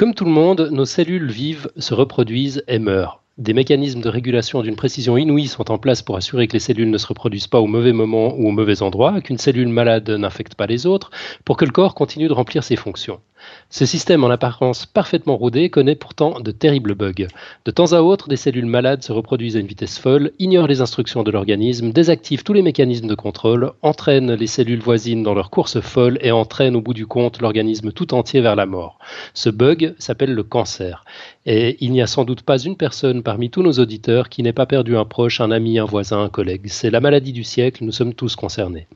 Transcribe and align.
Comme 0.00 0.14
tout 0.14 0.24
le 0.24 0.30
monde, 0.30 0.70
nos 0.72 0.86
cellules 0.86 1.30
vivent, 1.30 1.70
se 1.76 1.92
reproduisent 1.92 2.64
et 2.68 2.78
meurent. 2.78 3.22
Des 3.36 3.52
mécanismes 3.52 4.00
de 4.00 4.08
régulation 4.08 4.62
d'une 4.62 4.74
précision 4.74 5.18
inouïe 5.18 5.46
sont 5.46 5.70
en 5.70 5.76
place 5.76 6.00
pour 6.00 6.16
assurer 6.16 6.48
que 6.48 6.54
les 6.54 6.58
cellules 6.58 6.88
ne 6.88 6.96
se 6.96 7.06
reproduisent 7.06 7.48
pas 7.48 7.60
au 7.60 7.66
mauvais 7.66 7.92
moment 7.92 8.34
ou 8.34 8.48
au 8.48 8.50
mauvais 8.50 8.80
endroit, 8.80 9.20
qu'une 9.20 9.36
cellule 9.36 9.68
malade 9.68 10.08
n'infecte 10.08 10.54
pas 10.54 10.66
les 10.66 10.86
autres, 10.86 11.10
pour 11.44 11.58
que 11.58 11.66
le 11.66 11.70
corps 11.70 11.94
continue 11.94 12.28
de 12.28 12.32
remplir 12.32 12.64
ses 12.64 12.76
fonctions. 12.76 13.20
Ce 13.68 13.86
système, 13.86 14.24
en 14.24 14.30
apparence 14.30 14.86
parfaitement 14.86 15.36
rodé, 15.36 15.70
connaît 15.70 15.94
pourtant 15.94 16.40
de 16.40 16.50
terribles 16.50 16.94
bugs. 16.94 17.28
De 17.64 17.70
temps 17.70 17.92
à 17.92 18.00
autre, 18.00 18.28
des 18.28 18.36
cellules 18.36 18.66
malades 18.66 19.02
se 19.02 19.12
reproduisent 19.12 19.56
à 19.56 19.60
une 19.60 19.66
vitesse 19.66 19.98
folle, 19.98 20.32
ignorent 20.38 20.66
les 20.66 20.80
instructions 20.80 21.22
de 21.22 21.30
l'organisme, 21.30 21.92
désactivent 21.92 22.42
tous 22.42 22.52
les 22.52 22.62
mécanismes 22.62 23.06
de 23.06 23.14
contrôle, 23.14 23.72
entraînent 23.82 24.34
les 24.34 24.46
cellules 24.46 24.80
voisines 24.80 25.22
dans 25.22 25.34
leur 25.34 25.50
course 25.50 25.80
folle 25.80 26.18
et 26.20 26.32
entraînent 26.32 26.76
au 26.76 26.80
bout 26.80 26.94
du 26.94 27.06
compte 27.06 27.40
l'organisme 27.40 27.92
tout 27.92 28.14
entier 28.14 28.40
vers 28.40 28.56
la 28.56 28.66
mort. 28.66 28.98
Ce 29.34 29.50
bug 29.50 29.94
s'appelle 29.98 30.34
le 30.34 30.42
cancer. 30.42 31.04
Et 31.46 31.76
il 31.80 31.92
n'y 31.92 32.02
a 32.02 32.06
sans 32.06 32.24
doute 32.24 32.42
pas 32.42 32.58
une 32.58 32.76
personne 32.76 33.22
parmi 33.22 33.50
tous 33.50 33.62
nos 33.62 33.72
auditeurs 33.72 34.28
qui 34.28 34.42
n'ait 34.42 34.52
pas 34.52 34.66
perdu 34.66 34.96
un 34.96 35.04
proche, 35.04 35.40
un 35.40 35.50
ami, 35.50 35.78
un 35.78 35.84
voisin, 35.84 36.22
un 36.22 36.28
collègue. 36.28 36.66
C'est 36.66 36.90
la 36.90 37.00
maladie 37.00 37.32
du 37.32 37.44
siècle, 37.44 37.84
nous 37.84 37.92
sommes 37.92 38.14
tous 38.14 38.36
concernés. 38.36 38.86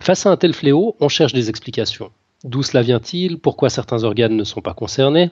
Face 0.00 0.26
à 0.26 0.30
un 0.30 0.36
tel 0.36 0.52
fléau, 0.52 0.96
on 1.00 1.08
cherche 1.08 1.32
des 1.32 1.48
explications. 1.48 2.10
D'où 2.46 2.62
cela 2.62 2.80
vient-il? 2.80 3.38
Pourquoi 3.38 3.70
certains 3.70 4.04
organes 4.04 4.36
ne 4.36 4.44
sont 4.44 4.60
pas 4.60 4.72
concernés? 4.72 5.30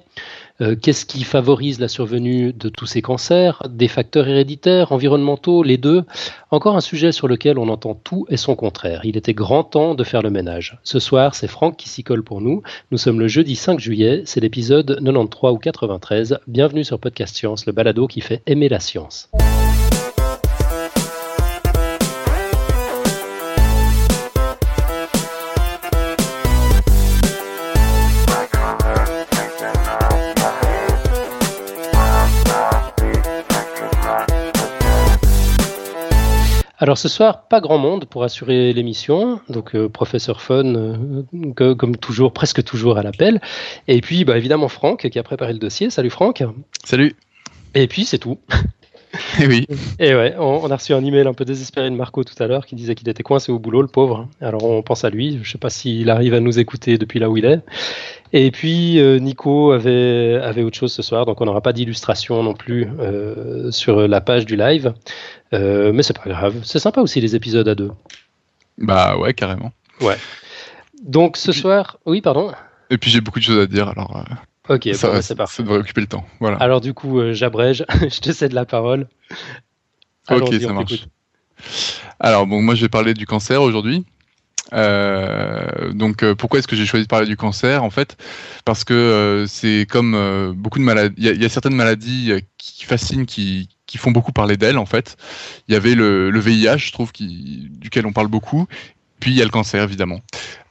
Euh, 0.60 0.74
Qu'est-ce 0.74 1.06
qui 1.06 1.22
favorise 1.22 1.78
la 1.78 1.86
survenue 1.86 2.52
de 2.52 2.68
tous 2.68 2.86
ces 2.86 3.02
cancers? 3.02 3.62
Des 3.70 3.86
facteurs 3.86 4.26
héréditaires, 4.26 4.90
environnementaux, 4.90 5.62
les 5.62 5.78
deux? 5.78 6.02
Encore 6.50 6.76
un 6.76 6.80
sujet 6.80 7.12
sur 7.12 7.28
lequel 7.28 7.56
on 7.56 7.68
entend 7.68 7.94
tout 7.94 8.26
et 8.30 8.36
son 8.36 8.56
contraire. 8.56 9.02
Il 9.04 9.16
était 9.16 9.32
grand 9.32 9.62
temps 9.62 9.94
de 9.94 10.02
faire 10.02 10.22
le 10.22 10.30
ménage. 10.30 10.80
Ce 10.82 10.98
soir, 10.98 11.36
c'est 11.36 11.46
Franck 11.46 11.76
qui 11.76 11.88
s'y 11.88 12.02
colle 12.02 12.24
pour 12.24 12.40
nous. 12.40 12.62
Nous 12.90 12.98
sommes 12.98 13.20
le 13.20 13.28
jeudi 13.28 13.54
5 13.54 13.78
juillet, 13.78 14.22
c'est 14.24 14.40
l'épisode 14.40 14.98
93 15.00 15.52
ou 15.52 15.58
93. 15.58 16.38
Bienvenue 16.48 16.82
sur 16.82 16.98
Podcast 16.98 17.36
Science, 17.36 17.64
le 17.66 17.72
balado 17.72 18.08
qui 18.08 18.22
fait 18.22 18.42
aimer 18.46 18.68
la 18.68 18.80
science. 18.80 19.30
Alors 36.84 36.98
ce 36.98 37.08
soir, 37.08 37.48
pas 37.48 37.62
grand 37.62 37.78
monde 37.78 38.04
pour 38.04 38.24
assurer 38.24 38.74
l'émission, 38.74 39.40
donc 39.48 39.74
euh, 39.74 39.88
professeur 39.88 40.42
Fun, 40.42 40.74
euh, 40.74 41.74
comme 41.74 41.96
toujours, 41.96 42.34
presque 42.34 42.62
toujours 42.62 42.98
à 42.98 43.02
l'appel, 43.02 43.40
et 43.88 44.02
puis 44.02 44.26
bah, 44.26 44.36
évidemment 44.36 44.68
Franck 44.68 45.08
qui 45.08 45.18
a 45.18 45.22
préparé 45.22 45.54
le 45.54 45.58
dossier. 45.58 45.88
Salut 45.88 46.10
Franck. 46.10 46.44
Salut. 46.84 47.16
Et 47.74 47.86
puis 47.86 48.04
c'est 48.04 48.18
tout. 48.18 48.38
Et 49.40 49.46
oui. 49.46 49.66
Et 49.98 50.14
ouais, 50.14 50.34
on, 50.38 50.70
a 50.70 50.76
reçu 50.76 50.92
un 50.92 51.04
email 51.04 51.26
un 51.26 51.34
peu 51.34 51.44
désespéré 51.44 51.90
de 51.90 51.94
Marco 51.94 52.24
tout 52.24 52.40
à 52.42 52.46
l'heure 52.46 52.66
qui 52.66 52.74
disait 52.74 52.94
qu'il 52.94 53.08
était 53.08 53.22
coincé 53.22 53.52
au 53.52 53.58
boulot, 53.58 53.82
le 53.82 53.88
pauvre. 53.88 54.28
Alors 54.40 54.64
on 54.64 54.82
pense 54.82 55.04
à 55.04 55.10
lui. 55.10 55.38
Je 55.42 55.50
sais 55.50 55.58
pas 55.58 55.70
s'il 55.70 56.10
arrive 56.10 56.34
à 56.34 56.40
nous 56.40 56.58
écouter 56.58 56.98
depuis 56.98 57.18
là 57.18 57.30
où 57.30 57.36
il 57.36 57.44
est. 57.44 57.60
Et 58.32 58.50
puis 58.50 58.98
euh, 58.98 59.18
Nico 59.18 59.72
avait, 59.72 60.40
avait 60.42 60.62
autre 60.62 60.76
chose 60.76 60.92
ce 60.92 61.02
soir, 61.02 61.26
donc 61.26 61.40
on 61.40 61.44
n'aura 61.44 61.60
pas 61.60 61.72
d'illustration 61.72 62.42
non 62.42 62.54
plus 62.54 62.88
euh, 62.98 63.70
sur 63.70 64.08
la 64.08 64.20
page 64.20 64.46
du 64.46 64.56
live. 64.56 64.94
Euh, 65.52 65.92
mais 65.92 66.02
c'est 66.02 66.18
pas 66.18 66.28
grave. 66.28 66.60
C'est 66.64 66.78
sympa 66.78 67.00
aussi 67.00 67.20
les 67.20 67.36
épisodes 67.36 67.68
à 67.68 67.74
deux. 67.74 67.92
Bah 68.78 69.16
ouais, 69.16 69.34
carrément. 69.34 69.72
Ouais. 70.00 70.16
Donc 71.04 71.36
ce 71.36 71.52
soir, 71.52 71.98
oui, 72.06 72.20
pardon. 72.20 72.52
Et 72.90 72.98
puis 72.98 73.10
j'ai 73.10 73.20
beaucoup 73.20 73.38
de 73.38 73.44
choses 73.44 73.60
à 73.60 73.66
dire, 73.66 73.88
alors. 73.88 74.24
Ok, 74.68 74.88
ça, 74.94 75.10
bah, 75.10 75.22
c'est 75.22 75.34
parfait. 75.34 75.56
Ça 75.56 75.62
devrait 75.62 75.78
occuper 75.78 76.00
le 76.00 76.06
temps. 76.06 76.24
Voilà. 76.40 76.56
Alors 76.58 76.80
du 76.80 76.94
coup, 76.94 77.20
j'abrège. 77.32 77.84
je 78.00 78.20
te 78.20 78.32
cède 78.32 78.52
la 78.52 78.64
parole. 78.64 79.08
ok, 80.30 80.54
ça 80.60 80.72
marche. 80.72 81.06
Alors 82.20 82.46
bon, 82.46 82.62
moi 82.62 82.74
je 82.74 82.82
vais 82.82 82.88
parler 82.88 83.14
du 83.14 83.26
cancer 83.26 83.62
aujourd'hui. 83.62 84.04
Euh, 84.72 85.92
donc 85.92 86.22
euh, 86.22 86.34
pourquoi 86.34 86.58
est-ce 86.58 86.66
que 86.66 86.74
j'ai 86.74 86.86
choisi 86.86 87.04
de 87.04 87.08
parler 87.08 87.26
du 87.26 87.36
cancer? 87.36 87.84
En 87.84 87.90
fait 87.90 88.16
Parce 88.64 88.84
que 88.84 88.94
euh, 88.94 89.46
c'est 89.46 89.86
comme 89.88 90.54
beaucoup 90.56 90.78
de 90.78 90.84
maladies, 90.84 91.14
il 91.18 91.42
y, 91.42 91.44
a 91.44 91.48
certaines 91.48 91.74
maladies 91.74 92.32
qui 92.56 92.84
fascinent, 92.84 93.26
qui, 93.26 93.68
qui 93.86 93.98
font 93.98 94.10
beaucoup 94.10 94.32
parler 94.32 94.56
d'elles 94.56 94.78
en 94.78 94.86
fait. 94.86 95.16
Il 95.68 95.74
y 95.74 95.76
avait 95.76 95.94
le, 95.94 96.30
le 96.30 96.40
VIH, 96.40 96.78
je 96.78 96.92
trouve, 96.92 97.12
qui, 97.12 97.68
duquel 97.70 98.06
on 98.06 98.12
parle 98.12 98.28
beaucoup, 98.28 98.66
puis 99.20 99.30
il 99.30 99.36
y 99.36 99.40
a 99.40 99.44
le 99.44 99.50
cancer, 99.50 99.82
évidemment. 99.82 100.20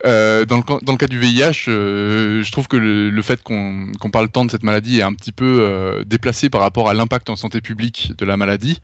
Euh, 0.05 0.45
dans, 0.45 0.57
le, 0.57 0.97
cas 0.97 1.07
du 1.07 1.17
VIH, 1.17 1.69
euh, 1.69 2.43
je 2.43 2.51
trouve 2.51 2.67
que 2.67 2.75
le, 2.75 3.21
fait 3.21 3.41
qu'on 3.41 3.89
parle 4.11 4.29
tant 4.29 4.43
de 4.43 4.51
cette 4.51 4.63
maladie 4.63 4.99
est 4.99 5.03
un 5.03 5.13
petit 5.13 5.31
peu 5.31 5.59
euh, 5.61 6.03
déplacé 6.03 6.49
par 6.49 6.59
rapport 6.59 6.89
à 6.89 6.93
l'impact 6.93 7.29
en 7.29 7.37
santé 7.37 7.61
publique 7.61 8.11
de 8.17 8.25
la 8.25 8.35
maladie. 8.35 8.81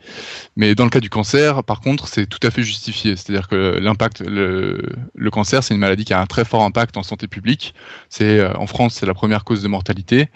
Mais 0.56 0.76
dans 0.76 0.86
le 0.86 0.90
cas 0.90 1.02
du 1.02 1.10
cancer, 1.10 1.64
par 1.64 1.82
contre, 1.82 2.08
c'est 2.08 2.26
tout 2.26 2.40
à 2.44 2.52
fait 2.52 2.64
justifié. 2.64 3.18
C'est-à-dire 3.18 3.50
que 3.50 3.78
l'impact, 3.82 4.22
le, 4.22 4.82
le, 5.14 5.32
cancer, 5.32 5.62
c'est 5.62 5.74
une 5.74 5.82
maladie 5.82 6.06
qui 6.06 6.14
a 6.14 6.22
un 6.22 6.26
très 6.26 6.46
fort 6.46 6.64
impact 6.64 6.96
en 6.96 7.04
santé 7.04 7.28
publique. 7.28 7.74
C'est 8.08 8.46
en 8.56 8.68
France, 8.68 8.96
c'est 8.96 9.06
la 9.06 9.14
première 9.14 9.44
cause 9.44 9.62
de 9.62 9.68
mortalité. 9.68 10.30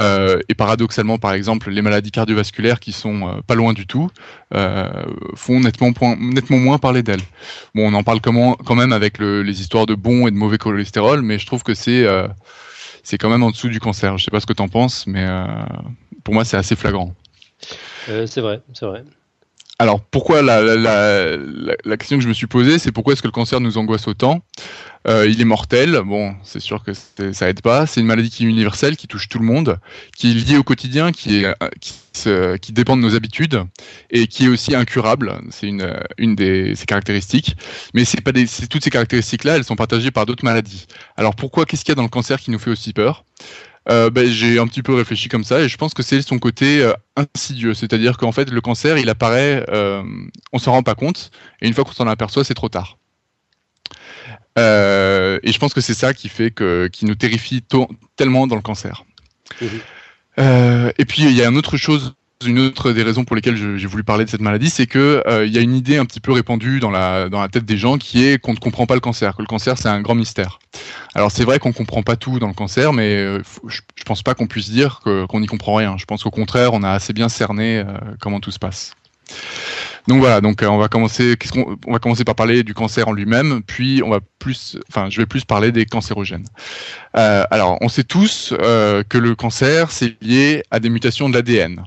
Euh, 0.00 0.40
et 0.48 0.54
paradoxalement, 0.54 1.18
par 1.18 1.34
exemple, 1.34 1.70
les 1.70 1.82
maladies 1.82 2.10
cardiovasculaires 2.10 2.80
qui 2.80 2.92
sont 2.92 3.28
euh, 3.28 3.40
pas 3.46 3.54
loin 3.54 3.72
du 3.72 3.86
tout 3.86 4.10
euh, 4.54 4.88
font 5.34 5.60
nettement, 5.60 5.92
nettement 6.18 6.58
moins 6.58 6.78
parler 6.78 7.02
d'elles. 7.02 7.22
Bon, 7.74 7.92
on 7.92 7.94
en 7.94 8.02
parle 8.02 8.20
comment, 8.20 8.54
quand 8.54 8.74
même 8.74 8.92
avec 8.92 9.18
le, 9.18 9.42
les 9.42 9.60
histoires 9.60 9.86
de 9.86 9.94
bon 9.94 10.26
et 10.26 10.32
de 10.32 10.36
mauvais 10.36 10.58
cholestérol, 10.58 11.22
mais 11.22 11.38
je 11.38 11.46
trouve 11.46 11.62
que 11.62 11.74
c'est 11.74 12.04
c'est 13.02 13.18
quand 13.18 13.28
même 13.28 13.42
en 13.42 13.50
dessous 13.50 13.68
du 13.68 13.80
cancer. 13.80 14.16
Je 14.18 14.24
sais 14.24 14.30
pas 14.30 14.40
ce 14.40 14.46
que 14.46 14.52
tu 14.52 14.62
en 14.62 14.68
penses, 14.68 15.06
mais 15.06 15.26
pour 16.24 16.34
moi, 16.34 16.44
c'est 16.44 16.56
assez 16.56 16.74
flagrant. 16.74 17.14
c'est 18.06 18.40
vrai, 18.40 18.62
c'est 18.72 18.86
vrai. 18.86 19.04
Alors 19.78 20.00
pourquoi 20.00 20.40
la, 20.42 20.60
la, 20.62 20.76
la, 20.76 21.74
la, 21.84 21.96
question 21.96 22.16
que 22.16 22.22
je 22.22 22.28
me 22.28 22.32
suis 22.32 22.46
posée, 22.46 22.78
c'est 22.78 22.92
pourquoi 22.92 23.12
est-ce 23.12 23.22
que 23.22 23.26
le 23.26 23.32
cancer 23.32 23.60
nous 23.60 23.76
angoisse 23.76 24.06
autant? 24.06 24.40
Euh, 25.06 25.26
Il 25.28 25.40
est 25.40 25.44
mortel, 25.44 26.00
bon, 26.04 26.34
c'est 26.42 26.60
sûr 26.60 26.82
que 26.82 26.92
ça 27.32 27.48
aide 27.48 27.60
pas. 27.60 27.86
C'est 27.86 28.00
une 28.00 28.06
maladie 28.06 28.30
qui 28.30 28.44
est 28.44 28.48
universelle, 28.48 28.96
qui 28.96 29.06
touche 29.06 29.28
tout 29.28 29.38
le 29.38 29.44
monde, 29.44 29.78
qui 30.16 30.30
est 30.30 30.34
liée 30.34 30.56
au 30.56 30.62
quotidien, 30.62 31.12
qui 31.12 31.44
est 31.44 31.54
qui, 31.80 31.94
qui 32.60 32.72
dépend 32.72 32.96
de 32.96 33.02
nos 33.02 33.14
habitudes 33.14 33.62
et 34.10 34.26
qui 34.26 34.44
est 34.44 34.48
aussi 34.48 34.74
incurable. 34.74 35.40
C'est 35.50 35.66
une 35.66 35.94
une 36.18 36.34
des 36.34 36.74
ses 36.74 36.86
caractéristiques. 36.86 37.56
Mais 37.94 38.04
c'est 38.04 38.20
pas 38.20 38.32
des, 38.32 38.46
toutes 38.46 38.84
ces 38.84 38.90
caractéristiques-là, 38.90 39.56
elles 39.56 39.64
sont 39.64 39.76
partagées 39.76 40.10
par 40.10 40.26
d'autres 40.26 40.44
maladies. 40.44 40.86
Alors 41.16 41.34
pourquoi 41.34 41.66
Qu'est-ce 41.66 41.84
qu'il 41.84 41.92
y 41.92 41.92
a 41.92 41.96
dans 41.96 42.02
le 42.02 42.08
cancer 42.08 42.40
qui 42.40 42.50
nous 42.50 42.58
fait 42.58 42.70
aussi 42.70 42.92
peur? 42.92 43.24
Euh, 43.90 44.08
ben, 44.08 44.26
j'ai 44.26 44.58
un 44.58 44.66
petit 44.66 44.82
peu 44.82 44.94
réfléchi 44.94 45.28
comme 45.28 45.44
ça 45.44 45.60
et 45.60 45.68
je 45.68 45.76
pense 45.76 45.92
que 45.92 46.02
c'est 46.02 46.22
son 46.22 46.38
côté 46.38 46.82
euh, 46.82 46.94
insidieux, 47.16 47.74
c'est-à-dire 47.74 48.16
qu'en 48.16 48.32
fait 48.32 48.50
le 48.50 48.60
cancer 48.62 48.96
il 48.96 49.10
apparaît, 49.10 49.64
euh, 49.68 50.02
on 50.54 50.58
s'en 50.58 50.72
rend 50.72 50.82
pas 50.82 50.94
compte 50.94 51.30
et 51.60 51.68
une 51.68 51.74
fois 51.74 51.84
qu'on 51.84 51.92
s'en 51.92 52.06
aperçoit 52.06 52.44
c'est 52.44 52.54
trop 52.54 52.70
tard. 52.70 52.96
Euh, 54.58 55.38
et 55.42 55.52
je 55.52 55.58
pense 55.58 55.74
que 55.74 55.80
c'est 55.80 55.94
ça 55.94 56.14
qui 56.14 56.28
fait 56.28 56.50
que 56.50 56.88
qui 56.88 57.06
nous 57.06 57.14
terrifie 57.14 57.62
tellement 58.16 58.46
dans 58.46 58.56
le 58.56 58.62
cancer. 58.62 59.04
Mmh. 59.60 59.66
et 60.98 61.04
puis 61.04 61.22
il 61.22 61.32
y 61.32 61.42
a 61.42 61.48
une 61.48 61.56
autre 61.56 61.76
chose 61.76 62.14
une 62.46 62.58
autre 62.58 62.92
des 62.92 63.02
raisons 63.02 63.24
pour 63.24 63.36
lesquelles 63.36 63.56
j'ai 63.56 63.86
voulu 63.86 64.04
parler 64.04 64.24
de 64.24 64.30
cette 64.30 64.40
maladie, 64.40 64.70
c'est 64.70 64.86
que 64.86 65.22
euh, 65.26 65.46
il 65.46 65.52
y 65.52 65.58
a 65.58 65.60
une 65.60 65.74
idée 65.74 65.96
un 65.96 66.04
petit 66.04 66.20
peu 66.20 66.32
répandue 66.32 66.80
dans 66.80 66.90
la 66.90 67.28
dans 67.28 67.40
la 67.40 67.48
tête 67.48 67.64
des 67.64 67.78
gens 67.78 67.98
qui 67.98 68.24
est 68.24 68.38
qu'on 68.38 68.52
ne 68.52 68.58
comprend 68.58 68.86
pas 68.86 68.94
le 68.94 69.00
cancer, 69.00 69.36
que 69.36 69.42
le 69.42 69.46
cancer 69.46 69.78
c'est 69.78 69.88
un 69.88 70.00
grand 70.00 70.14
mystère. 70.14 70.58
Alors 71.14 71.30
c'est 71.30 71.44
vrai 71.44 71.58
qu'on 71.58 71.72
comprend 71.72 72.02
pas 72.02 72.16
tout 72.16 72.38
dans 72.38 72.48
le 72.48 72.54
cancer, 72.54 72.92
mais 72.92 73.16
euh, 73.16 73.42
je, 73.66 73.80
je, 73.94 74.04
pense 74.04 74.22
pas 74.22 74.34
qu'on 74.34 74.46
puisse 74.46 74.70
dire 74.70 75.00
qu'on 75.00 75.40
n'y 75.40 75.46
comprend 75.46 75.74
rien. 75.74 75.96
Je 75.96 76.04
pense 76.04 76.22
qu'au 76.22 76.30
contraire, 76.30 76.72
on 76.72 76.82
a 76.82 76.90
assez 76.90 77.12
bien 77.12 77.28
cerné 77.28 77.78
euh, 77.78 77.84
comment 78.20 78.40
tout 78.40 78.50
se 78.50 78.58
passe. 78.58 78.92
Donc 80.06 80.18
voilà, 80.18 80.40
donc 80.40 80.62
on 80.62 80.76
va 80.76 80.88
commencer. 80.88 81.36
Qu'est-ce 81.38 81.52
qu'on 81.52 81.76
on 81.86 81.92
va 81.92 81.98
commencer 81.98 82.24
par 82.24 82.34
parler 82.34 82.62
du 82.62 82.74
cancer 82.74 83.08
en 83.08 83.12
lui-même, 83.12 83.62
puis 83.62 84.02
on 84.04 84.10
va 84.10 84.20
plus, 84.38 84.78
enfin, 84.90 85.08
je 85.10 85.18
vais 85.18 85.26
plus 85.26 85.44
parler 85.44 85.72
des 85.72 85.86
cancérogènes. 85.86 86.46
Euh, 87.16 87.44
alors, 87.50 87.78
on 87.80 87.88
sait 87.88 88.04
tous 88.04 88.52
euh, 88.60 89.02
que 89.02 89.18
le 89.18 89.34
cancer 89.34 89.90
c'est 89.90 90.22
lié 90.22 90.62
à 90.70 90.80
des 90.80 90.90
mutations 90.90 91.28
de 91.28 91.34
l'ADN. 91.34 91.84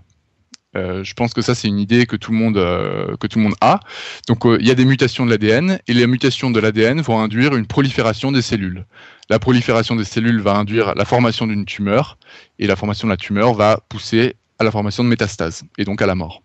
Euh, 0.75 1.04
je 1.04 1.14
pense 1.14 1.34
que 1.34 1.42
ça 1.42 1.56
c'est 1.56 1.68
une 1.68 1.80
idée 1.80 2.06
que 2.06 2.16
tout 2.16 2.31
le 2.31 2.38
monde 2.38 2.58
euh, 2.58 3.16
que 3.18 3.28
tout 3.28 3.40
le 3.40 3.46
monde 3.46 3.56
a. 3.62 3.80
Donc 4.28 4.46
euh, 4.46 4.58
il 4.60 4.68
y 4.68 4.72
a 4.72 4.75
des 4.75 4.86
mutations 4.86 5.25
de 5.25 5.31
l'ADN 5.31 5.80
et 5.88 5.94
les 5.94 6.06
mutations 6.08 6.52
de 6.52 6.60
l'ADN 6.60 7.02
vont 7.02 7.20
induire 7.20 7.56
une 7.56 7.66
prolifération 7.66 8.31
des 8.31 8.42
cellules. 8.42 8.86
La 9.30 9.40
prolifération 9.40 9.96
des 9.96 10.04
cellules 10.04 10.42
va 10.42 10.56
induire 10.56 10.94
la 10.96 11.06
formation 11.06 11.48
d'une 11.48 11.66
tumeur 11.66 12.18
et 12.60 12.68
la 12.68 12.75
formation 12.75 13.08
de 13.08 13.13
la 13.13 13.18
tumeur 13.18 13.54
va 13.54 13.80
pousser 13.90 14.36
à 14.60 14.63
la 14.63 14.72
formation 14.72 15.04
de 15.04 15.10
métastases 15.10 15.63
et 15.78 15.86
donc 15.86 16.02
à 16.02 16.06
la 16.06 16.16
mort. 16.16 16.42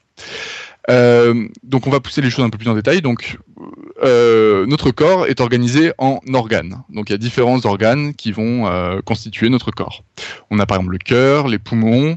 Euh, 0.91 1.49
donc 1.63 1.87
on 1.87 1.91
va 1.91 2.01
pousser 2.01 2.21
les 2.21 2.31
choses 2.31 2.45
un 2.45 2.51
peu 2.51 2.59
plus 2.59 2.69
en 2.69 2.75
détail. 2.75 3.03
Donc 3.03 3.39
euh, 4.03 4.67
notre 4.67 4.91
corps 4.91 5.27
est 5.27 5.41
organisé 5.41 5.93
en 5.99 6.21
organes. 6.33 6.83
Donc 6.91 7.09
il 7.09 7.13
y 7.13 7.15
a 7.15 7.19
différents 7.19 7.65
organes 7.65 8.15
qui 8.15 8.33
vont 8.33 8.67
euh, 8.67 9.01
constituer 9.05 9.49
notre 9.49 9.71
corps. 9.71 10.03
On 10.51 10.59
a 10.59 10.67
par 10.67 10.79
exemple 10.79 10.93
le 10.93 10.99
cœur, 10.99 11.49
les 11.49 11.59
poumons, 11.59 12.17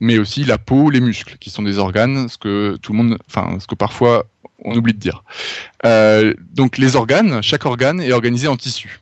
mais 0.00 0.18
aussi 0.18 0.44
la 0.44 0.58
peau, 0.58 0.90
les 0.90 1.00
muscles, 1.00 1.36
qui 1.38 1.50
sont 1.50 1.62
des 1.62 1.78
organes, 1.78 2.28
ce 2.28 2.36
que 2.36 2.76
tout 2.82 2.92
le 2.92 2.98
monde, 2.98 3.18
enfin, 3.28 3.58
ce 3.60 3.66
que 3.66 3.76
parfois 3.76 4.26
on 4.64 4.74
oublie 4.76 4.94
de 4.94 4.98
dire. 4.98 5.22
Donc 6.52 6.78
les 6.78 6.96
organes, 6.96 7.42
chaque 7.42 7.64
organe 7.64 8.00
est 8.00 8.12
organisé 8.12 8.48
en 8.48 8.56
tissus. 8.56 9.00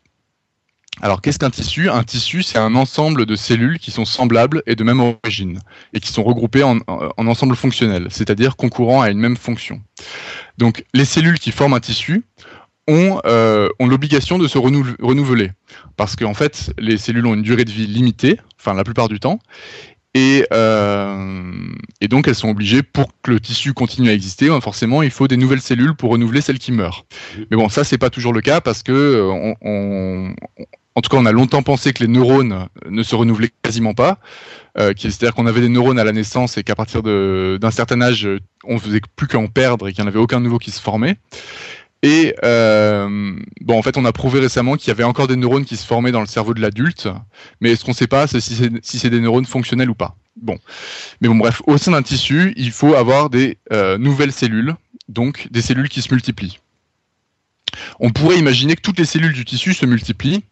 Alors, 1.03 1.23
qu'est-ce 1.23 1.39
qu'un 1.39 1.51
tissu? 1.51 1.89
Un 1.89 2.05
tissu, 2.05 2.43
c'est 2.43 2.59
un 2.59 2.75
ensemble 2.75 3.25
de 3.25 3.37
cellules 3.37 3.79
qui 3.79 3.91
sont 3.91 4.05
semblables 4.05 4.63
et 4.67 4.77
de 4.77 4.85
même 4.85 5.01
origine, 5.01 5.61
et 5.95 6.01
qui 6.01 6.13
sont 6.13 6.23
regroupées 6.23 6.63
en, 6.63 6.79
ensemble 7.17 7.57
fonctionnel, 7.57 8.09
c'est-à-dire 8.11 8.57
concourant 8.57 9.01
à 9.01 9.11
une 9.11 9.19
même 9.19 9.37
fonction. 9.37 9.81
Donc, 10.59 10.85
les 10.93 11.07
cellules 11.07 11.39
qui 11.39 11.53
forment 11.53 11.75
un 11.75 11.81
tissu 11.81 12.25
ont, 12.87 13.21
euh, 13.25 13.69
ont 13.79 13.87
l'obligation 13.87 14.39
de 14.39 14.47
se 14.47 14.59
renouveler, 14.59 15.53
parce 15.97 16.17
qu'en 16.17 16.35
fait, 16.35 16.73
les 16.79 16.99
cellules 16.99 17.27
ont 17.27 17.35
une 17.35 17.43
durée 17.43 17.65
de 17.65 17.71
vie 17.71 17.87
limitée, 17.87 18.39
enfin 18.59 18.75
la 18.75 18.85
plupart 18.85 19.09
du 19.09 19.21
temps, 19.21 19.39
et, 20.13 20.45
euh, 20.53 21.53
et, 22.01 22.09
donc 22.09 22.27
elles 22.27 22.35
sont 22.35 22.49
obligées 22.49 22.83
pour 22.83 23.13
que 23.23 23.31
le 23.31 23.39
tissu 23.39 23.73
continue 23.75 24.11
à 24.11 24.13
exister. 24.13 24.49
Forcément, 24.61 25.03
il 25.03 25.11
faut 25.13 25.29
des 25.29 25.37
nouvelles 25.37 25.61
cellules 25.61 25.95
pour 25.95 26.11
renouveler 26.11 26.41
celles 26.41 26.59
qui 26.59 26.73
meurent. 26.73 27.07
Mais 27.51 27.57
bon, 27.57 27.69
ça 27.69 27.85
c'est 27.85 27.97
pas 27.97 28.11
toujours 28.11 28.33
le 28.33 28.41
cas 28.41 28.61
parce 28.61 28.83
que 28.83 28.91
euh, 28.91 29.55
on, 29.63 30.35
en 30.95 31.01
tout 31.01 31.09
cas, 31.09 31.17
on 31.17 31.27
a 31.27 31.33
longtemps 31.33 31.63
pensé 31.63 31.93
que 31.93 32.03
les 32.03 32.09
neurones 32.09 32.67
ne 32.89 33.03
se 33.03 33.15
renouvelaient 33.15 33.51
quasiment 33.63 33.95
pas. 33.95 34.19
Euh, 34.79 34.93
C'est-à-dire 34.97 35.35
qu'on 35.35 35.47
avait 35.47 35.61
des 35.61 35.69
neurones 35.69 35.99
à 35.99 36.05
la 36.05 36.13
naissance 36.13 36.59
et 36.59 36.63
qu'à 36.63 36.75
partir 36.75 37.03
d'un 37.03 37.71
certain 37.71 38.01
âge, 38.01 38.29
on 38.65 38.79
faisait 38.79 39.01
plus 39.17 39.27
qu'en 39.29 39.47
perdre 39.47 39.89
et 39.89 39.93
qu'il 39.93 40.03
n'y 40.03 40.09
en 40.09 40.11
avait 40.11 40.21
aucun 40.21 40.41
nouveau 40.41 40.59
qui 40.59 40.71
se 40.71 40.81
formait. 40.81 41.17
Et 42.03 42.35
euh, 42.45 43.37
bon, 43.61 43.79
en 43.79 43.83
fait, 43.83 43.99
on 43.99 44.05
a 44.05 44.13
prouvé 44.13 44.41
récemment 44.41 44.77
qu'il 44.77 44.89
y 44.89 44.91
avait 44.91 45.05
encore 45.05 45.29
des 45.29 45.37
neurones 45.37 45.65
qui 45.65 45.77
se 45.77 45.87
formaient 45.87 46.13
dans 46.13 46.21
le 46.21 46.27
cerveau 46.27 46.55
de 46.55 46.61
l'adulte, 46.61 47.09
mais 47.61 47.77
ce 47.77 47.85
qu'on 47.85 47.91
ne 47.91 47.97
sait 47.97 48.07
pas, 48.07 48.27
c'est 48.27 48.41
si 48.41 48.99
c'est 48.99 49.11
des 49.11 49.21
neurones 49.21 49.45
fonctionnels 49.45 49.91
ou 49.91 49.95
pas? 49.95 50.17
Bon, 50.41 50.59
mais 51.21 51.29
bon, 51.29 51.37
bref, 51.37 51.61
au 51.67 51.77
sein 51.77 51.91
d'un 51.91 52.03
tissu, 52.03 52.55
il 52.57 52.71
faut 52.71 52.95
avoir 52.95 53.29
des 53.29 53.59
euh, 53.73 53.99
nouvelles 53.99 54.33
cellules, 54.33 54.75
donc 55.09 55.49
des 55.51 55.61
cellules 55.61 55.91
qui 55.91 56.01
se 56.01 56.13
multiplient. 56.15 56.59
On 57.99 58.11
pourrait 58.11 58.39
imaginer 58.39 58.77
que 58.77 58.81
toutes 58.81 58.99
les 58.99 59.05
cellules 59.05 59.35
du 59.35 59.45
tissu 59.45 59.75
se 59.75 59.85
multiplient, 59.85 60.43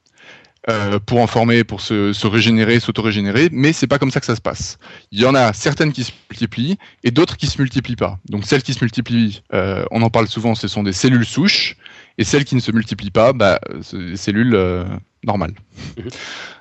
euh, 0.69 0.99
pour 0.99 1.21
en 1.21 1.27
former, 1.27 1.65
pour 1.65 1.81
se, 1.81 2.13
se 2.13 2.27
régénérer, 2.27 2.81
s'auto-régénérer, 2.81 3.49
mais 3.53 3.73
c'est 3.73 3.87
pas 3.87 3.99
comme 3.99 4.11
ça 4.11 4.21
que 4.21 4.27
ça 4.27 4.37
se 4.37 4.41
passe. 4.41 4.77
Il 5.13 5.21
y 5.21 5.25
en 5.25 5.35
a 5.35 5.53
certaines 5.53 5.93
qui 5.93 6.05
se 6.05 6.13
multiplient 6.29 6.77
et 7.05 7.11
d'autres 7.11 7.37
qui 7.37 7.47
se 7.47 7.61
multiplient 7.61 7.97
pas. 7.97 8.19
Donc 8.29 8.45
celles 8.45 8.63
qui 8.63 8.75
se 8.75 8.85
multiplient, 8.85 9.43
euh, 9.55 9.85
on 9.93 10.03
en 10.03 10.11
parle 10.11 10.27
souvent, 10.27 10.55
ce 10.55 10.69
sont 10.69 10.83
des 10.83 10.93
cellules 10.93 11.25
souches, 11.25 11.77
et 12.19 12.25
celles 12.25 12.45
qui 12.45 12.57
ne 12.57 12.61
se 12.61 12.73
multiplient 12.73 13.13
pas, 13.13 13.33
bah, 13.33 13.61
c'est 13.83 13.99
des 13.99 14.17
cellules 14.17 14.55
euh, 14.55 14.85
normales. 15.25 15.55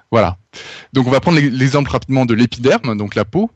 Voilà. 0.10 0.38
Donc 0.94 1.06
on 1.06 1.12
va 1.12 1.20
prendre 1.20 1.38
l'exemple 1.38 1.92
rapidement 1.92 2.26
de 2.26 2.34
l'épiderme, 2.34 2.98
donc 2.98 3.14
la 3.14 3.26
peau. 3.26 3.52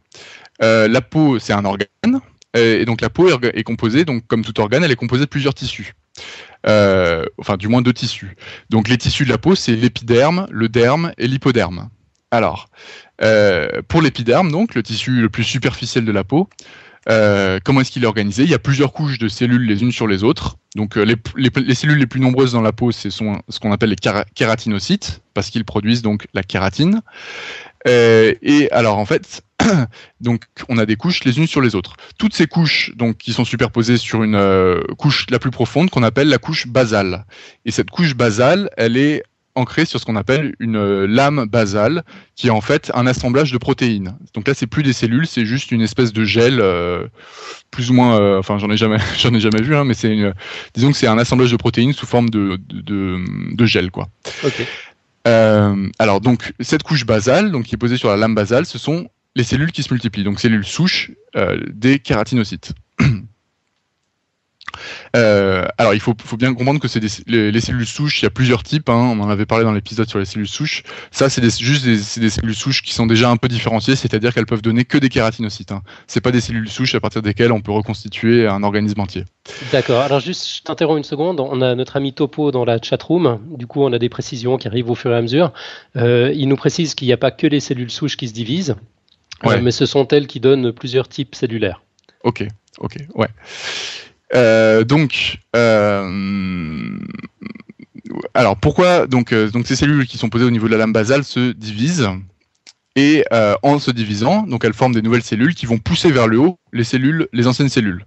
la 0.60 1.00
peau, 1.00 1.40
c'est 1.40 1.54
un 1.54 1.64
organe, 1.64 2.20
et 2.54 2.84
donc 2.84 3.00
la 3.00 3.10
peau 3.10 3.30
est 3.30 3.64
composée, 3.64 4.04
donc 4.04 4.28
comme 4.28 4.44
tout 4.44 4.60
organe, 4.60 4.84
elle 4.84 4.92
est 4.92 4.98
composée 4.98 5.24
de 5.24 5.30
plusieurs 5.30 5.54
tissus. 5.54 5.94
Euh, 6.68 7.25
enfin 7.40 7.58
du 7.58 7.68
moins 7.68 7.81
deux 7.81 7.94
tissus. 7.94 8.36
Donc 8.69 8.88
les 8.88 8.98
tissus 8.98 9.25
de 9.25 9.30
la 9.30 9.38
peau, 9.38 9.56
c'est 9.56 9.75
l'épiderme, 9.75 10.48
le 10.52 10.69
derme 10.69 11.12
et 11.18 11.28
l'hypoderme. 11.28 11.90
Alors, 12.30 12.69
euh, 13.24 13.81
pour 13.88 14.02
l'épiderme, 14.02 14.52
donc 14.52 14.75
le 14.75 14.84
tissu 14.84 15.22
le 15.22 15.30
plus 15.30 15.44
superficiel 15.44 16.06
de 16.06 16.12
la 16.12 16.24
peau, 16.24 16.50
euh, 17.10 17.60
comment 17.63 17.81
est-ce 17.81 17.92
qu'il 17.92 18.04
est 18.04 18.08
organisé? 18.08 18.44
Il 18.44 18.50
y 18.50 18.54
a 18.54 18.60
plusieurs 18.60 18.94
couches 18.94 19.18
de 19.18 19.28
cellules 19.28 19.66
les 19.66 19.81
unes 19.81 19.92
sur 19.92 20.08
les 20.08 20.24
autres. 20.24 20.58
Donc 20.75 20.96
les, 20.96 21.16
les, 21.36 21.75
cellules 21.75 21.98
les 21.98 22.06
plus 22.06 22.22
nombreuses 22.22 22.54
dans 22.54 22.62
la 22.62 22.72
peau, 22.72 22.92
ce 22.92 23.10
sont 23.10 23.42
ce 23.50 23.60
qu'on 23.60 23.72
appelle 23.72 23.90
les 23.90 24.24
kératinocytes, 24.36 25.22
parce 25.34 25.50
qu'ils 25.50 25.66
produisent 25.66 26.04
donc 26.04 26.28
la 26.34 26.44
kératine. 26.44 27.02
Et 27.86 28.69
alors 28.72 28.98
en 28.98 29.06
fait, 29.06 29.44
donc 30.22 30.44
on 30.69 30.78
a 30.78 30.86
des 30.86 30.95
couches 30.95 31.24
les 31.24 31.38
unes 31.38 31.48
sur 31.48 31.62
les 31.62 31.75
autres. 31.75 31.95
Toutes 32.18 32.33
ces 32.33 32.48
couches 32.48 32.92
donc 32.95 33.18
qui 33.18 33.33
sont 33.33 33.45
superposées 33.45 33.98
sur 33.98 34.24
une 34.24 34.36
euh, 34.36 34.81
couche 34.98 35.25
la 35.30 35.39
plus 35.39 35.51
profonde 35.51 35.89
qu'on 35.89 36.04
appelle 36.04 36.30
la 36.30 36.38
couche 36.38 36.68
basale. 36.68 37.25
Et 37.66 37.72
cette 37.72 37.89
couche 37.89 38.16
basale, 38.16 38.69
elle 38.78 38.98
est 38.98 39.24
ancrée 39.54 39.83
sur 39.83 40.00
ce 40.00 40.06
qu'on 40.06 40.16
appelle 40.16 40.56
une 40.60 40.78
euh, 40.78 41.06
lame 41.06 41.45
basale, 41.45 42.04
qui 42.38 42.48
est 42.48 42.51
en 42.51 42.62
fait 42.62 42.89
un 42.95 43.06
assemblage 43.06 43.51
de 43.51 43.57
protéines. 43.57 44.18
Donc 44.33 44.48
là, 44.48 44.54
c'est 44.54 44.66
plus 44.66 44.81
des 44.81 44.94
cellules, 44.94 45.28
c'est 45.28 45.45
juste 45.45 45.74
une 45.74 45.81
espèce 45.81 46.13
de 46.13 46.24
gel, 46.24 46.62
euh, 46.62 47.06
plus 47.69 47.92
ou 47.92 47.94
moins. 47.94 48.38
enfin, 48.38 48.60
j'en 48.60 48.69
ai 48.69 48.78
jamais, 48.78 48.98
j'en 49.18 49.33
ai 49.33 49.42
jamais 49.42 49.62
vu, 49.62 49.75
hein, 49.75 49.83
mais 49.83 49.94
c'est 49.94 50.16
disons 50.74 50.92
que 50.92 50.98
c'est 50.98 51.07
un 51.07 51.18
assemblage 51.18 51.51
de 51.51 51.57
protéines 51.57 51.92
sous 51.92 52.06
forme 52.06 52.30
de, 52.30 52.57
de, 52.69 53.66
gel, 53.66 53.92
quoi. 53.92 54.07
Alors 55.25 56.21
donc 56.21 56.53
cette 56.59 56.83
couche 56.83 57.06
basale, 57.06 57.51
donc 57.51 57.65
qui 57.65 57.75
est 57.75 57.77
posée 57.77 57.97
sur 57.97 58.09
la 58.09 58.18
lame 58.18 58.35
basale, 58.35 58.65
ce 58.65 58.77
sont 58.77 59.09
les 59.35 59.44
cellules 59.44 59.71
qui 59.71 59.83
se 59.83 59.94
multiplient, 59.94 60.23
donc 60.23 60.39
cellules 60.39 60.65
souches 60.65 61.12
euh, 61.35 61.59
des 61.69 62.00
kératinocytes. 62.00 62.73
Euh, 65.16 65.66
alors, 65.78 65.94
il 65.94 66.00
faut, 66.00 66.13
bien 66.38 66.54
comprendre 66.54 66.80
que 66.80 66.88
c'est 66.88 67.01
les, 67.28 67.62
cellules 67.62 67.86
souches, 67.86 68.22
il 68.22 68.25
y 68.25 68.28
a 68.28 68.30
plusieurs 68.30 68.63
types. 68.63 68.89
Hein, 68.89 69.16
on 69.16 69.19
en 69.22 69.30
avait 69.30 69.45
parlé 69.45 69.63
dans 69.63 69.74
l'épisode 69.74 70.10
sur 70.10 70.19
les 70.19 70.25
cellules 70.25 70.48
souches. 70.48 70.83
Ça, 71.12 71.30
c'est 71.30 71.44
juste 71.60 71.86
des, 71.86 71.98
cellules 71.98 72.56
souches 72.56 72.81
qui 72.81 72.94
sont 72.94 73.06
déjà 73.06 73.30
un 73.30 73.38
peu 73.38 73.48
différenciées, 73.48 73.95
c'est-à-dire 73.95 74.33
qu'elles 74.33 74.45
peuvent 74.45 74.62
donner 74.62 74.86
que 74.86 74.98
des 74.98 75.10
kératinocytes. 75.10 75.72
Hein. 75.72 75.81
C'est 76.07 76.22
pas 76.22 76.31
des 76.31 76.42
cellules 76.42 76.69
souches 76.69 76.95
à 76.95 77.00
partir 77.00 77.22
desquelles 77.22 77.51
on 77.51 77.62
peut 77.62 77.72
reconstituer 77.72 78.48
un 78.48 78.63
organisme 78.63 79.00
entier. 79.00 79.25
D'accord. 79.72 80.01
Alors, 80.01 80.19
juste, 80.19 80.57
je 80.57 80.62
t'interromps 80.63 80.98
une 80.98 81.04
seconde. 81.04 81.39
On 81.39 81.62
a 81.62 81.75
notre 81.75 81.98
ami 81.98 82.13
Topo 82.13 82.51
dans 82.51 82.66
la 82.66 82.81
chatroom. 82.81 83.39
Du 83.57 83.68
coup, 83.68 83.83
on 83.83 83.92
a 83.94 84.00
des 84.00 84.10
précisions 84.10 84.57
qui 84.57 84.68
arrivent 84.68 84.89
au 84.89 84.95
fur 84.95 85.12
et 85.12 85.16
à 85.16 85.22
mesure. 85.22 85.51
Euh, 85.95 86.31
il 86.36 86.48
nous 86.48 86.56
précise 86.56 86.95
qu'il 86.95 87.07
n'y 87.07 87.13
a 87.13 87.18
pas 87.18 87.31
que 87.31 87.48
les 87.48 87.60
cellules 87.60 87.92
souches 87.92 88.18
qui 88.18 88.28
se 88.28 88.33
divisent. 88.33 88.75
Ouais. 89.44 89.62
mais 89.62 89.72
ce 89.72 89.86
sont 89.86 90.07
elles 90.10 90.28
qui 90.28 90.39
donnent 90.39 90.72
plusieurs 90.72 91.07
types 91.07 91.36
cellulaires. 91.36 91.81
Ok, 92.24 92.45
ok, 92.80 92.98
ouais. 93.16 93.28
Euh, 94.33 94.83
donc, 94.83 95.39
euh, 95.56 96.98
alors 98.33 98.57
pourquoi 98.57 99.07
donc, 99.07 99.33
euh, 99.33 99.50
donc 99.50 99.68
ces 99.68 99.75
cellules 99.75 100.07
qui 100.07 100.18
sont 100.18 100.30
posées 100.30 100.45
au 100.45 100.51
niveau 100.51 100.68
de 100.68 100.72
la 100.72 100.78
lame 100.78 100.94
basale 100.94 101.24
se 101.24 101.51
divisent 101.51 102.10
et 102.95 103.24
en 103.63 103.80
se 103.80 103.89
divisant, 103.89 104.44
donc 104.44 104.66
elles 104.66 104.74
forment 104.74 104.94
des 104.94 105.01
nouvelles 105.01 105.24
cellules 105.24 105.56
qui 105.56 105.66
vont 105.66 105.78
pousser 105.78 106.12
vers 106.12 106.28
le 106.28 106.39
haut 106.39 106.60
les 106.74 107.48
anciennes 107.48 107.69
cellules. 107.69 108.06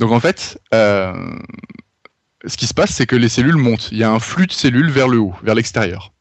Donc 0.00 0.10
en 0.10 0.18
fait, 0.18 0.58
ce 0.72 2.56
qui 2.56 2.66
se 2.66 2.74
passe, 2.74 2.90
c'est 2.90 3.06
que 3.06 3.14
les 3.14 3.28
cellules 3.28 3.56
montent. 3.56 3.90
Il 3.92 3.98
y 3.98 4.02
a 4.02 4.10
un 4.10 4.18
flux 4.18 4.48
de 4.48 4.52
cellules 4.52 4.90
vers 4.90 5.06
le 5.06 5.18
haut, 5.18 5.34
vers 5.44 5.54
l'extérieur. 5.54 6.12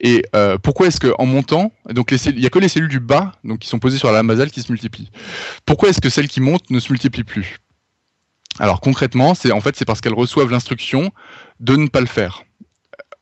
Et 0.00 0.24
pourquoi 0.62 0.86
est-ce 0.86 0.98
qu'en 0.98 1.26
montant, 1.26 1.72
il 1.90 1.94
n'y 2.36 2.46
a 2.46 2.50
que 2.50 2.58
les 2.58 2.68
cellules 2.68 2.88
du 2.88 3.00
bas, 3.00 3.32
qui 3.60 3.68
sont 3.68 3.78
posées 3.78 3.98
sur 3.98 4.08
la 4.08 4.14
lame 4.14 4.28
basale, 4.28 4.50
qui 4.50 4.62
se 4.62 4.72
multiplient. 4.72 5.10
Pourquoi 5.66 5.90
est-ce 5.90 6.00
que 6.00 6.08
celles 6.08 6.28
qui 6.28 6.40
montent 6.40 6.70
ne 6.70 6.80
se 6.80 6.90
multiplient 6.90 7.24
plus? 7.24 7.58
Alors 8.58 8.80
concrètement, 8.80 9.34
c'est 9.34 9.52
en 9.52 9.60
fait 9.60 9.84
parce 9.84 10.00
qu'elles 10.00 10.14
reçoivent 10.14 10.50
l'instruction 10.50 11.12
de 11.60 11.76
ne 11.76 11.88
pas 11.88 12.00
le 12.00 12.06
faire. 12.06 12.42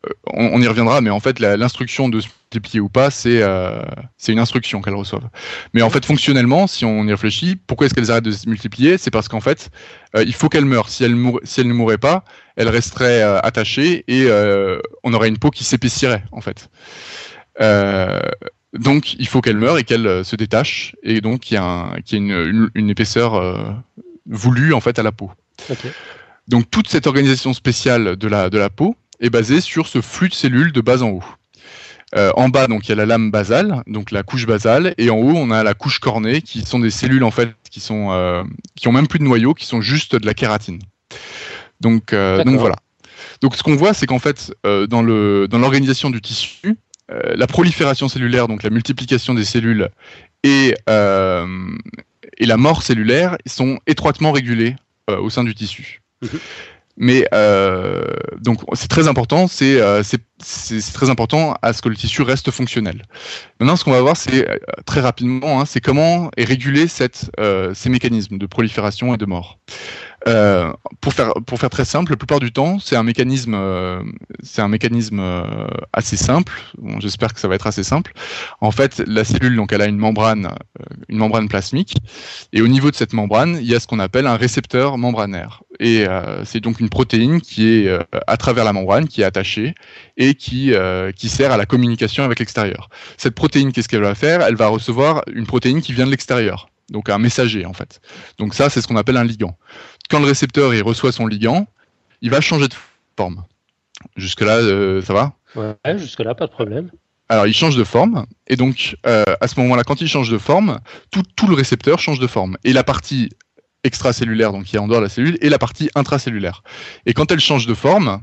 Euh, 0.06 0.12
on, 0.32 0.60
y 0.62 0.66
reviendra, 0.66 1.00
mais 1.00 1.10
en 1.10 1.20
fait 1.20 1.38
l'instruction 1.40 2.08
de 2.08 2.20
se 2.20 2.28
multiplier 2.28 2.80
ou 2.80 2.88
pas, 2.88 3.10
c'est 3.10 3.42
euh, 3.42 3.82
c'est 4.16 4.32
une 4.32 4.38
instruction 4.38 4.80
qu'elles 4.80 4.94
reçoivent. 4.94 5.28
Mais 5.74 5.82
en 5.82 5.90
fait 5.90 6.04
fonctionnellement, 6.04 6.66
si 6.66 6.84
on 6.84 7.04
y 7.04 7.10
réfléchit, 7.10 7.56
pourquoi 7.56 7.86
est-ce 7.86 7.94
qu'elles 7.94 8.10
arrêtent 8.10 8.24
de 8.24 8.32
se 8.32 8.48
multiplier? 8.48 8.96
C'est 8.96 9.10
parce 9.10 9.28
qu'en 9.28 9.40
fait, 9.40 9.70
il 10.16 10.34
faut 10.34 10.48
qu'elles 10.48 10.64
meurent. 10.64 10.88
Si 10.88 11.04
elles, 11.04 11.16
elles 11.58 11.68
ne 11.68 11.72
mourraient 11.72 11.98
pas, 11.98 12.24
elle 12.58 12.68
resterait 12.68 13.22
euh, 13.22 13.38
attachée 13.40 14.04
et 14.08 14.24
euh, 14.26 14.80
on 15.04 15.14
aurait 15.14 15.28
une 15.28 15.38
peau 15.38 15.50
qui 15.50 15.64
s'épaissirait 15.64 16.24
en 16.32 16.40
fait. 16.40 16.68
Euh, 17.60 18.20
donc 18.72 19.14
il 19.14 19.28
faut 19.28 19.40
qu'elle 19.40 19.56
meure 19.56 19.78
et 19.78 19.84
qu'elle 19.84 20.24
se 20.24 20.36
détache 20.36 20.94
et 21.02 21.20
donc 21.20 21.50
il 21.50 21.54
y 21.54 21.56
a, 21.56 21.92
une, 22.12 22.90
épaisseur 22.90 23.82
voulue 24.28 24.74
en 24.74 24.80
fait 24.80 24.98
à 24.98 25.02
la 25.02 25.12
peau. 25.12 25.30
Donc 26.46 26.70
toute 26.70 26.88
cette 26.88 27.06
organisation 27.06 27.52
spéciale 27.52 28.16
de 28.16 28.28
la, 28.28 28.50
de 28.50 28.58
la 28.58 28.70
peau 28.70 28.96
est 29.20 29.30
basée 29.30 29.60
sur 29.60 29.86
ce 29.86 30.00
flux 30.00 30.28
de 30.28 30.34
cellules 30.34 30.72
de 30.72 30.80
bas 30.80 31.02
en 31.02 31.10
haut. 31.10 31.24
en 32.14 32.48
bas, 32.48 32.68
donc 32.68 32.86
il 32.86 32.90
y 32.90 32.92
a 32.92 32.96
la 32.96 33.06
lame 33.06 33.30
basale, 33.30 33.82
donc 33.86 34.10
la 34.12 34.22
couche 34.22 34.46
basale, 34.46 34.94
et 34.96 35.10
en 35.10 35.16
haut 35.16 35.36
on 35.36 35.50
a 35.50 35.62
la 35.62 35.74
couche 35.74 35.98
cornée, 35.98 36.40
qui 36.40 36.62
sont 36.62 36.78
des 36.78 36.90
cellules 36.90 37.24
en 37.24 37.30
fait 37.30 37.50
qui 37.70 37.80
sont 37.80 38.46
qui 38.76 38.88
ont 38.88 38.92
même 38.92 39.08
plus 39.08 39.18
de 39.18 39.24
noyau, 39.24 39.54
qui 39.54 39.66
sont 39.66 39.80
juste 39.80 40.16
de 40.16 40.24
la 40.24 40.34
kératine. 40.34 40.80
Donc, 41.80 42.12
euh, 42.12 42.44
donc 42.44 42.58
voilà. 42.58 42.76
Donc 43.40 43.54
ce 43.56 43.62
qu'on 43.62 43.76
voit, 43.76 43.94
c'est 43.94 44.06
qu'en 44.06 44.18
fait, 44.18 44.54
euh, 44.66 44.86
dans 44.86 45.02
le 45.02 45.46
dans 45.48 45.58
l'organisation 45.58 46.10
du 46.10 46.20
tissu, 46.20 46.76
euh, 47.10 47.34
la 47.36 47.46
prolifération 47.46 48.08
cellulaire, 48.08 48.48
donc 48.48 48.62
la 48.62 48.70
multiplication 48.70 49.34
des 49.34 49.44
cellules, 49.44 49.88
et 50.42 50.74
et 52.38 52.46
la 52.46 52.56
mort 52.56 52.82
cellulaire 52.82 53.36
sont 53.46 53.78
étroitement 53.86 54.32
régulés 54.32 54.76
au 55.08 55.30
sein 55.30 55.44
du 55.44 55.54
tissu. 55.54 56.00
Mhm. 56.22 56.40
Mais 57.00 57.26
euh, 57.32 58.02
donc 58.40 58.60
c'est 58.72 58.88
très 58.88 59.06
important, 59.06 59.46
c'est 59.46 59.80
euh, 59.80 60.02
très 60.92 61.10
important 61.10 61.54
à 61.62 61.72
ce 61.72 61.80
que 61.80 61.88
le 61.88 61.94
tissu 61.94 62.22
reste 62.22 62.50
fonctionnel. 62.50 63.04
Maintenant, 63.60 63.76
ce 63.76 63.84
qu'on 63.84 63.92
va 63.92 64.00
voir, 64.00 64.16
c'est 64.16 64.48
euh, 64.48 64.58
très 64.84 65.00
rapidement, 65.00 65.60
hein, 65.60 65.64
c'est 65.64 65.80
comment 65.80 66.28
est 66.36 66.44
régulé 66.44 66.88
cette, 66.88 67.30
euh, 67.38 67.72
ces 67.72 67.88
mécanismes 67.88 68.36
de 68.36 68.46
prolifération 68.46 69.14
et 69.14 69.16
de 69.16 69.26
mort. 69.26 69.60
Euh, 70.26 70.72
pour 71.00 71.12
faire 71.12 71.32
pour 71.46 71.58
faire 71.58 71.70
très 71.70 71.84
simple, 71.84 72.10
la 72.10 72.16
plupart 72.16 72.40
du 72.40 72.52
temps, 72.52 72.78
c'est 72.80 72.96
un 72.96 73.02
mécanisme 73.02 73.56
c'est 74.42 74.62
un 74.62 74.68
mécanisme 74.68 75.22
assez 75.92 76.16
simple. 76.16 76.52
J'espère 76.98 77.32
que 77.32 77.40
ça 77.40 77.48
va 77.48 77.54
être 77.54 77.66
assez 77.66 77.84
simple. 77.84 78.12
En 78.60 78.70
fait, 78.70 79.02
la 79.06 79.24
cellule 79.24 79.54
donc 79.56 79.72
elle 79.72 79.82
a 79.82 79.86
une 79.86 79.98
membrane 79.98 80.54
une 81.08 81.18
membrane 81.18 81.48
plasmique 81.48 81.96
et 82.52 82.62
au 82.62 82.68
niveau 82.68 82.90
de 82.90 82.96
cette 82.96 83.12
membrane, 83.12 83.58
il 83.60 83.66
y 83.66 83.74
a 83.74 83.80
ce 83.80 83.86
qu'on 83.86 84.00
appelle 84.00 84.26
un 84.26 84.36
récepteur 84.36 84.98
membranaire. 84.98 85.62
et 85.80 86.06
c'est 86.44 86.60
donc 86.60 86.80
une 86.80 86.88
protéine 86.88 87.40
qui 87.40 87.68
est 87.68 87.98
à 88.26 88.36
travers 88.36 88.64
la 88.64 88.72
membrane, 88.72 89.06
qui 89.06 89.22
est 89.22 89.24
attachée 89.24 89.74
et 90.16 90.34
qui, 90.34 90.72
qui 91.16 91.28
sert 91.28 91.52
à 91.52 91.56
la 91.56 91.66
communication 91.66 92.24
avec 92.24 92.40
l'extérieur. 92.40 92.88
Cette 93.16 93.34
protéine, 93.34 93.72
qu'est-ce 93.72 93.88
qu'elle 93.88 94.02
va 94.02 94.14
faire? 94.14 94.42
Elle 94.42 94.56
va 94.56 94.68
recevoir 94.68 95.22
une 95.32 95.46
protéine 95.46 95.80
qui 95.80 95.92
vient 95.92 96.06
de 96.06 96.10
l'extérieur, 96.10 96.68
donc 96.90 97.08
un 97.08 97.18
messager 97.18 97.64
en 97.66 97.72
fait. 97.72 98.00
Donc 98.38 98.54
ça, 98.54 98.70
c'est 98.70 98.80
ce 98.80 98.88
qu'on 98.88 98.96
appelle 98.96 99.16
un 99.16 99.24
ligand. 99.24 99.56
Quand 100.10 100.20
le 100.20 100.26
récepteur 100.26 100.74
il 100.74 100.82
reçoit 100.82 101.12
son 101.12 101.26
ligand, 101.26 101.66
il 102.22 102.30
va 102.30 102.40
changer 102.40 102.68
de 102.68 102.74
forme. 103.16 103.44
Jusque 104.16 104.40
là, 104.40 104.60
ça 105.02 105.12
va? 105.12 105.32
Ouais, 105.56 105.98
jusque 105.98 106.20
là, 106.20 106.34
pas 106.34 106.46
de 106.46 106.52
problème. 106.52 106.90
Alors, 107.28 107.46
il 107.46 107.52
change 107.52 107.76
de 107.76 107.84
forme, 107.84 108.24
et 108.46 108.56
donc 108.56 108.96
euh, 109.06 109.24
à 109.40 109.48
ce 109.48 109.60
moment-là, 109.60 109.84
quand 109.84 110.00
il 110.00 110.08
change 110.08 110.30
de 110.30 110.38
forme, 110.38 110.80
tout, 111.10 111.22
tout, 111.36 111.46
le 111.46 111.54
récepteur 111.54 111.98
change 111.98 112.18
de 112.20 112.26
forme. 112.26 112.56
Et 112.64 112.72
la 112.72 112.84
partie 112.84 113.28
extracellulaire, 113.84 114.52
donc 114.52 114.64
qui 114.64 114.76
est 114.76 114.78
en 114.78 114.88
dehors 114.88 115.00
de 115.00 115.04
la 115.04 115.10
cellule, 115.10 115.36
et 115.42 115.50
la 115.50 115.58
partie 115.58 115.90
intracellulaire. 115.94 116.62
Et 117.04 117.12
quand 117.12 117.30
elle 117.30 117.40
change 117.40 117.66
de 117.66 117.74
forme, 117.74 118.22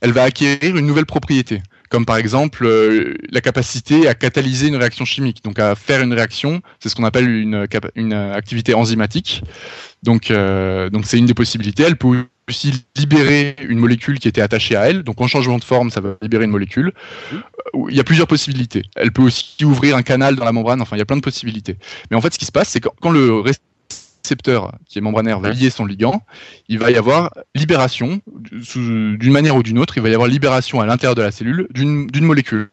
elle 0.00 0.12
va 0.12 0.22
acquérir 0.22 0.76
une 0.76 0.86
nouvelle 0.86 1.06
propriété, 1.06 1.60
comme 1.90 2.06
par 2.06 2.18
exemple 2.18 2.64
euh, 2.64 3.14
la 3.30 3.40
capacité 3.40 4.06
à 4.06 4.14
catalyser 4.14 4.68
une 4.68 4.76
réaction 4.76 5.04
chimique, 5.04 5.42
donc 5.42 5.58
à 5.58 5.74
faire 5.74 6.00
une 6.00 6.12
réaction, 6.12 6.60
c'est 6.78 6.88
ce 6.88 6.94
qu'on 6.94 7.04
appelle 7.04 7.28
une, 7.28 7.66
une, 7.96 8.12
activité 8.12 8.74
enzymatique. 8.74 9.42
Donc, 10.06 10.30
euh, 10.30 10.88
donc 10.88 11.04
c'est 11.04 11.18
une 11.18 11.26
des 11.26 11.34
possibilités. 11.34 11.82
Elle 11.82 11.96
peut 11.96 12.24
aussi 12.48 12.86
libérer 12.96 13.56
une 13.68 13.80
molécule 13.80 14.20
qui 14.20 14.28
était 14.28 14.40
attachée 14.40 14.76
à 14.76 14.88
elle. 14.88 15.02
Donc 15.02 15.20
en 15.20 15.26
changement 15.26 15.58
de 15.58 15.64
forme, 15.64 15.90
ça 15.90 16.00
va 16.00 16.16
libérer 16.22 16.44
une 16.44 16.52
molécule. 16.52 16.92
Euh, 17.32 17.38
il 17.90 17.96
y 17.96 18.00
a 18.00 18.04
plusieurs 18.04 18.28
possibilités. 18.28 18.84
Elle 18.94 19.10
peut 19.10 19.22
aussi 19.22 19.64
ouvrir 19.64 19.96
un 19.96 20.02
canal 20.02 20.36
dans 20.36 20.44
la 20.44 20.52
membrane. 20.52 20.80
Enfin, 20.80 20.94
il 20.94 21.00
y 21.00 21.02
a 21.02 21.04
plein 21.04 21.16
de 21.16 21.22
possibilités. 21.22 21.76
Mais 22.10 22.16
en 22.16 22.20
fait, 22.20 22.32
ce 22.32 22.38
qui 22.38 22.44
se 22.44 22.52
passe, 22.52 22.68
c'est 22.68 22.80
que 22.80 22.88
quand 23.02 23.10
le 23.10 23.40
récepteur 23.40 24.72
qui 24.88 24.98
est 24.98 25.02
membranaire 25.02 25.40
va 25.40 25.50
lier 25.50 25.70
son 25.70 25.84
ligand, 25.84 26.22
il 26.68 26.78
va 26.78 26.92
y 26.92 26.96
avoir 26.96 27.32
libération, 27.56 28.20
d'une 28.36 29.32
manière 29.32 29.56
ou 29.56 29.64
d'une 29.64 29.78
autre, 29.78 29.96
il 29.96 30.04
va 30.04 30.08
y 30.08 30.14
avoir 30.14 30.28
libération 30.28 30.80
à 30.80 30.86
l'intérieur 30.86 31.16
de 31.16 31.22
la 31.22 31.32
cellule 31.32 31.66
d'une 31.70 32.08
molécule. 32.20 32.70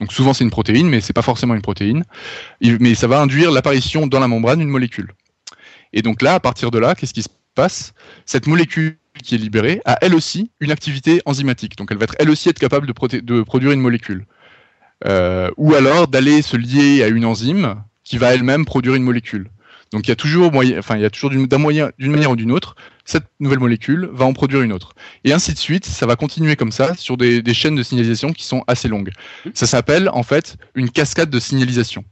Donc 0.00 0.12
souvent 0.12 0.32
c'est 0.32 0.42
une 0.42 0.50
protéine, 0.50 0.88
mais 0.88 1.00
c'est 1.00 1.12
pas 1.12 1.22
forcément 1.22 1.54
une 1.54 1.62
protéine. 1.62 2.04
Mais 2.62 2.94
ça 2.94 3.06
va 3.06 3.20
induire 3.20 3.50
l'apparition 3.50 4.06
dans 4.06 4.20
la 4.20 4.26
membrane 4.26 4.58
d'une 4.58 4.70
molécule. 4.70 5.12
Et 5.92 6.02
donc 6.02 6.22
là, 6.22 6.34
à 6.34 6.40
partir 6.40 6.70
de 6.70 6.78
là, 6.78 6.94
qu'est-ce 6.94 7.14
qui 7.14 7.22
se 7.22 7.28
passe? 7.54 7.92
Cette 8.26 8.46
molécule 8.46 8.96
qui 9.22 9.34
est 9.34 9.38
libérée 9.38 9.82
a 9.84 9.98
elle 10.00 10.14
aussi 10.14 10.50
une 10.60 10.70
activité 10.70 11.20
enzymatique. 11.26 11.76
Donc 11.76 11.90
elle 11.90 11.98
va 11.98 12.04
être 12.04 12.16
elle 12.18 12.30
aussi 12.30 12.48
être 12.48 12.58
capable 12.58 12.86
de, 12.86 13.20
de 13.20 13.42
produire 13.42 13.72
une 13.72 13.80
molécule. 13.80 14.26
Euh, 15.06 15.50
ou 15.56 15.74
alors 15.74 16.06
d'aller 16.08 16.42
se 16.42 16.56
lier 16.56 17.02
à 17.02 17.08
une 17.08 17.24
enzyme 17.24 17.82
qui 18.04 18.18
va 18.18 18.34
elle-même 18.34 18.64
produire 18.64 18.94
une 18.94 19.02
molécule. 19.02 19.48
Donc 19.92 20.06
il 20.06 20.10
y 20.10 20.12
a 20.12 20.16
toujours 20.16 20.50
moyen, 20.52 20.78
enfin 20.78 20.96
il 20.96 21.02
y 21.02 21.04
a 21.04 21.10
toujours 21.10 21.30
d'une 21.30 21.46
moyen, 21.58 21.90
d'une 21.98 22.12
manière 22.12 22.30
ou 22.30 22.36
d'une 22.36 22.52
autre, 22.52 22.76
cette 23.04 23.24
nouvelle 23.40 23.58
molécule 23.58 24.08
va 24.12 24.24
en 24.24 24.32
produire 24.32 24.62
une 24.62 24.72
autre. 24.72 24.94
Et 25.24 25.32
ainsi 25.32 25.52
de 25.52 25.58
suite, 25.58 25.84
ça 25.84 26.06
va 26.06 26.16
continuer 26.16 26.56
comme 26.56 26.72
ça 26.72 26.94
sur 26.94 27.16
des, 27.16 27.42
des 27.42 27.54
chaînes 27.54 27.74
de 27.74 27.82
signalisation 27.82 28.32
qui 28.32 28.44
sont 28.44 28.64
assez 28.68 28.88
longues. 28.88 29.10
Ça 29.54 29.66
s'appelle 29.66 30.08
en 30.08 30.22
fait 30.22 30.56
une 30.74 30.88
cascade 30.88 31.28
de 31.28 31.40
signalisation. 31.40 32.04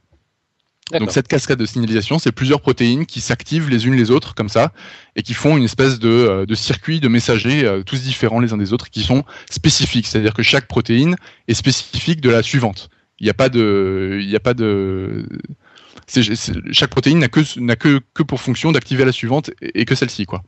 Donc 0.99 1.13
cette 1.13 1.29
cascade 1.29 1.59
de 1.59 1.67
signalisation, 1.67 2.19
c'est 2.19 2.33
plusieurs 2.33 2.61
protéines 2.61 3.07
qui 3.07 3.21
s'activent 3.21 3.69
les 3.69 3.87
unes 3.87 3.95
les 3.95 4.11
autres 4.11 4.35
comme 4.35 4.49
ça 4.49 4.73
et 5.17 5.23
qui 5.23 5.35
font 5.35 5.57
une 5.57 5.65
espèce 5.65 5.99
de, 5.99 6.09
euh, 6.09 6.47
de 6.47 6.55
circuit 6.55 7.01
de 7.01 7.09
messagers 7.09 7.65
euh, 7.65 7.83
tous 7.83 8.03
différents 8.03 8.41
les 8.41 8.53
uns 8.53 8.57
des 8.57 8.73
autres 8.73 8.91
qui 8.91 9.03
sont 9.03 9.25
spécifiques. 9.51 10.07
C'est-à-dire 10.07 10.35
que 10.35 10.43
chaque 10.43 10.67
protéine 10.67 11.17
est 11.49 11.55
spécifique 11.55 12.21
de 12.21 12.31
la 12.31 12.43
suivante. 12.43 12.91
Il 13.21 13.25
n'y 13.25 13.31
a 13.31 13.35
pas 13.35 13.49
de, 13.49 14.19
il 14.21 14.29
n'y 14.29 14.37
a 14.37 14.41
pas 14.41 14.55
de, 14.55 15.27
chaque 16.73 16.91
protéine 16.91 17.19
n'a 17.19 17.29
que 17.29 17.41
n'a 17.61 17.77
que, 17.77 18.01
que 18.15 18.23
pour 18.23 18.41
fonction 18.41 18.73
d'activer 18.73 19.05
la 19.05 19.13
suivante 19.13 19.51
et, 19.61 19.83
et 19.83 19.85
que 19.85 19.95
celle-ci 19.95 20.27
quoi. 20.27 20.43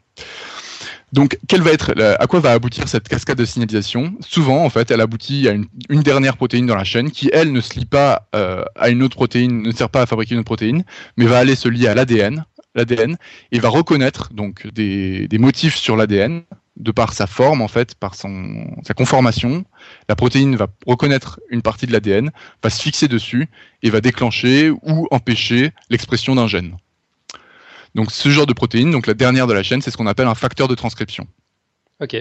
Donc, 1.12 1.38
quelle 1.46 1.60
va 1.60 1.72
être, 1.72 1.92
à 2.00 2.26
quoi 2.26 2.40
va 2.40 2.52
aboutir 2.52 2.88
cette 2.88 3.06
cascade 3.06 3.36
de 3.36 3.44
signalisation 3.44 4.14
Souvent, 4.26 4.64
en 4.64 4.70
fait, 4.70 4.90
elle 4.90 5.02
aboutit 5.02 5.46
à 5.46 5.52
une, 5.52 5.66
dernière 6.02 6.38
protéine 6.38 6.66
dans 6.66 6.74
la 6.74 6.84
chaîne 6.84 7.10
qui, 7.10 7.28
elle, 7.34 7.52
ne 7.52 7.60
se 7.60 7.78
lie 7.78 7.84
pas 7.84 8.28
euh, 8.34 8.64
à 8.76 8.88
une 8.88 9.02
autre 9.02 9.16
protéine, 9.16 9.62
ne 9.62 9.72
sert 9.72 9.90
pas 9.90 10.00
à 10.00 10.06
fabriquer 10.06 10.32
une 10.32 10.40
autre 10.40 10.46
protéine, 10.46 10.84
mais 11.18 11.26
va 11.26 11.38
aller 11.38 11.54
se 11.54 11.68
lier 11.68 11.88
à 11.88 11.94
l'ADN, 11.94 12.46
l'ADN, 12.74 13.18
et 13.52 13.58
va 13.58 13.68
reconnaître 13.68 14.32
donc 14.32 14.66
des, 14.72 15.28
motifs 15.32 15.76
sur 15.76 15.96
l'ADN 15.96 16.42
de 16.76 16.90
par 16.90 17.12
sa 17.12 17.26
forme, 17.26 17.60
en 17.60 17.68
fait, 17.68 17.94
par 17.94 18.14
son, 18.14 18.66
sa 18.82 18.94
conformation. 18.94 19.66
La 20.08 20.16
protéine 20.16 20.56
va 20.56 20.68
reconnaître 20.86 21.40
une 21.50 21.60
partie 21.60 21.86
de 21.86 21.92
l'ADN, 21.92 22.30
va 22.64 22.70
se 22.70 22.80
fixer 22.80 23.06
dessus 23.06 23.48
et 23.82 23.90
va 23.90 24.00
déclencher 24.00 24.70
ou 24.70 25.08
empêcher 25.10 25.72
l'expression 25.90 26.34
d'un 26.34 26.46
gène. 26.46 26.74
Donc 27.94 28.10
ce 28.10 28.28
genre 28.30 28.46
de 28.46 28.52
protéine, 28.52 28.90
donc 28.90 29.06
la 29.06 29.14
dernière 29.14 29.46
de 29.46 29.52
la 29.52 29.62
chaîne, 29.62 29.82
c'est 29.82 29.90
ce 29.90 29.96
qu'on 29.96 30.06
appelle 30.06 30.28
un 30.28 30.34
facteur 30.34 30.68
de 30.68 30.74
transcription. 30.74 31.26
Ok. 32.00 32.16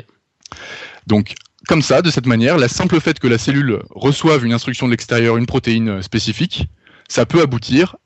Donc 1.07 1.35
comme 1.67 1.81
ça, 1.81 2.01
de 2.01 2.09
cette 2.09 2.25
manière, 2.25 2.57
la 2.57 2.67
simple 2.67 2.99
fait 2.99 3.19
que 3.19 3.27
la 3.27 3.37
cellule 3.37 3.81
reçoive 3.91 4.45
une 4.45 4.53
instruction 4.53 4.87
de 4.87 4.91
l'extérieur, 4.91 5.37
une 5.37 5.45
protéine 5.45 6.01
spécifique, 6.01 6.65
ça 7.07 7.25
peut 7.25 7.41
aboutir 7.41 7.97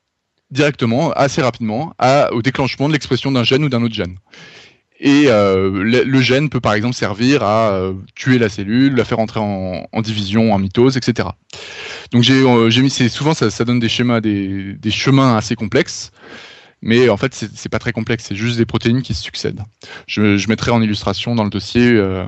directement, 0.51 1.12
assez 1.12 1.41
rapidement, 1.41 1.93
au 2.31 2.41
déclenchement 2.41 2.88
de 2.88 2.93
l'expression 2.93 3.31
d'un 3.31 3.43
gène 3.43 3.63
ou 3.63 3.69
d'un 3.69 3.81
autre 3.81 3.95
gène. 3.95 4.17
Et 5.00 5.25
euh, 5.27 5.84
le, 5.84 6.22
gène 6.22 6.50
peut 6.50 6.62
par 6.62 6.74
exemple 6.74 6.95
servir 6.95 7.43
à 7.43 7.72
euh, 7.72 7.93
tuer 8.15 8.39
la 8.39 8.48
cellule, 8.48 8.95
la 8.95 9.03
faire 9.03 9.19
entrer 9.19 9.41
en, 9.41 10.01
division, 10.01 10.53
en 10.53 10.60
mitose, 10.60 10.95
etc. 10.95 11.29
Donc 12.12 12.24
j'ai 12.24 12.41
euh, 12.41 12.69
mis, 12.81 12.89
souvent 12.89 13.34
ça, 13.34 13.51
ça, 13.51 13.65
donne 13.65 13.79
des 13.79 13.89
schémas, 13.89 14.22
des, 14.22 14.74
des 14.74 14.91
chemins 14.91 15.36
assez 15.36 15.55
complexes. 15.55 16.12
Mais 16.82 17.10
en 17.10 17.17
fait, 17.17 17.34
c'est 17.34 17.70
pas 17.70 17.79
très 17.79 17.91
complexe, 17.91 18.25
c'est 18.27 18.36
juste 18.36 18.58
des 18.58 18.65
protéines 18.65 19.01
qui 19.01 19.13
se 19.13 19.24
succèdent. 19.24 19.62
Je, 20.08 20.48
mettrai 20.48 20.72
en 20.72 20.82
illustration 20.82 21.34
dans 21.34 21.44
le 21.44 21.50
dossier 21.50 21.91
euh, 21.91 22.25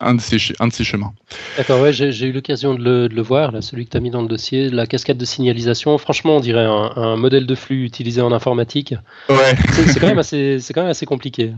un, 0.00 0.14
de 0.14 0.20
ces, 0.20 0.38
un 0.58 0.68
de 0.68 0.72
ces 0.72 0.82
chemins. 0.82 1.12
D'accord, 1.56 1.80
ouais, 1.80 1.92
j'ai 1.92 2.26
eu 2.26 2.32
l'occasion 2.32 2.74
de, 2.74 3.08
le, 3.10 3.22
voir, 3.22 3.52
là, 3.52 3.62
celui 3.62 3.84
que 3.84 3.90
tu 3.90 3.96
as 3.96 4.00
mis 4.00 4.10
dans 4.10 4.22
le 4.22 4.28
dossier, 4.28 4.70
la 4.70 4.86
cascade 4.86 5.16
de 5.16 5.24
signalisation. 5.24 5.96
Franchement, 5.98 6.38
on 6.38 6.40
dirait 6.40 6.64
un, 6.66 7.16
modèle 7.16 7.46
de 7.46 7.54
flux 7.54 7.84
utilisé 7.84 8.20
en 8.20 8.32
informatique. 8.32 8.94
Ouais. 9.28 9.54
C'est 9.86 10.00
quand, 10.00 10.08
même 10.08 10.18
assez, 10.18 10.58
quand 10.74 10.82
même 10.82 10.90
assez 10.90 11.06
compliqué. 11.06 11.52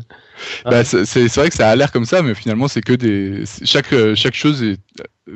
Bah, 0.64 0.84
c'est 0.84 1.34
vrai 1.34 1.48
que 1.48 1.56
ça 1.56 1.70
a 1.70 1.76
l'air 1.76 1.92
comme 1.92 2.04
ça, 2.04 2.22
mais 2.22 2.34
finalement, 2.34 2.68
c'est 2.68 2.82
que 2.82 2.92
des. 2.92 3.44
Chaque, 3.64 3.94
chaque 4.14 4.34
chose 4.34 4.62
est 4.62 4.78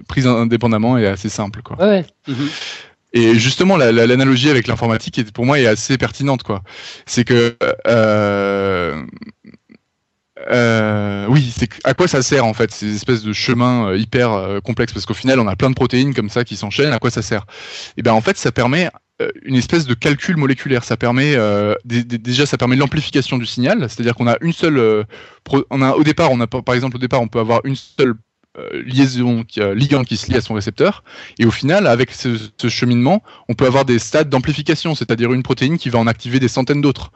prise 0.09 0.26
indépendamment 0.26 0.99
et 0.99 1.06
assez 1.06 1.28
simple. 1.28 1.62
Quoi. 1.62 1.76
Ouais. 1.82 2.04
Mhm. 2.28 2.49
Et 3.12 3.38
justement, 3.38 3.76
l'analogie 3.76 4.49
avec 4.50 4.66
l'informatique, 4.66 5.33
pour 5.33 5.45
moi, 5.45 5.61
est 5.61 5.66
assez 5.66 5.99
pertinente. 5.99 6.42
quoi. 6.42 6.62
C'est 7.07 7.25
que, 7.25 7.57
euh, 7.87 9.04
euh, 10.50 11.26
oui, 11.28 11.52
c'est 11.57 11.69
à 11.85 11.95
quoi 11.95 12.09
ça 12.09 12.23
sert 12.23 12.45
en 12.45 12.54
fait 12.54 12.73
ces 12.73 12.95
espèces 12.95 13.23
de 13.23 13.33
chemins 13.33 13.90
euh, 13.90 13.97
hyper 13.99 14.33
euh, 14.33 14.61
complexes? 14.61 14.92
Parce 14.92 15.07
qu'au 15.07 15.14
final, 15.14 15.38
on 15.40 15.47
a 15.47 15.57
plein 15.57 15.71
de 15.71 15.75
protéines 15.75 16.14
comme 16.14 16.31
ça 16.31 16.45
qui 16.45 16.57
s'enchaînent. 16.57 16.92
À 16.92 16.99
quoi 16.99 17.11
ça 17.11 17.23
sert? 17.23 17.42
Et 17.42 17.92
eh 17.99 18.02
bien, 18.02 18.14
en 18.14 18.21
fait, 18.23 18.38
ça 18.38 18.50
permet 18.50 18.88
euh, 19.21 19.28
une 19.42 19.57
espèce 19.57 19.87
de 19.87 19.95
calcul 19.95 20.37
moléculaire. 20.37 20.85
Ça 20.85 20.97
permet 20.97 21.37
déjà, 21.85 22.47
ça 22.47 22.57
permet 22.57 22.76
l'amplification 22.76 23.37
du 23.38 23.47
signal, 23.47 23.81
c'est-à-dire 23.90 24.14
qu'on 24.14 24.26
a 24.26 24.37
une 24.40 24.52
seule, 24.52 25.04
on 25.71 25.83
a 25.83 25.92
au 25.92 26.02
départ, 26.02 26.31
on 26.33 26.40
a 26.40 26.47
par 26.47 26.75
exemple 26.75 26.97
au 26.97 27.00
départ, 27.00 27.21
on 27.21 27.28
peut 27.28 27.40
avoir 27.40 27.61
une 27.64 27.76
seule 27.76 28.14
liaison, 28.85 29.44
qui, 29.44 29.61
ligand 29.75 30.04
qui 30.04 30.16
se 30.16 30.30
lie 30.30 30.37
à 30.37 30.40
son 30.40 30.54
récepteur. 30.54 31.04
Et 31.38 31.47
au 31.47 31.50
final, 31.50 31.87
avec 31.87 32.11
ce, 32.12 32.68
cheminement, 32.68 33.23
on 33.49 33.54
peut 33.54 33.66
avoir 33.66 33.85
des 33.85 33.99
stades 33.99 34.28
d'amplification, 34.28 34.94
c'est-à-dire 34.94 35.32
une 35.32 35.42
protéine 35.42 35.78
qui 35.78 35.90
va 35.90 35.99
en 35.99 36.06
activer 36.06 36.40
des 36.40 36.49
centaines 36.49 36.80
d'autres. 36.80 37.12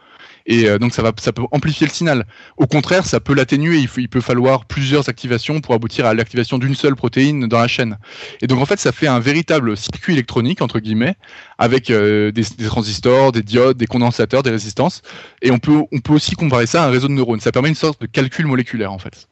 Et 0.47 0.69
euh, 0.69 0.79
donc 0.79 0.95
ça 0.95 1.03
va, 1.03 1.13
ça 1.19 1.33
peut 1.33 1.43
amplifier 1.51 1.87
le 1.87 1.93
signal. 1.93 2.25
Au 2.57 2.67
contraire, 2.67 3.05
ça 3.05 3.21
peut 3.21 3.35
l'atténuer. 3.35 3.79
Il, 3.79 3.89
il 3.97 4.09
peut 4.09 4.21
falloir 4.21 4.65
plusieurs 4.65 5.09
activations 5.09 5.61
pour 5.61 5.75
aboutir 5.75 6.07
à 6.07 6.15
l'activation 6.15 6.59
d'une 6.59 6.75
seule 6.75 6.95
protéine 6.95 7.49
dans 7.49 7.59
la 7.59 7.69
chaîne. 7.69 7.99
Et 8.41 8.47
donc 8.47 8.61
en 8.61 8.67
fait, 8.67 8.79
ça 8.79 8.93
fait 8.93 9.09
un 9.09 9.19
véritable 9.19 9.77
circuit 9.77 10.13
électronique 10.13 10.63
entre 10.63 10.79
guillemets, 10.79 11.17
avec 11.59 11.91
euh, 11.91 12.31
des, 12.31 12.45
des, 12.57 12.67
transistors, 12.67 13.33
des 13.33 13.43
diodes, 13.43 13.77
des 13.77 13.87
condensateurs, 13.87 14.43
des 14.43 14.51
résistances. 14.51 15.03
Et 15.43 15.51
on 15.51 15.59
peut, 15.59 15.83
on 15.93 15.99
peut 15.99 16.15
aussi 16.15 16.35
comparer 16.37 16.67
ça 16.67 16.85
à 16.85 16.87
un 16.87 16.91
réseau 16.91 17.09
de 17.09 17.13
neurones. 17.13 17.41
Ça 17.41 17.53
permet 17.53 17.69
une 17.69 17.75
sorte 17.75 18.01
de 18.01 18.07
calcul 18.07 18.47
moléculaire 18.47 18.93
en 18.93 18.99
fait. 18.99 19.29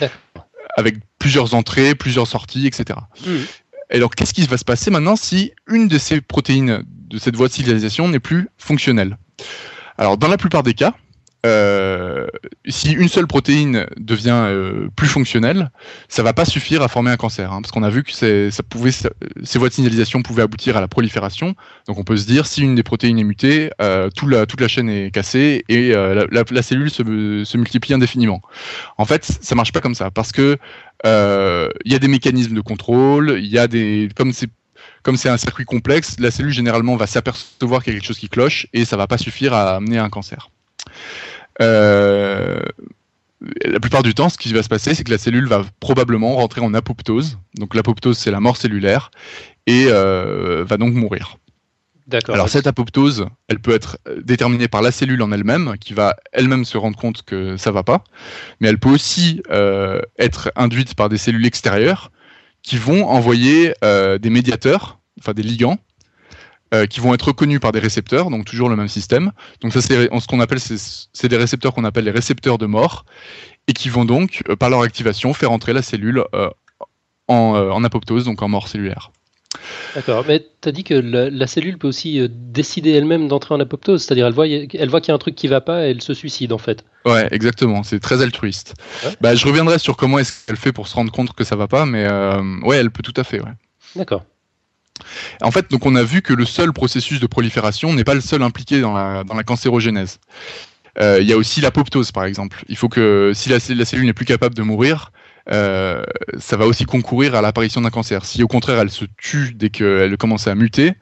D'accord 0.00 0.48
avec 0.76 0.96
plusieurs 1.18 1.54
entrées, 1.54 1.94
plusieurs 1.94 2.26
sorties, 2.26 2.66
etc. 2.66 2.98
Mmh. 3.26 3.30
alors, 3.90 4.14
qu'est-ce 4.14 4.34
qui 4.34 4.46
va 4.46 4.56
se 4.56 4.64
passer 4.64 4.90
maintenant 4.90 5.16
si 5.16 5.52
une 5.66 5.88
de 5.88 5.98
ces 5.98 6.20
protéines 6.20 6.82
de 6.86 7.18
cette 7.18 7.36
voie 7.36 7.48
de 7.48 7.52
signalisation 7.52 8.08
n'est 8.08 8.20
plus 8.20 8.48
fonctionnelle? 8.58 9.18
Alors, 9.98 10.16
dans 10.16 10.28
la 10.28 10.36
plupart 10.36 10.62
des 10.62 10.74
cas, 10.74 10.94
euh, 11.44 12.26
si 12.68 12.92
une 12.92 13.08
seule 13.08 13.26
protéine 13.26 13.86
devient 13.96 14.44
euh, 14.46 14.88
plus 14.94 15.08
fonctionnelle, 15.08 15.70
ça 16.08 16.22
va 16.22 16.32
pas 16.32 16.44
suffire 16.44 16.82
à 16.82 16.88
former 16.88 17.10
un 17.10 17.16
cancer, 17.16 17.52
hein, 17.52 17.60
parce 17.60 17.72
qu'on 17.72 17.82
a 17.82 17.90
vu 17.90 18.04
que 18.04 18.12
ça 18.12 18.62
pouvait, 18.62 18.92
ces 18.92 19.58
voies 19.58 19.68
de 19.68 19.74
signalisation 19.74 20.22
pouvaient 20.22 20.42
aboutir 20.42 20.76
à 20.76 20.80
la 20.80 20.88
prolifération. 20.88 21.54
Donc 21.88 21.98
on 21.98 22.04
peut 22.04 22.16
se 22.16 22.26
dire, 22.26 22.46
si 22.46 22.62
une 22.62 22.76
des 22.76 22.84
protéines 22.84 23.18
est 23.18 23.24
mutée, 23.24 23.70
euh, 23.80 24.08
toute, 24.10 24.30
la, 24.30 24.46
toute 24.46 24.60
la 24.60 24.68
chaîne 24.68 24.88
est 24.88 25.10
cassée 25.10 25.64
et 25.68 25.90
la, 25.90 26.44
la, 26.48 26.62
cellule 26.62 26.90
se, 26.90 27.02
se, 27.44 27.56
multiplie 27.56 27.94
indéfiniment. 27.94 28.40
En 28.96 29.04
fait, 29.04 29.24
ça 29.24 29.54
marche 29.54 29.72
pas 29.72 29.80
comme 29.80 29.94
ça, 29.94 30.10
parce 30.10 30.32
que 30.32 30.58
il 31.04 31.92
y 31.92 31.94
a 31.94 31.98
des 31.98 32.08
mécanismes 32.08 32.54
de 32.54 32.60
contrôle, 32.60 33.38
il 33.38 33.46
y 33.46 33.58
a 33.58 33.66
des, 33.66 34.08
comme 34.14 34.32
c'est 34.32 34.48
comme 35.02 35.16
c'est 35.16 35.28
un 35.28 35.36
circuit 35.36 35.64
complexe, 35.64 36.16
la 36.20 36.30
cellule 36.30 36.52
généralement 36.52 36.96
va 36.96 37.08
s'apercevoir 37.08 37.82
qu'il 37.82 37.92
y 37.92 37.96
a 37.96 37.98
quelque 37.98 38.06
chose 38.06 38.18
qui 38.18 38.28
cloche 38.28 38.68
et 38.72 38.84
ça 38.84 38.96
va 38.96 39.08
pas 39.08 39.18
suffire 39.18 39.52
à 39.52 39.76
amener 39.76 39.98
un 39.98 40.08
cancer. 40.08 40.48
La 41.60 42.60
plupart 43.80 44.02
du 44.02 44.14
temps, 44.14 44.28
ce 44.28 44.38
qui 44.38 44.52
va 44.52 44.62
se 44.62 44.68
passer, 44.68 44.94
c'est 44.94 45.04
que 45.04 45.10
la 45.10 45.18
cellule 45.18 45.46
va 45.46 45.64
probablement 45.80 46.36
rentrer 46.36 46.60
en 46.60 46.74
apoptose. 46.74 47.38
Donc 47.56 47.74
l'apoptose, 47.74 48.18
c'est 48.18 48.30
la 48.30 48.40
mort 48.40 48.56
cellulaire, 48.56 49.10
et 49.66 49.86
va 49.86 50.76
donc 50.78 50.94
mourir. 50.94 51.36
Alors 52.28 52.48
cette 52.48 52.66
apoptose, 52.66 53.26
elle 53.48 53.60
peut 53.60 53.72
être 53.72 53.96
déterminée 54.22 54.68
par 54.68 54.82
la 54.82 54.90
cellule 54.90 55.22
en 55.22 55.32
elle-même, 55.32 55.76
qui 55.80 55.94
va 55.94 56.16
elle-même 56.32 56.64
se 56.64 56.76
rendre 56.76 56.98
compte 56.98 57.22
que 57.22 57.56
ça 57.56 57.70
va 57.70 57.84
pas, 57.84 58.04
mais 58.60 58.68
elle 58.68 58.78
peut 58.78 58.90
aussi 58.90 59.42
être 60.18 60.52
induite 60.56 60.94
par 60.94 61.08
des 61.08 61.18
cellules 61.18 61.46
extérieures 61.46 62.10
qui 62.62 62.76
vont 62.76 63.08
envoyer 63.08 63.72
des 63.82 64.30
médiateurs, 64.30 64.98
enfin 65.20 65.32
des 65.32 65.42
ligands, 65.42 65.78
euh, 66.72 66.86
qui 66.86 67.00
vont 67.00 67.12
être 67.12 67.28
reconnus 67.28 67.60
par 67.60 67.72
des 67.72 67.80
récepteurs, 67.80 68.30
donc 68.30 68.46
toujours 68.46 68.70
le 68.70 68.76
même 68.76 68.88
système. 68.88 69.32
Donc 69.60 69.74
ça, 69.74 69.82
c'est 69.82 70.08
ce 70.08 70.26
qu'on 70.26 70.40
appelle, 70.40 70.58
c'est 70.58 71.28
des 71.28 71.36
récepteurs 71.36 71.74
qu'on 71.74 71.84
appelle 71.84 72.04
les 72.04 72.10
récepteurs 72.10 72.56
de 72.56 72.64
mort, 72.64 73.04
et 73.68 73.74
qui 73.74 73.90
vont 73.90 74.06
donc, 74.06 74.42
euh, 74.48 74.56
par 74.56 74.70
leur 74.70 74.80
activation, 74.80 75.34
faire 75.34 75.52
entrer 75.52 75.74
la 75.74 75.82
cellule 75.82 76.24
euh, 76.34 76.48
en, 77.28 77.84
apoptose, 77.84 78.24
donc 78.24 78.40
en 78.40 78.48
mort 78.48 78.68
cellulaire. 78.68 79.10
D'accord, 79.94 80.24
mais 80.26 80.46
tu 80.62 80.68
as 80.70 80.72
dit 80.72 80.82
que 80.82 80.94
la, 80.94 81.46
cellule 81.46 81.76
peut 81.76 81.88
aussi 81.88 82.26
décider 82.30 82.92
elle-même 82.92 83.28
d'entrer 83.28 83.54
en 83.54 83.60
apoptose, 83.60 84.02
c'est-à-dire 84.02 84.26
elle 84.26 84.32
voit, 84.32 84.48
elle 84.48 84.88
voit 84.88 85.02
qu'il 85.02 85.08
y 85.08 85.12
a 85.12 85.14
un 85.14 85.18
truc 85.18 85.34
qui 85.34 85.48
va 85.48 85.60
pas 85.60 85.86
et 85.86 85.90
elle 85.90 86.00
se 86.00 86.14
suicide 86.14 86.54
en 86.54 86.58
fait. 86.58 86.86
Ouais, 87.04 87.28
exactement, 87.32 87.82
c'est 87.82 88.00
très 88.00 88.22
altruiste. 88.22 88.72
Bah, 89.20 89.34
je 89.34 89.46
reviendrai 89.46 89.78
sur 89.78 89.94
comment 89.94 90.18
est-ce 90.18 90.46
qu'elle 90.46 90.56
fait 90.56 90.72
pour 90.72 90.88
se 90.88 90.94
rendre 90.94 91.12
compte 91.12 91.34
que 91.34 91.44
ça 91.44 91.54
va 91.54 91.68
pas, 91.68 91.84
mais 91.84 92.08
ouais, 92.64 92.78
elle 92.78 92.90
peut 92.90 93.02
tout 93.02 93.20
à 93.20 93.24
fait. 93.24 93.40
Ouais. 93.40 93.52
D'accord. 93.94 94.24
En 95.42 95.50
fait, 95.50 95.70
donc 95.70 95.86
on 95.86 95.94
a 95.94 96.02
vu 96.02 96.22
que 96.22 96.32
le 96.32 96.44
seul 96.44 96.72
processus 96.72 97.20
de 97.20 97.26
prolifération 97.26 97.92
n'est 97.92 98.04
pas 98.04 98.14
le 98.14 98.20
seul 98.20 98.42
impliqué 98.42 98.80
dans 98.80 98.94
la, 98.94 99.24
dans 99.24 99.34
la 99.34 99.42
cancérogénèse. 99.42 100.18
Euh, 101.00 101.18
il 101.20 101.28
y 101.28 101.32
a 101.32 101.36
aussi 101.36 101.60
l'apoptose, 101.60 102.12
par 102.12 102.24
exemple. 102.24 102.64
Il 102.68 102.76
faut 102.76 102.88
que 102.88 103.32
si 103.34 103.48
la, 103.48 103.60
cellule 103.60 104.06
n'est 104.06 104.12
plus 104.12 104.26
capable 104.26 104.54
de 104.54 104.62
mourir, 104.62 105.10
euh, 105.50 106.04
ça 106.38 106.56
va 106.56 106.66
aussi 106.66 106.84
concourir 106.84 107.34
à 107.34 107.40
l'apparition 107.40 107.80
d'un 107.80 107.90
cancer. 107.90 108.24
Si 108.24 108.42
au 108.42 108.48
contraire 108.48 108.78
elle 108.78 108.90
se 108.90 109.06
tue 109.16 109.54
dès 109.54 109.70
qu'elle 109.70 110.16
commence 110.16 110.46
à 110.46 110.54
muter, 110.54 110.92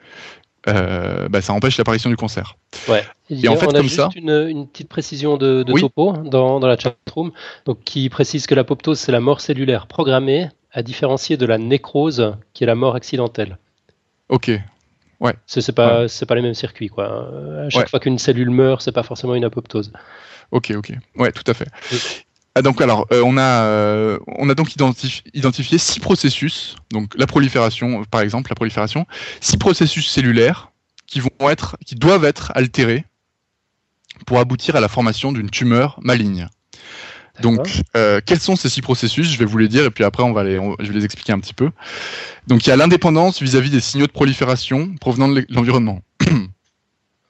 euh, 0.68 1.28
bah, 1.28 1.40
ça 1.40 1.52
empêche 1.52 1.76
l'apparition 1.76 2.08
du 2.08 2.16
cancer. 2.16 2.56
Ouais. 2.88 3.04
Et, 3.30 3.48
en 3.48 3.56
fait, 3.56 3.66
on 3.66 3.74
a 3.74 3.82
juste 3.82 4.00
Une, 4.14 4.46
une, 4.48 4.68
petite 4.68 4.88
précision 4.88 5.36
de, 5.36 5.62
topo 5.62 6.12
dans, 6.12 6.60
dans 6.60 6.66
la 6.66 6.78
chatroom, 6.78 7.32
donc 7.64 7.82
qui 7.84 8.08
précise 8.08 8.46
que 8.46 8.54
l'apoptose 8.54 8.98
c'est 8.98 9.12
la 9.12 9.20
mort 9.20 9.40
cellulaire 9.40 9.86
programmée, 9.86 10.48
à 10.72 10.82
différencier 10.82 11.36
de 11.36 11.46
la 11.46 11.58
nécrose 11.58 12.36
qui 12.52 12.64
est 12.64 12.66
la 12.66 12.74
mort 12.74 12.94
accidentelle. 12.94 13.58
Ok. 14.30 14.50
Ouais. 15.20 15.34
C'est 15.46 15.74
pas, 15.74 16.08
c'est 16.08 16.24
pas 16.24 16.34
les 16.34 16.42
mêmes 16.42 16.54
circuits, 16.54 16.88
quoi. 16.88 17.28
À 17.66 17.68
chaque 17.68 17.90
fois 17.90 18.00
qu'une 18.00 18.18
cellule 18.18 18.50
meurt, 18.50 18.80
c'est 18.80 18.92
pas 18.92 19.02
forcément 19.02 19.34
une 19.34 19.44
apoptose. 19.44 19.92
Ok, 20.50 20.72
ok. 20.74 20.92
Ouais, 21.16 21.30
tout 21.30 21.44
à 21.46 21.52
fait. 21.52 21.68
Ah, 22.54 22.62
donc 22.62 22.80
alors, 22.80 23.06
euh, 23.12 23.22
on 23.24 23.36
a, 23.36 23.62
euh, 23.64 24.18
on 24.26 24.48
a 24.48 24.54
donc 24.54 24.74
identifié 24.74 25.78
six 25.78 26.00
processus. 26.00 26.76
Donc 26.90 27.14
la 27.16 27.26
prolifération, 27.26 28.04
par 28.04 28.22
exemple, 28.22 28.50
la 28.50 28.56
prolifération, 28.56 29.06
six 29.40 29.56
processus 29.56 30.10
cellulaires 30.10 30.72
qui 31.06 31.20
vont 31.20 31.48
être, 31.48 31.76
qui 31.84 31.94
doivent 31.94 32.24
être 32.24 32.50
altérés 32.54 33.04
pour 34.26 34.38
aboutir 34.38 34.74
à 34.74 34.80
la 34.80 34.88
formation 34.88 35.32
d'une 35.32 35.50
tumeur 35.50 35.98
maligne. 36.02 36.48
Donc, 37.42 37.82
euh, 37.96 38.20
quels 38.24 38.40
sont 38.40 38.56
ces 38.56 38.68
six 38.68 38.82
processus? 38.82 39.30
Je 39.30 39.38
vais 39.38 39.44
vous 39.44 39.58
les 39.58 39.68
dire 39.68 39.84
et 39.84 39.90
puis 39.90 40.04
après, 40.04 40.22
on 40.22 40.32
va 40.32 40.44
les, 40.44 40.56
je 40.80 40.86
vais 40.88 40.98
les 40.98 41.04
expliquer 41.04 41.32
un 41.32 41.40
petit 41.40 41.54
peu. 41.54 41.70
Donc, 42.46 42.66
il 42.66 42.70
y 42.70 42.72
a 42.72 42.76
l'indépendance 42.76 43.42
vis-à-vis 43.42 43.70
des 43.70 43.80
signaux 43.80 44.06
de 44.06 44.12
prolifération 44.12 44.94
provenant 45.00 45.28
de 45.28 45.46
l'environnement. 45.50 46.00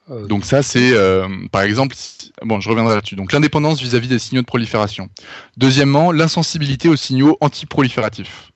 Euh, 0.09 0.25
Donc 0.27 0.45
ça, 0.45 0.63
c'est 0.63 0.93
euh, 0.93 1.27
par 1.51 1.61
exemple, 1.61 1.95
bon, 2.43 2.59
je 2.59 2.69
reviendrai 2.69 2.95
là-dessus. 2.95 3.15
Donc 3.15 3.31
l'indépendance 3.31 3.81
vis-à-vis 3.81 4.07
des 4.07 4.19
signaux 4.19 4.41
de 4.41 4.47
prolifération. 4.47 5.09
Deuxièmement, 5.57 6.11
l'insensibilité 6.11 6.89
aux 6.89 6.95
signaux 6.95 7.37
antiprolifératifs. 7.41 8.51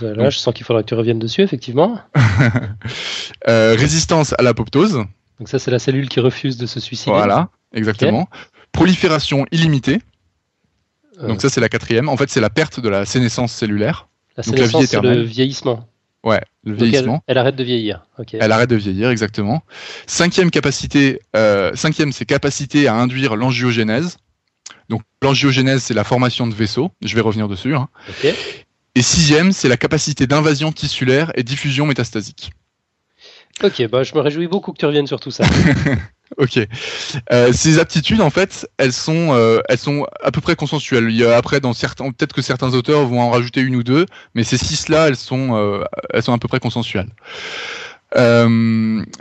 Là, 0.00 0.30
je 0.30 0.38
sens 0.38 0.54
qu'il 0.54 0.64
faudra 0.64 0.82
que 0.82 0.88
tu 0.88 0.94
reviennes 0.94 1.18
dessus, 1.18 1.42
effectivement. 1.42 2.00
résistance 3.46 4.34
à 4.38 4.42
l'apoptose. 4.42 5.04
Donc 5.38 5.48
ça, 5.48 5.58
c'est 5.58 5.70
la 5.70 5.78
cellule 5.78 6.08
qui 6.08 6.20
refuse 6.20 6.56
de 6.56 6.66
se 6.66 6.80
suicider. 6.80 7.10
Voilà, 7.10 7.50
exactement. 7.74 8.28
Prolifération 8.72 9.46
illimitée. 9.50 10.00
Euh. 11.20 11.28
Donc 11.28 11.40
ça, 11.40 11.48
c'est 11.48 11.60
la 11.60 11.68
quatrième. 11.68 12.08
En 12.08 12.16
fait, 12.16 12.30
c'est 12.30 12.40
la 12.40 12.50
perte 12.50 12.80
de 12.80 12.88
la 12.88 13.04
sénescence 13.04 13.52
cellulaire. 13.52 14.08
La 14.36 14.42
sénescence, 14.42 14.86
c'est 14.86 15.00
le 15.00 15.22
vieillissement. 15.22 15.88
Ouais, 16.24 16.40
le 16.64 16.74
vieillissement. 16.74 17.22
Elle, 17.26 17.36
arrête 17.36 17.54
de 17.54 17.64
vieillir. 17.64 18.06
Elle 18.32 18.50
arrête 18.50 18.70
de 18.70 18.76
vieillir, 18.76 19.10
exactement. 19.10 19.62
Cinquième 20.06 20.50
capacité, 20.50 21.20
euh, 21.36 21.72
cinquième, 21.74 22.12
c'est 22.12 22.24
capacité 22.24 22.88
à 22.88 22.94
induire 22.94 23.36
l'angiogénèse. 23.36 24.16
Donc 24.88 25.02
l'angiogénèse, 25.22 25.82
c'est 25.82 25.94
la 25.94 26.04
formation 26.04 26.46
de 26.46 26.54
vaisseaux. 26.54 26.90
Je 27.02 27.14
vais 27.14 27.20
revenir 27.20 27.46
dessus. 27.46 27.74
Hein. 27.74 27.88
Et 28.94 29.02
sixième, 29.02 29.52
c'est 29.52 29.68
la 29.68 29.76
capacité 29.76 30.26
d'invasion 30.26 30.72
tissulaire 30.72 31.30
et 31.34 31.42
diffusion 31.42 31.84
métastasique. 31.84 32.52
Ok, 33.62 33.86
bah, 33.88 34.02
je 34.02 34.14
me 34.14 34.20
réjouis 34.20 34.48
beaucoup 34.48 34.72
que 34.72 34.78
tu 34.78 34.86
reviennes 34.86 35.06
sur 35.06 35.20
tout 35.20 35.30
ça. 35.30 35.44
Ok. 36.38 36.58
Euh, 37.32 37.52
ces 37.52 37.78
aptitudes, 37.78 38.20
en 38.20 38.30
fait, 38.30 38.68
elles 38.78 38.92
sont, 38.92 39.34
euh, 39.34 39.60
elles 39.68 39.78
sont 39.78 40.06
à 40.22 40.30
peu 40.30 40.40
près 40.40 40.56
consensuelles. 40.56 41.06
Il 41.10 41.16
y 41.16 41.24
a 41.24 41.36
après, 41.36 41.60
dans 41.60 41.72
certains, 41.72 42.10
peut-être 42.10 42.32
que 42.32 42.42
certains 42.42 42.74
auteurs 42.74 43.06
vont 43.06 43.20
en 43.20 43.30
rajouter 43.30 43.60
une 43.60 43.76
ou 43.76 43.82
deux, 43.82 44.06
mais 44.34 44.42
ces 44.42 44.56
six-là, 44.56 45.08
elles 45.08 45.16
sont, 45.16 45.54
euh, 45.54 45.84
à 46.12 46.38
peu 46.38 46.48
près 46.48 46.60
consensuelles. 46.60 47.10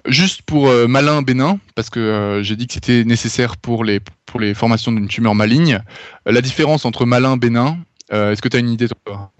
juste 0.05 0.43
pour 0.43 0.71
malin 0.87 1.21
bénin, 1.21 1.59
parce 1.75 1.89
que 1.89 2.41
j'ai 2.43 2.55
dit 2.55 2.67
que 2.67 2.73
c'était 2.73 3.03
nécessaire 3.03 3.57
pour 3.57 3.83
les, 3.83 3.99
pour 4.25 4.39
les 4.39 4.53
formations 4.53 4.91
d'une 4.91 5.07
tumeur 5.07 5.35
maligne. 5.35 5.79
la 6.25 6.41
différence 6.41 6.85
entre 6.85 7.05
malin 7.05 7.37
bénin, 7.37 7.77
est-ce 8.11 8.41
que 8.41 8.49
tu 8.49 8.57
as 8.57 8.59
une 8.59 8.69
idée 8.69 8.87
toi? 8.87 9.32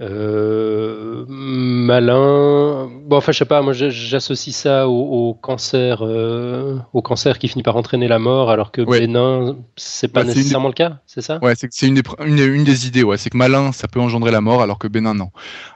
Euh, 0.00 1.26
malin. 1.28 2.88
Bon, 3.04 3.16
enfin, 3.16 3.32
je 3.32 3.38
sais 3.38 3.44
pas. 3.44 3.60
Moi, 3.60 3.74
j'associe 3.74 4.54
ça 4.54 4.88
au, 4.88 5.34
cancer, 5.34 5.98
euh, 6.02 6.78
au 6.94 7.02
cancer 7.02 7.38
qui 7.38 7.48
finit 7.48 7.62
par 7.62 7.76
entraîner 7.76 8.08
la 8.08 8.18
mort, 8.18 8.50
alors 8.50 8.72
que 8.72 8.82
bénin, 8.82 9.56
c'est 9.76 10.08
pas 10.08 10.22
bah, 10.22 10.28
nécessairement 10.28 10.68
le 10.68 10.74
cas, 10.74 10.98
c'est 11.06 11.20
ça? 11.20 11.38
Ouais, 11.42 11.52
c'est 11.54 11.86
une 11.86 11.94
des, 11.94 12.02
une, 12.24 12.64
des 12.64 12.86
idées. 12.86 13.02
Ouais, 13.02 13.18
c'est 13.18 13.28
que 13.28 13.36
malin, 13.36 13.72
ça 13.72 13.88
peut 13.88 14.00
engendrer 14.00 14.30
la 14.30 14.40
mort, 14.40 14.62
alors 14.62 14.78
que 14.78 14.88
bénin, 14.88 15.14
non. 15.14 15.30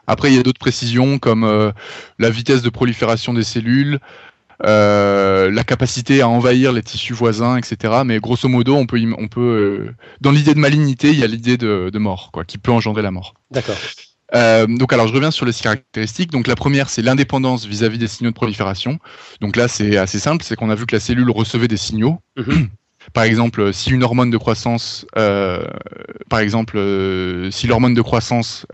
Après, 0.06 0.30
il 0.30 0.36
y 0.36 0.38
a 0.38 0.42
d'autres 0.42 0.60
précisions 0.60 1.18
comme 1.18 1.44
euh, 1.44 1.72
la 2.18 2.30
vitesse 2.30 2.62
de 2.62 2.70
prolifération 2.70 3.34
des 3.34 3.44
cellules. 3.44 3.98
la 4.62 5.64
capacité 5.66 6.22
à 6.22 6.28
envahir 6.28 6.72
les 6.72 6.82
tissus 6.82 7.12
voisins, 7.12 7.58
etc. 7.58 8.04
Mais 8.06 8.20
grosso 8.20 8.48
modo, 8.48 8.74
on 8.74 8.86
peut, 8.86 9.02
on 9.18 9.28
peut, 9.28 9.92
dans 10.22 10.30
l'idée 10.30 10.54
de 10.54 10.60
malignité, 10.60 11.10
il 11.10 11.18
y 11.18 11.24
a 11.24 11.26
l'idée 11.26 11.58
de, 11.58 11.90
de, 11.92 11.98
mort, 11.98 12.30
quoi, 12.32 12.46
qui 12.46 12.56
peut 12.56 12.72
engendrer 12.72 13.02
la 13.02 13.10
mort. 13.10 13.34
D'accord. 13.50 13.76
Euh, 14.34 14.66
donc 14.66 14.92
alors 14.92 15.06
je 15.06 15.14
reviens 15.14 15.30
sur 15.30 15.46
les 15.46 15.52
caractéristiques. 15.52 16.30
Donc 16.30 16.46
la 16.46 16.56
première 16.56 16.90
c'est 16.90 17.02
l'indépendance 17.02 17.66
vis-à-vis 17.66 17.98
des 17.98 18.08
signaux 18.08 18.30
de 18.30 18.34
prolifération. 18.34 18.98
Donc 19.40 19.56
là 19.56 19.68
c'est 19.68 19.96
assez 19.96 20.18
simple, 20.18 20.44
c'est 20.44 20.56
qu'on 20.56 20.70
a 20.70 20.74
vu 20.74 20.86
que 20.86 20.94
la 20.94 21.00
cellule 21.00 21.30
recevait 21.30 21.68
des 21.68 21.76
signaux. 21.76 22.20
Mhm. 22.36 22.68
Par 23.12 23.24
exemple, 23.24 23.74
si 23.74 23.90
une 23.90 24.02
hormone 24.02 24.30
de 24.30 24.38
croissance, 24.38 25.04
euh, 25.18 25.62
par 26.30 26.38
exemple, 26.38 26.78
euh, 26.78 27.50
si 27.50 27.66
l'hormone 27.66 27.92
de 27.92 28.00
croissance 28.00 28.66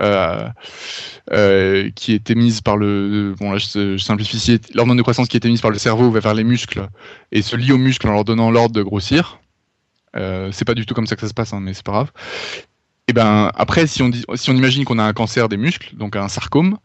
qui 1.97 2.13
était 2.13 2.37
mise 2.37 2.61
par 2.61 2.77
le, 2.77 3.35
bon 3.37 3.51
là 3.51 3.59
je, 3.59 3.97
simplifie, 3.99 4.61
l'hormone 4.73 4.97
de 4.97 5.03
croissance 5.03 5.27
qui 5.27 5.37
était 5.37 5.49
mise 5.49 5.61
par 5.61 5.73
le 5.73 5.79
cerveau 5.79 6.13
va 6.13 6.21
vers 6.21 6.35
les 6.35 6.45
muscles 6.45 6.87
et 7.33 7.43
se 7.43 7.57
lie 7.57 7.73
aux 7.73 7.79
muscles 7.79 8.07
en 8.07 8.13
leur 8.13 8.25
donnant 8.25 8.53
l'ordre 8.53 8.75
de 8.75 8.85
grossir. 8.85 9.41
c'est 10.15 10.65
pas 10.65 10.75
du 10.75 10.87
tout 10.87 10.95
comme 10.95 11.09
ça 11.09 11.17
que 11.17 11.23
ça 11.23 11.29
se 11.29 11.35
passe, 11.35 11.53
hein, 11.53 11.61
mais 11.61 11.75
c'est 11.75 11.85
pas 11.85 11.93
grave. 11.93 12.13
Et 13.11 13.13
eh 13.13 13.15
ben 13.15 13.51
après, 13.57 13.89
si 13.89 14.05
on, 14.05 14.09
dit, 14.09 14.25
si 14.37 14.51
on 14.51 14.55
imagine 14.55 14.85
qu'on 14.85 15.01
a 15.01 15.03
un 15.03 15.13
cancer 15.13 15.49
des 15.49 15.57
muscles, 15.57 15.97
donc 15.97 16.15
un 16.15 16.29
sarcome, 16.29 16.79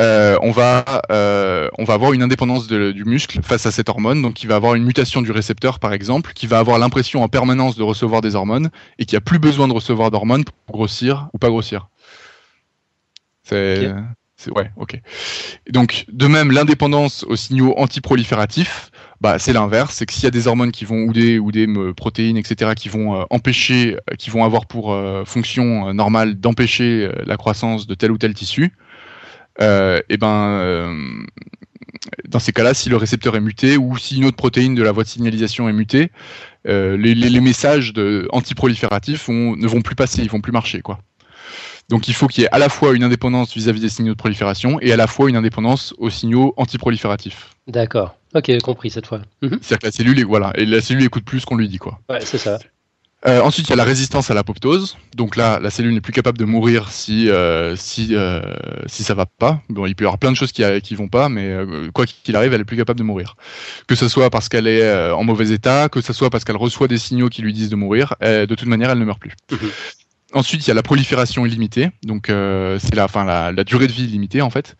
euh, 0.00 0.36
on 0.42 0.50
va 0.50 1.02
euh, 1.12 1.68
on 1.78 1.84
va 1.84 1.94
avoir 1.94 2.14
une 2.14 2.22
indépendance 2.24 2.66
du 2.66 3.04
muscle 3.04 3.40
face 3.44 3.64
à 3.64 3.70
cette 3.70 3.88
hormone, 3.88 4.22
donc 4.22 4.42
il 4.42 4.48
va 4.48 4.56
avoir 4.56 4.74
une 4.74 4.82
mutation 4.82 5.22
du 5.22 5.30
récepteur 5.30 5.78
par 5.78 5.92
exemple, 5.92 6.32
qui 6.32 6.48
va 6.48 6.58
avoir 6.58 6.80
l'impression 6.80 7.22
en 7.22 7.28
permanence 7.28 7.76
de 7.76 7.84
recevoir 7.84 8.22
des 8.22 8.34
hormones 8.34 8.70
et 8.98 9.04
qui 9.04 9.14
a 9.14 9.20
plus 9.20 9.38
besoin 9.38 9.68
de 9.68 9.72
recevoir 9.72 10.10
d'hormones 10.10 10.42
pour 10.66 10.74
grossir 10.74 11.28
ou 11.32 11.38
pas 11.38 11.48
grossir. 11.48 11.86
C'est 13.44 13.94
ouais, 14.50 14.72
ok. 14.76 15.00
Donc 15.70 16.06
de 16.08 16.26
même 16.26 16.50
l'indépendance 16.50 17.22
aux 17.22 17.36
signaux 17.36 17.74
antiprolifératifs 17.78 18.90
bah, 19.22 19.38
c'est 19.38 19.52
l'inverse, 19.52 19.94
c'est 19.94 20.04
que 20.04 20.12
s'il 20.12 20.24
y 20.24 20.26
a 20.26 20.32
des 20.32 20.48
hormones 20.48 20.72
qui 20.72 20.84
vont 20.84 21.04
ou 21.04 21.12
des 21.12 21.38
ou 21.38 21.52
des 21.52 21.68
euh, 21.68 21.94
protéines, 21.94 22.36
etc., 22.36 22.72
qui 22.74 22.88
vont 22.88 23.14
euh, 23.14 23.24
empêcher, 23.30 23.96
euh, 24.10 24.16
qui 24.16 24.30
vont 24.30 24.44
avoir 24.44 24.66
pour 24.66 24.98
fonction 25.26 25.94
normale 25.94 26.34
d'empêcher 26.34 27.08
la 27.24 27.36
croissance 27.36 27.86
de 27.86 27.94
tel 27.94 28.10
ou 28.10 28.18
tel 28.18 28.34
tissu, 28.34 28.72
et 29.60 30.02
eh 30.08 30.16
ben 30.16 31.24
dans 32.28 32.40
ces 32.40 32.52
cas-là, 32.52 32.74
si 32.74 32.88
le 32.88 32.96
récepteur 32.96 33.36
est 33.36 33.40
muté 33.40 33.76
ou 33.76 33.96
si 33.96 34.16
une 34.16 34.24
autre 34.24 34.36
protéine 34.36 34.74
de 34.74 34.82
la 34.82 34.90
voie 34.90 35.04
de 35.04 35.08
signalisation 35.08 35.68
est 35.68 35.72
mutée, 35.72 36.10
les, 36.64 36.96
les, 36.96 37.40
messages 37.40 37.92
de 37.92 38.26
antiprolifératifs 38.32 39.28
ne 39.28 39.66
vont 39.68 39.82
plus 39.82 39.94
passer, 39.94 40.22
ils 40.22 40.30
vont 40.30 40.40
plus 40.40 40.52
marcher, 40.52 40.80
quoi. 40.80 40.98
Donc 41.88 42.08
il 42.08 42.14
faut 42.14 42.26
qu'il 42.26 42.42
y 42.42 42.44
ait 42.46 42.52
à 42.52 42.58
la 42.58 42.68
fois 42.68 42.92
une 42.92 43.04
indépendance 43.04 43.54
vis-à-vis 43.54 43.80
des 43.80 43.88
signaux 43.88 44.12
de 44.12 44.18
prolifération 44.18 44.80
et 44.80 44.92
à 44.92 44.96
la 44.96 45.06
fois 45.06 45.28
une 45.28 45.36
indépendance 45.36 45.94
aux 45.98 46.10
signaux 46.10 46.54
antiprolifératifs. 46.56 47.50
D'accord. 47.66 48.16
Ok, 48.34 48.50
compris 48.62 48.90
cette 48.90 49.06
fois. 49.06 49.20
Mhm. 49.42 49.58
C'est-à-dire 49.60 49.78
que 49.78 49.86
la 49.86 49.92
cellule, 49.92 50.24
voilà, 50.24 50.52
et 50.54 50.64
la 50.64 50.80
cellule 50.80 51.04
écoute 51.04 51.24
plus 51.24 51.44
qu'on 51.44 51.56
lui 51.56 51.68
dit, 51.68 51.78
quoi. 51.78 52.00
Ouais, 52.08 52.20
c'est 52.22 52.38
ça. 52.38 52.58
Euh, 53.24 53.40
ensuite, 53.40 53.68
il 53.68 53.70
y 53.70 53.72
a 53.74 53.76
la 53.76 53.84
résistance 53.84 54.32
à 54.32 54.34
l'apoptose. 54.34 54.96
Donc 55.14 55.36
là, 55.36 55.60
la 55.60 55.70
cellule 55.70 55.94
n'est 55.94 56.00
plus 56.00 56.12
capable 56.12 56.38
de 56.38 56.44
mourir 56.44 56.90
si 56.90 57.30
euh, 57.30 57.76
si 57.76 58.16
euh, 58.16 58.40
si 58.86 59.04
ça 59.04 59.14
va 59.14 59.26
pas. 59.26 59.60
Bon, 59.68 59.86
il 59.86 59.94
peut 59.94 60.02
y 60.04 60.06
avoir 60.06 60.18
plein 60.18 60.32
de 60.32 60.36
choses 60.36 60.50
qui 60.50 60.64
qui 60.80 60.96
vont 60.96 61.06
pas, 61.06 61.28
mais 61.28 61.56
quoi 61.94 62.04
qu'il 62.06 62.34
arrive, 62.34 62.52
elle 62.52 62.62
est 62.62 62.64
plus 62.64 62.76
capable 62.76 62.98
de 62.98 63.04
mourir. 63.04 63.36
Que 63.86 63.94
ce 63.94 64.08
soit 64.08 64.28
parce 64.30 64.48
qu'elle 64.48 64.66
est 64.66 65.12
en 65.12 65.22
mauvais 65.22 65.50
état, 65.50 65.88
que 65.88 66.00
ce 66.00 66.12
soit 66.12 66.30
parce 66.30 66.42
qu'elle 66.42 66.56
reçoit 66.56 66.88
des 66.88 66.98
signaux 66.98 67.28
qui 67.28 67.42
lui 67.42 67.52
disent 67.52 67.70
de 67.70 67.76
mourir, 67.76 68.14
de 68.20 68.54
toute 68.54 68.66
manière, 68.66 68.90
elle 68.90 68.98
ne 68.98 69.04
meurt 69.04 69.20
plus. 69.20 69.34
Ensuite, 70.34 70.66
il 70.66 70.68
y 70.68 70.70
a 70.70 70.74
la 70.74 70.82
prolifération 70.82 71.44
illimitée, 71.44 71.90
donc 72.04 72.30
euh, 72.30 72.78
c'est 72.80 72.94
la, 72.94 73.06
la, 73.52 73.64
durée 73.64 73.86
de 73.86 73.92
vie 73.92 74.04
illimitée 74.04 74.40
en 74.40 74.48
fait. 74.48 74.76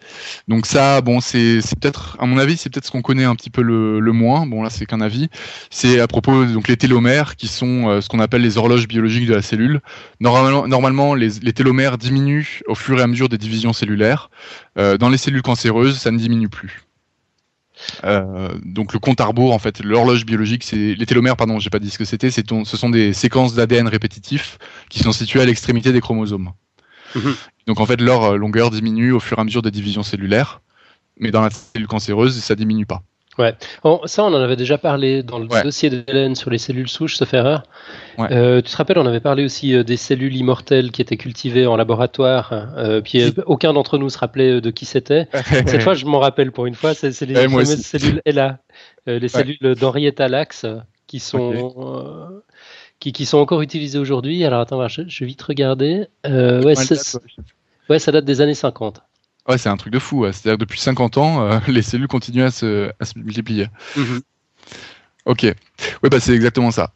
Donc 0.48 0.66
ça, 0.66 1.02
bon, 1.02 1.20
c'est 1.20 1.60
peut-être, 1.80 2.16
à 2.20 2.26
mon 2.26 2.38
avis, 2.38 2.56
c'est 2.56 2.70
peut-être 2.70 2.86
ce 2.86 2.90
qu'on 2.90 3.02
connaît 3.02 3.24
un 3.24 3.34
petit 3.34 3.50
peu 3.50 3.62
le, 3.62 4.00
moins. 4.12 4.46
Bon 4.46 4.62
là, 4.62 4.70
c'est 4.70 4.86
qu'un 4.86 5.00
avis. 5.00 5.28
C'est 5.70 6.00
à 6.00 6.06
propos 6.06 6.44
donc 6.46 6.68
les 6.68 6.76
télomères, 6.76 7.36
qui 7.36 7.48
sont 7.48 7.88
euh, 7.88 8.00
ce 8.00 8.08
qu'on 8.08 8.20
appelle 8.20 8.42
les 8.42 8.56
horloges 8.56 8.88
biologiques 8.88 9.26
de 9.26 9.34
la 9.34 9.42
cellule. 9.42 9.80
Normalement, 10.20 11.14
les, 11.14 11.52
télomères 11.52 11.98
diminuent 11.98 12.62
au 12.66 12.74
fur 12.74 12.98
et 12.98 13.02
à 13.02 13.06
mesure 13.06 13.28
des 13.28 13.38
divisions 13.38 13.72
cellulaires. 13.72 14.30
Euh, 14.78 14.96
dans 14.96 15.10
les 15.10 15.18
cellules 15.18 15.42
cancéreuses, 15.42 15.98
ça 15.98 16.10
ne 16.10 16.18
diminue 16.18 16.48
plus. 16.48 16.82
Euh, 18.04 18.48
donc 18.64 18.92
le 18.92 18.98
compte 18.98 19.20
à 19.20 19.26
rebours, 19.26 19.52
en 19.52 19.58
fait, 19.58 19.82
l'horloge 19.82 20.24
biologique, 20.24 20.64
c'est 20.64 20.94
les 20.94 21.06
télomères, 21.06 21.36
pardon, 21.36 21.58
j'ai 21.58 21.70
pas 21.70 21.78
dit 21.78 21.90
ce 21.90 21.98
que 21.98 22.04
c'était. 22.04 22.30
C'est 22.30 22.46
ce 22.48 22.76
sont 22.76 22.90
des 22.90 23.12
séquences 23.12 23.54
d'ADN 23.54 23.88
répétitifs 23.88 24.58
qui 24.88 25.00
sont 25.00 25.12
situées 25.12 25.40
à 25.40 25.44
l'extrémité 25.44 25.92
des 25.92 26.00
chromosomes. 26.00 26.52
Mhm. 27.14 27.34
Donc 27.66 27.80
en 27.80 27.86
fait, 27.86 28.00
leur 28.00 28.24
euh, 28.24 28.36
longueur 28.36 28.70
diminue 28.70 29.12
au 29.12 29.20
fur 29.20 29.38
et 29.38 29.40
à 29.40 29.44
mesure 29.44 29.62
des 29.62 29.70
divisions 29.70 30.02
cellulaires, 30.02 30.60
mais 31.18 31.30
dans 31.30 31.42
la 31.42 31.50
cellule 31.50 31.86
cancéreuse, 31.86 32.38
ça 32.42 32.54
diminue 32.54 32.86
pas. 32.86 33.02
Ouais. 33.38 33.54
ça, 34.04 34.24
on 34.24 34.34
en 34.34 34.40
avait 34.40 34.56
déjà 34.56 34.76
parlé 34.76 35.22
dans 35.22 35.38
le 35.38 35.46
dossier 35.62 35.88
d'Hélène 35.88 36.34
sur 36.34 36.50
les 36.50 36.58
cellules 36.58 36.88
souches, 36.88 37.16
sauf 37.16 37.32
erreur. 37.32 37.62
Euh, 38.18 38.60
tu 38.60 38.70
te 38.70 38.76
rappelles, 38.76 38.98
on 38.98 39.06
avait 39.06 39.20
parlé 39.20 39.44
aussi 39.44 39.74
euh, 39.74 39.82
des 39.82 39.96
cellules 39.96 40.36
immortelles 40.36 40.90
qui 40.90 41.00
étaient 41.00 41.16
cultivées 41.16 41.66
en 41.66 41.76
laboratoire. 41.76 42.52
Euh, 42.76 43.00
puis 43.00 43.32
aucun 43.46 43.72
d'entre 43.72 43.96
nous 43.96 44.10
se 44.10 44.18
rappelait 44.18 44.60
de 44.60 44.70
qui 44.70 44.84
c'était. 44.84 45.28
Cette 45.66 45.82
fois, 45.82 45.94
je 45.94 46.04
m'en 46.04 46.18
rappelle 46.18 46.52
pour 46.52 46.66
une 46.66 46.74
fois. 46.74 46.92
C'est 46.92 47.18
les 47.22 47.34
fameuses 47.34 47.80
cellules 47.80 48.20
ELA, 48.26 48.58
les 49.06 49.28
cellules 49.28 49.74
d'Henrietta 49.76 50.28
Lacks, 50.28 50.66
qui 51.06 51.18
sont 51.18 52.42
qui, 53.00 53.12
qui, 53.12 53.26
sont 53.26 53.38
encore 53.38 53.62
utilisées 53.62 53.98
aujourd'hui. 53.98 54.44
Alors 54.44 54.60
attends, 54.60 54.86
je, 54.88 55.02
je 55.08 55.20
vais 55.20 55.26
vite 55.26 55.42
regarder. 55.42 56.06
ouais, 56.24 56.74
ouais, 57.88 57.98
ça 57.98 58.12
date 58.12 58.24
des 58.24 58.40
années 58.42 58.54
50. 58.54 59.02
Ouais, 59.48 59.58
c'est 59.58 59.68
un 59.68 59.76
truc 59.76 59.92
de 59.92 59.98
fou. 59.98 60.24
C'est-à-dire 60.32 60.58
depuis 60.58 60.80
50 60.80 61.18
ans, 61.18 61.42
euh, 61.42 61.58
les 61.68 61.82
cellules 61.82 62.08
continuent 62.08 62.44
à 62.44 62.50
se, 62.50 62.90
à 63.00 63.04
se 63.04 63.18
multiplier. 63.18 63.66
Mhm. 63.96 64.20
Ok. 65.26 65.42
Oui, 66.02 66.08
bah, 66.10 66.20
c'est 66.20 66.34
exactement 66.34 66.70
ça. 66.70 66.92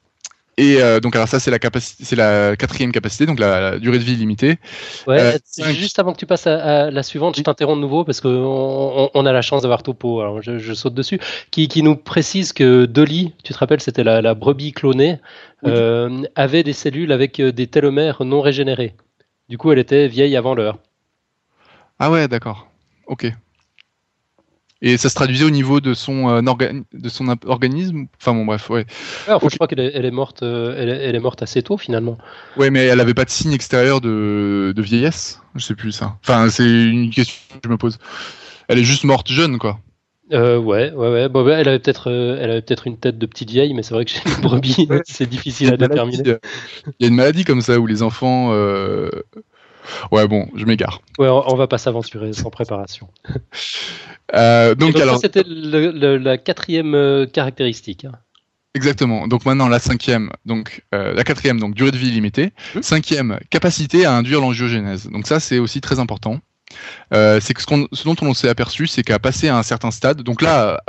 Et 0.58 0.80
euh, 0.80 1.00
donc 1.00 1.14
alors 1.14 1.28
ça 1.28 1.38
c'est 1.38 1.50
la 1.50 1.58
capacité, 1.58 2.02
c'est 2.02 2.16
la 2.16 2.56
quatrième 2.56 2.90
capacité, 2.90 3.26
donc 3.26 3.38
la, 3.38 3.78
durée 3.78 3.98
de 3.98 4.04
vie 4.04 4.16
limitée. 4.16 4.56
Ouais. 5.06 5.38
Euh, 5.58 5.72
juste 5.74 5.98
avant 5.98 6.14
que 6.14 6.18
tu 6.18 6.24
passes 6.24 6.46
à, 6.46 6.90
la 6.90 7.02
suivante, 7.02 7.36
je 7.36 7.42
t'interromps 7.42 7.76
de 7.76 7.82
nouveau 7.82 8.04
parce 8.04 8.22
qu'on 8.22 9.10
on, 9.12 9.26
a 9.26 9.32
la 9.32 9.42
chance 9.42 9.60
d'avoir 9.60 9.82
Topo. 9.82 10.22
Alors 10.22 10.40
je, 10.40 10.72
saute 10.72 10.94
dessus, 10.94 11.20
qui, 11.50 11.68
qui, 11.68 11.82
nous 11.82 11.94
précise 11.94 12.54
que 12.54 12.86
Dolly, 12.86 13.34
tu 13.44 13.52
te 13.52 13.58
rappelles, 13.58 13.82
c'était 13.82 14.02
la, 14.02 14.22
la, 14.22 14.32
brebis 14.32 14.72
clonée, 14.72 15.18
avait 15.62 16.62
des 16.62 16.72
cellules 16.72 17.12
avec 17.12 17.38
des 17.38 17.66
télomères 17.66 18.24
non 18.24 18.40
régénérés. 18.40 18.94
Du 19.50 19.58
coup, 19.58 19.72
elle 19.72 19.78
était 19.78 20.08
vieille 20.08 20.36
avant 20.36 20.54
l'heure. 20.54 20.78
Ah 21.98 22.10
ouais, 22.10 22.28
d'accord. 22.28 22.68
Ok. 23.06 23.32
Et 24.82 24.98
ça 24.98 25.08
se 25.08 25.14
traduisait 25.14 25.44
au 25.44 25.50
niveau 25.50 25.80
de 25.80 25.94
son, 25.94 26.28
euh, 26.28 26.74
de 26.92 27.08
son 27.08 27.34
organisme? 27.46 28.06
Enfin 28.20 28.34
bon, 28.34 28.44
bref, 28.44 28.68
ouais. 28.68 28.84
Je 29.26 29.54
crois 29.56 29.66
qu'elle 29.66 29.80
est, 29.80 29.92
elle 29.94 30.04
est, 30.04 30.10
morte, 30.10 30.42
euh, 30.42 30.76
elle, 30.76 31.14
est, 31.14 31.20
morte 31.20 31.42
assez 31.42 31.62
tôt 31.62 31.78
finalement. 31.78 32.18
Ouais, 32.58 32.70
mais 32.70 32.84
elle 32.84 32.98
n'avait 32.98 33.14
pas 33.14 33.24
de 33.24 33.30
signe 33.30 33.52
extérieur 33.52 34.02
de, 34.02 34.74
de, 34.76 34.82
vieillesse? 34.82 35.40
Je 35.54 35.64
sais 35.64 35.74
plus 35.74 35.92
ça. 35.92 36.18
Enfin, 36.22 36.50
c'est 36.50 36.68
une 36.68 37.10
question 37.10 37.40
que 37.54 37.60
je 37.64 37.70
me 37.70 37.78
pose. 37.78 37.98
Elle 38.68 38.78
est 38.78 38.84
juste 38.84 39.04
morte 39.04 39.28
jeune, 39.28 39.58
quoi. 39.58 39.78
Euh, 40.32 40.58
ouais, 40.58 40.92
ouais, 40.92 41.08
ouais. 41.08 41.28
Bon, 41.30 41.48
elle 41.48 41.68
avait 41.68 41.78
peut-être, 41.78 42.10
euh, 42.10 42.38
elle 42.38 42.50
avait 42.50 42.62
peut-être 42.62 42.86
une 42.86 42.98
tête 42.98 43.16
de 43.16 43.26
petite 43.26 43.50
vieille, 43.50 43.72
mais 43.72 43.82
c'est 43.82 43.94
vrai 43.94 44.04
que 44.04 44.10
chez 44.10 44.20
les 44.26 44.42
brebis, 44.42 44.88
c'est 45.06 45.28
difficile 45.28 45.72
à 45.72 45.76
déterminer. 45.78 46.36
Il 46.86 46.94
y 47.00 47.04
a 47.04 47.08
une 47.08 47.14
maladie 47.14 47.44
comme 47.44 47.62
ça 47.62 47.78
où 47.78 47.86
les 47.86 48.02
enfants 48.02 48.52
Ouais, 50.10 50.26
bon, 50.26 50.48
je 50.54 50.64
m'égare. 50.64 51.00
Ouais, 51.18 51.28
on, 51.28 51.56
va 51.56 51.66
pas 51.66 51.78
s'aventurer 51.78 52.32
sans 52.32 52.50
préparation. 52.50 53.08
Euh, 54.34 54.74
donc, 54.74 54.96
alors, 54.96 55.20
c'était 55.20 55.44
la 55.46 56.36
quatrième 56.36 56.96
euh, 56.96 57.26
caractéristique. 57.26 58.06
Hein. 58.06 58.12
Exactement. 58.74 59.28
Donc 59.28 59.46
maintenant 59.46 59.68
la 59.68 59.78
cinquième, 59.78 60.30
donc 60.44 60.82
euh, 60.92 61.14
la 61.14 61.22
quatrième, 61.22 61.60
donc 61.60 61.74
durée 61.74 61.92
de 61.92 61.96
vie 61.96 62.10
limitée. 62.10 62.52
Mmh. 62.74 62.82
Cinquième, 62.82 63.38
capacité 63.50 64.04
à 64.04 64.12
induire 64.12 64.40
l'angiogénèse. 64.40 65.06
Donc 65.06 65.28
ça 65.28 65.38
c'est 65.38 65.60
aussi 65.60 65.80
très 65.80 66.00
important. 66.00 66.40
c'est 67.12 67.54
que 67.54 67.62
ce, 67.62 68.04
dont 68.04 68.16
on 68.20 68.34
s'est 68.34 68.48
aperçu, 68.48 68.88
c'est 68.88 69.04
qu'à 69.04 69.20
passer 69.20 69.48
à 69.48 69.56
un 69.56 69.62
certain 69.62 69.92
stade, 69.92 70.22
donc 70.22 70.42
là, 70.42 70.82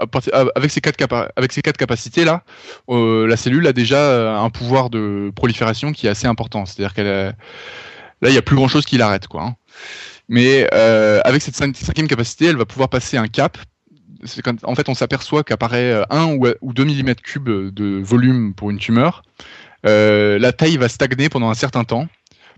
avec 0.55 0.71
ces 0.71 0.81
quatre, 0.81 1.31
avec 1.35 1.53
ces 1.53 1.61
quatre 1.61 1.77
capacités 1.77 2.25
là, 2.25 2.43
la 2.89 3.37
cellule 3.37 3.67
a 3.67 3.73
déjà 3.73 4.35
un 4.35 4.49
pouvoir 4.49 4.89
de 4.89 5.31
prolifération 5.35 5.91
qui 5.91 6.07
est 6.07 6.09
assez 6.09 6.25
important. 6.25 6.65
C'est-à-dire 6.65 6.95
qu'elle 6.95 7.35
Là, 8.21 8.29
il 8.29 8.31
n'y 8.31 8.37
a 8.37 8.41
plus 8.41 8.55
grand 8.55 8.67
chose 8.67 8.85
qui 8.85 8.97
l'arrête. 8.97 9.27
Hein. 9.33 9.55
Mais 10.29 10.67
euh, 10.73 11.21
avec 11.23 11.41
cette 11.41 11.55
cinquième 11.55 12.07
capacité, 12.07 12.45
elle 12.45 12.57
va 12.57 12.65
pouvoir 12.65 12.89
passer 12.89 13.17
un 13.17 13.27
cap. 13.27 13.57
En 14.63 14.75
fait, 14.75 14.89
on 14.89 14.95
s'aperçoit 14.95 15.43
qu'apparaît 15.43 16.03
1 16.09 16.33
ou, 16.33 16.47
ou 16.61 16.73
2 16.73 16.85
mm 16.85 17.15
cubes 17.15 17.49
de 17.49 18.01
volume 18.03 18.53
pour 18.53 18.71
une 18.71 18.79
tumeur. 18.79 19.23
Euh, 19.85 20.39
la 20.39 20.51
taille 20.51 20.77
va 20.77 20.89
stagner 20.89 21.29
pendant 21.29 21.49
un 21.49 21.53
certain 21.53 21.83
temps 21.83 22.07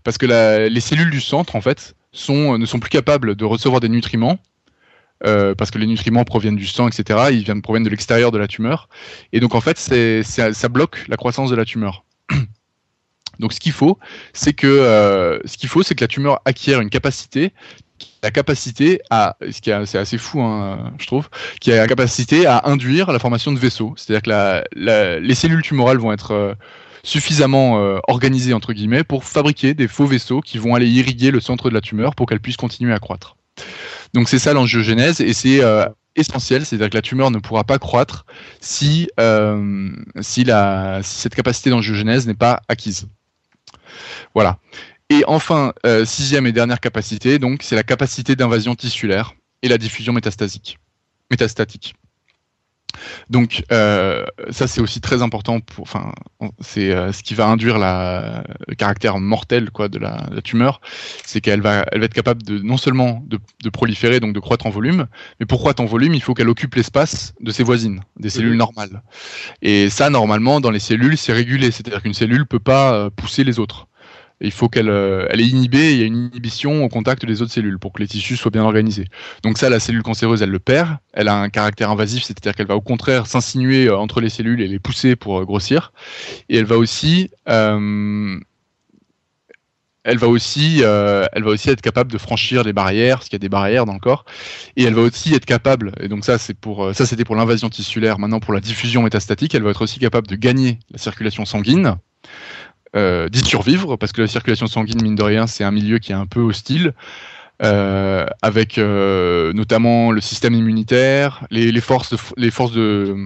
parce 0.03 0.17
que 0.17 0.25
les 0.67 0.79
cellules 0.79 1.11
du 1.11 1.21
centre, 1.21 1.55
en 1.55 1.61
fait, 1.61 1.95
ne 2.29 2.65
sont 2.65 2.79
plus 2.79 2.89
capables 2.89 3.35
de 3.35 3.45
recevoir 3.45 3.81
des 3.81 3.89
nutriments. 3.89 4.39
Euh, 5.25 5.53
parce 5.53 5.69
que 5.69 5.77
les 5.77 5.85
nutriments 5.85 6.23
proviennent 6.23 6.55
du 6.55 6.65
sang, 6.65 6.87
etc. 6.87 7.27
Ils 7.31 7.43
viennent 7.43 7.61
proviennent 7.61 7.83
de 7.83 7.89
l'extérieur 7.89 8.31
de 8.31 8.37
la 8.37 8.47
tumeur, 8.47 8.87
et 9.33 9.41
donc 9.41 9.53
en 9.53 9.59
fait, 9.59 9.77
ça 9.77 10.69
bloque 10.69 11.05
la 11.09 11.17
croissance 11.17 11.49
de 11.49 11.57
la 11.57 11.65
tumeur. 11.65 12.05
Donc 13.39 13.53
ce 13.53 13.59
qu'il 13.59 13.71
faut, 13.71 13.97
c'est 14.33 14.53
que 14.53 14.67
euh, 14.67 15.39
ce 15.45 15.57
qu'il 15.57 15.69
faut, 15.69 15.81
c'est 15.81 15.95
que 15.95 16.03
la 16.03 16.07
tumeur 16.07 16.41
acquiert 16.43 16.81
une 16.81 16.89
capacité, 16.89 17.53
la 18.21 18.31
capacité 18.31 18.99
à, 19.09 19.37
ce 19.49 19.61
qui 19.61 19.69
est 19.69 19.73
assez 19.73 20.17
fou, 20.17 20.41
hein, 20.41 20.93
je 20.99 21.07
trouve, 21.07 21.29
qui 21.61 21.71
a 21.71 21.77
la 21.77 21.87
capacité 21.87 22.45
à 22.45 22.61
induire 22.65 23.11
la 23.11 23.19
formation 23.19 23.53
de 23.53 23.59
vaisseaux. 23.59 23.93
C'est-à-dire 23.95 24.21
que 24.21 25.19
les 25.19 25.35
cellules 25.35 25.61
tumorales 25.61 25.97
vont 25.97 26.11
être 26.11 26.31
euh, 26.31 26.53
suffisamment 27.03 27.79
euh, 27.79 27.99
organisées 28.07 28.53
entre 28.53 28.73
guillemets 28.73 29.05
pour 29.05 29.23
fabriquer 29.23 29.73
des 29.73 29.87
faux 29.87 30.05
vaisseaux 30.05 30.41
qui 30.41 30.57
vont 30.57 30.75
aller 30.75 30.89
irriguer 30.89 31.31
le 31.31 31.39
centre 31.39 31.69
de 31.69 31.73
la 31.73 31.81
tumeur 31.81 32.15
pour 32.15 32.27
qu'elle 32.27 32.41
puisse 32.41 32.57
continuer 32.57 32.93
à 32.93 32.99
croître. 32.99 33.37
Donc 34.13 34.27
c'est 34.27 34.39
ça 34.39 34.53
l'angiogénèse 34.53 35.21
et 35.21 35.33
c'est 35.33 35.61
essentiel, 36.15 36.65
c'est-à-dire 36.65 36.89
que 36.89 36.97
la 36.97 37.01
tumeur 37.01 37.31
ne 37.31 37.37
pourra 37.37 37.63
pas 37.63 37.77
croître 37.77 38.25
si, 38.59 39.07
si, 40.21 40.45
si 41.03 41.19
cette 41.19 41.35
capacité 41.35 41.69
d'angiogénèse 41.69 42.25
n'est 42.25 42.33
pas 42.33 42.61
acquise. 42.67 43.07
Voilà. 44.33 44.59
Et 45.09 45.23
enfin, 45.27 45.73
euh, 45.85 46.05
sixième 46.05 46.45
et 46.45 46.51
dernière 46.51 46.79
capacité, 46.79 47.39
donc, 47.39 47.63
c'est 47.63 47.75
la 47.75 47.83
capacité 47.83 48.35
d'invasion 48.35 48.75
tissulaire 48.75 49.33
et 49.61 49.67
la 49.67 49.77
diffusion 49.77 50.13
métastatique. 50.13 50.77
Donc 53.29 53.63
euh, 53.71 54.25
ça 54.49 54.67
c'est 54.67 54.81
aussi 54.81 55.01
très 55.01 55.21
important. 55.21 55.59
Pour, 55.59 55.83
enfin, 55.83 56.13
c'est 56.59 56.91
euh, 56.91 57.11
ce 57.11 57.23
qui 57.23 57.35
va 57.35 57.47
induire 57.47 57.77
la, 57.77 58.43
le 58.67 58.75
caractère 58.75 59.19
mortel 59.19 59.71
quoi 59.71 59.89
de 59.89 59.99
la, 59.99 60.27
tumeur, 60.43 60.79
c'est 61.25 61.41
qu'elle 61.41 61.61
va, 61.61 61.85
elle 61.91 61.99
va 61.99 62.05
être 62.05 62.13
capable 62.13 62.43
de 62.43 62.59
non 62.59 62.77
seulement 62.77 63.23
de, 63.27 63.39
de, 63.63 63.69
proliférer 63.69 64.19
donc 64.19 64.33
de 64.33 64.39
croître 64.39 64.65
en 64.65 64.69
volume, 64.69 65.07
mais 65.39 65.45
pour 65.45 65.59
croître 65.59 65.81
en 65.81 65.85
volume, 65.85 66.13
il 66.13 66.21
faut 66.21 66.33
qu'elle 66.33 66.49
occupe 66.49 66.75
l'espace 66.75 67.33
de 67.41 67.51
ses 67.51 67.63
voisines, 67.63 68.01
des 68.17 68.29
cellules 68.29 68.55
normales. 68.55 69.01
Et 69.61 69.89
ça 69.89 70.09
normalement 70.09 70.61
dans 70.61 70.71
les 70.71 70.79
cellules 70.79 71.17
c'est 71.17 71.33
régulé, 71.33 71.71
c'est-à-dire 71.71 72.01
qu'une 72.01 72.13
cellule 72.13 72.45
peut 72.45 72.59
pas 72.59 73.09
pousser 73.09 73.43
les 73.43 73.59
autres 73.59 73.88
il 74.41 74.51
faut 74.51 74.69
qu'elle 74.69 74.89
euh, 74.89 75.27
elle 75.29 75.41
est 75.41 75.47
inhibée, 75.47 75.93
il 75.93 75.99
y 75.99 76.03
a 76.03 76.05
une 76.05 76.15
inhibition 76.15 76.83
au 76.83 76.89
contact 76.89 77.25
des 77.25 77.41
autres 77.41 77.51
cellules 77.51 77.77
pour 77.77 77.91
que 77.91 78.01
les 78.01 78.07
tissus 78.07 78.37
soient 78.37 78.51
bien 78.51 78.63
organisés. 78.63 79.05
Donc 79.43 79.57
ça, 79.57 79.69
la 79.69 79.79
cellule 79.79 80.03
cancéreuse, 80.03 80.41
elle 80.41 80.49
le 80.49 80.59
perd. 80.59 80.97
Elle 81.13 81.27
a 81.27 81.35
un 81.35 81.49
caractère 81.49 81.89
invasif, 81.89 82.23
c'est-à-dire 82.23 82.55
qu'elle 82.55 82.67
va 82.67 82.75
au 82.75 82.81
contraire 82.81 83.27
s'insinuer 83.27 83.87
euh, 83.87 83.97
entre 83.97 84.21
les 84.21 84.29
cellules 84.29 84.61
et 84.61 84.67
les 84.67 84.79
pousser 84.79 85.15
pour 85.15 85.39
euh, 85.39 85.45
grossir. 85.45 85.91
Et 86.47 86.57
elle 86.57 86.65
va 86.65 86.77
aussi, 86.77 87.29
être 91.65 91.81
capable 91.81 92.11
de 92.11 92.17
franchir 92.17 92.63
les 92.63 92.73
barrières, 92.73 93.17
parce 93.17 93.27
qu'il 93.27 93.35
y 93.35 93.41
a 93.41 93.45
des 93.45 93.49
barrières 93.49 93.85
dans 93.85 93.93
le 93.93 93.99
corps. 93.99 94.23
Et 94.77 94.83
elle 94.83 94.93
va 94.93 95.01
aussi 95.01 95.33
être 95.33 95.45
capable, 95.45 95.91
et 95.99 96.07
donc 96.07 96.23
ça 96.23 96.37
c'est 96.37 96.53
pour, 96.53 96.95
ça 96.95 97.05
c'était 97.05 97.25
pour 97.25 97.35
l'invasion 97.35 97.69
tissulaire. 97.69 98.19
Maintenant 98.19 98.39
pour 98.39 98.53
la 98.53 98.61
diffusion 98.61 99.03
métastatique, 99.03 99.53
elle 99.53 99.63
va 99.63 99.71
être 99.71 99.81
aussi 99.81 99.99
capable 99.99 100.27
de 100.27 100.35
gagner 100.35 100.79
la 100.91 100.97
circulation 100.97 101.43
sanguine 101.45 101.97
d'y 102.95 103.39
survivre, 103.39 103.95
parce 103.97 104.11
que 104.11 104.21
la 104.21 104.27
circulation 104.27 104.67
sanguine, 104.67 105.01
mine 105.01 105.15
de 105.15 105.23
rien, 105.23 105.47
c'est 105.47 105.63
un 105.63 105.71
milieu 105.71 105.99
qui 105.99 106.11
est 106.11 106.15
un 106.15 106.25
peu 106.25 106.41
hostile. 106.41 106.93
Euh, 107.61 108.25
avec 108.41 108.77
euh, 108.77 109.51
notamment 109.51 110.11
le 110.11 110.21
système 110.21 110.53
immunitaire, 110.53 111.45
les, 111.51 111.81
forces, 111.81 112.15
les 112.37 112.51
forces 112.51 112.71
de 112.71 113.17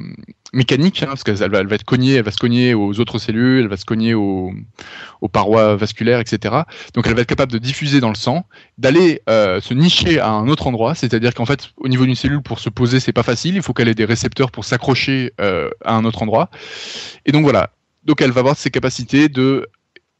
mécanique, 0.54 1.04
hein, 1.04 1.08
parce 1.08 1.24
qu'elle 1.24 1.52
va, 1.52 1.60
elle 1.60 1.68
va 1.68 1.76
être 1.76 1.84
cognée, 1.84 2.16
elle 2.16 2.24
va 2.24 2.32
se 2.32 2.38
cogner 2.38 2.74
aux 2.74 3.00
autres 3.00 3.20
cellules, 3.20 3.62
elle 3.62 3.68
va 3.68 3.78
se 3.78 3.86
cogner 3.86 4.16
aux, 4.16 4.52
aux, 5.22 5.28
parois 5.28 5.76
vasculaires, 5.76 6.20
etc. 6.20 6.62
Donc 6.96 7.06
elle 7.06 7.14
va 7.14 7.22
être 7.22 7.28
capable 7.28 7.52
de 7.52 7.60
diffuser 7.60 8.00
dans 8.00 8.10
le 8.10 8.16
sang, 8.16 8.48
d'aller 8.80 9.22
euh, 9.30 9.62
se 9.62 9.76
nicher 9.76 10.20
à 10.20 10.30
un 10.30 10.48
autre 10.48 10.66
endroit, 10.66 10.96
c'est-à-dire 10.96 11.36
qu'en 11.36 11.46
fait, 11.46 11.70
au 11.78 11.88
niveau 11.88 12.06
d'une 12.06 12.16
cellule, 12.16 12.42
pour 12.42 12.58
se 12.58 12.70
poser, 12.70 13.00
c'est 13.00 13.14
pas 13.14 13.22
facile, 13.22 13.56
il 13.56 13.62
faut 13.62 13.74
qu'elle 13.74 13.88
ait 13.88 13.94
des 13.94 14.06
récepteurs 14.06 14.50
pour 14.50 14.66
s'accrocher 14.66 15.32
euh, 15.42 15.70
à 15.86 15.94
un 15.94 16.06
autre 16.06 16.24
endroit. 16.24 16.50
Et 17.28 17.32
donc 17.32 17.44
voilà, 17.44 17.70
donc 18.06 18.22
elle 18.22 18.32
va 18.32 18.40
avoir 18.40 18.58
ses 18.58 18.72
capacités 18.72 19.30
de 19.30 19.68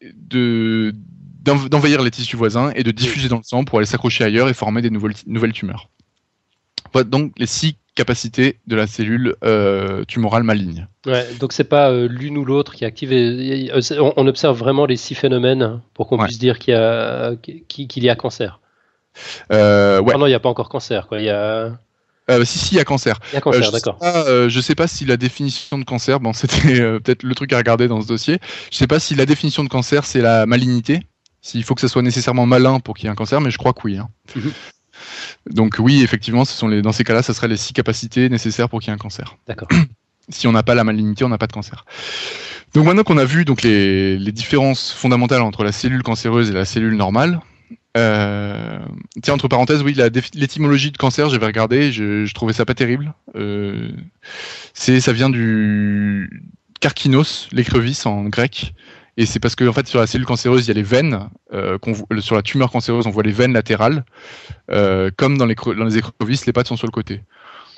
de 0.02 0.94
d'envahir 1.44 2.02
les 2.02 2.12
tissus 2.12 2.38
voisins 2.38 2.72
et 2.76 2.84
de 2.84 2.92
diffuser 2.92 3.28
dans 3.28 3.38
le 3.38 3.44
sang 3.44 3.66
pour 3.66 3.78
aller 3.78 3.86
s'accrocher 3.86 4.24
ailleurs 4.24 4.48
et 4.48 4.54
former 4.54 4.82
des 4.82 4.90
nouvelles, 4.90 5.16
nouvelles 5.28 5.52
tumeurs. 5.52 5.90
Voilà 6.94 7.04
donc 7.04 7.34
les 7.38 7.48
six 7.48 7.76
capacités 7.96 8.60
de 8.66 8.76
la 8.76 8.88
cellule 8.88 9.36
euh, 9.44 10.04
tumorale 10.06 10.44
maligne. 10.44 10.88
Ouais, 11.06 11.28
donc 11.40 11.54
c'est 11.54 11.66
pas 11.66 11.92
euh, 11.92 12.08
l'une 12.08 12.38
ou 12.38 12.46
l'autre 12.46 12.74
qui 12.74 12.86
est 12.86 12.88
active. 12.88 13.12
on, 14.00 14.28
observe 14.28 14.58
vraiment 14.58 14.86
les 14.86 14.98
six 14.98 15.16
phénomènes 15.16 15.82
pour 15.94 16.08
qu'on 16.08 16.18
puisse 16.18 16.40
dire 16.40 16.60
qu'il 16.60 16.74
y 16.74 16.78
a 16.78 17.36
qu'il 17.36 18.04
y 18.04 18.10
a 18.10 18.16
cancer. 18.16 18.60
Euh, 19.52 20.02
ouais. 20.02 20.14
Ah 20.16 20.18
non, 20.18 20.26
il 20.26 20.30
n'y 20.30 20.36
a 20.36 20.40
pas 20.40 20.50
encore 20.50 20.70
cancer. 20.70 21.08
Quoi. 21.08 21.20
Il 21.20 21.26
y 21.26 21.30
a... 21.30 21.78
Euh, 22.30 22.46
si, 22.46 22.58
si, 22.58 22.76
il 22.76 22.78
y 22.78 22.80
a 22.80 22.86
cancer. 22.86 23.20
Il 23.32 23.36
y 23.36 23.38
a 23.38 23.42
cancer, 23.42 23.72
d'accord. 23.72 23.98
Euh, 24.02 24.48
je 24.48 24.62
sais 24.62 24.76
pas 24.76 24.88
si 24.88 25.06
la 25.06 25.18
définition 25.18 25.78
de 25.78 25.84
cancer, 25.84 26.20
bon, 26.20 26.34
c'était 26.34 27.00
peut-être 27.00 27.24
le 27.24 27.36
truc 27.36 27.52
à 27.54 27.58
regarder 27.58 27.88
dans 27.88 28.02
ce 28.02 28.08
dossier. 28.08 28.40
Je 28.72 28.78
sais 28.78 28.88
pas 28.88 29.00
si 29.00 29.16
la 29.16 29.26
définition 29.26 29.64
de 29.64 29.70
cancer, 29.70 30.06
c'est 30.06 30.22
la 30.22 30.46
malignité. 30.46 31.02
S'il 31.42 31.64
faut 31.66 31.76
que 31.76 31.82
ça 31.82 31.90
soit 31.90 32.02
nécessairement 32.02 32.46
malin 32.46 32.80
pour 32.80 32.96
qu'il 32.96 33.06
y 33.06 33.08
ait 33.08 33.12
un 33.12 33.16
cancer, 33.16 33.42
mais 33.42 33.52
je 33.52 33.58
crois 33.58 33.74
que 33.74 33.82
oui. 33.84 33.98
Hein. 33.98 34.08
Mhm. 34.36 34.52
Donc 35.50 35.76
oui, 35.80 36.02
effectivement, 36.02 36.46
ce 36.46 36.54
sont 36.54 36.70
les, 36.70 36.82
dans 36.82 36.94
ces 36.94 37.04
cas-là, 37.04 37.22
ce 37.22 37.34
seraient 37.34 37.50
les 37.50 37.58
six 37.58 37.74
capacités 37.74 38.30
nécessaires 38.30 38.70
pour 38.70 38.80
qu'il 38.80 38.90
y 38.90 38.92
ait 38.92 38.96
un 38.96 38.98
cancer. 38.98 39.36
D'accord. 39.48 39.68
si 40.30 40.48
on 40.48 40.54
n'a 40.54 40.64
pas 40.64 40.76
la 40.76 40.86
malignité, 40.86 41.26
on 41.26 41.30
n'a 41.30 41.38
pas 41.38 41.48
de 41.48 41.52
cancer. 41.52 41.86
Donc 42.74 42.86
maintenant 42.86 43.04
qu'on 43.04 43.18
a 43.18 43.26
vu 43.26 43.44
donc 43.44 43.62
les, 43.62 44.18
les, 44.18 44.32
différences 44.32 44.92
fondamentales 44.92 45.42
entre 45.42 45.64
la 45.64 45.72
cellule 45.72 46.02
cancéreuse 46.02 46.50
et 46.50 46.54
la 46.54 46.66
cellule 46.66 46.96
normale, 46.96 47.40
euh, 47.96 48.80
tiens, 49.22 49.36
entre 49.36 49.48
parenthèses, 49.48 49.84
oui, 49.84 49.96
l'étymologie 50.34 50.92
de 50.92 50.98
cancer, 50.98 51.30
j'avais 51.30 51.46
regardé, 51.46 51.92
je, 51.92 52.32
trouvais 52.34 52.54
ça 52.54 52.66
pas 52.66 52.74
terrible. 52.74 53.14
Euh, 53.36 53.90
ça 54.74 55.14
vient 55.14 55.30
du 55.30 56.52
carkinos, 56.80 57.48
l'écrevisse 57.52 58.06
en 58.06 58.24
grec, 58.26 58.74
et 59.16 59.26
c'est 59.26 59.40
parce 59.40 59.56
que 59.56 59.66
en 59.68 59.74
fait 59.74 59.88
sur 59.88 60.00
la 60.00 60.08
cellule 60.08 60.26
cancéreuse 60.26 60.66
il 60.66 60.68
y 60.70 60.72
a 60.72 60.74
les 60.74 60.84
veines, 60.84 61.30
euh, 61.54 61.78
sur 62.20 62.36
la 62.36 62.42
tumeur 62.42 62.72
cancéreuse 62.72 63.06
on 63.08 63.12
voit 63.12 63.24
les 63.24 63.32
veines 63.32 63.54
latérales, 63.54 64.04
euh, 64.72 65.10
comme 65.16 65.38
dans 65.38 65.46
les, 65.46 65.56
dans 65.56 65.86
les 65.86 65.98
écrevisses 65.98 66.46
les 66.46 66.54
pattes 66.54 66.68
sont 66.68 66.76
sur 66.76 66.88
le 66.88 66.92
côté. 66.92 67.22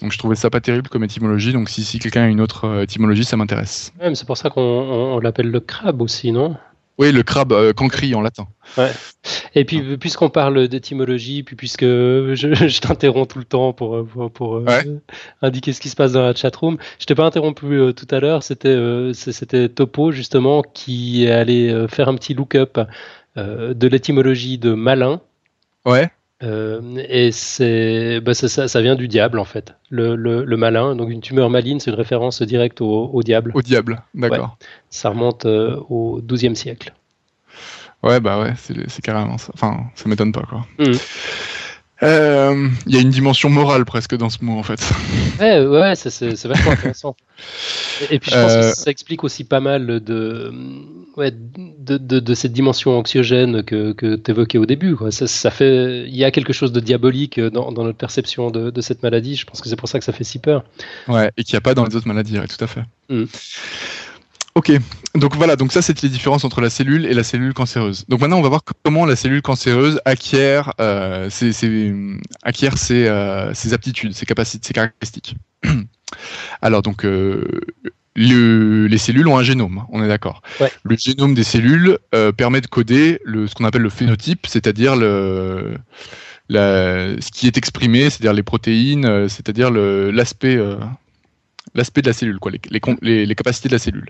Donc 0.01 0.12
je 0.12 0.17
trouvais 0.17 0.36
ça 0.36 0.49
pas 0.49 0.62
terrible 0.62 0.89
comme 0.89 1.04
étymologie, 1.04 1.54
donc 1.54 1.69
si, 1.69 1.84
si 1.84 1.99
quelqu'un 1.99 2.23
a 2.23 2.28
une 2.28 2.41
autre 2.41 2.65
euh, 2.65 2.84
étymologie 2.84 3.25
ça 3.25 3.38
m'intéresse. 3.38 3.93
C'est 4.13 4.25
pour 4.25 4.38
ça 4.38 4.49
qu'on 4.49 5.19
l'appelle 5.19 5.51
le 5.51 5.60
crabe 5.60 6.01
aussi, 6.01 6.32
non? 6.32 6.56
Oui, 6.97 7.12
le 7.12 7.23
crabe 7.23 7.51
euh, 7.51 7.73
cancri 7.73 8.15
en 8.15 8.21
latin. 8.21 8.47
Ouais. 8.77 8.91
Et 9.53 9.65
puis, 9.65 9.97
puisqu'on 9.97 10.29
parle 10.29 10.67
d'étymologie, 10.67 11.43
puis 11.43 11.55
puisque 11.55 11.81
je, 11.86 12.34
je 12.34 12.79
t'interromps 12.79 13.27
tout 13.27 13.39
le 13.39 13.45
temps 13.45 13.73
pour, 13.73 14.05
pour, 14.05 14.31
pour 14.31 14.55
euh, 14.58 15.01
indiquer 15.41 15.73
ce 15.73 15.81
qui 15.81 15.89
se 15.89 15.95
passe 15.95 16.13
dans 16.13 16.21
la 16.21 16.34
chatroom, 16.34 16.77
je 16.99 17.05
t'ai 17.05 17.15
pas 17.15 17.25
interrompu 17.25 17.65
euh, 17.65 17.91
tout 17.91 18.08
à 18.12 18.19
l'heure, 18.19 18.43
c'était 18.43 18.69
euh, 18.69 19.13
c'était 19.13 19.69
Topo 19.69 20.12
justement 20.12 20.62
qui 20.62 21.27
allait 21.27 21.88
faire 21.88 22.08
un 22.08 22.15
petit 22.15 22.34
look-up 22.34 22.79
de 23.38 23.88
l'étymologie 23.88 24.58
de 24.58 24.73
malin. 24.73 25.21
Ouais. 25.86 26.10
Euh, 26.43 26.82
et 27.08 27.32
c'est, 27.32 28.19
bah 28.19 28.34
ça, 28.34 28.67
ça, 28.67 28.82
vient 28.82 28.95
du 28.95 29.08
diable 29.08 29.39
en 29.39 29.45
fait, 29.45 29.74
le, 29.89 30.15
le, 30.15 30.58
malin. 30.58 30.95
Donc 30.95 31.10
une 31.10 31.21
tumeur 31.21 31.50
maligne, 31.50 31.80
c'est 31.80 31.91
une 31.91 31.98
référence 31.98 32.41
directe 32.41 32.82
au, 32.82 33.10
au 33.13 33.24
diable. 33.24 33.52
Au 33.54 33.62
diable, 33.62 34.02
d'accord. 34.13 34.58
Ça 34.89 35.10
remonte 35.10 35.45
euh, 35.45 35.78
au 35.89 36.21
XIIe 36.21 36.56
siècle. 36.56 36.93
Ouais, 38.04 38.19
bah 38.19 38.39
ouais, 38.39 38.54
c'est 38.58 39.02
carrément 39.02 39.38
ça. 39.38 39.52
Enfin, 39.54 39.86
ça 39.95 40.10
m'étonne 40.10 40.32
pas 40.32 40.43
quoi. 40.43 40.65
Mmh. 40.78 40.91
Euh, 42.05 42.69
il 42.85 42.95
y 42.95 42.97
a 42.97 43.01
une 43.01 43.09
dimension 43.09 43.49
morale 43.49 43.83
presque 43.85 44.15
dans 44.15 44.29
ce 44.29 44.43
mot 44.43 44.57
en 44.57 44.63
fait. 44.63 44.79
Ouais, 45.39 45.65
ouais, 45.65 45.95
c'est 45.95 46.47
vachement 46.47 46.71
intéressant. 46.71 47.15
Et 48.11 48.19
puis 48.19 48.31
je 48.31 48.35
pense 48.35 48.53
que 48.53 48.57
euh, 48.57 48.71
ça 48.73 48.91
explique 48.91 49.23
aussi 49.23 49.43
pas 49.43 49.59
mal 49.59 49.99
de, 50.01 50.51
ouais, 51.17 51.31
de, 51.31 51.97
de, 51.97 52.19
de 52.19 52.33
cette 52.33 52.53
dimension 52.53 52.97
anxiogène 52.97 53.63
que, 53.63 53.93
que 53.93 54.15
tu 54.15 54.31
évoquais 54.31 54.57
au 54.57 54.65
début. 54.65 54.95
Quoi. 54.95 55.11
Ça, 55.11 55.27
ça, 55.27 55.51
fait, 55.51 56.05
il 56.07 56.15
y 56.15 56.23
a 56.23 56.31
quelque 56.31 56.53
chose 56.53 56.71
de 56.71 56.79
diabolique 56.79 57.39
dans, 57.39 57.71
dans 57.71 57.83
notre 57.83 57.97
perception 57.97 58.51
de, 58.51 58.69
de, 58.69 58.81
cette 58.81 59.01
maladie. 59.03 59.35
Je 59.35 59.45
pense 59.45 59.61
que 59.61 59.69
c'est 59.69 59.75
pour 59.75 59.89
ça 59.89 59.99
que 59.99 60.05
ça 60.05 60.13
fait 60.13 60.23
si 60.23 60.39
peur. 60.39 60.63
Ouais, 61.07 61.31
et 61.37 61.43
qu'il 61.43 61.55
n'y 61.55 61.57
a 61.57 61.61
pas 61.61 61.73
dans 61.73 61.85
les 61.85 61.95
autres 61.95 62.07
maladies, 62.07 62.37
tout 62.47 62.63
à 62.63 62.67
fait. 62.67 62.83
Mmh. 63.09 63.25
Ok, 64.57 64.71
donc 65.15 65.35
voilà, 65.35 65.57
donc 65.57 65.73
ça 65.73 65.81
c'est 65.81 66.01
les 66.01 66.07
différences 66.07 66.45
entre 66.45 66.61
la 66.61 66.69
cellule 66.69 67.05
et 67.05 67.13
la 67.13 67.23
cellule 67.23 67.53
cancéreuse. 67.53 68.05
Donc 68.07 68.21
maintenant 68.21 68.37
on 68.37 68.41
va 68.41 68.47
voir 68.47 68.61
comment 68.83 69.05
la 69.05 69.17
cellule 69.17 69.41
cancéreuse 69.41 69.99
acquiert, 70.05 70.73
euh, 70.79 71.29
ses, 71.29 71.51
ses, 71.51 71.93
acquiert 72.41 72.77
ses, 72.77 73.05
euh, 73.05 73.53
ses, 73.53 73.73
aptitudes, 73.73 74.13
ses 74.13 74.25
capacités, 74.25 74.65
ses 74.65 74.73
caractéristiques. 74.73 75.35
Alors 76.61 76.81
donc 76.81 77.03
euh, 77.03 77.43
le, 78.15 78.87
les 78.87 78.97
cellules 78.97 79.27
ont 79.27 79.37
un 79.37 79.43
génome, 79.43 79.83
on 79.89 80.01
est 80.01 80.07
d'accord. 80.07 80.41
Ouais. 80.61 80.71
Le 80.83 80.95
génome 80.97 81.33
des 81.33 81.43
cellules 81.43 81.97
permet 82.37 82.61
de 82.61 82.67
coder 82.67 83.19
le, 83.25 83.47
ce 83.47 83.55
qu'on 83.55 83.65
appelle 83.65 83.81
le 83.81 83.89
phénotype, 83.89 84.47
c'est-à-dire 84.47 84.95
le, 84.95 85.75
la, 86.47 87.19
ce 87.19 87.29
qui 87.29 87.47
est 87.47 87.57
exprimé, 87.57 88.09
c'est-à-dire 88.09 88.31
les 88.31 88.43
protéines, 88.43 89.27
c'est-à-dire 89.27 89.69
l'aspect 89.69 90.57
l'aspect 91.75 92.01
de 92.01 92.07
la 92.07 92.13
cellule, 92.13 92.39
les, 93.01 93.35
capacités 93.35 93.69
de 93.69 93.73
la 93.73 93.79
cellule. 93.79 94.09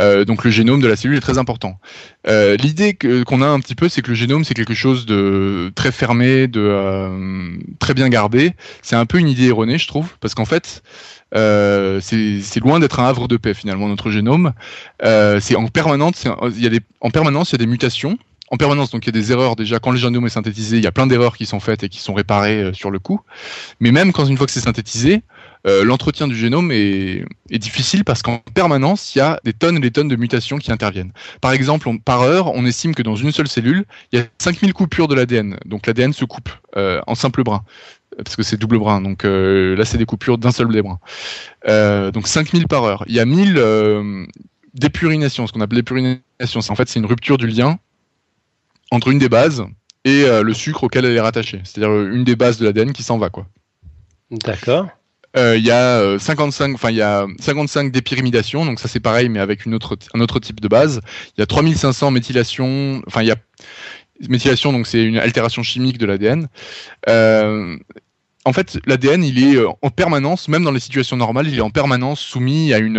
Euh, 0.00 0.24
donc 0.24 0.44
le 0.44 0.50
génome 0.50 0.80
de 0.80 0.88
la 0.88 0.96
cellule 0.96 1.16
est 1.16 1.22
très 1.22 1.38
important. 1.38 1.78
Euh, 2.26 2.56
L'idée 2.56 2.94
qu'on 2.94 3.40
a 3.40 3.46
un 3.46 3.60
petit 3.60 3.74
peu, 3.74 3.88
c'est 3.88 4.02
que 4.02 4.08
le 4.08 4.14
génome 4.14 4.44
c'est 4.44 4.54
quelque 4.54 4.74
chose 4.74 5.06
de 5.06 5.72
très 5.74 5.92
fermé, 5.92 6.48
de 6.48 6.60
euh, 6.60 7.56
très 7.78 7.94
bien 7.94 8.08
gardé. 8.08 8.52
C'est 8.82 8.96
un 8.96 9.06
peu 9.06 9.18
une 9.18 9.28
idée 9.28 9.46
erronée, 9.46 9.78
je 9.78 9.86
trouve, 9.86 10.16
parce 10.20 10.34
qu'en 10.34 10.44
fait, 10.44 10.82
c'est 11.32 12.60
loin 12.60 12.80
d'être 12.80 13.00
un 13.00 13.06
havre 13.06 13.28
de 13.28 13.36
paix 13.36 13.54
finalement 13.54 13.88
notre 13.88 14.10
génome. 14.10 14.52
C'est 15.00 15.56
en 15.56 15.68
permanence, 15.68 16.26
il 16.56 16.62
y 16.62 16.66
a 16.66 16.70
des, 16.70 16.80
en 17.00 17.10
permanence 17.10 17.50
il 17.50 17.54
y 17.54 17.56
a 17.56 17.58
des 17.58 17.66
mutations 17.66 18.18
en 18.50 18.56
permanence. 18.56 18.90
Donc 18.90 19.06
il 19.06 19.14
y 19.14 19.16
a 19.16 19.20
des 19.20 19.30
erreurs 19.30 19.56
déjà 19.56 19.78
quand 19.78 19.90
le 19.90 19.98
génome 19.98 20.26
est 20.26 20.30
synthétisé, 20.30 20.78
il 20.78 20.82
y 20.82 20.86
a 20.86 20.92
plein 20.92 21.06
d'erreurs 21.06 21.36
qui 21.36 21.46
sont 21.46 21.60
faites 21.60 21.82
et 21.82 21.88
qui 21.88 21.98
sont 22.00 22.14
réparées 22.14 22.70
sur 22.72 22.90
le 22.90 22.98
coup. 22.98 23.20
Mais 23.78 23.92
même 23.92 24.12
quand 24.12 24.24
une 24.24 24.36
fois 24.36 24.46
que 24.46 24.52
c'est 24.52 24.60
synthétisé, 24.60 25.22
euh, 25.68 25.84
l'entretien 25.84 26.26
du 26.26 26.36
génome 26.36 26.72
est, 26.72 27.24
difficile 27.50 28.04
parce 28.04 28.22
qu'en 28.22 28.38
permanence, 28.54 29.14
il 29.14 29.18
y 29.18 29.20
a 29.20 29.40
des 29.44 29.52
tonnes 29.52 29.76
et 29.76 29.80
des 29.80 29.90
tonnes 29.90 30.08
de 30.08 30.16
mutations 30.16 30.58
qui 30.58 30.72
interviennent. 30.72 31.12
Par 31.40 31.52
exemple, 31.52 31.88
par 32.04 32.22
heure, 32.22 32.52
on 32.54 32.64
estime 32.64 32.94
que 32.94 33.02
dans 33.02 33.16
une 33.16 33.32
seule 33.32 33.48
cellule, 33.48 33.84
il 34.12 34.18
y 34.18 34.22
a 34.22 34.26
5000 34.38 34.72
coupures 34.72 35.08
de 35.08 35.14
l'ADN. 35.14 35.58
Donc 35.64 35.86
l'ADN 35.86 36.12
se 36.12 36.24
coupe 36.24 36.50
euh, 36.76 37.00
en 37.06 37.14
simple 37.14 37.42
brin 37.42 37.62
parce 38.16 38.36
que 38.36 38.42
c'est 38.42 38.56
double 38.56 38.78
brin. 38.78 39.00
Donc 39.00 39.24
euh, 39.24 39.76
là, 39.76 39.84
c'est 39.84 39.98
des 39.98 40.06
coupures 40.06 40.38
d'un 40.38 40.50
seul 40.50 40.68
des 40.68 40.82
brins. 40.82 40.98
Euh, 41.68 42.10
donc 42.10 42.26
5000 42.26 42.66
par 42.68 42.84
heure. 42.84 43.04
Il 43.06 43.14
y 43.14 43.20
a 43.20 43.24
1000 43.24 43.54
euh, 43.56 44.26
dépurinations, 44.74 45.46
ce 45.46 45.52
qu'on 45.52 45.60
appelle 45.60 45.78
dépurination. 45.78 46.60
En 46.68 46.74
fait, 46.74 46.88
c'est 46.88 46.98
une 46.98 47.06
rupture 47.06 47.38
du 47.38 47.46
lien 47.46 47.78
entre 48.90 49.08
une 49.08 49.18
des 49.18 49.28
bases 49.28 49.64
et 50.04 50.24
le 50.24 50.54
sucre 50.54 50.84
auquel 50.84 51.04
elle 51.04 51.14
est 51.14 51.20
rattachée. 51.20 51.60
C'est-à-dire 51.64 51.94
une 51.94 52.24
des 52.24 52.36
bases 52.36 52.56
de 52.56 52.64
l'ADN 52.64 52.92
qui 52.92 53.02
s'en 53.02 53.18
va. 53.18 53.28
D'accord. 54.30 54.88
Euh, 55.38 55.56
il 55.56 55.64
y 55.64 55.70
a 55.70 56.18
55, 56.18 56.74
enfin 56.74 56.90
il 56.90 56.96
y 56.96 57.02
a 57.02 57.26
55 57.40 57.92
dépyrimidations, 57.92 58.66
donc 58.66 58.80
ça 58.80 58.88
c'est 58.88 59.00
pareil, 59.00 59.28
mais 59.28 59.40
avec 59.40 59.64
une 59.66 59.74
autre, 59.74 59.96
un 60.14 60.20
autre 60.20 60.40
type 60.40 60.60
de 60.60 60.68
base. 60.68 61.00
Il 61.36 61.40
y 61.40 61.42
a 61.42 61.46
3500 61.46 62.10
méthylations, 62.10 63.02
enfin 63.06 63.22
il 63.22 63.28
y 63.28 63.30
a 63.30 63.36
méthylation, 64.28 64.72
donc 64.72 64.86
c'est 64.86 65.02
une 65.02 65.18
altération 65.18 65.62
chimique 65.62 65.98
de 65.98 66.06
l'ADN. 66.06 66.48
en 67.06 68.52
fait, 68.52 68.78
l'ADN, 68.86 69.22
il 69.22 69.42
est 69.42 69.64
en 69.64 69.90
permanence, 69.90 70.48
même 70.48 70.64
dans 70.64 70.72
les 70.72 70.80
situations 70.80 71.16
normales, 71.16 71.46
il 71.48 71.56
est 71.56 71.62
en 71.62 71.70
permanence 71.70 72.20
soumis 72.20 72.74
à 72.74 72.78
une, 72.78 72.98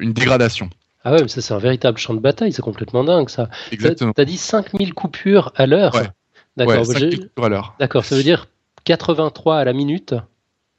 une 0.00 0.12
dégradation. 0.12 0.70
Ah 1.04 1.12
ouais, 1.12 1.22
mais 1.22 1.28
ça 1.28 1.40
c'est 1.40 1.54
un 1.54 1.58
véritable 1.58 1.98
champ 1.98 2.14
de 2.14 2.20
bataille, 2.20 2.52
c'est 2.52 2.62
complètement 2.62 3.04
dingue 3.04 3.30
ça. 3.30 3.48
Exactement. 3.72 4.12
T'as 4.12 4.26
dit 4.26 4.36
5000 4.36 4.92
coupures 4.92 5.52
à 5.56 5.66
l'heure 5.66 5.94
ouais. 5.94 6.08
D'accord, 6.56 6.86
ouais, 6.86 7.16
coupures 7.16 7.44
à 7.44 7.48
l'heure. 7.48 7.74
D'accord, 7.78 8.04
ça 8.04 8.16
veut 8.16 8.22
dire 8.22 8.48
83 8.84 9.58
à 9.58 9.64
la 9.64 9.72
minute. 9.72 10.14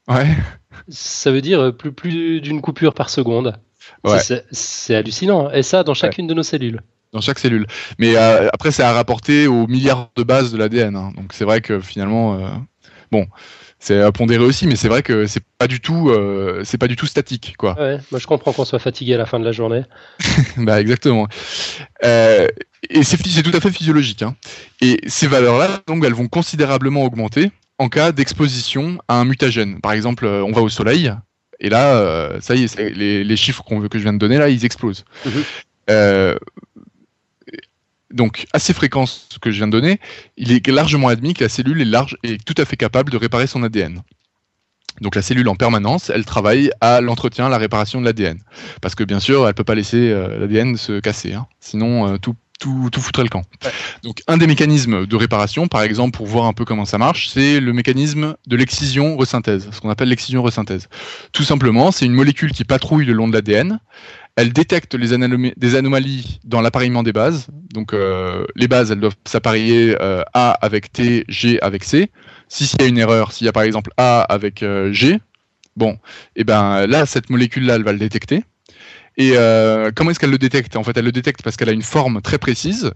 Ouais. 0.08 0.36
Ça 0.88 1.30
veut 1.30 1.40
dire 1.40 1.74
plus, 1.76 1.92
plus 1.92 2.40
d'une 2.40 2.60
coupure 2.60 2.94
par 2.94 3.10
seconde. 3.10 3.56
Ouais. 4.04 4.18
C'est 4.50 4.94
hallucinant. 4.94 5.50
Et 5.50 5.62
ça 5.62 5.84
dans 5.84 5.94
chacune 5.94 6.24
ouais. 6.24 6.30
de 6.30 6.34
nos 6.34 6.42
cellules. 6.42 6.80
Dans 7.12 7.20
chaque 7.20 7.38
cellule. 7.38 7.66
Mais 7.98 8.16
euh, 8.16 8.48
après, 8.52 8.70
c'est 8.70 8.82
à 8.82 8.92
rapporter 8.92 9.46
aux 9.46 9.66
milliards 9.66 10.10
de 10.16 10.22
bases 10.22 10.50
de 10.50 10.56
l'ADN. 10.56 10.96
Hein. 10.96 11.12
Donc 11.14 11.32
c'est 11.34 11.44
vrai 11.44 11.60
que 11.60 11.78
finalement, 11.78 12.38
euh, 12.38 12.48
bon, 13.10 13.26
c'est 13.82 14.00
à 14.00 14.12
pondérer 14.12 14.44
aussi, 14.44 14.66
mais 14.66 14.76
c'est 14.76 14.88
vrai 14.88 15.02
que 15.02 15.26
c'est 15.26 15.42
pas 15.58 15.66
du 15.66 15.80
tout, 15.80 16.08
euh, 16.08 16.62
c'est 16.64 16.78
pas 16.78 16.86
du 16.86 16.94
tout 16.94 17.06
statique, 17.06 17.56
quoi. 17.58 17.74
Ouais, 17.78 17.98
moi 18.12 18.20
je 18.20 18.26
comprends 18.28 18.52
qu'on 18.52 18.64
soit 18.64 18.78
fatigué 18.78 19.14
à 19.14 19.18
la 19.18 19.26
fin 19.26 19.40
de 19.40 19.44
la 19.44 19.50
journée. 19.50 19.82
bah 20.56 20.80
exactement. 20.80 21.26
Euh, 22.04 22.46
et 22.88 23.02
c'est 23.02 23.42
tout 23.42 23.56
à 23.56 23.60
fait 23.60 23.72
physiologique. 23.72 24.22
Hein. 24.22 24.36
Et 24.80 25.00
ces 25.06 25.26
valeurs-là, 25.26 25.82
donc, 25.86 26.04
elles 26.04 26.14
vont 26.14 26.28
considérablement 26.28 27.02
augmenter 27.02 27.50
en 27.82 27.88
cas 27.88 28.12
d'exposition 28.12 28.98
à 29.08 29.20
un 29.20 29.24
mutagène. 29.24 29.80
Par 29.80 29.92
exemple, 29.92 30.24
euh, 30.24 30.44
on 30.44 30.52
va 30.52 30.62
au 30.62 30.68
soleil, 30.68 31.12
et 31.60 31.68
là, 31.68 32.40
ça 32.40 32.54
y 32.56 32.64
est, 32.64 32.78
les, 32.78 33.22
les, 33.22 33.36
chiffres 33.36 33.62
qu'on 33.62 33.78
veut 33.78 33.88
que 33.88 33.98
je 33.98 34.02
viens 34.02 34.12
de 34.12 34.18
donner 34.18 34.38
là, 34.38 34.48
ils 34.48 34.64
explosent. 34.64 35.04
Mhm. 35.24 36.34
donc, 38.10 38.46
à 38.52 38.58
ces 38.58 38.72
fréquences 38.72 39.28
que 39.40 39.50
je 39.50 39.58
viens 39.58 39.68
de 39.68 39.72
donner, 39.72 40.00
il 40.36 40.50
est 40.50 40.66
largement 40.68 41.08
admis 41.08 41.34
que 41.34 41.44
la 41.44 41.48
cellule 41.48 41.80
est 41.80 41.84
large 41.84 42.16
et 42.24 42.36
tout 42.38 42.54
à 42.58 42.64
fait 42.64 42.76
capable 42.76 43.12
de 43.12 43.16
réparer 43.16 43.46
son 43.46 43.62
ADN. 43.62 44.02
Donc 45.00 45.14
la 45.14 45.22
cellule 45.22 45.48
en 45.48 45.54
permanence, 45.54 46.10
elle 46.10 46.24
travaille 46.24 46.70
à 46.80 47.00
l'entretien, 47.00 47.48
la 47.48 47.58
réparation 47.58 48.00
de 48.00 48.04
l'ADN. 48.04 48.38
Parce 48.80 48.94
que 48.94 49.04
bien 49.04 49.20
sûr, 49.20 49.48
elle 49.48 49.54
peut 49.54 49.64
pas 49.64 49.74
laisser 49.74 50.10
euh, 50.10 50.38
l'ADN 50.38 50.76
se 50.76 51.00
casser, 51.00 51.32
hein. 51.32 51.46
sinon 51.60 52.08
euh, 52.08 52.18
tout, 52.18 52.36
tout, 52.62 52.88
tout, 52.90 53.00
foutrait 53.00 53.24
le 53.24 53.28
camp. 53.28 53.42
Donc 54.02 54.22
un 54.26 54.36
des 54.36 54.46
mécanismes 54.46 55.06
de 55.06 55.16
réparation, 55.16 55.68
par 55.68 55.82
exemple, 55.82 56.16
pour 56.16 56.26
voir 56.26 56.46
un 56.46 56.52
peu 56.52 56.64
comment 56.64 56.84
ça 56.84 56.98
marche, 56.98 57.28
c'est 57.28 57.60
le 57.60 57.72
mécanisme 57.72 58.36
de 58.46 58.56
l'excision-resynthèse, 58.56 59.68
ce 59.70 59.80
qu'on 59.80 59.90
appelle 59.90 60.08
l'excision-resynthèse. 60.08 60.88
Tout 61.32 61.44
simplement, 61.44 61.92
c'est 61.92 62.06
une 62.06 62.14
molécule 62.14 62.52
qui 62.52 62.64
patrouille 62.64 63.04
le 63.04 63.12
long 63.12 63.28
de 63.28 63.34
l'ADN. 63.34 63.80
Elle 64.36 64.52
détecte 64.52 64.94
les 64.94 65.08
des 65.56 65.74
anomalies 65.76 66.40
dans 66.44 66.62
l'appareillement 66.62 67.02
des 67.02 67.12
bases. 67.12 67.48
Donc 67.74 67.92
euh, 67.92 68.46
les 68.56 68.66
bases, 68.66 68.90
elles 68.90 69.00
doivent 69.00 69.16
s'appareiller 69.26 69.94
A 70.00 70.50
avec 70.52 70.90
T, 70.92 71.24
G 71.28 71.60
avec 71.60 71.84
C 71.84 72.10
si 72.52 72.66
s'il 72.66 72.82
y 72.82 72.84
a 72.84 72.88
une 72.88 72.98
erreur, 72.98 73.32
s'il 73.32 73.46
y 73.46 73.48
a 73.48 73.52
par 73.52 73.62
exemple 73.62 73.90
A 73.96 74.20
avec 74.20 74.62
euh, 74.62 74.92
G, 74.92 75.18
bon, 75.74 75.92
et 75.92 76.42
eh 76.42 76.44
ben 76.44 76.86
là, 76.86 77.06
cette 77.06 77.30
molécule-là, 77.30 77.76
elle 77.76 77.82
va 77.82 77.92
le 77.92 77.98
détecter. 77.98 78.44
Et 79.16 79.32
euh, 79.34 79.90
comment 79.94 80.10
est-ce 80.10 80.18
qu'elle 80.18 80.30
le 80.30 80.38
détecte? 80.38 80.76
En 80.76 80.84
fait, 80.84 80.96
elle 80.96 81.04
le 81.04 81.12
détecte 81.12 81.42
parce 81.42 81.56
qu'elle 81.56 81.68
a 81.68 81.72
une 81.72 81.82
forme 81.82 82.22
très 82.22 82.38
précise 82.38 82.92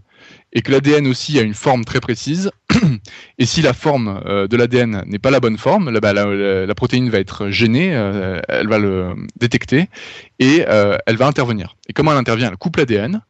et 0.52 0.62
que 0.62 0.72
l'ADN 0.72 1.06
aussi 1.06 1.38
a 1.38 1.42
une 1.42 1.54
forme 1.54 1.84
très 1.84 2.00
précise. 2.00 2.50
et 3.38 3.46
si 3.46 3.62
la 3.62 3.72
forme 3.72 4.22
euh, 4.26 4.48
de 4.48 4.56
l'ADN 4.56 5.02
n'est 5.06 5.18
pas 5.18 5.30
la 5.30 5.40
bonne 5.40 5.58
forme, 5.58 5.90
la, 5.90 6.74
protéine 6.74 7.10
va 7.10 7.18
être 7.18 7.48
gênée, 7.50 7.88
elle 8.48 8.68
va 8.68 8.78
le 8.78 9.14
détecter 9.38 9.88
et 10.38 10.60
elle 10.60 11.16
va 11.16 11.26
intervenir. 11.26 11.76
Et 11.88 11.92
comment 11.92 12.12
elle 12.12 12.18
intervient? 12.18 12.50
Elle 12.50 12.56
coupe 12.56 12.76
l'ADN 12.76 13.22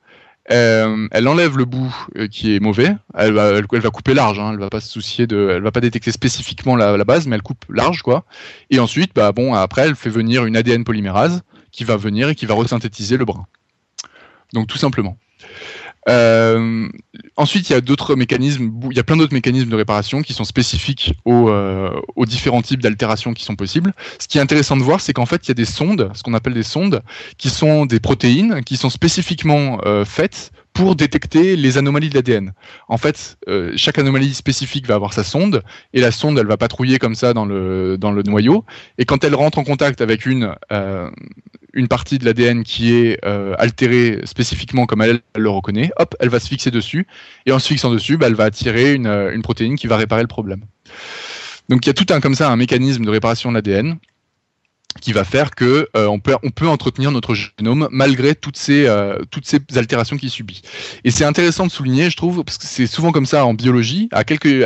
euh, 0.53 1.09
elle 1.11 1.27
enlève 1.27 1.59
le 1.59 1.65
bout 1.65 1.95
euh, 2.17 2.29
qui 2.29 2.55
est 2.55 2.61
mauvais. 2.61 2.95
Elle 3.15 3.33
va, 3.33 3.61
couper 3.91 4.15
large. 4.15 4.39
Hein. 4.39 4.51
Elle 4.53 4.59
va 4.59 4.71
pas 4.71 4.81
se 4.81 4.89
soucier 4.89 5.27
de, 5.27 5.51
elle 5.57 5.63
va 5.63 5.73
pas 5.73 5.81
détecter 5.81 6.13
spécifiquement 6.13 6.77
la, 6.77 7.05
base, 7.05 7.27
mais 7.27 7.37
elle 7.37 7.43
coupe 7.43 7.65
large, 7.69 8.03
quoi. 8.03 8.25
Et 8.71 8.79
ensuite, 8.79 9.13
bah 9.15 9.33
bon, 9.33 9.55
après, 9.55 9.83
elle 9.83 9.97
fait 9.97 10.11
venir 10.11 10.45
une 10.45 10.57
ADN 10.57 10.85
polymérase 10.85 11.43
qui 11.77 11.85
va 11.85 11.97
venir 11.97 12.29
et 12.31 12.35
qui 12.35 12.47
va 12.47 12.55
resynthétiser 12.55 13.17
le 13.17 13.25
brin. 13.25 13.47
Donc 14.55 14.67
tout 14.67 14.79
simplement. 14.79 15.19
Euh, 16.09 16.89
ensuite, 17.37 17.69
il 17.69 17.73
y 17.73 17.77
a 17.77 17.81
d'autres 17.81 18.15
mécanismes, 18.15 18.73
il 18.91 18.97
y 18.97 19.01
a 19.01 19.03
plein 19.03 19.17
d'autres 19.17 19.35
mécanismes 19.35 19.69
de 19.69 19.77
réparation 19.77 20.23
qui 20.23 20.33
sont 20.33 20.45
spécifiques 20.45 21.15
aux, 21.25 21.49
euh, 21.49 21.91
aux 22.15 22.27
différents 22.27 22.63
types 22.63 22.81
d'altérations 22.81 23.35
qui 23.35 23.45
sont 23.45 23.57
possibles. 23.57 23.93
Ce 24.21 24.29
qui 24.29 24.39
est 24.39 24.41
intéressant 24.41 24.77
de 24.77 24.83
voir, 24.83 25.01
c'est 25.01 25.13
qu'en 25.13 25.27
fait, 25.27 25.47
il 25.47 25.49
y 25.49 25.51
a 25.51 25.55
des 25.55 25.65
sondes, 25.65 26.11
ce 26.15 26.23
qu'on 26.23 26.35
appelle 26.35 26.55
des 26.55 26.63
sondes, 26.63 27.03
qui 27.39 27.51
sont 27.51 27.87
des 27.87 28.01
protéines 28.01 28.63
qui 28.63 28.77
sont 28.77 28.91
spécifiquement 28.91 29.81
euh, 29.85 30.05
faites 30.05 30.53
pour 30.77 30.95
détecter 30.95 31.57
les 31.57 31.79
anomalies 31.79 32.11
de 32.11 32.15
l'ADN. 32.15 32.53
En 32.89 32.99
fait, 32.99 33.39
euh, 33.49 33.73
chaque 33.77 33.99
anomalie 33.99 34.35
spécifique 34.35 34.87
va 34.87 34.95
avoir 34.95 35.15
sa 35.15 35.25
sonde, 35.25 35.63
et 35.95 36.03
la 36.03 36.11
sonde, 36.11 36.39
elle 36.39 36.47
va 36.47 36.59
patrouiller 36.59 36.99
comme 36.99 37.15
ça 37.15 37.33
dans 37.33 37.47
le, 37.47 37.97
dans 37.99 38.13
le 38.13 38.23
noyau, 38.23 38.63
et 38.99 39.07
quand 39.07 39.25
elle 39.25 39.35
rentre 39.35 39.59
en 39.59 39.65
contact 39.65 40.03
avec 40.03 40.27
une, 40.27 40.55
euh, 40.73 41.11
une 41.73 41.89
partie 41.89 42.19
de 42.19 42.27
l'ADN 42.27 42.63
qui 42.63 42.95
est 42.95 43.19
euh, 43.25 43.55
altérée 43.59 44.21
spécifiquement 44.25 44.85
comme 44.85 45.01
elle, 45.01 45.21
le 45.35 45.49
reconnaît, 45.49 45.91
hop, 45.97 46.15
elle 46.21 46.29
va 46.29 46.41
se 46.41 46.49
fixer 46.49 46.71
dessus, 46.71 47.07
et 47.47 47.53
en 47.53 47.59
se 47.59 47.69
fixant 47.69 47.91
dessus, 47.91 48.19
bah, 48.19 48.27
elle 48.27 48.35
va 48.35 48.45
attirer 48.45 48.93
une, 48.93 49.07
une 49.07 49.43
protéine 49.43 49.77
qui 49.77 49.87
va 49.87 49.97
réparer 49.97 50.23
le 50.23 50.29
problème. 50.29 50.61
Donc 51.71 51.87
il 51.87 51.89
y 51.89 51.91
a 51.91 51.95
tout 51.95 52.13
un 52.13 52.21
comme 52.21 52.35
ça 52.35 52.51
un 52.51 52.57
mécanisme 52.57 53.05
de 53.05 53.11
réparation 53.11 53.51
de 53.51 53.57
l'ADN 53.57 53.99
qui 55.01 55.13
va 55.13 55.25
faire 55.25 55.51
que 55.51 55.89
euh, 55.97 56.07
on, 56.07 56.19
peut, 56.19 56.69
entretenir 56.69 57.11
notre 57.11 57.35
génome 57.35 57.89
malgré 57.91 58.35
toutes 58.35 58.57
ces, 58.57 58.87
euh, 58.87 59.19
toutes 59.31 59.47
ces 59.47 59.59
altérations 59.77 60.17
qu'il 60.17 60.31
subit. 60.31 60.63
Et 61.05 61.11
c'est 61.11 61.25
intéressant 61.25 61.67
de 61.67 61.71
souligner, 61.71 62.11
je 62.11 62.17
trouve, 62.17 62.45
parce 62.45 62.59
que 62.59 62.67
c'est 62.67 62.87
souvent 62.87 63.13
comme 63.13 63.27
ça 63.27 63.45
en 63.45 63.55
biologie, 63.55 64.09
à, 64.13 64.25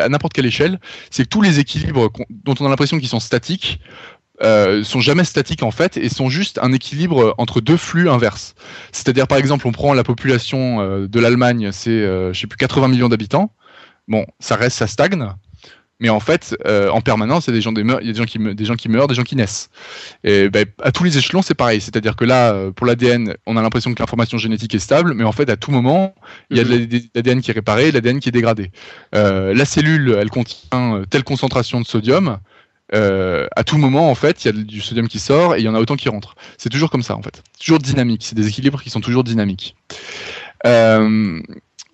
n'importe 0.09 0.33
quelle 0.33 0.47
échelle, 0.47 0.81
c'est 1.11 1.25
que 1.25 1.29
tous 1.29 1.43
les 1.43 1.61
équilibres 1.61 2.11
dont 2.31 2.55
on 2.61 2.67
a 2.67 2.69
l'impression 2.69 2.99
qu'ils 2.99 3.09
sont 3.09 3.21
statiques, 3.21 3.81
euh, 4.43 4.83
sont 4.85 5.01
jamais 5.01 5.25
statiques 5.25 5.63
en 5.63 5.71
fait 5.71 5.99
et 5.99 6.09
sont 6.09 6.31
juste 6.31 6.59
un 6.63 6.73
équilibre 6.73 7.35
entre 7.37 7.61
deux 7.61 7.77
flux 7.77 8.09
inverses. 8.09 8.55
C'est-à-dire 8.91 9.27
par 9.27 9.37
exemple 9.37 9.67
on 9.69 9.73
prend 9.73 9.93
la 9.93 10.03
population 10.03 10.81
euh, 10.81 11.07
de 11.07 11.21
l'Allemagne, 11.21 11.71
c'est 11.73 12.01
je 12.01 12.33
sais 12.33 12.47
plus 12.47 12.57
80 12.57 12.89
millions 12.89 13.11
d'habitants. 13.11 13.53
Bon, 14.09 14.25
ça 14.39 14.57
reste, 14.57 14.79
ça 14.79 14.87
stagne. 14.87 15.29
Mais 16.01 16.09
en 16.09 16.21
fait, 16.21 16.57
euh, 16.67 16.89
en 16.91 17.01
permanence, 17.01 17.47
il 17.47 17.51
y 17.51 17.53
a 17.53 17.57
des 17.57 17.61
gens, 17.61 17.73
des, 17.73 17.83
il 17.83 18.07
y 18.07 18.11
a 18.11 18.13
des 18.13 18.15
gens 18.15 18.25
qui, 18.25 18.39
des 18.39 18.65
gens 18.65 18.75
qui 18.75 18.89
meurent, 18.89 19.07
des 19.07 19.15
gens 19.15 19.23
qui 19.23 19.37
naissent. 19.37 19.71
Et 20.25 20.49
ben, 20.49 20.67
à 20.83 20.93
tous 20.93 21.05
les 21.05 21.17
échelons, 21.19 21.43
c'est 21.43 21.55
pareil. 21.55 21.81
C'est-à-dire 21.81 22.17
que 22.17 22.25
là, 22.25 22.53
euh, 22.53 22.71
pour 22.73 22.87
l'ADN, 22.87 23.35
on 23.47 23.57
a 23.57 23.63
l'impression 23.63 23.93
que 23.95 24.01
l'information 24.01 24.39
génétique 24.39 24.75
est 24.75 24.81
stable, 24.81 25.15
mais 25.15 25.25
en 25.25 25.33
fait, 25.33 25.49
à 25.51 25.57
tout 25.57 25.71
moment, 25.71 26.15
il 26.51 26.57
y 26.57 26.61
a 26.61 26.65
de 26.65 26.71
mhm. 26.71 27.01
l'ADN 27.15 27.41
qui 27.43 27.51
est 27.51 27.55
réparé, 27.55 27.93
l'ADN 27.93 28.19
qui 28.19 28.31
est 28.31 28.33
dégradé. 28.33 28.71
Euh, 29.15 29.55
la 29.55 29.65
cellule, 29.65 30.17
elle 30.19 30.31
contient 30.31 31.05
telle 31.11 31.25
concentration 31.25 31.81
de 31.81 31.87
sodium. 31.87 32.39
Euh, 32.95 33.47
à 33.55 33.63
tout 33.63 33.79
moment, 33.79 34.11
en 34.11 34.15
fait, 34.15 34.45
il 34.45 34.47
y 34.47 34.51
a 34.51 34.53
du 34.53 34.81
sodium 34.81 35.09
qui 35.09 35.19
sort 35.19 35.55
et 35.55 35.61
il 35.61 35.65
y 35.65 35.69
en 35.69 35.75
a 35.75 35.81
autant 35.81 35.97
qui 35.97 36.09
rentre. 36.09 36.35
C'est 36.59 36.71
toujours 36.71 36.91
comme 36.91 37.03
ça, 37.03 37.17
en 37.17 37.23
fait. 37.23 37.43
Toujours 37.61 37.79
dynamique. 37.79 38.25
C'est 38.25 38.35
des 38.35 38.49
équilibres 38.49 38.83
qui 38.83 38.91
sont 38.91 39.01
toujours 39.01 39.25
dynamiques. 39.25 39.77
Euh, 40.67 41.41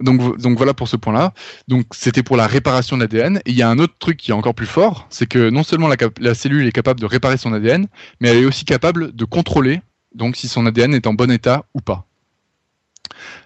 donc, 0.01 0.59
voilà 0.59 0.75
pour 0.75 0.89
ce 0.89 0.97
point-là. 0.97 1.33
Donc 1.69 1.87
c'était 1.93 2.23
pour 2.23 2.37
la 2.37 2.47
réparation 2.47 2.97
de 2.97 3.03
l'ADN. 3.03 3.39
Et 3.47 3.51
il 3.51 3.57
y 3.57 3.63
a 3.63 3.69
un 3.69 3.79
autre 3.79 3.95
truc 3.99 4.17
qui 4.17 4.31
est 4.31 4.35
encore 4.35 4.55
plus 4.55 4.67
fort, 4.67 5.07
c'est 5.11 5.27
que 5.27 5.51
non 5.51 5.63
seulement 5.63 5.89
la, 5.89 6.35
cellule 6.35 6.67
est 6.67 6.73
capable 6.73 7.01
de 7.01 7.07
réparer 7.07 7.37
son 7.37 7.53
ADN, 7.53 7.87
mais 8.21 8.29
elle 8.29 8.39
est 8.39 8.45
aussi 8.45 8.65
capable 8.65 9.15
de 9.15 9.25
contrôler 9.25 9.81
donc 10.15 10.37
si 10.37 10.49
son 10.49 10.67
ADN 10.67 10.95
est 10.95 11.07
en 11.07 11.15
bon 11.15 11.31
état 11.31 11.65
ou 11.75 11.81
pas. 11.81 12.07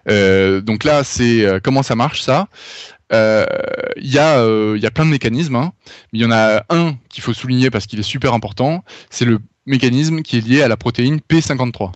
Euh, 0.08 0.60
donc 0.60 0.84
là, 0.84 1.04
c'est 1.04 1.44
euh, 1.44 1.60
comment 1.62 1.82
ça 1.82 1.96
marche 1.96 2.22
ça? 2.22 2.48
Euh, 3.12 3.44
Il 3.96 4.12
y, 4.12 4.18
a, 4.18 4.44
y 4.76 4.86
a 4.86 4.90
plein 4.90 5.04
de 5.04 5.10
mécanismes, 5.10 5.56
hein. 5.56 5.72
mais 6.12 6.20
il 6.20 6.22
y 6.22 6.24
en 6.24 6.30
a 6.30 6.64
un 6.70 6.94
qu'il 7.08 7.22
faut 7.22 7.34
souligner 7.34 7.70
parce 7.70 7.86
qu'il 7.86 7.98
est 7.98 8.04
super 8.04 8.34
important, 8.34 8.84
c'est 9.10 9.24
le 9.24 9.40
mécanisme 9.66 10.22
qui 10.22 10.38
est 10.38 10.46
lié 10.46 10.62
à 10.62 10.68
la 10.68 10.76
protéine 10.76 11.20
P53. 11.28 11.92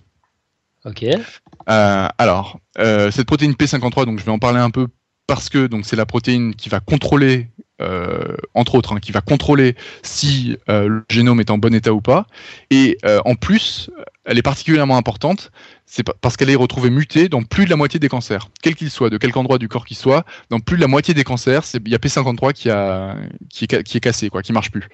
Ok. 0.84 1.04
Euh, 1.04 2.08
alors, 2.18 2.58
euh, 2.78 3.10
cette 3.10 3.26
protéine 3.26 3.52
P53, 3.52 4.04
donc 4.04 4.18
je 4.18 4.24
vais 4.24 4.32
en 4.32 4.38
parler 4.38 4.60
un 4.60 4.70
peu 4.70 4.88
parce 5.26 5.48
que 5.48 5.66
donc 5.66 5.86
c'est 5.86 5.96
la 5.96 6.04
protéine 6.04 6.54
qui 6.54 6.68
va 6.68 6.80
contrôler, 6.80 7.48
euh, 7.80 8.36
entre 8.52 8.74
autres, 8.74 8.92
hein, 8.92 9.00
qui 9.00 9.10
va 9.10 9.22
contrôler 9.22 9.74
si 10.02 10.58
le 10.68 11.02
génome 11.08 11.40
est 11.40 11.50
en 11.50 11.56
bon 11.56 11.74
état 11.74 11.94
ou 11.94 12.02
pas. 12.02 12.26
Et 12.70 12.98
en 13.24 13.34
plus, 13.34 13.90
elle 14.26 14.36
est 14.36 14.42
particulièrement 14.42 14.98
importante, 14.98 15.50
c'est 15.86 16.02
parce 16.20 16.36
qu'elle 16.36 16.50
est 16.50 16.54
retrouvée 16.54 16.90
mutée 16.90 17.30
dans 17.30 17.42
plus 17.42 17.64
de 17.64 17.70
la 17.70 17.76
moitié 17.76 17.98
des 17.98 18.10
cancers, 18.10 18.50
quel 18.62 18.74
qu'il 18.74 18.90
soit, 18.90 19.08
de 19.08 19.16
quelque 19.16 19.38
endroit 19.38 19.56
du 19.56 19.68
corps 19.68 19.86
qu'il 19.86 19.96
soit, 19.96 20.26
dans 20.50 20.60
plus 20.60 20.76
de 20.76 20.82
la 20.82 20.88
moitié 20.88 21.14
des 21.14 21.24
cancers, 21.24 21.64
il 21.72 21.88
y 21.88 21.94
a 21.94 21.98
P53 21.98 22.52
qui 22.52 22.68
a 22.68 23.16
qui 23.48 23.64
est, 23.64 23.82
qui 23.82 23.96
est 23.96 24.00
cassé, 24.00 24.28
quoi, 24.28 24.42
qui 24.42 24.52
marche 24.52 24.70
plus. 24.70 24.88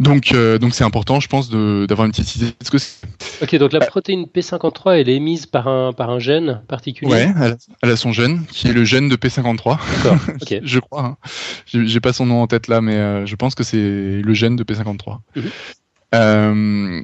Donc, 0.00 0.32
euh, 0.32 0.58
donc 0.58 0.74
c'est 0.74 0.84
important, 0.84 1.18
je 1.18 1.28
pense, 1.28 1.50
d'avoir 1.50 2.06
une 2.06 2.12
petite 2.12 2.36
idée 2.36 2.46
de 2.46 2.64
ce 2.64 2.70
que 2.70 2.78
c'est. 2.78 2.98
Ok, 3.42 3.54
donc 3.56 3.72
la 3.72 3.80
protéine 3.80 4.26
P53, 4.26 5.00
elle 5.00 5.08
est 5.08 5.16
émise 5.16 5.46
par 5.46 5.66
un, 5.66 5.92
par 5.92 6.10
un 6.10 6.20
gène 6.20 6.62
particulier 6.68 7.10
Ouais, 7.10 7.56
elle, 7.82 7.90
a 7.90 7.96
son 7.96 8.12
gène, 8.12 8.44
qui 8.46 8.68
est 8.68 8.72
le 8.72 8.84
gène 8.84 9.08
de 9.08 9.16
P53. 9.16 9.78
D'accord, 10.02 10.18
ok. 10.40 10.60
je 10.62 10.78
crois. 10.78 11.04
Hein. 11.04 11.16
J'ai 11.66 12.00
pas 12.00 12.12
son 12.12 12.26
nom 12.26 12.42
en 12.42 12.46
tête 12.46 12.68
là, 12.68 12.80
mais 12.80 12.94
euh, 12.94 13.26
je 13.26 13.34
pense 13.34 13.54
que 13.54 13.64
c'est 13.64 13.76
le 13.76 14.34
gène 14.34 14.56
de 14.56 14.62
P53. 14.62 15.18
Mhm. 15.34 15.42
Euh, 16.14 17.02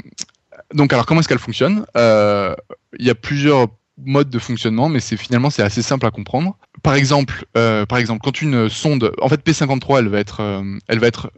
donc, 0.73 0.93
alors, 0.93 1.07
comment 1.07 1.21
est-ce 1.21 1.29
qu'elle 1.29 1.39
fonctionne? 1.39 1.85
Il 1.97 3.07
y 3.07 3.11
a 3.11 3.15
plusieurs 3.15 3.67
modes 3.99 4.31
de 4.31 4.39
fonctionnement, 4.39 4.89
mais 4.89 5.01
c'est 5.01 5.17
finalement 5.17 5.51
c'est 5.51 5.63
assez 5.63 5.83
simple 5.83 6.07
à 6.07 6.11
comprendre. 6.11 6.57
Par 6.85 6.95
exemple, 6.95 7.47
par 7.55 7.99
exemple, 7.99 8.21
quand 8.23 8.41
une 8.43 8.69
sonde, 8.69 9.13
en 9.21 9.29
fait 9.29 9.45
P53, 9.45 9.99
elle 9.99 10.09
va 10.09 10.21
être, 10.21 10.63
va 10.89 11.07
être 11.07 11.33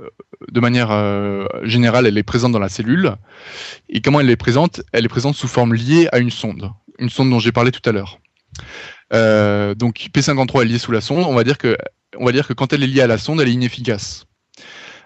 de 0.50 0.60
manière 0.60 0.90
euh, 0.90 1.46
générale, 1.62 2.06
elle 2.06 2.18
est 2.18 2.22
présente 2.22 2.52
dans 2.52 2.58
la 2.58 2.68
cellule. 2.68 3.14
Et 3.88 4.00
comment 4.00 4.20
elle 4.20 4.30
est 4.30 4.36
présente? 4.36 4.82
Elle 4.92 5.04
est 5.04 5.08
présente 5.08 5.34
sous 5.34 5.48
forme 5.48 5.74
liée 5.74 6.08
à 6.12 6.18
une 6.18 6.30
sonde, 6.30 6.70
une 6.98 7.10
sonde 7.10 7.30
dont 7.30 7.38
j'ai 7.38 7.52
parlé 7.52 7.70
tout 7.70 7.86
à 7.88 7.92
l'heure. 7.92 8.18
Euh, 9.12 9.74
donc 9.74 10.08
P53 10.12 10.62
est 10.62 10.64
liée 10.66 10.78
sous 10.78 10.92
la 10.92 11.00
sonde. 11.00 11.24
On 11.26 11.34
va 11.34 11.44
dire 11.44 11.58
que, 11.58 11.76
on 12.18 12.24
va 12.24 12.32
dire 12.32 12.46
que 12.46 12.52
quand 12.52 12.72
elle 12.72 12.82
est 12.82 12.86
liée 12.86 13.02
à 13.02 13.06
la 13.06 13.18
sonde, 13.18 13.40
elle 13.40 13.48
est 13.48 13.52
inefficace. 13.52 14.24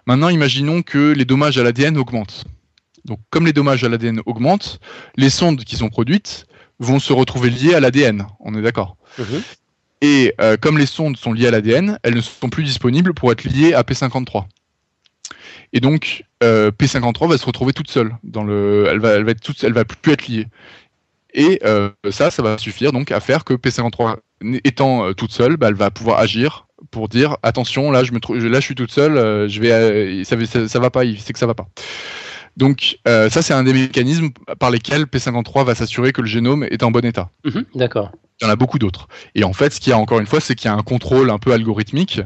Maintenant, 0.07 0.29
imaginons 0.29 0.83
que 0.83 1.13
les 1.13 1.25
dommages 1.25 1.59
à 1.59 1.63
l'ADN 1.63 1.97
augmentent. 1.97 2.45
Donc, 3.05 3.21
comme 3.31 3.47
les 3.47 3.53
dommages 3.53 3.85
à 3.85 3.89
l'ADN 3.89 4.21
augmentent, 4.27 4.81
les 5.17 5.31
sondes 5.31 5.65
qui 5.65 5.77
sont 5.77 5.89
produites 5.89 6.47
vont 6.79 6.99
se 6.99 7.13
retrouver 7.13 7.51
liées 7.51 7.75
à 7.75 7.81
l'ADN. 7.81 8.27
On 8.41 8.55
est 8.55 8.63
d'accord? 8.63 8.97
Mhm. 9.19 9.43
Et 10.01 10.35
euh, 10.41 10.57
comme 10.57 10.79
les 10.79 10.87
sondes 10.87 11.17
sont 11.17 11.33
liées 11.33 11.49
à 11.49 11.51
l'ADN, 11.51 11.99
elles 12.03 12.15
ne 12.15 12.21
sont 12.21 12.49
plus 12.49 12.65
disponibles 12.65 13.15
pour 13.15 13.31
être 13.33 13.45
liées 13.45 13.75
à 13.75 13.83
P53. 13.83 14.45
Et 15.73 15.81
donc, 15.81 16.25
euh, 16.43 16.71
P53 16.71 17.29
va 17.29 17.39
se 17.39 17.47
retrouver 17.47 17.73
toute 17.73 17.91
seule. 17.91 18.17
Elle 18.35 18.99
va, 18.99 19.23
va 19.23 19.35
toute, 19.35 19.63
va 19.63 19.85
plus 19.85 20.13
être 20.13 20.27
liée. 20.27 20.47
Et 21.33 21.61
euh, 21.65 21.91
ça, 22.11 22.31
ça 22.31 22.43
va 22.43 22.59
suffire 22.59 22.93
donc 22.93 23.13
à 23.13 23.21
faire 23.21 23.45
que 23.45 23.55
P53 23.55 24.17
étant 24.65 25.13
toute 25.13 25.33
seule, 25.33 25.57
bah, 25.57 25.69
elle 25.69 25.75
va 25.75 25.91
pouvoir 25.91 26.19
agir 26.19 26.67
pour 26.91 27.09
dire 27.09 27.37
attention, 27.43 27.91
là 27.91 28.05
je 28.05 28.13
me 28.13 28.49
là 28.49 28.59
je 28.59 28.65
suis 28.65 28.75
toute 28.75 28.91
seule, 28.91 29.49
je 29.51 29.61
vais, 29.61 30.25
ça, 30.25 30.67
ça, 30.67 30.79
va 30.81 30.89
pas, 30.89 31.05
il 31.05 31.21
sait 31.21 31.35
que 31.35 31.39
ça 31.39 31.47
va 31.47 31.53
pas. 31.55 31.69
Donc 32.57 32.99
ça 33.05 33.43
c'est 33.43 33.55
un 33.55 33.65
des 33.65 33.73
mécanismes 33.73 34.31
par 34.59 34.71
lesquels 34.71 35.05
P53 35.05 35.65
va 35.65 35.75
s'assurer 35.75 36.13
que 36.13 36.21
le 36.21 36.27
génome 36.27 36.65
est 36.65 36.83
en 36.83 36.91
bon 36.91 37.05
état. 37.05 37.31
Mhm, 37.45 37.65
d'accord. 37.75 38.11
Il 38.41 38.45
y 38.45 38.47
en 38.49 38.51
a 38.51 38.57
beaucoup 38.57 38.79
d'autres. 38.79 39.09
Et 39.35 39.45
en 39.45 39.53
fait, 39.53 39.73
ce 39.73 39.81
qu'il 39.81 39.91
y 39.91 39.93
a 39.93 39.99
encore 39.99 40.19
une 40.19 40.27
fois, 40.27 40.41
c'est 40.41 40.55
qu'il 40.55 40.71
y 40.71 40.73
a 40.73 40.77
un 40.77 40.83
contrôle 40.83 41.31
un 41.31 41.39
peu 41.39 41.53
algorithmique 41.53 42.23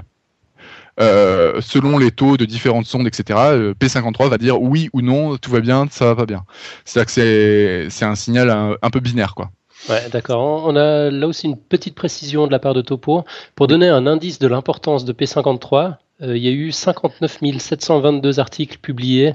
euh, 1.01 1.61
selon 1.61 1.99
les 1.99 2.12
taux 2.12 2.37
de 2.37 2.45
différentes 2.45 2.87
sondes, 2.87 3.07
etc., 3.07 3.39
euh, 3.53 3.75
P53 3.75 4.29
va 4.29 4.39
dire 4.39 4.61
oui 4.61 4.91
ou 4.93 5.03
non, 5.03 5.37
tout 5.39 5.51
va 5.51 5.61
bien, 5.61 5.87
ça 5.91 6.07
va 6.07 6.14
pas 6.14 6.27
bien. 6.27 6.45
C'est-à-dire 6.85 7.14
que 7.14 7.89
c'est 7.91 8.05
un 8.05 8.14
signal 8.14 8.51
un, 8.51 8.91
peu 8.91 9.01
binaire, 9.01 9.35
quoi. 9.35 9.51
Ouais, 9.89 10.09
d'accord. 10.11 10.64
On 10.66 10.77
a 10.77 11.11
là 11.11 11.27
aussi 11.27 11.47
une 11.47 11.59
petite 11.59 11.95
précision 11.95 12.47
de 12.47 12.53
la 12.53 12.59
part 12.59 12.75
de 12.75 12.81
Topo. 12.81 13.25
Pour 13.55 13.66
donner 13.66 13.89
un 13.89 14.07
indice 14.07 14.39
de 14.39 14.47
l'importance 14.47 15.05
de 15.05 15.12
P53, 15.12 15.97
euh, 16.22 16.37
il 16.37 16.43
y 16.43 16.49
a 16.49 16.53
eu 16.53 16.70
59 16.70 17.39
722 17.59 18.39
articles 18.39 18.79
publiés 18.79 19.35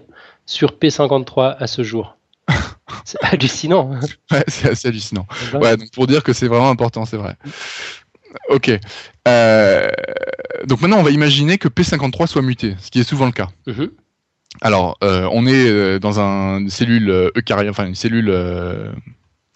sur 0.49 0.71
P53 0.71 1.57
à 1.59 1.67
ce 1.67 1.83
jour. 1.83 2.17
C'est 3.05 3.23
hallucinant. 3.23 3.91
Ouais, 4.31 4.43
c'est 4.47 4.69
assez 4.71 4.87
hallucinant. 4.87 5.27
Ouais, 5.53 5.77
donc 5.77 5.91
pour 5.91 6.07
dire 6.07 6.23
que 6.23 6.33
c'est 6.33 6.47
vraiment 6.47 6.69
important, 6.71 7.05
c'est 7.05 7.17
vrai. 7.17 7.35
Ok. 8.49 8.71
Euh, 9.27 9.89
donc 10.65 10.81
maintenant, 10.81 10.97
on 10.97 11.03
va 11.03 11.11
imaginer 11.11 11.59
que 11.59 11.67
P53 11.67 12.27
soit 12.27 12.41
muté, 12.41 12.75
ce 12.79 12.89
qui 12.89 12.99
est 12.99 13.03
souvent 13.03 13.27
le 13.27 13.31
cas. 13.31 13.49
Mhm. 13.67 13.91
Alors, 14.61 14.97
euh, 15.03 15.29
on 15.31 15.45
est 15.45 15.69
euh, 15.69 15.99
dans 15.99 16.19
une 16.19 16.69
cellule 16.69 17.31
eucaryote, 17.35 17.69
enfin 17.69 17.85
une 17.85 17.95
cellule, 17.95 18.33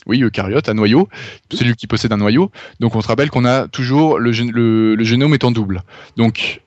oui, 0.07 0.21
eucaryote 0.21 0.69
à 0.69 0.73
noyau, 0.73 1.07
cellule 1.51 1.75
qui 1.75 1.87
possède 1.87 2.11
un 2.11 2.17
noyau. 2.17 2.51
Donc, 2.79 2.95
on 2.95 3.01
se 3.01 3.07
rappelle 3.07 3.29
qu'on 3.29 3.45
a 3.45 3.67
toujours 3.67 4.19
le, 4.19 4.31
le, 4.31 5.03
génome 5.03 5.33
est 5.33 5.43
en 5.43 5.51
double. 5.51 5.83
Donc, 6.17 6.61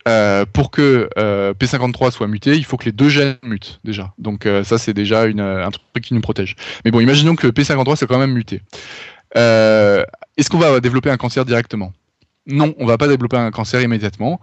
pour 0.53 0.71
que 0.71 1.09
P53 1.17 2.11
soit 2.11 2.29
muté, 2.29 2.57
il 2.57 2.65
faut 2.65 2.77
que 2.77 2.85
les 2.85 2.93
deux 2.93 3.09
gènes 3.09 3.37
mutent 3.43 3.81
déjà. 3.85 4.13
Donc, 4.19 4.49
ça, 4.65 4.79
c'est 4.79 4.95
déjà 4.95 5.27
une, 5.27 5.41
un 5.41 5.71
truc 5.71 6.05
qui 6.05 6.15
nous 6.15 6.21
protège. 6.21 6.57
Mais 6.85 6.91
bon, 6.91 7.01
imaginons 7.01 7.37
que 7.37 7.49
P53 7.49 7.97
soit 7.97 8.07
quand 8.07 8.19
même 8.19 8.33
muté. 8.33 8.63
Est-ce 9.35 10.51
qu'on 10.51 10.59
va 10.59 10.81
développer 10.81 11.11
un 11.11 11.17
cancer 11.17 11.45
directement? 11.45 11.93
Non, 12.47 12.75
on 12.79 12.87
va 12.87 12.97
pas 12.97 13.09
développer 13.09 13.37
un 13.37 13.51
cancer 13.51 13.81
immédiatement, 13.81 14.41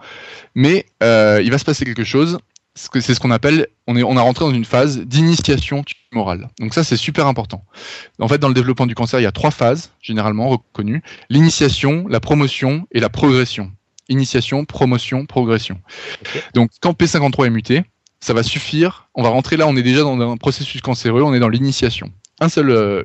mais 0.55 0.85
euh, 1.01 1.41
il 1.43 1.51
va 1.51 1.57
se 1.57 1.63
passer 1.63 1.85
quelque 1.85 2.03
chose. 2.03 2.37
C'est 2.75 3.13
ce 3.13 3.19
qu'on 3.19 3.31
appelle, 3.31 3.67
on, 3.87 3.95
est, 3.95 4.03
on 4.03 4.17
a 4.17 4.21
rentré 4.21 4.45
dans 4.45 4.53
une 4.53 4.65
phase 4.65 4.99
d'initiation 4.99 5.83
tumorale. 5.83 6.49
Donc 6.59 6.73
ça, 6.73 6.83
c'est 6.83 6.97
super 6.97 7.27
important. 7.27 7.63
En 8.19 8.27
fait, 8.27 8.39
dans 8.39 8.47
le 8.47 8.55
développement 8.55 8.87
du 8.87 8.95
cancer, 8.95 9.19
il 9.19 9.23
y 9.23 9.27
a 9.27 9.31
trois 9.31 9.51
phases 9.51 9.91
généralement 10.01 10.49
reconnues 10.49 11.03
l'initiation, 11.29 12.07
la 12.07 12.19
promotion 12.19 12.87
et 12.91 12.99
la 12.99 13.09
progression. 13.09 13.71
Initiation, 14.09 14.65
promotion, 14.65 15.25
progression. 15.25 15.79
Donc 16.55 16.71
quand 16.81 16.99
P53 16.99 17.45
est 17.45 17.49
muté, 17.51 17.83
ça 18.19 18.33
va 18.33 18.41
suffire. 18.41 19.09
On 19.13 19.21
va 19.21 19.29
rentrer 19.29 19.55
là, 19.55 19.67
on 19.67 19.75
est 19.75 19.83
déjà 19.83 20.01
dans 20.01 20.19
un 20.19 20.37
processus 20.37 20.81
cancéreux, 20.81 21.21
on 21.21 21.33
est 21.33 21.39
dans 21.39 21.49
l'initiation. 21.49 22.11
Un 22.39 22.49
seul, 22.49 22.71
euh, 22.71 23.03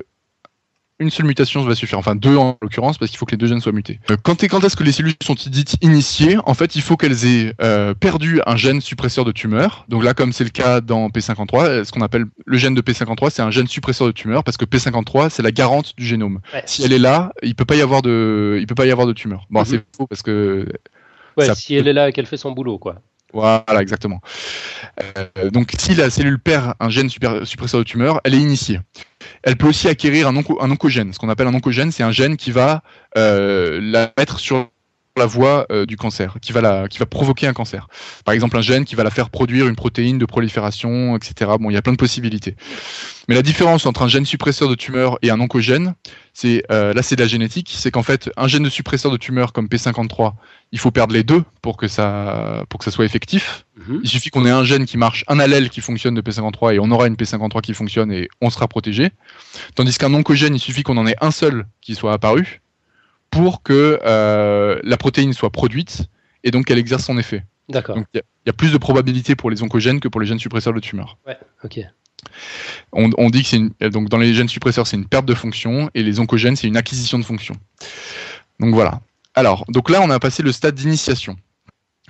une 0.99 1.09
seule 1.09 1.25
mutation 1.25 1.63
va 1.63 1.75
suffire, 1.75 1.97
enfin 1.97 2.15
deux 2.15 2.35
en 2.35 2.57
l'occurrence, 2.61 2.97
parce 2.97 3.09
qu'il 3.09 3.17
faut 3.17 3.25
que 3.25 3.31
les 3.31 3.37
deux 3.37 3.47
gènes 3.47 3.61
soient 3.61 3.71
mutés. 3.71 3.99
Euh, 4.11 4.17
quand, 4.21 4.43
quand 4.43 4.63
est-ce 4.63 4.75
que 4.75 4.83
les 4.83 4.91
cellules 4.91 5.13
sont 5.23 5.33
dites 5.33 5.77
initiées 5.81 6.37
En 6.45 6.53
fait, 6.53 6.75
il 6.75 6.81
faut 6.81 6.97
qu'elles 6.97 7.25
aient 7.25 7.53
euh, 7.61 7.93
perdu 7.93 8.41
un 8.45 8.57
gène 8.57 8.81
suppresseur 8.81 9.23
de 9.23 9.31
tumeur. 9.31 9.85
Donc 9.87 10.03
là, 10.03 10.13
comme 10.13 10.33
c'est 10.33 10.43
le 10.43 10.49
cas 10.49 10.81
dans 10.81 11.07
P53, 11.07 11.65
euh, 11.65 11.83
ce 11.85 11.91
qu'on 11.91 12.01
appelle 12.01 12.25
le 12.45 12.57
gène 12.57 12.75
de 12.75 12.81
P53, 12.81 13.29
c'est 13.29 13.41
un 13.41 13.51
gène 13.51 13.67
suppresseur 13.67 14.07
de 14.07 14.11
tumeur, 14.11 14.43
parce 14.43 14.57
que 14.57 14.65
P53, 14.65 15.29
c'est 15.29 15.41
la 15.41 15.51
garante 15.51 15.93
du 15.97 16.05
génome. 16.05 16.41
Si 16.65 16.83
elle 16.83 16.93
est 16.93 16.99
là, 16.99 17.31
il 17.43 17.55
peut 17.55 17.65
pas 17.65 17.75
y 17.75 17.81
avoir 17.81 18.01
de, 18.01 18.57
il 18.59 18.67
peut 18.67 18.75
pas 18.75 18.85
y 18.85 18.91
avoir 18.91 19.07
de 19.07 19.13
tumeur. 19.13 19.45
Bon, 19.49 19.61
mhm. 19.61 19.65
c'est 19.65 19.83
faux 19.95 20.07
parce 20.07 20.21
que. 20.21 20.67
Ouais, 21.37 21.53
si 21.55 21.75
elle 21.75 21.87
est 21.87 21.93
là 21.93 22.09
et 22.09 22.11
qu'elle 22.11 22.25
fait 22.25 22.37
son 22.37 22.51
boulot, 22.51 22.77
quoi. 22.77 22.95
Voilà, 23.33 23.63
exactement. 23.79 24.21
Euh, 25.17 25.49
donc, 25.51 25.73
si 25.77 25.93
la 25.93 26.09
cellule 26.09 26.39
perd 26.39 26.73
un 26.79 26.89
gène 26.89 27.09
suppresseur 27.09 27.79
de 27.79 27.83
tumeur, 27.83 28.21
elle 28.23 28.33
est 28.33 28.39
initiée. 28.39 28.79
Elle 29.43 29.55
peut 29.55 29.67
aussi 29.67 29.87
acquérir 29.87 30.27
un, 30.27 30.35
oncogène. 30.35 31.13
Ce 31.13 31.19
qu'on 31.19 31.29
appelle 31.29 31.47
un 31.47 31.53
oncogène, 31.53 31.91
c'est 31.91 32.03
un 32.03 32.11
gène 32.11 32.37
qui 32.37 32.51
va 32.51 32.81
euh, 33.17 33.79
la 33.81 34.11
mettre 34.17 34.39
sur 34.39 34.69
la 35.17 35.25
voie 35.25 35.65
euh, 35.71 35.85
du 35.85 35.97
cancer, 35.97 36.37
qui 36.41 36.53
va, 36.53 36.61
la, 36.61 36.87
qui 36.87 36.97
va 36.97 37.05
provoquer 37.05 37.47
un 37.47 37.53
cancer. 37.53 37.87
Par 38.25 38.33
exemple, 38.33 38.57
un 38.57 38.61
gène 38.61 38.85
qui 38.85 38.95
va 38.95 39.03
la 39.03 39.09
faire 39.09 39.29
produire 39.29 39.67
une 39.67 39.75
protéine 39.75 40.17
de 40.17 40.25
prolifération, 40.25 41.15
etc. 41.15 41.51
Bon, 41.59 41.69
il 41.69 41.73
y 41.73 41.77
a 41.77 41.81
plein 41.81 41.93
de 41.93 41.97
possibilités. 41.97 42.55
Mais 43.27 43.35
la 43.35 43.43
différence 43.43 43.85
entre 43.85 44.01
un 44.01 44.07
gène 44.07 44.25
suppresseur 44.25 44.69
de 44.69 44.75
tumeur 44.75 45.19
et 45.21 45.29
un 45.29 45.39
oncogène, 45.39 45.93
c'est 46.33 46.63
euh, 46.71 46.93
là 46.93 47.03
c'est 47.03 47.15
de 47.15 47.21
la 47.21 47.27
génétique, 47.27 47.71
c'est 47.75 47.91
qu'en 47.91 48.01
fait 48.01 48.31
un 48.37 48.47
gène 48.47 48.63
de 48.63 48.69
suppresseur 48.69 49.11
de 49.11 49.17
tumeur 49.17 49.53
comme 49.53 49.67
P53, 49.67 50.33
il 50.71 50.79
faut 50.79 50.89
perdre 50.89 51.13
les 51.13 51.23
deux 51.23 51.43
pour 51.61 51.77
que 51.77 51.87
ça 51.87 52.63
pour 52.69 52.79
que 52.79 52.85
ça 52.85 52.91
soit 52.91 53.05
effectif. 53.05 53.65
Mhm. 53.77 53.99
Il 54.03 54.09
suffit 54.09 54.31
qu'on 54.31 54.47
ait 54.47 54.51
un 54.51 54.63
gène 54.63 54.85
qui 54.85 54.97
marche, 54.97 55.25
un 55.27 55.39
allèle 55.39 55.69
qui 55.69 55.81
fonctionne 55.81 56.15
de 56.15 56.21
P53 56.21 56.73
et 56.73 56.79
on 56.79 56.89
aura 56.89 57.05
une 57.05 57.15
P53 57.15 57.61
qui 57.61 57.75
fonctionne 57.75 58.11
et 58.11 58.29
on 58.41 58.49
sera 58.49 58.67
protégé. 58.67 59.11
Tandis 59.75 59.95
qu'un 59.99 60.13
oncogène, 60.13 60.55
il 60.55 60.59
suffit 60.59 60.81
qu'on 60.81 60.97
en 60.97 61.05
ait 61.05 61.17
un 61.21 61.31
seul 61.31 61.67
qui 61.81 61.93
soit 61.93 62.13
apparu 62.13 62.61
pour 63.29 63.63
que 63.63 63.99
euh, 64.03 64.79
la 64.83 64.97
protéine 64.97 65.33
soit 65.33 65.51
produite 65.51 66.07
et 66.43 66.51
donc 66.51 66.65
qu'elle 66.65 66.77
exerce 66.77 67.05
son 67.05 67.17
effet. 67.17 67.45
D'accord. 67.69 67.95
Donc 67.95 68.07
il 68.13 68.21
y, 68.47 68.49
a 68.49 68.53
plus 68.53 68.71
de 68.71 68.77
probabilité 68.77 69.35
pour 69.35 69.51
les 69.51 69.61
oncogènes 69.61 69.99
que 69.99 70.07
pour 70.07 70.19
les 70.19 70.27
gènes 70.27 70.39
suppresseurs 70.39 70.73
de 70.73 70.79
tumeur. 70.79 71.17
Ouais, 71.27 71.37
ok. 71.63 71.81
On, 72.91 73.29
dit 73.29 73.43
que 73.43 73.47
c'est 73.47 73.89
donc 73.89 74.09
dans 74.09 74.17
les 74.17 74.33
gènes 74.33 74.49
suppresseurs 74.49 74.87
c'est 74.87 74.97
une 74.97 75.05
perte 75.05 75.25
de 75.25 75.33
fonction 75.33 75.89
et 75.93 76.03
les 76.03 76.19
oncogènes 76.19 76.55
c'est 76.55 76.67
une 76.67 76.75
acquisition 76.75 77.19
de 77.19 77.23
fonction. 77.23 77.55
Donc 78.59 78.73
voilà. 78.73 79.01
Alors 79.35 79.65
donc 79.69 79.89
là 79.89 80.01
on 80.01 80.09
a 80.09 80.19
passé 80.19 80.43
le 80.43 80.51
stade 80.51 80.75
d'initiation. 80.75 81.37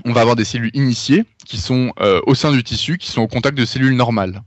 On 0.06 0.14
va 0.14 0.22
avoir 0.22 0.38
des 0.38 0.46
cellules 0.46 0.72
initiées 0.74 1.26
qui 1.46 1.58
sont 1.58 1.92
euh, 2.00 2.22
au 2.26 2.34
sein 2.34 2.54
du 2.54 2.64
tissu, 2.64 2.98
qui 2.98 3.12
sont 3.12 3.22
au 3.22 3.28
contact 3.28 3.58
de 3.58 3.66
cellules 3.66 3.96
normales. 3.96 4.42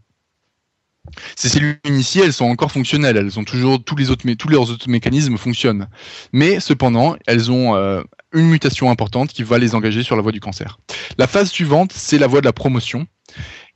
Ces 1.36 1.48
cellules 1.48 1.78
initiées, 1.84 2.22
elles 2.24 2.32
sont 2.32 2.44
encore 2.44 2.70
fonctionnelles, 2.70 3.16
elles 3.16 3.38
ont 3.38 3.44
toujours 3.44 3.82
tous 3.82 3.96
les 3.96 4.10
autres, 4.10 4.30
tous 4.34 4.48
leurs 4.48 4.70
autres 4.70 4.88
mécanismes 4.88 5.36
fonctionnent. 5.36 5.88
Mais 6.32 6.60
cependant, 6.60 7.16
elles 7.26 7.50
ont 7.50 7.74
euh, 7.74 8.02
une 8.32 8.46
mutation 8.46 8.90
importante 8.90 9.32
qui 9.32 9.42
va 9.42 9.58
les 9.58 9.74
engager 9.74 10.02
sur 10.02 10.16
la 10.16 10.22
voie 10.22 10.32
du 10.32 10.40
cancer. 10.40 10.78
La 11.18 11.26
phase 11.26 11.50
suivante, 11.50 11.92
c'est 11.92 12.18
la 12.18 12.26
voie 12.26 12.40
de 12.40 12.46
la 12.46 12.52
promotion. 12.52 13.06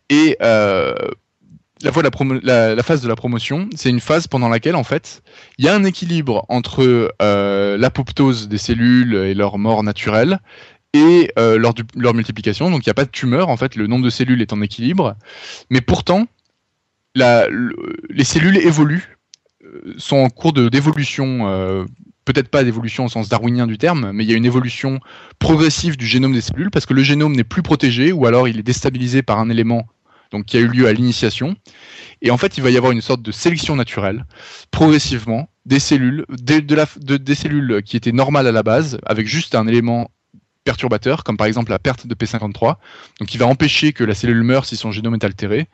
Et 0.09 0.37
euh, 0.41 0.95
la, 1.83 1.91
voie 1.91 2.05
de 2.05 2.47
la, 2.47 2.83
phase 2.85 3.03
de 3.03 3.09
la 3.09 3.17
promotion, 3.17 3.69
c'est 3.75 3.91
une 3.91 4.01
phase 4.01 4.29
pendant 4.29 4.49
laquelle, 4.49 4.77
en 4.77 4.85
fait, 4.85 5.23
il 5.59 5.65
y 5.65 5.69
a 5.69 5.75
un 5.75 5.83
équilibre 5.83 6.47
entre 6.49 7.13
euh, 7.21 7.77
l'apoptose 7.77 8.47
des 8.49 8.59
cellules 8.59 9.15
et 9.17 9.35
leur 9.35 9.59
mort 9.59 9.83
naturelle 9.83 10.39
et 10.93 11.31
leur, 11.37 11.75
leur 11.95 12.15
multiplication. 12.15 12.71
Donc 12.71 12.87
il 12.87 12.89
n'y 12.89 12.93
a 12.93 12.95
pas 12.95 13.05
de 13.05 13.11
tumeur, 13.11 13.51
en 13.51 13.57
fait, 13.59 13.75
le 13.75 13.87
nombre 13.87 14.05
de 14.05 14.11
cellules 14.11 14.41
est 14.41 14.55
en 14.55 14.63
équilibre. 14.63 15.17
Mais 15.69 15.83
pourtant, 15.83 16.27
les 17.17 18.25
cellules 18.25 18.59
évoluent, 18.59 19.17
euh, 19.65 19.95
sont 19.99 20.17
en 20.17 20.31
cours 20.31 20.53
d'évolution, 20.53 21.49
euh, 21.49 21.85
peut-être 22.25 22.49
pas 22.49 22.65
d'évolution 22.65 23.07
au 23.07 23.09
sens 23.09 23.29
darwinien 23.29 23.67
du 23.67 23.79
terme, 23.79 24.13
mais 24.13 24.25
il 24.25 24.31
y 24.31 24.35
a 24.35 24.37
une 24.37 24.45
évolution 24.45 25.01
progressive 25.39 25.97
du 25.97 26.07
génome 26.07 26.33
des 26.33 26.41
cellules 26.41 26.71
parce 26.71 26.87
que 26.87 26.95
le 26.95 27.03
génome 27.03 27.35
n'est 27.35 27.45
plus 27.45 27.63
protégé 27.63 28.13
ou 28.13 28.27
alors 28.27 28.49
il 28.49 28.59
est 28.59 28.63
déstabilisé 28.63 29.23
par 29.23 29.39
un 29.39 29.49
élément 29.51 29.87
donc 30.33 30.45
qui 30.45 30.57
a 30.57 30.61
eu 30.61 30.67
lieu 30.67 30.89
à 30.89 30.93
l'initiation. 30.93 31.57
Et 32.21 32.31
en 32.31 32.37
fait, 32.37 32.59
il 32.59 32.63
va 32.63 32.71
y 32.71 32.77
avoir 32.77 32.93
une 32.93 33.01
sorte 33.01 33.23
de 33.23 33.31
sélection 33.31 33.77
naturelle, 33.77 34.27
progressivement, 34.73 35.49
des 35.67 35.79
cellules, 35.79 36.27
des 36.29 37.35
cellules 37.35 37.83
qui 37.85 37.97
étaient 37.97 38.13
normales 38.13 38.49
à 38.49 38.53
la 38.53 38.65
base, 38.65 38.99
avec 39.07 39.29
juste 39.29 39.55
un 39.55 39.69
élément 39.69 40.11
perturbateur, 40.65 41.25
comme 41.25 41.37
par 41.37 41.47
exemple 41.47 41.71
la 41.71 41.79
perte 41.79 42.07
de 42.07 42.15
P53, 42.15 42.77
donc 43.21 43.29
qui 43.29 43.39
va 43.39 43.47
empêcher 43.47 43.93
que 43.93 44.05
la 44.05 44.15
cellule 44.15 44.43
meure 44.43 44.65
si 44.67 44.77
son 44.77 44.91
génome 44.91 45.15
est 45.15 45.25
altéré. 45.25 45.69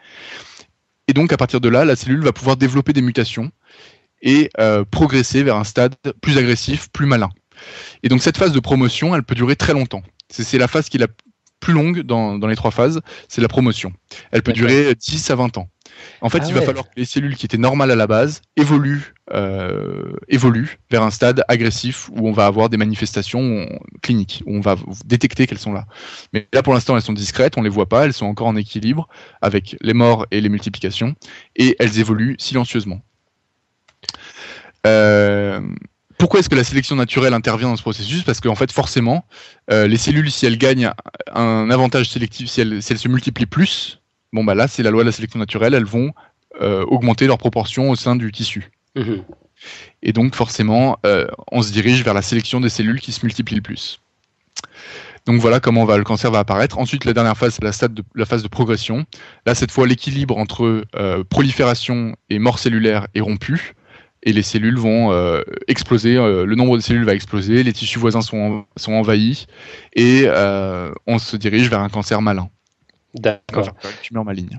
Et 1.09 1.13
donc, 1.13 1.33
à 1.33 1.37
partir 1.37 1.61
de 1.61 1.69
là, 1.69 1.85
la 1.85 1.97
cellule 1.97 2.23
va 2.23 2.33
pouvoir 2.33 2.57
développer 2.57 2.93
des 2.93 3.03
mutations 3.03 3.51
et 4.23 4.51
euh, 4.61 4.85
progresser 4.85 5.43
vers 5.43 5.57
un 5.57 5.65
stade 5.65 5.97
plus 6.21 6.39
agressif, 6.39 6.89
plus 6.93 7.07
malin. 7.07 7.31
Et 8.03 8.09
donc, 8.09 8.23
cette 8.23 8.37
phase 8.37 8.53
de 8.53 8.61
promotion, 8.61 9.15
elle 9.15 9.25
peut 9.25 9.35
durer 9.35 9.57
très 9.57 9.73
longtemps. 9.73 10.03
C'est 10.29 10.59
la 10.59 10.69
phase 10.69 10.89
qui 10.89 10.97
est 10.97 11.01
la 11.01 11.09
plus 11.61 11.73
longue 11.73 12.01
dans, 12.01 12.47
les 12.47 12.57
trois 12.57 12.71
phases, 12.71 13.01
c'est 13.29 13.41
la 13.41 13.49
promotion. 13.49 13.93
Elle 14.33 14.43
peut 14.43 14.53
durer 14.53 14.95
10 14.95 15.31
à 15.31 15.37
20 15.37 15.59
ans. 15.59 15.69
En 16.21 16.29
fait, 16.29 16.41
ah 16.43 16.47
il 16.49 16.55
va 16.55 16.63
falloir 16.63 16.85
que 16.85 16.95
les 16.97 17.05
cellules 17.05 17.37
qui 17.37 17.47
étaient 17.47 17.59
normales 17.59 17.91
à 17.91 17.97
la 17.97 18.07
base 18.07 18.43
évoluent, 18.57 19.15
euh, 19.33 20.13
évoluent 20.29 20.79
vers 20.91 21.03
un 21.03 21.11
stade 21.11 21.45
agressif 21.49 22.11
où 22.11 22.29
on 22.29 22.33
va 22.33 22.47
avoir 22.47 22.69
des 22.69 22.77
manifestations 22.77 23.69
cliniques, 24.03 24.43
où 24.47 24.57
on 24.57 24.61
va 24.61 24.77
détecter 25.05 25.47
qu'elles 25.47 25.59
sont 25.59 25.73
là. 25.73 25.87
Mais 26.33 26.49
là, 26.53 26.63
pour 26.63 26.75
l'instant, 26.75 26.97
elles 26.97 27.03
sont 27.03 27.13
discrètes, 27.13 27.57
on 27.57 27.63
les 27.63 27.71
voit 27.71 27.89
pas, 27.89 28.05
elles 28.05 28.13
sont 28.13 28.27
encore 28.27 28.47
en 28.47 28.57
équilibre 28.57 29.09
avec 29.41 29.77
les 29.81 29.95
morts 29.95 30.27
et 30.31 30.41
les 30.41 30.49
multiplications, 30.49 31.15
et 31.57 31.77
elles 31.79 31.99
évoluent 31.99 32.37
silencieusement. 32.39 33.01
Euh, 34.87 35.61
pourquoi 36.19 36.41
est-ce 36.41 36.49
que 36.49 36.55
la 36.55 36.65
sélection 36.65 36.97
naturelle 36.97 37.35
intervient 37.35 37.69
dans 37.69 37.77
ce 37.77 37.83
processus? 37.83 38.23
Parce 38.23 38.41
qu'en 38.41 38.55
fait, 38.55 38.71
forcément, 38.71 39.25
euh, 39.71 39.89
les 39.89 39.97
cellules, 39.97 40.31
si 40.31 40.47
elles 40.47 40.59
gagnent 40.59 40.93
un 41.33 41.71
avantage 41.71 42.11
sélectif, 42.11 42.49
si 42.49 42.61
elles, 42.61 42.83
si 42.83 42.93
elles 42.93 42.99
se 42.99 43.09
multiplient 43.09 43.47
plus, 43.47 44.02
bon 44.33 44.45
bah 44.45 44.55
là 44.55 44.69
c'est 44.69 44.83
la 44.83 44.91
loi 44.91 45.03
de 45.03 45.09
la 45.09 45.13
sélection 45.13 45.39
naturelle, 45.39 45.75
elles 45.75 45.85
vont 45.85 46.13
augmenter 46.61 47.27
leur 47.27 47.39
proportion 47.39 47.91
au 47.91 47.97
sein 47.97 48.15
du 48.15 48.31
tissu. 48.31 48.71
Mhm. 48.95 49.25
Et 50.03 50.13
donc 50.13 50.35
forcément, 50.35 50.99
on 51.51 51.63
se 51.63 51.73
dirige 51.73 52.05
vers 52.05 52.15
la 52.15 52.23
sélection 52.23 52.61
des 52.61 52.69
cellules 52.69 53.01
qui 53.01 53.11
se 53.11 53.25
multiplient 53.25 53.57
le 53.57 53.63
plus. 53.63 54.01
Donc 55.27 55.41
voilà 55.41 55.61
comment 55.61 55.85
va, 55.85 55.99
le 55.99 56.05
cancer 56.05 56.31
va 56.31 56.41
apparaître. 56.41 56.79
Ensuite, 56.79 57.05
la 57.05 57.13
dernière 57.13 57.37
phase, 57.37 57.55
c'est 57.55 57.83
la, 57.83 57.89
de, 57.89 58.03
la 58.15 58.27
phase 58.27 58.43
de 58.43 58.49
progression. 58.49 59.05
Là, 59.47 59.55
cette 59.55 59.71
fois, 59.71 59.87
l'équilibre 59.87 60.37
entre 60.37 60.85
euh, 60.97 61.25
prolifération 61.25 62.17
et 62.29 62.39
mort 62.39 62.59
cellulaire 62.59 63.07
est 63.15 63.21
rompu. 63.21 63.75
Et 64.25 64.33
les 64.33 64.43
cellules 64.43 64.79
vont 64.79 65.13
euh, 65.13 65.43
exploser, 65.67 66.17
euh, 66.17 66.45
le 66.45 66.55
nombre 66.55 66.77
de 66.77 66.83
cellules 66.83 67.05
va 67.05 67.15
exploser, 67.15 67.63
les 67.65 67.73
tissus 67.73 67.99
voisins 67.99 68.21
sont, 68.21 68.65
sont 68.77 68.93
envahis, 68.93 69.47
et 69.95 70.27
on 71.07 71.19
se 71.19 71.37
dirige 71.37 71.69
vers 71.69 71.81
un 71.81 71.89
cancer 71.89 72.23
malin. 72.23 72.49
D'accord. 73.15 73.69
Une 73.85 73.91
tumeur 74.03 74.25
maligne. 74.25 74.59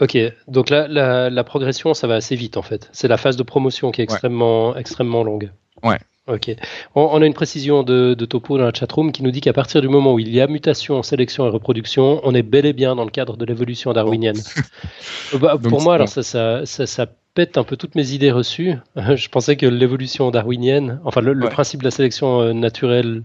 Ok, 0.00 0.16
donc 0.48 0.70
là, 0.70 0.88
la, 0.88 1.44
progression, 1.44 1.94
ça 1.94 2.06
va 2.06 2.14
assez 2.14 2.34
vite 2.34 2.56
en 2.56 2.62
fait. 2.62 2.88
C'est 2.92 3.08
la 3.08 3.16
phase 3.16 3.36
de 3.36 3.42
promotion 3.42 3.90
qui 3.92 4.00
est 4.00 4.04
extrêmement, 4.04 4.74
extrêmement 4.76 5.22
longue. 5.22 5.50
Ouais, 5.82 5.98
Ok. 6.28 6.54
On, 6.94 7.20
a 7.20 7.26
une 7.26 7.34
précision 7.34 7.82
de, 7.82 8.14
Topo 8.14 8.56
dans 8.56 8.64
la 8.64 8.72
chatroom 8.72 9.10
qui 9.10 9.24
nous 9.24 9.32
dit 9.32 9.40
qu'à 9.40 9.52
partir 9.52 9.80
du 9.80 9.88
moment 9.88 10.14
où 10.14 10.20
il 10.20 10.32
y 10.32 10.40
a 10.40 10.46
mutation, 10.46 11.02
sélection 11.02 11.46
et 11.46 11.50
reproduction, 11.50 12.20
on 12.22 12.32
est 12.32 12.44
bel 12.44 12.64
et 12.64 12.72
bien 12.72 12.94
dans 12.94 13.04
le 13.04 13.10
cadre 13.10 13.36
de 13.36 13.44
l'évolution 13.44 13.92
darwinienne. 13.92 14.40
Bah, 15.40 15.56
pour 15.56 15.80
moi, 15.80 15.94
alors 15.94 16.10
ça, 16.10 16.22
ça, 16.22 16.66
ça, 16.66 17.06
pète 17.34 17.56
un 17.56 17.64
peu 17.64 17.78
toutes 17.78 17.94
mes 17.94 18.12
idées 18.12 18.30
reçues. 18.30 18.74
Je 18.96 19.28
pensais 19.28 19.56
que 19.56 19.64
l'évolution 19.64 20.30
darwinienne, 20.30 21.00
enfin 21.04 21.22
le, 21.22 21.48
principe 21.48 21.80
de 21.80 21.86
la 21.86 21.90
sélection 21.90 22.42
euh, 22.42 22.52
naturelle 22.52 23.24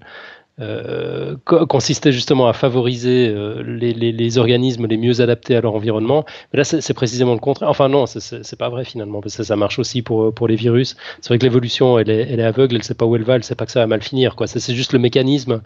euh, 0.59 1.35
consistait 1.45 2.11
justement 2.11 2.47
à 2.47 2.53
favoriser 2.53 3.27
euh, 3.29 3.61
les, 3.61 4.37
organismes 4.39 4.87
les 4.87 4.97
mieux 4.97 5.21
adaptés 5.21 5.55
à 5.55 5.61
leur 5.61 5.75
environnement. 5.75 6.25
Mais 6.51 6.57
là, 6.57 6.63
c'est 6.63 6.93
précisément 6.95 7.33
le 7.33 7.39
contraire. 7.39 7.69
Enfin, 7.69 7.89
non, 7.89 8.05
c'est 8.07 8.55
pas 8.57 8.69
vrai 8.69 8.83
finalement, 8.83 9.21
parce 9.21 9.37
que 9.37 9.43
ça 9.43 9.55
marche 9.55 9.77
aussi 9.77 10.01
pour, 10.01 10.33
pour 10.33 10.47
les 10.47 10.55
virus. 10.55 10.95
C'est 11.21 11.29
vrai 11.29 11.37
que 11.37 11.43
l'évolution, 11.43 11.99
elle 11.99 12.09
est, 12.09 12.27
elle 12.31 12.39
est 12.39 12.43
aveugle, 12.43 12.75
elle 12.75 12.83
sait 12.83 12.95
pas 12.95 13.05
où 13.05 13.15
elle 13.15 13.23
va, 13.23 13.35
elle 13.35 13.43
sait 13.43 13.55
pas 13.55 13.67
que 13.67 13.71
ça 13.71 13.81
va 13.81 13.87
mal 13.87 14.01
finir. 14.01 14.35
C'est 14.45 14.73
juste 14.73 14.93
le 14.93 14.99
mécanisme. 14.99 15.61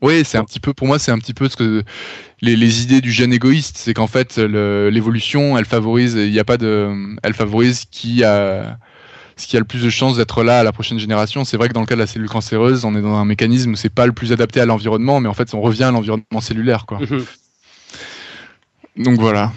Oui, 0.00 0.22
c'est 0.24 0.38
un 0.38 0.44
petit 0.44 0.60
peu, 0.60 0.74
pour 0.74 0.86
moi, 0.86 0.98
c'est 0.98 1.10
un 1.10 1.18
petit 1.18 1.34
peu 1.34 1.48
ce 1.48 1.56
que 1.56 1.82
les, 2.40 2.56
les 2.56 2.82
idées 2.82 3.00
du 3.00 3.12
gène 3.12 3.32
égoïste, 3.32 3.76
c'est 3.78 3.94
qu'en 3.94 4.06
fait, 4.06 4.38
l'évolution, 4.38 5.56
elle 5.56 5.64
favorise, 5.64 6.14
il 6.14 6.30
n'y 6.30 6.38
a 6.38 6.44
pas 6.44 6.56
de, 6.56 7.16
elle 7.22 7.34
favorise 7.34 7.84
qui 7.84 8.22
a, 8.22 8.78
ce 9.38 9.46
qui 9.46 9.56
a 9.56 9.60
le 9.60 9.64
plus 9.64 9.82
de 9.82 9.90
chances 9.90 10.16
d'être 10.16 10.42
là 10.42 10.60
à 10.60 10.62
la 10.62 10.72
prochaine 10.72 10.98
génération. 10.98 11.44
C'est 11.44 11.56
vrai 11.56 11.68
que 11.68 11.72
dans 11.72 11.80
le 11.80 11.86
cas 11.86 11.94
de 11.94 12.00
la 12.00 12.06
cellule 12.06 12.28
cancéreuse, 12.28 12.84
on 12.84 12.94
est 12.96 13.00
dans 13.00 13.14
un 13.14 13.24
mécanisme 13.24 13.72
où 13.72 13.76
c'est 13.76 13.88
pas 13.88 14.06
le 14.06 14.12
plus 14.12 14.32
adapté 14.32 14.60
à 14.60 14.66
l'environnement, 14.66 15.20
mais 15.20 15.28
en 15.28 15.34
fait, 15.34 15.54
on 15.54 15.60
revient 15.60 15.84
à 15.84 15.90
l'environnement 15.90 16.40
cellulaire, 16.40 16.86
quoi. 16.86 16.98
Mhm. 16.98 17.24
Donc 18.96 19.20
voilà. 19.20 19.52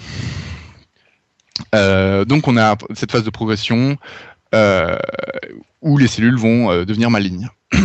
Euh, 1.73 2.25
donc 2.25 2.47
on 2.47 2.57
a 2.57 2.77
cette 2.93 3.11
phase 3.11 3.23
de 3.23 3.29
progression 3.29 3.97
euh, 4.53 4.97
où 5.81 5.97
les 5.97 6.07
cellules 6.07 6.37
vont 6.37 6.71
euh, 6.71 6.85
devenir 6.85 7.09
malignes. 7.09 7.49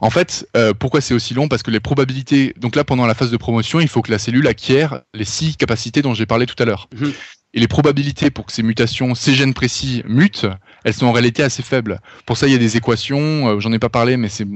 En 0.00 0.10
fait, 0.10 0.46
pourquoi 0.78 1.00
c'est 1.00 1.14
aussi 1.14 1.32
long? 1.32 1.46
Parce 1.46 1.62
que 1.62 1.70
les 1.70 1.78
probabilités. 1.78 2.54
Donc 2.56 2.74
là, 2.74 2.84
pendant 2.84 3.06
la 3.06 3.14
phase 3.14 3.30
de 3.30 3.36
promotion, 3.36 3.80
il 3.80 3.88
faut 3.88 4.02
que 4.02 4.10
la 4.10 4.18
cellule 4.18 4.46
acquiert 4.48 5.02
les 5.14 5.24
six 5.24 5.56
capacités 5.56 6.02
dont 6.02 6.12
j'ai 6.12 6.26
parlé 6.26 6.44
tout 6.44 6.60
à 6.60 6.64
l'heure. 6.64 6.88
Mhm 6.98 7.12
et 7.52 7.60
les 7.60 7.68
probabilités 7.68 8.30
pour 8.30 8.46
que 8.46 8.52
ces 8.52 8.62
mutations, 8.62 9.14
ces 9.14 9.34
gènes 9.34 9.54
précis 9.54 10.02
mutent, 10.06 10.46
elles 10.84 10.94
sont 10.94 11.06
en 11.06 11.12
réalité 11.12 11.42
assez 11.42 11.62
faibles. 11.62 12.00
Pour 12.26 12.36
ça, 12.36 12.46
il 12.46 12.52
y 12.52 12.54
a 12.54 12.58
des 12.58 12.76
équations, 12.76 13.48
euh, 13.48 13.60
j'en 13.60 13.72
ai 13.72 13.78
pas 13.78 13.88
parlé, 13.88 14.16
mais 14.16 14.28
c'est 14.28 14.46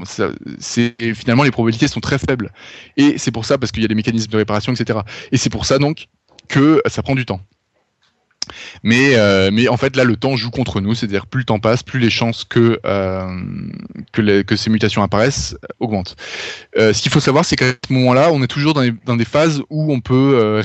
finalement 1.15 1.43
les 1.43 1.51
probabilités 1.51 1.89
sont 1.89 2.01
très 2.01 2.19
faibles. 2.19 2.53
Et 2.97 3.19
c'est 3.19 3.33
pour 3.33 3.45
ça, 3.45 3.59
parce 3.59 3.73
qu'il 3.73 3.83
y 3.83 3.85
a 3.85 3.89
des 3.89 3.95
mécanismes 3.95 4.31
de 4.31 4.37
réparation, 4.37 4.73
etc. 4.73 5.01
Et 5.33 5.37
c'est 5.37 5.51
pour 5.51 5.67
ça 5.67 5.79
donc 5.79 6.07
que 6.49 6.81
ça 6.87 7.03
prend 7.03 7.15
du 7.15 7.27
temps. 7.27 7.41
Mais, 8.83 9.17
euh, 9.17 9.49
mais 9.51 9.69
en 9.69 9.79
fait, 9.79 9.97
là, 9.97 10.05
le 10.05 10.17
temps 10.17 10.37
joue 10.37 10.51
contre 10.51 10.83
nous, 10.83 10.95
c'est-à-dire 10.95 11.27
plus 11.27 11.41
le 11.41 11.45
temps 11.47 11.59
passe, 11.59 11.83
plus 11.83 11.99
les 11.99 12.11
chances 12.11 12.45
que, 12.45 12.79
euh, 12.85 13.27
que, 14.13 14.43
que, 14.43 14.55
ces 14.55 14.69
mutations 14.69 15.03
apparaissent 15.03 15.57
augmentent. 15.81 16.15
ce 16.77 17.01
qu'il 17.01 17.11
faut 17.11 17.21
savoir, 17.21 17.47
c'est 17.47 17.57
qu'à 17.57 17.73
ce 17.89 17.93
moment-là, 17.95 18.31
on 18.33 18.43
est 18.43 18.47
toujours 18.47 18.75
dans, 18.75 18.87
dans, 19.07 19.17
des 19.17 19.25
phases 19.25 19.63
où 19.71 19.93
on 19.93 20.01
peut 20.01 20.61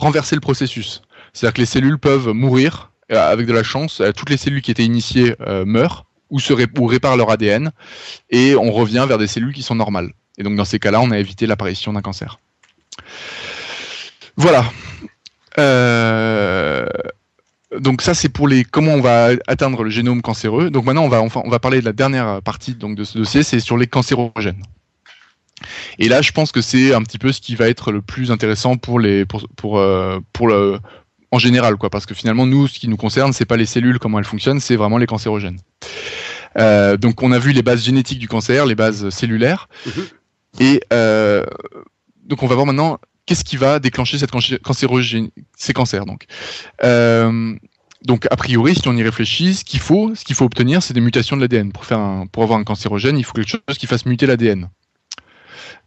renverser 0.00 0.34
le 0.34 0.40
processus. 0.40 1.02
C'est-à-dire 1.38 1.54
que 1.54 1.60
les 1.60 1.66
cellules 1.66 1.98
peuvent 1.98 2.30
mourir 2.30 2.90
euh, 3.12 3.30
avec 3.30 3.46
de 3.46 3.52
la 3.52 3.62
chance. 3.62 4.00
Euh, 4.00 4.10
toutes 4.10 4.28
les 4.28 4.36
cellules 4.36 4.60
qui 4.60 4.72
étaient 4.72 4.84
initiées 4.84 5.36
euh, 5.40 5.64
meurent 5.64 6.04
ou, 6.30 6.40
réparent 6.84 7.16
leur 7.16 7.30
ADN 7.30 7.70
et 8.28 8.56
on 8.56 8.72
revient 8.72 9.06
vers 9.08 9.18
des 9.18 9.28
cellules 9.28 9.54
qui 9.54 9.62
sont 9.62 9.76
normales. 9.76 10.10
Et 10.36 10.42
donc 10.42 10.56
dans 10.56 10.64
ces 10.64 10.80
cas-là, 10.80 11.00
on 11.00 11.12
a 11.12 11.18
évité 11.18 11.46
l'apparition 11.46 11.92
d'un 11.92 12.02
cancer. 12.02 12.40
Voilà. 14.36 14.64
donc 17.78 18.02
ça 18.02 18.14
c'est 18.14 18.28
pour 18.28 18.48
les 18.48 18.64
comment 18.64 18.94
on 18.94 19.00
va 19.00 19.30
atteindre 19.46 19.84
le 19.84 19.90
génome 19.90 20.22
cancéreux. 20.22 20.70
Donc 20.70 20.86
maintenant 20.86 21.04
on 21.04 21.08
va 21.08 21.22
enfin 21.22 21.42
on 21.44 21.50
va 21.50 21.60
parler 21.60 21.78
de 21.78 21.84
la 21.84 21.92
dernière 21.92 22.42
partie 22.42 22.74
de 22.74 23.04
ce 23.04 23.16
dossier, 23.16 23.44
c'est 23.44 23.60
sur 23.60 23.76
les 23.76 23.86
cancérogènes. 23.86 24.64
Et 26.00 26.08
là 26.08 26.20
je 26.20 26.32
pense 26.32 26.50
que 26.50 26.62
c'est 26.62 26.94
un 26.94 27.02
petit 27.02 27.18
peu 27.18 27.30
ce 27.30 27.40
qui 27.40 27.54
va 27.54 27.68
être 27.68 27.92
le 27.92 28.02
plus 28.02 28.32
intéressant 28.32 28.76
pour 28.76 28.98
le 28.98 29.24
en 31.30 31.38
général, 31.38 31.76
quoi, 31.76 31.90
parce 31.90 32.06
que 32.06 32.14
finalement, 32.14 32.46
nous, 32.46 32.68
ce 32.68 32.78
qui 32.78 32.88
nous 32.88 32.96
concerne, 32.96 33.32
c'est 33.32 33.44
pas 33.44 33.56
les 33.56 33.66
cellules, 33.66 33.98
comment 33.98 34.18
elles 34.18 34.24
fonctionnent, 34.24 34.60
c'est 34.60 34.76
vraiment 34.76 34.98
les 34.98 35.06
cancérogènes. 35.06 35.58
Euh, 36.58 36.96
donc, 36.96 37.22
on 37.22 37.32
a 37.32 37.38
vu 37.38 37.52
les 37.52 37.62
bases 37.62 37.84
génétiques 37.84 38.18
du 38.18 38.28
cancer, 38.28 38.66
les 38.66 38.74
bases 38.74 39.10
cellulaires, 39.10 39.68
mhm. 39.86 40.06
et 40.60 40.82
euh, 40.92 41.44
donc 42.24 42.42
on 42.42 42.46
va 42.46 42.54
voir 42.54 42.66
maintenant 42.66 42.98
qu'est-ce 43.26 43.44
qui 43.44 43.56
va 43.56 43.78
déclencher 43.78 44.18
cette 44.18 44.30
cancérogène, 44.62 45.28
ces 45.56 45.72
cancers. 45.74 46.06
Donc, 46.06 46.24
euh, 46.82 47.54
donc 48.04 48.26
a 48.30 48.36
priori, 48.36 48.74
si 48.74 48.88
on 48.88 48.96
y 48.96 49.02
réfléchit, 49.02 49.54
ce 49.54 49.64
qu'il 49.64 49.80
faut, 49.80 50.14
ce 50.14 50.24
qu'il 50.24 50.34
faut 50.34 50.46
obtenir, 50.46 50.82
c'est 50.82 50.94
des 50.94 51.00
mutations 51.00 51.36
de 51.36 51.42
l'ADN. 51.42 51.72
Pour 51.72 51.84
faire 51.84 51.98
un, 51.98 52.26
pour 52.26 52.42
avoir 52.42 52.58
un 52.58 52.64
cancérogène, 52.64 53.18
il 53.18 53.24
faut 53.24 53.34
quelque 53.34 53.50
chose 53.50 53.78
qui 53.78 53.86
fasse 53.86 54.06
muter 54.06 54.26
l'ADN. 54.26 54.70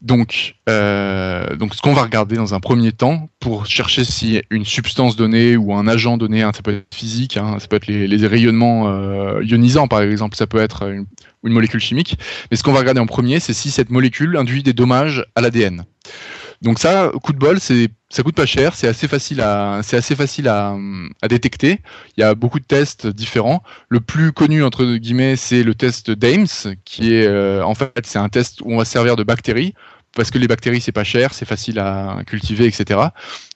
Donc, 0.02 0.56
euh, 0.68 1.56
donc 1.56 1.76
ce 1.76 1.82
qu'on 1.82 1.94
va 1.94 2.02
regarder 2.02 2.36
dans 2.36 2.56
un 2.56 2.60
premier 2.60 2.92
temps 2.92 3.30
pour 3.40 3.68
chercher 3.68 4.04
si 4.04 4.42
une 4.50 4.66
substance 4.66 5.16
donnée 5.16 5.56
ou 5.56 5.76
un 5.76 5.88
agent 5.88 6.18
donné, 6.18 6.42
hein, 6.42 6.52
ça 6.56 6.64
peut 6.64 6.78
être 6.78 6.96
physique, 6.96 7.38
hein, 7.38 7.58
ça 7.60 7.68
peut 7.68 7.76
être 7.76 7.86
les, 7.86 8.28
rayonnements 8.28 8.90
euh, 8.90 9.44
ionisants 9.44 9.88
par 9.88 10.02
exemple, 10.02 10.36
ça 10.36 10.48
peut 10.48 10.60
être 10.60 10.90
une, 10.90 11.06
une 11.44 11.54
molécule 11.54 11.80
chimique, 11.80 12.18
mais 12.50 12.58
ce 12.58 12.64
qu'on 12.64 12.74
va 12.74 12.80
regarder 12.80 13.00
en 13.00 13.06
premier, 13.06 13.40
c'est 13.40 13.54
si 13.54 13.70
cette 13.70 13.92
molécule 13.92 14.38
induit 14.38 14.64
des 14.64 14.74
dommages 14.74 15.24
à 15.36 15.42
l'ADN. 15.42 15.86
Donc 16.64 16.80
ça, 16.80 17.12
coup 17.22 17.34
de 17.34 17.40
bol, 17.40 17.60
c'est 17.60 17.90
ça 18.12 18.24
coûte 18.24 18.36
pas 18.36 18.46
cher, 18.46 18.76
c'est 18.76 18.88
assez 18.88 19.08
facile 19.08 19.40
à 19.42 19.80
c'est 19.84 19.96
assez 19.96 20.16
facile 20.16 20.50
à, 20.50 20.76
à, 21.22 21.28
détecter. 21.30 21.80
Il 22.18 22.22
y 22.22 22.24
a 22.24 22.36
beaucoup 22.36 22.60
de 22.60 22.66
tests 22.66 23.08
différents. 23.08 23.64
Le 23.88 24.02
plus 24.02 24.34
connu 24.34 24.64
entre 24.64 24.86
guillemets, 24.98 25.38
c'est 25.38 25.64
le 25.64 25.74
test 25.76 26.12
d'Ames, 26.12 26.48
qui 26.84 27.14
est 27.16 27.26
euh, 27.26 27.64
en 27.64 27.74
fait 27.74 28.06
c'est 28.06 28.20
un 28.20 28.30
test 28.30 28.62
où 28.62 28.74
on 28.74 28.78
va 28.78 28.86
servir 28.86 29.16
de 29.16 29.24
bactéries 29.24 29.74
parce 30.14 30.30
que 30.30 30.38
les 30.38 30.48
bactéries 30.48 30.82
c'est 30.82 30.92
pas 30.92 31.06
cher, 31.06 31.34
c'est 31.34 31.46
facile 31.46 31.80
à 31.80 32.22
cultiver, 32.28 32.66
etc. 32.66 33.00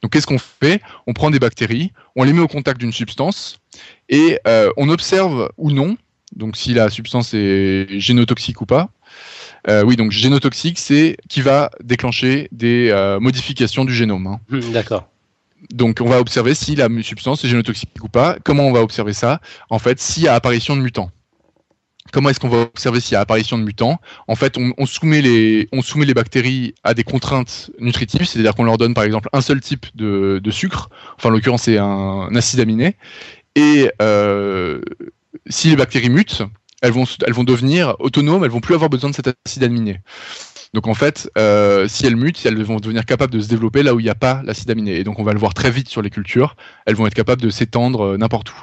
Donc 0.01 0.13
qu'est-ce 0.13 0.27
qu'on 0.27 0.39
fait? 0.39 0.81
On 1.05 1.11
prend 1.11 1.31
des 1.31 1.39
bactéries, 1.39 1.91
on 2.15 2.23
les 2.23 2.31
met 2.31 2.41
au 2.41 2.47
contact 2.47 2.79
d'une 2.79 2.93
substance 2.93 3.59
et 4.07 4.39
euh, 4.47 4.71
on 4.77 4.87
observe 4.87 5.51
ou 5.57 5.71
non, 5.71 5.97
donc 6.33 6.55
si 6.55 6.73
la 6.73 6.89
substance 6.89 7.33
est 7.33 7.99
génotoxique 7.99 8.61
ou 8.61 8.65
pas, 8.65 8.89
euh, 9.67 9.83
oui, 9.83 9.95
donc 9.95 10.11
génotoxique, 10.11 10.79
c'est 10.79 11.17
qui 11.27 11.41
va 11.41 11.71
déclencher 11.83 12.47
des 12.51 12.89
euh, 12.91 13.19
modifications 13.19 13.85
du 13.85 13.93
génome. 13.93 14.27
Hein. 14.27 14.39
Hmm, 14.49 14.71
d'accord. 14.71 15.07
Donc 15.71 15.99
on 16.01 16.09
va 16.09 16.19
observer 16.19 16.53
si 16.53 16.75
la 16.75 16.87
substance 17.01 17.43
est 17.43 17.47
génotoxique 17.47 17.89
ou 18.03 18.07
pas. 18.07 18.37
Comment 18.43 18.67
on 18.67 18.71
va 18.71 18.81
observer 18.81 19.13
ça? 19.13 19.41
En 19.69 19.79
fait, 19.79 19.99
s'il 19.99 20.23
y 20.23 20.27
a 20.27 20.35
apparition 20.35 20.75
de 20.75 20.81
mutants. 20.81 21.09
Comment 22.11 22.29
est-ce 22.29 22.39
qu'on 22.39 22.49
va 22.49 22.59
observer 22.59 22.99
s'il 22.99 23.13
y 23.13 23.15
a 23.15 23.21
apparition 23.21 23.57
de 23.57 23.63
mutants? 23.63 23.99
En 24.27 24.35
fait, 24.35 24.57
on, 24.57 24.85
soumet 24.85 25.21
les, 25.21 25.67
on 25.71 25.81
soumet 25.81 26.05
les 26.05 26.13
bactéries 26.13 26.75
à 26.83 26.93
des 26.93 27.03
contraintes 27.03 27.71
nutritives, 27.79 28.25
c'est-à-dire 28.25 28.53
qu'on 28.53 28.63
leur 28.63 28.77
donne 28.77 28.93
par 28.93 29.03
exemple 29.03 29.27
un 29.33 29.41
seul 29.41 29.59
type 29.59 29.87
de, 29.95 30.39
sucre, 30.51 30.89
enfin 31.17 31.29
en 31.29 31.31
l'occurrence 31.31 31.63
c'est 31.63 31.79
un, 31.79 32.29
acide 32.35 32.59
aminé, 32.59 32.95
et 33.55 33.89
euh, 34.03 34.81
si 35.47 35.69
les 35.69 35.75
bactéries 35.75 36.11
mutent, 36.11 36.43
elles 36.85 36.93
vont, 36.93 37.05
elles 37.25 37.33
vont 37.33 37.43
devenir 37.43 37.95
autonomes, 37.99 38.43
elles 38.43 38.51
vont 38.51 38.61
plus 38.61 38.75
avoir 38.75 38.89
besoin 38.89 39.09
de 39.09 39.15
cet 39.15 39.27
acide 39.45 39.63
aminé. 39.63 39.99
Donc 40.73 40.87
en 40.87 40.93
fait, 40.93 41.29
euh, 41.37 41.87
si 41.87 42.05
elles 42.05 42.15
mutent, 42.17 42.45
elles 42.45 42.61
vont 42.61 42.77
devenir 42.77 43.05
capables 43.05 43.31
de 43.31 43.39
se 43.39 43.47
développer 43.47 43.81
là 43.81 43.95
où 43.95 43.99
il 43.99 44.03
n'y 44.03 44.09
a 44.09 44.15
pas 44.15 44.41
l'acide 44.43 44.69
aminé. 44.69 44.95
Et 44.95 45.03
donc 45.03 45.19
on 45.19 45.23
va 45.23 45.33
le 45.33 45.39
voir 45.39 45.53
très 45.53 45.71
vite 45.71 45.87
sur 45.87 46.01
les 46.01 46.09
cultures, 46.09 46.55
elles 46.85 46.95
vont 46.95 47.07
être 47.07 47.13
capables 47.13 47.41
de 47.41 47.49
s'étendre 47.49 48.01
euh, 48.01 48.17
n'importe 48.17 48.51
où. 48.51 48.57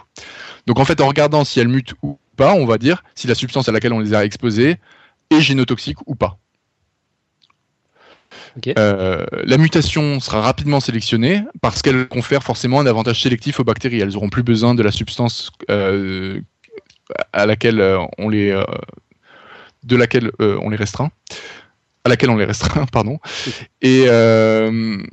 Donc 0.67 0.79
en 0.79 0.85
fait, 0.85 1.01
en 1.01 1.09
regardant 1.09 1.45
si 1.45 1.59
elles 1.59 1.69
mutent 1.69 1.95
ou 2.03 2.19
pas, 2.37 2.55
on 2.55 2.67
va 2.67 2.79
dire 2.79 3.03
si 3.15 3.27
la 3.27 3.35
substance 3.35 3.69
à 3.69 3.73
laquelle 3.73 3.93
on 3.93 4.01
les 4.01 4.15
a 4.15 4.25
exposées 4.25 4.77
est 5.31 5.41
génotoxique 5.41 5.99
ou 6.07 6.15
pas. 6.15 6.39
Euh, 8.79 9.25
la 9.45 9.57
mutation 9.57 10.21
sera 10.21 10.43
rapidement 10.43 10.81
sélectionnée 10.81 11.43
parce 11.63 11.81
qu'elle 11.81 12.07
confère 12.09 12.43
forcément 12.43 12.81
un 12.81 12.87
avantage 12.87 13.23
sélectif 13.23 13.61
aux 13.61 13.65
bactéries. 13.65 14.01
Elles 14.01 14.13
n'auront 14.13 14.29
plus 14.29 14.43
besoin 14.43 14.75
de 14.75 14.83
la 14.83 14.93
substance 14.93 15.51
à 17.33 17.47
laquelle 17.47 17.81
euh, 17.81 17.99
on 18.19 18.29
les, 18.29 18.51
euh, 18.51 18.65
de 19.85 19.97
laquelle 19.97 20.31
euh, 20.41 20.59
on 20.63 20.71
les 20.71 20.77
restreint. 20.77 21.11
à 22.05 22.09
laquelle 22.09 22.31
on 22.31 22.37
les 22.37 22.45
restreint, 22.45 22.87
pardon. 22.93 23.19
Et 23.81 24.07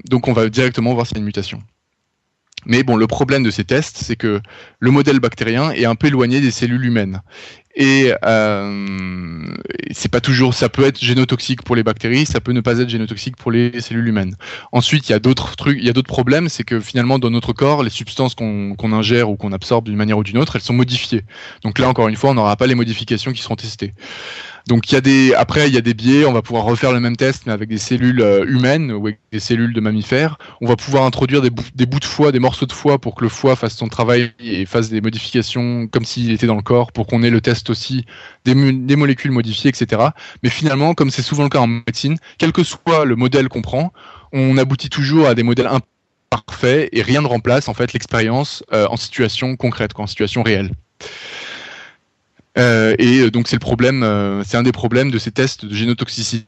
donc 0.09 0.27
on 0.27 0.33
va 0.33 0.49
directement 0.49 0.93
voir 0.93 1.05
s'il 1.05 1.17
y 1.17 1.19
a 1.19 1.21
une 1.21 1.25
mutation. 1.25 1.61
Mais 2.65 2.83
bon, 2.83 2.97
le 2.97 3.07
problème 3.07 3.43
de 3.43 3.51
ces 3.51 3.63
tests, 3.63 3.97
c'est 3.97 4.17
que 4.17 4.41
le 4.79 4.91
modèle 4.91 5.19
bactérien 5.19 5.71
est 5.71 5.85
un 5.85 5.95
peu 5.95 6.07
éloigné 6.07 6.41
des 6.41 6.51
cellules 6.51 6.83
humaines. 6.83 7.21
Et 7.81 8.13
euh, 8.25 9.55
c'est 9.91 10.11
pas 10.11 10.19
toujours, 10.19 10.53
ça 10.53 10.67
peut 10.67 10.83
être 10.83 10.99
génotoxique 10.99 11.63
pour 11.63 11.77
les 11.77 11.83
bactéries, 11.83 12.25
ça 12.25 12.41
peut 12.41 12.51
ne 12.51 12.59
pas 12.59 12.79
être 12.79 12.89
génotoxique 12.89 13.37
pour 13.37 13.51
les 13.51 13.79
cellules 13.79 14.09
humaines. 14.09 14.35
Ensuite, 14.73 15.07
il 15.07 15.13
y 15.13 15.15
a 15.15 15.19
d'autres 15.19 15.55
trucs, 15.55 15.77
il 15.79 15.85
y 15.85 15.89
a 15.89 15.93
d'autres 15.93 16.09
problèmes, 16.09 16.49
c'est 16.49 16.65
que 16.65 16.81
finalement 16.81 17.19
dans 17.19 17.29
notre 17.29 17.53
corps, 17.53 17.81
les 17.81 17.89
substances 17.89 18.35
qu'on 18.35 18.91
ingère 18.91 19.29
ou 19.29 19.37
qu'on 19.37 19.53
absorbe 19.53 19.85
d'une 19.85 19.95
manière 19.95 20.17
ou 20.17 20.23
d'une 20.23 20.37
autre, 20.37 20.57
elles 20.57 20.61
sont 20.61 20.73
modifiées. 20.73 21.23
Donc 21.63 21.79
là, 21.79 21.87
encore 21.87 22.09
une 22.09 22.17
fois, 22.17 22.31
on 22.31 22.33
n'aura 22.33 22.57
pas 22.57 22.67
les 22.67 22.75
modifications 22.75 23.31
qui 23.31 23.41
seront 23.41 23.55
testées. 23.55 23.93
Donc 24.69 24.91
il 24.91 24.93
y 24.93 24.97
a 24.97 25.01
des 25.01 25.33
après 25.33 25.67
il 25.67 25.73
y 25.73 25.79
a 25.79 25.81
des 25.81 25.95
biais, 25.95 26.25
on 26.25 26.31
va 26.31 26.43
pouvoir 26.43 26.63
refaire 26.63 26.93
le 26.93 26.99
même 26.99 27.15
test 27.15 27.47
mais 27.47 27.51
avec 27.51 27.69
des 27.69 27.79
cellules 27.79 28.21
euh, 28.21 28.45
humaines 28.45 28.91
ou 28.91 29.07
avec 29.07 29.19
des 29.31 29.39
cellules 29.39 29.73
de 29.73 29.81
mammifères. 29.81 30.37
On 30.61 30.67
va 30.67 30.75
pouvoir 30.75 31.05
introduire 31.05 31.41
des, 31.41 31.49
bouts 31.49 31.99
de 31.99 32.05
foie, 32.05 32.31
des 32.31 32.37
morceaux 32.37 32.67
de 32.67 32.71
foie 32.71 32.99
pour 32.99 33.15
que 33.15 33.23
le 33.23 33.29
foie 33.29 33.55
fasse 33.55 33.75
son 33.75 33.87
travail 33.87 34.31
et 34.39 34.67
fasse 34.67 34.89
des 34.89 35.01
modifications 35.01 35.87
comme 35.87 36.05
s'il 36.05 36.31
était 36.31 36.45
dans 36.45 36.55
le 36.55 36.61
corps 36.61 36.91
pour 36.91 37.07
qu'on 37.07 37.23
ait 37.23 37.31
le 37.31 37.41
test 37.41 37.71
aussi 37.71 38.05
des, 38.45 38.53
des, 38.53 38.95
molécules 38.95 39.31
modifiées, 39.31 39.69
etc. 39.69 40.03
Mais 40.43 40.49
finalement, 40.49 40.93
comme 40.93 41.09
c'est 41.09 41.23
souvent 41.23 41.43
le 41.43 41.49
cas 41.49 41.61
en 41.61 41.67
médecine, 41.67 42.17
quel 42.37 42.51
que 42.51 42.63
soit 42.63 43.05
le 43.05 43.15
modèle 43.15 43.49
qu'on 43.49 43.63
prend, 43.63 43.91
on 44.33 44.55
aboutit 44.55 44.89
toujours 44.89 45.27
à 45.27 45.33
des 45.33 45.43
modèles 45.43 45.69
imparfaits 46.31 46.89
et 46.91 47.01
rien 47.01 47.23
ne 47.23 47.27
remplace 47.27 47.69
en 47.69 47.73
fait 47.73 47.91
l'expérience 47.93 48.63
euh, 48.71 48.85
en 48.87 48.97
situation 48.97 49.55
concrète, 49.55 49.93
en 49.95 50.05
situation 50.05 50.43
réelle. 50.43 50.69
Euh, 52.59 52.95
et 52.99 53.19
euh, 53.19 53.31
donc 53.31 53.47
c'est 53.47 53.55
le 53.55 53.61
problème, 53.61 54.03
euh, 54.03 54.43
c'est 54.43 54.57
un 54.57 54.63
des 54.63 54.71
problèmes 54.71 55.11
de 55.11 55.17
ces 55.17 55.31
tests 55.31 55.65
de 55.65 55.73
génotoxicité. 55.73 56.45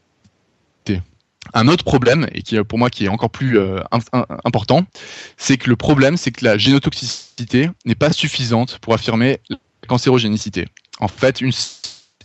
Un 1.53 1.67
autre 1.67 1.83
problème, 1.83 2.27
et 2.33 2.43
qui 2.43 2.61
pour 2.63 2.77
moi 2.77 2.89
qui 2.89 3.05
est 3.05 3.09
encore 3.09 3.31
plus 3.31 3.59
important, 4.45 4.85
c'est 5.37 5.57
que 5.57 5.69
le 5.69 5.75
problème, 5.75 6.15
c'est 6.15 6.31
que 6.31 6.45
la 6.45 6.57
génotoxicité 6.57 7.69
n'est 7.83 7.95
pas 7.95 8.13
suffisante 8.13 8.77
pour 8.79 8.93
affirmer 8.93 9.39
la 9.49 9.57
cancérogénicité. 9.87 10.67
En 10.99 11.07
fait, 11.07 11.41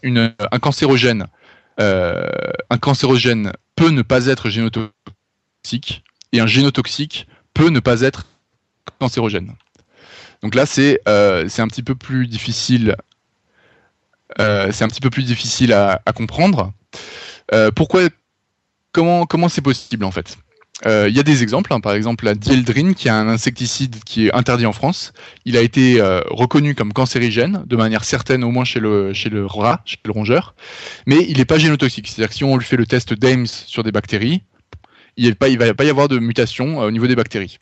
un 0.05 0.59
cancérogène, 0.61 1.27
un 1.79 2.79
cancérogène 2.79 3.53
peut 3.75 3.89
ne 3.89 4.03
pas 4.03 4.27
être 4.27 4.51
génotoxique, 4.51 6.05
et 6.33 6.39
un 6.39 6.47
génotoxique 6.47 7.27
peut 7.55 7.71
ne 7.71 7.81
pas 7.81 8.03
être 8.03 8.27
cancérogène. 9.01 9.55
Donc 10.43 10.55
là, 10.55 10.67
c'est 10.67 11.01
c'est 11.49 11.63
un 11.63 11.69
petit 11.69 11.83
peu 11.83 11.95
plus 11.95 12.29
difficile 12.29 12.95
euh, 12.95 12.95
c'est 14.39 14.83
un 14.83 14.89
petit 14.89 15.01
peu 15.01 15.11
plus 15.11 15.25
difficile 15.25 15.73
à, 15.73 16.01
comprendre. 16.15 16.73
Euh, 17.53 17.71
pourquoi 17.71 18.03
Comment 18.93 19.27
comment 19.27 19.51
c'est 19.51 19.61
possible 19.61 20.05
en 20.07 20.11
fait? 20.11 20.39
Euh, 20.87 21.07
il 21.09 21.17
y 21.17 21.21
a 21.21 21.23
des 21.23 21.43
exemples, 21.43 21.73
hein. 21.73 21.81
par 21.81 21.93
exemple 21.93 22.25
la 22.25 22.35
dieldrine, 22.35 22.95
qui 22.95 23.09
est 23.09 23.11
un 23.11 23.29
insecticide 23.29 23.97
qui 24.05 24.27
est 24.27 24.35
interdit 24.35 24.65
en 24.65 24.73
France. 24.73 25.13
Il 25.45 25.57
a 25.57 25.61
été 25.61 26.01
reconnu 26.31 26.75
comme 26.75 26.93
cancérigène, 26.93 27.63
de 27.67 27.77
manière 27.77 28.05
certaine 28.05 28.43
au 28.43 28.51
moins 28.51 28.65
chez 28.65 28.81
le, 28.81 29.13
chez 29.13 29.29
le 29.29 29.45
rat, 29.45 29.83
chez 29.85 29.99
le 30.05 30.13
rongeur, 30.13 30.55
mais 31.07 31.27
il 31.29 31.39
n'est 31.39 31.45
pas 31.45 31.59
génotoxique. 31.59 32.09
C'est-à-dire 32.09 32.31
que 32.31 32.35
si 32.35 32.45
on 32.45 32.57
lui 32.57 32.65
fait 32.65 32.77
le 32.77 32.87
test 32.87 33.13
d'Ames 33.13 33.47
sur 33.47 33.83
des 33.83 33.93
bactéries, 33.93 34.43
il 35.17 35.29
ne 35.29 35.57
va 35.59 35.75
pas 35.75 35.85
y 35.85 35.91
avoir 35.91 36.09
de 36.09 36.19
mutation 36.19 36.79
au 36.79 36.91
niveau 36.91 37.07
des 37.07 37.17
bactéries. 37.17 37.59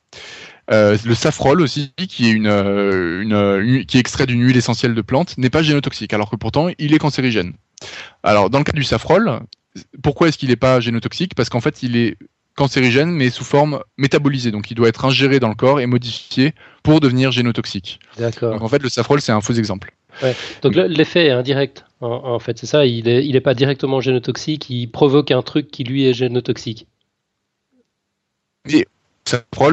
Euh, 0.71 0.97
le 1.05 1.15
safrole 1.15 1.61
aussi, 1.61 1.93
qui 2.09 2.29
est 2.29 2.33
une, 2.33 2.47
euh, 2.47 3.21
une, 3.21 3.85
qui 3.85 3.99
est 3.99 4.01
extrait 4.01 4.27
d'une 4.27 4.43
huile 4.43 4.57
essentielle 4.57 4.95
de 4.95 5.03
plante, 5.03 5.37
n'est 5.37 5.51
pas 5.51 5.63
génotoxique, 5.63 6.13
alors 6.15 6.31
que 6.31 6.37
pourtant 6.37 6.69
il 6.79 6.95
est 6.95 6.99
cancérigène. 6.99 7.53
Alors 8.23 8.49
dans 8.49 8.59
le 8.59 8.65
cas 8.65 8.73
du 8.73 8.85
safrole, 8.85 9.41
pourquoi 10.03 10.29
est-ce 10.29 10.39
qu'il 10.39 10.49
n'est 10.49 10.57
pas 10.57 10.81
génotoxique? 10.81 11.35
Parce 11.35 11.51
qu'en 11.51 11.61
fait 11.61 11.83
il 11.83 11.97
est 11.97 12.17
cancérigène 12.55 13.11
mais 13.11 13.31
sous 13.31 13.45
forme 13.45 13.81
métabolisée, 13.99 14.53
donc 14.53 14.71
il 14.71 14.75
doit 14.75 14.89
être 14.89 15.05
ingéré 15.05 15.39
dans 15.39 15.49
le 15.49 15.55
corps 15.55 15.81
et 15.81 15.87
modifié 15.87 16.55
pour 16.83 17.01
devenir 17.01 17.31
génotoxique. 17.31 18.01
D'accord. 18.17 18.53
Donc 18.53 18.63
en 18.63 18.69
fait 18.69 18.83
le 18.83 18.89
safrole 18.89 19.21
c'est 19.21 19.33
un 19.33 19.41
faux 19.43 19.55
exemple. 19.55 19.93
Ouais. 20.23 20.35
Donc 20.63 20.77
l'effet 20.77 21.27
est 21.27 21.31
indirect. 21.31 21.85
En, 22.01 22.39
fait, 22.39 22.59
c'est 22.59 22.67
ça? 22.67 22.87
Il 22.87 23.05
n'est 23.07 23.25
il 23.25 23.35
est 23.35 23.41
pas 23.41 23.55
directement 23.55 24.01
génotoxique. 24.01 24.69
Il 24.69 24.89
provoque 24.89 25.31
un 25.31 25.43
truc 25.43 25.71
qui 25.71 25.85
lui 25.85 26.07
est 26.07 26.13
génotoxique. 26.13 26.87
Et 28.69 28.87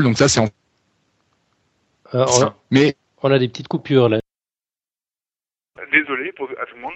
donc 0.01 0.17
ça 0.17 0.27
c'est 0.27 0.39
en 0.39 0.49
euh, 2.13 2.25
on, 2.27 2.45
a, 2.45 2.55
mais 2.71 2.95
on 3.23 3.31
a 3.31 3.39
des 3.39 3.47
petites 3.47 3.67
coupures 3.67 4.09
là. 4.09 4.19
Désolé 5.91 6.31
pour, 6.33 6.49
à 6.51 6.65
tout 6.65 6.75
le 6.75 6.81
monde. 6.81 6.93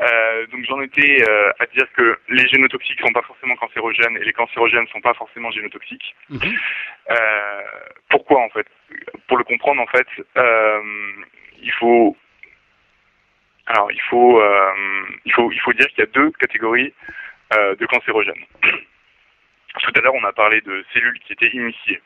Euh, 0.00 0.46
donc 0.46 0.64
j'en 0.64 0.80
étais 0.80 1.22
euh, 1.22 1.52
à 1.60 1.66
dire 1.66 1.86
que 1.92 2.18
les 2.28 2.46
génotoxiques 2.48 3.00
sont 3.00 3.12
pas 3.12 3.22
forcément 3.22 3.54
cancérogènes 3.56 4.16
et 4.16 4.24
les 4.24 4.32
cancérogènes 4.32 4.86
sont 4.88 5.00
pas 5.00 5.14
forcément 5.14 5.50
génotoxiques. 5.50 6.14
Mhm. 6.30 6.40
Euh, 7.10 7.62
pourquoi 8.08 8.40
en 8.40 8.48
fait? 8.50 8.66
Pour 9.28 9.38
le 9.38 9.44
comprendre 9.44 9.82
en 9.82 9.86
fait, 9.86 10.06
euh, 10.36 10.82
il 11.60 11.72
faut 11.72 12.16
alors 13.66 13.92
il 13.92 14.00
faut 14.08 14.42
il 15.24 15.32
faut 15.32 15.52
il 15.52 15.60
faut 15.60 15.72
dire 15.74 15.86
qu'il 15.88 16.00
y 16.00 16.02
a 16.02 16.06
deux 16.06 16.30
catégories 16.32 16.92
de 17.52 17.86
cancérogènes. 17.86 18.44
Tout 18.62 19.92
à 19.94 20.00
l'heure 20.00 20.14
on 20.14 20.24
a 20.24 20.32
parlé 20.32 20.60
de 20.62 20.84
cellules 20.92 21.18
qui 21.20 21.34
étaient 21.34 21.54
initiées. 21.54 22.00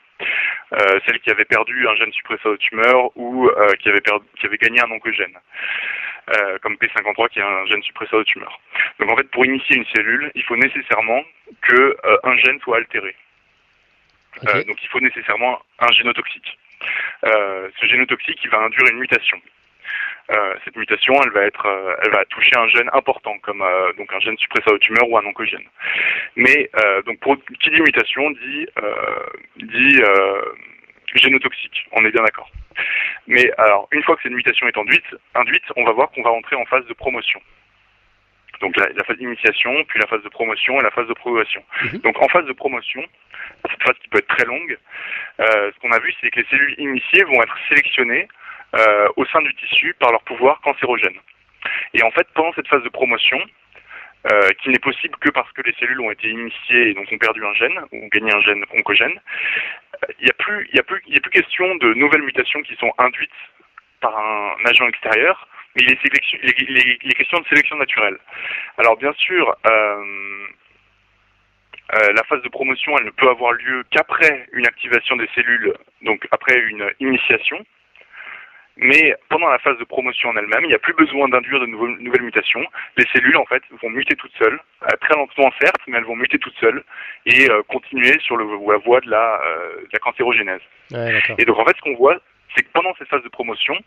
Euh, 0.72 0.98
celle 1.06 1.20
qui 1.20 1.30
avait 1.30 1.44
perdu 1.44 1.86
un 1.86 1.94
gène 1.94 2.12
suppresseur 2.12 2.52
de 2.52 2.56
tumeur 2.56 3.16
ou 3.16 3.48
euh, 3.48 3.72
qui, 3.78 3.88
avait 3.88 4.00
perdu, 4.00 4.26
qui 4.38 4.46
avait 4.46 4.56
gagné 4.56 4.80
un 4.80 4.90
oncogène, 4.90 5.38
euh, 6.36 6.58
comme 6.58 6.74
P53 6.74 7.28
qui 7.28 7.38
est 7.38 7.42
un 7.42 7.66
gène 7.66 7.82
suppresseur 7.82 8.18
de 8.18 8.24
tumeur. 8.24 8.58
Donc 8.98 9.10
en 9.10 9.16
fait, 9.16 9.30
pour 9.30 9.44
initier 9.44 9.76
une 9.76 9.86
cellule, 9.94 10.32
il 10.34 10.42
faut 10.42 10.56
nécessairement 10.56 11.22
que 11.62 11.96
un 12.24 12.36
gène 12.38 12.58
soit 12.60 12.78
altéré. 12.78 13.14
donc 14.42 14.82
il 14.82 14.88
faut 14.88 15.00
nécessairement 15.00 15.62
un 15.78 15.92
génotoxique. 15.92 16.58
ce 17.22 17.86
génotoxique, 17.86 18.40
il 18.42 18.50
va 18.50 18.58
induire 18.58 18.88
une 18.90 18.98
mutation. 18.98 19.40
Euh, 20.30 20.54
cette 20.64 20.76
mutation, 20.76 21.14
elle 21.22 21.30
va 21.30 21.42
être, 21.42 21.66
euh, 21.66 21.94
elle 22.02 22.10
va 22.10 22.24
toucher 22.24 22.56
un 22.56 22.66
gène 22.68 22.90
important, 22.92 23.38
comme 23.38 23.62
euh, 23.62 23.92
donc 23.92 24.12
un 24.12 24.18
gène 24.18 24.36
suppresseur 24.38 24.72
de 24.72 24.78
tumeur 24.78 25.08
ou 25.08 25.16
un 25.16 25.24
oncogène. 25.24 25.64
Mais 26.34 26.68
donc 27.06 27.20
pour 27.20 27.36
qui 27.60 27.70
dit 27.70 27.80
mutation 27.80 28.30
dit 28.30 28.66
dit 29.56 30.02
génotoxique. 31.14 31.86
On 31.92 32.04
est 32.04 32.10
bien 32.10 32.22
d'accord. 32.22 32.50
Mais 33.26 33.50
alors 33.58 33.88
une 33.92 34.02
fois 34.02 34.16
que 34.16 34.22
cette 34.22 34.32
mutation 34.32 34.66
est 34.66 34.76
induite, 34.76 35.04
induite, 35.34 35.64
on 35.76 35.84
va 35.84 35.92
voir 35.92 36.10
qu'on 36.10 36.22
va 36.22 36.30
entrer 36.30 36.56
en 36.56 36.64
phase 36.66 36.84
de 36.86 36.94
promotion. 36.94 37.40
Donc 38.60 38.76
la, 38.76 39.04
phase 39.04 39.18
d'initiation, 39.18 39.84
puis 39.84 40.00
la 40.00 40.06
phase 40.06 40.22
de 40.22 40.28
promotion 40.28 40.80
et 40.80 40.82
la 40.82 40.90
phase 40.90 41.06
de 41.06 41.14
progression. 41.14 41.62
Mhm. 41.84 41.98
Donc 42.00 42.20
en 42.22 42.28
phase 42.28 42.46
de 42.46 42.52
promotion, 42.52 43.02
cette 43.70 43.82
phase 43.82 43.96
qui 44.02 44.08
peut 44.08 44.18
être 44.18 44.34
très 44.34 44.46
longue, 44.46 44.76
ce 45.38 45.78
qu'on 45.80 45.92
a 45.92 45.98
vu, 46.00 46.12
c'est 46.20 46.30
que 46.30 46.40
les 46.40 46.46
cellules 46.50 46.74
initiées 46.78 47.24
vont 47.24 47.42
être 47.42 47.56
sélectionnées 47.68 48.28
euh, 48.74 49.08
au 49.16 49.24
sein 49.26 49.40
du 49.42 49.54
tissu 49.54 49.94
par 49.98 50.10
leur 50.10 50.22
pouvoir 50.22 50.60
cancérogène. 50.60 51.18
Et 51.94 52.02
en 52.02 52.10
fait, 52.10 52.26
pendant 52.34 52.52
cette 52.54 52.68
phase 52.68 52.82
de 52.82 52.88
promotion, 52.88 53.38
euh, 54.32 54.48
qui 54.60 54.70
n'est 54.70 54.80
possible 54.80 55.14
que 55.20 55.30
parce 55.30 55.50
que 55.52 55.62
les 55.62 55.72
cellules 55.78 56.00
ont 56.00 56.10
été 56.10 56.28
initiées 56.28 56.88
et 56.88 56.94
donc 56.94 57.06
ont 57.12 57.18
perdu 57.18 57.44
un 57.46 57.54
gène 57.54 57.78
ou 57.92 58.08
gagné 58.08 58.32
un 58.34 58.40
gène 58.40 58.64
oncogène, 58.74 59.20
euh, 60.02 60.12
il 60.18 60.24
n'y 60.24 60.30
a 60.30 60.34
plus, 60.34 60.68
a 60.74 60.80
a 60.80 60.82
plus 60.82 61.30
question 61.30 61.76
de 61.76 61.94
nouvelles 61.94 62.22
mutations 62.22 62.60
qui 62.62 62.74
sont 62.76 62.92
induites 62.98 63.30
par 64.00 64.18
un 64.18 64.56
agent 64.64 64.88
extérieur, 64.88 65.46
mais 65.76 65.82
il 65.84 65.92
est, 65.92 65.98
il 67.02 67.10
est, 67.10 67.14
question 67.14 67.38
de 67.38 67.46
sélection 67.46 67.76
naturelle. 67.76 68.18
Alors 68.78 68.96
bien 68.96 69.12
sûr, 69.12 69.54
euh, 69.66 70.46
euh, 71.94 72.12
la 72.12 72.24
phase 72.24 72.42
de 72.42 72.48
promotion, 72.48 72.98
elle 72.98 73.04
ne 73.04 73.10
peut 73.10 73.28
avoir 73.28 73.52
lieu 73.52 73.84
qu'après 73.90 74.48
une 74.52 74.66
activation 74.66 75.14
des 75.16 75.28
cellules, 75.36 75.72
donc 76.02 76.26
après 76.32 76.58
une 76.58 76.90
initiation. 76.98 77.64
Mais 78.76 79.14
pendant 79.30 79.48
la 79.48 79.58
phase 79.58 79.78
de 79.78 79.84
promotion 79.84 80.28
en 80.28 80.36
elle-même, 80.36 80.64
il 80.64 80.68
n'y 80.68 80.74
a 80.74 80.78
plus 80.78 80.92
besoin 80.92 81.28
d'induire 81.28 81.60
de 81.60 81.66
nouvelles 81.66 82.22
mutations. 82.22 82.64
Les 82.98 83.06
cellules, 83.12 83.36
en 83.36 83.46
fait, 83.46 83.62
vont 83.82 83.88
muter 83.88 84.14
toutes 84.16 84.34
seules, 84.38 84.60
euh, 84.82 84.96
très 85.00 85.14
lentement 85.14 85.50
certes, 85.60 85.80
mais 85.86 85.96
elles 85.96 86.04
vont 86.04 86.16
muter 86.16 86.38
toutes 86.38 86.56
seules 86.58 86.82
et 87.24 87.50
euh, 87.50 87.62
continuer 87.68 88.18
sur 88.20 88.36
le, 88.36 88.44
la 88.44 88.78
voie 88.78 89.00
de 89.00 89.10
la, 89.10 89.40
euh, 89.42 89.80
de 89.80 89.88
la 89.92 89.98
cancérogénèse. 89.98 90.60
et 91.38 91.44
donc, 91.46 91.58
en 91.58 91.64
fait, 91.64 91.76
ce 91.76 91.82
qu'on 91.82 91.96
voit, 91.96 92.18
c'est 92.54 92.64
que 92.64 92.72
pendant 92.72 92.94
cette 92.98 93.08
phase 93.08 93.22
de 93.22 93.28
promotion, 93.30 93.78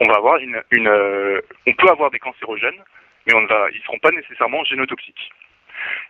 on 0.00 0.08
va 0.08 0.16
avoir 0.16 0.38
une, 0.38 0.60
une 0.72 0.88
on 0.88 1.72
peut 1.74 1.88
avoir 1.88 2.10
des 2.10 2.18
cancérogènes, 2.18 2.82
mais 3.26 3.34
on 3.34 3.46
va, 3.46 3.68
ils 3.72 3.78
ne 3.78 3.84
seront 3.84 3.98
pas 3.98 4.10
nécessairement 4.10 4.64
génotoxiques. 4.64 5.30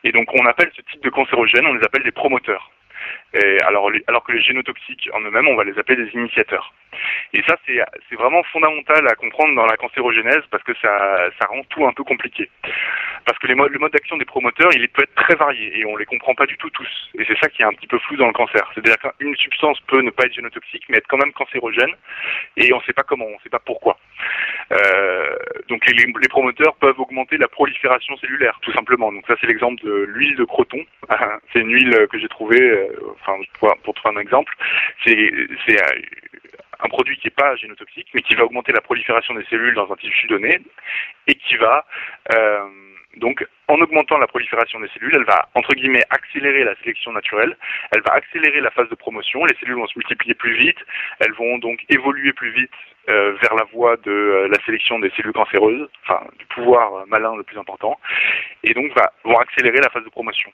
Et 0.04 0.12
donc, 0.12 0.28
on 0.34 0.46
appelle 0.46 0.70
ce 0.74 0.82
type 0.82 1.02
de 1.02 1.10
cancérogènes, 1.10 1.66
on 1.66 1.74
les 1.74 1.84
appelle 1.84 2.02
des 2.02 2.12
promoteurs. 2.12 2.70
Et 3.34 3.58
alors, 3.62 3.90
alors 4.08 4.24
que 4.24 4.32
les 4.32 4.42
génotoxiques 4.42 5.08
en 5.12 5.20
eux-mêmes, 5.20 5.48
on 5.48 5.56
va 5.56 5.64
les 5.64 5.78
appeler 5.78 6.04
des 6.04 6.10
initiateurs. 6.12 6.72
Et 7.32 7.42
ça, 7.46 7.56
c'est 7.66 8.16
vraiment 8.16 8.42
fondamental 8.44 9.08
à 9.08 9.14
comprendre 9.14 9.54
dans 9.54 9.64
la 9.64 9.76
cancérogénèse 9.76 10.42
parce 10.50 10.62
que 10.62 10.74
ça, 10.82 11.30
ça 11.40 11.46
rend 11.46 11.62
tout 11.70 11.86
un 11.86 11.92
peu 11.92 12.04
compliqué. 12.04 12.50
Parce 13.24 13.38
que 13.38 13.46
les 13.46 13.54
modes, 13.54 13.72
le 13.72 13.78
mode 13.78 13.92
d'action 13.92 14.16
des 14.18 14.24
promoteurs, 14.24 14.70
il 14.74 14.86
peut 14.88 15.02
être 15.02 15.14
très 15.14 15.34
varié 15.34 15.78
et 15.78 15.86
on 15.86 15.96
les 15.96 16.04
comprend 16.04 16.34
pas 16.34 16.46
du 16.46 16.56
tout 16.58 16.70
tous. 16.70 17.10
Et 17.18 17.24
c'est 17.26 17.38
ça 17.38 17.48
qui 17.48 17.62
est 17.62 17.64
un 17.64 17.72
petit 17.72 17.86
peu 17.86 17.98
flou 18.00 18.16
dans 18.16 18.26
le 18.26 18.32
cancer. 18.32 18.70
C'est-à-dire 18.74 18.96
qu'une 18.98 19.34
substance 19.36 19.80
peut 19.86 20.02
ne 20.02 20.10
pas 20.10 20.24
être 20.24 20.34
génotoxique, 20.34 20.84
mais 20.88 20.98
être 20.98 21.08
quand 21.08 21.18
même 21.18 21.32
cancérogène 21.32 21.94
et 22.56 22.72
on 22.72 22.78
ne 22.78 22.82
sait 22.82 22.92
pas 22.92 23.04
comment, 23.04 23.26
on 23.26 23.34
ne 23.34 23.42
sait 23.42 23.48
pas 23.48 23.60
pourquoi. 23.64 23.98
Euh, 24.72 25.36
donc 25.68 25.86
les, 25.86 25.94
les, 25.94 26.28
promoteurs 26.28 26.74
peuvent 26.76 26.98
augmenter 26.98 27.36
la 27.36 27.48
prolifération 27.48 28.16
cellulaire, 28.18 28.58
tout 28.62 28.72
simplement. 28.72 29.12
Donc 29.12 29.24
ça, 29.26 29.34
c'est 29.40 29.46
l'exemple 29.46 29.82
de 29.82 30.04
l'huile 30.08 30.36
de 30.36 30.44
croton. 30.44 30.84
c'est 31.52 31.60
une 31.60 31.72
huile 31.72 32.06
que 32.10 32.18
j'ai 32.18 32.28
trouvée, 32.28 32.60
euh, 32.60 33.14
enfin 33.20 33.34
pour, 33.58 33.74
pour 33.84 33.94
trouver 33.94 34.16
un 34.16 34.20
exemple, 34.20 34.54
c'est 35.04 35.18
euh, 35.18 36.02
un 36.80 36.88
produit 36.88 37.16
qui 37.16 37.26
n'est 37.26 37.30
pas 37.30 37.56
génotoxique, 37.56 38.08
mais 38.14 38.22
qui 38.22 38.34
va 38.34 38.44
augmenter 38.44 38.72
la 38.72 38.80
prolifération 38.80 39.34
des 39.34 39.44
cellules 39.44 39.74
dans 39.74 39.90
un 39.92 39.96
tissu 39.96 40.26
donné 40.26 40.60
et 41.26 41.34
qui 41.34 41.56
va 41.56 41.86
euh, 42.34 42.68
donc, 43.16 43.46
en 43.68 43.80
augmentant 43.80 44.16
la 44.18 44.26
prolifération 44.26 44.80
des 44.80 44.88
cellules, 44.88 45.14
elle 45.14 45.24
va, 45.24 45.48
entre 45.54 45.74
guillemets, 45.74 46.04
accélérer 46.10 46.64
la 46.64 46.74
sélection 46.76 47.12
naturelle, 47.12 47.56
elle 47.90 48.00
va 48.02 48.14
accélérer 48.14 48.60
la 48.60 48.70
phase 48.70 48.88
de 48.88 48.94
promotion, 48.94 49.44
les 49.44 49.54
cellules 49.56 49.76
vont 49.76 49.86
se 49.86 49.98
multiplier 49.98 50.34
plus 50.34 50.56
vite, 50.56 50.78
elles 51.20 51.32
vont 51.32 51.58
donc 51.58 51.84
évoluer 51.90 52.32
plus 52.32 52.50
vite 52.52 52.70
euh, 53.08 53.32
vers 53.42 53.54
la 53.54 53.64
voie 53.72 53.96
de 53.96 54.10
euh, 54.10 54.48
la 54.48 54.62
sélection 54.64 54.98
des 55.00 55.10
cellules 55.16 55.32
cancéreuses, 55.32 55.88
enfin, 56.04 56.24
du 56.38 56.46
pouvoir 56.46 57.04
malin 57.08 57.34
le 57.36 57.42
plus 57.42 57.58
important, 57.58 57.98
et 58.62 58.74
donc 58.74 58.92
va, 58.96 59.12
vont 59.24 59.38
accélérer 59.38 59.80
la 59.80 59.90
phase 59.90 60.04
de 60.04 60.08
promotion. 60.08 60.52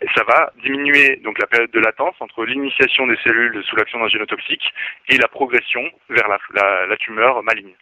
Et 0.00 0.06
ça 0.14 0.22
va 0.24 0.52
diminuer 0.62 1.16
donc 1.16 1.38
la 1.40 1.46
période 1.46 1.70
de 1.70 1.80
latence 1.80 2.14
entre 2.20 2.44
l'initiation 2.44 3.06
des 3.06 3.16
cellules 3.24 3.62
sous 3.64 3.76
l'action 3.76 3.98
d'un 3.98 4.08
génotoxique 4.08 4.72
et 5.08 5.16
la 5.16 5.28
progression 5.28 5.82
vers 6.10 6.28
la, 6.28 6.96
tumeur 6.96 7.42
maligne. 7.42 7.74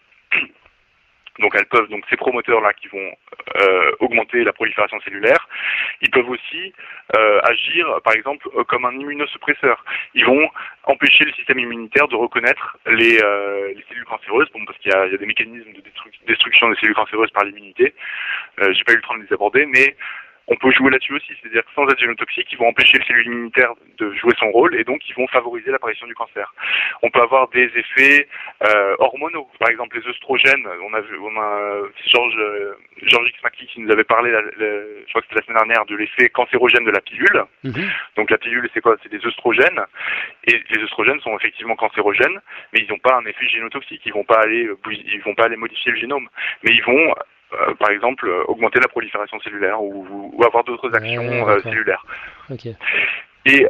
Donc 1.39 1.55
elles 1.55 1.67
peuvent 1.67 1.89
donc 1.89 2.05
ces 2.11 2.17
promoteurs 2.17 2.61
là 2.61 2.73
qui 2.75 2.89
vont 2.89 3.11
euh, 3.57 3.93
augmenter 4.01 4.45
la 4.45 4.53
prolifération 4.53 5.01
cellulaire, 5.01 5.49
ils 6.03 6.11
peuvent 6.11 6.29
aussi 6.29 6.73
euh, 7.17 7.41
agir 7.45 8.01
par 8.05 8.15
exemple 8.15 8.49
euh, 8.55 8.65
comme 8.65 8.85
un 8.85 8.93
immunosuppresseur. 8.93 9.85
Ils 10.15 10.27
vont 10.27 10.51
empêcher 10.85 11.25
le 11.25 11.33
système 11.33 11.59
immunitaire 11.59 12.09
de 12.09 12.17
reconnaître 12.17 12.77
les, 12.87 13.19
les 13.19 13.85
cellules 13.89 14.05
cancéreuses, 14.05 14.49
bon, 14.53 14.65
parce 14.67 14.79
qu'il 14.79 14.93
y, 14.93 14.95
y 14.95 15.15
a, 15.15 15.17
des 15.17 15.27
mécanismes 15.27 15.73
de 15.73 15.83
destruction 16.27 16.69
des 16.69 16.77
cellules 16.77 16.95
cancéreuses 16.95 17.31
par 17.31 17.45
l'immunité. 17.45 17.95
J'ai 18.59 18.85
pas 18.85 18.93
eu 18.93 18.97
le 18.97 19.03
temps 19.03 19.17
de 19.17 19.23
les 19.23 19.33
aborder, 19.33 19.65
mais 19.67 19.97
on 20.49 20.57
peut 20.57 20.71
jouer 20.73 20.91
là-dessus 20.91 21.15
aussi, 21.15 21.33
c'est-à-dire 21.41 21.65
que 21.65 21.71
sans 21.75 21.87
être 21.89 21.99
génotoxiques, 21.99 22.49
ils 22.51 22.59
vont 22.59 22.69
empêcher 22.69 22.99
le 22.99 23.05
cellule 23.05 23.27
immunitaire 23.27 23.73
de 23.99 24.13
jouer 24.15 24.33
son 24.39 24.51
rôle 24.51 24.75
et 24.75 24.85
donc 24.85 25.01
ils 25.09 25.15
vont 25.15 25.27
favoriser 25.29 25.71
l'apparition 25.71 26.07
du 26.07 26.15
cancer. 26.15 26.53
On 27.03 27.11
peut 27.11 27.21
avoir 27.21 27.49
des 27.49 27.71
effets 27.77 28.29
euh, 28.67 28.97
hormonaux, 28.99 29.49
par 29.59 29.71
exemple 29.71 29.99
les 29.99 30.09
œstrogènes. 30.09 30.67
On 30.85 30.95
a 30.95 31.01
vu, 31.01 31.17
on 31.19 31.41
a 31.41 31.83
Georges 32.07 32.37
euh, 32.39 32.75
Georges 33.03 33.29
X 33.29 33.39
qui 33.73 33.81
nous 33.81 33.91
avait 33.91 34.05
parlé, 34.05 34.31
je 34.59 35.09
crois 35.11 35.21
que 35.23 35.29
c'était 35.29 35.41
la 35.41 35.47
semaine 35.47 35.67
dernière, 35.67 35.87
de 35.87 35.97
l'effet 35.97 36.29
cancérogène 36.29 36.85
de 36.85 36.91
la 36.91 37.01
pilule. 37.01 37.45
Mhm. 37.65 37.91
Donc 38.17 38.31
la 38.31 38.39
pilule, 38.39 38.69
c'est 38.75 38.81
quoi? 38.81 38.97
C'est 39.03 39.13
des 39.13 39.25
œstrogènes 39.25 39.81
et 40.45 40.63
les 40.71 40.83
œstrogènes 40.83 41.21
sont 41.21 41.37
effectivement 41.37 41.77
cancérogènes, 41.77 42.41
mais 42.73 42.81
ils 42.81 42.89
n'ont 42.89 42.99
pas 42.99 43.17
un 43.17 43.27
effet 43.27 43.47
génotoxique. 43.47 44.03
Ils 44.05 44.13
vont 44.13 44.25
pas 44.25 44.41
aller, 44.41 44.69
ils 44.91 45.23
vont 45.23 45.35
pas 45.35 45.45
aller 45.45 45.57
modifier 45.57 45.93
le 45.93 45.99
génome, 45.99 46.29
mais 46.63 46.73
ils 46.73 46.83
vont 46.83 47.15
euh, 47.53 47.75
par 47.75 47.91
exemple, 47.91 48.27
euh, 48.27 48.45
augmenter 48.49 48.81
la 48.81 48.89
prolifération 48.89 49.39
cellulaire 49.41 49.83
ou, 49.83 50.41
avoir 50.45 50.65
d'autres 50.65 50.95
actions 50.95 51.49
euh, 51.49 51.61
cellulaires. 51.61 52.05
Et 53.45 53.67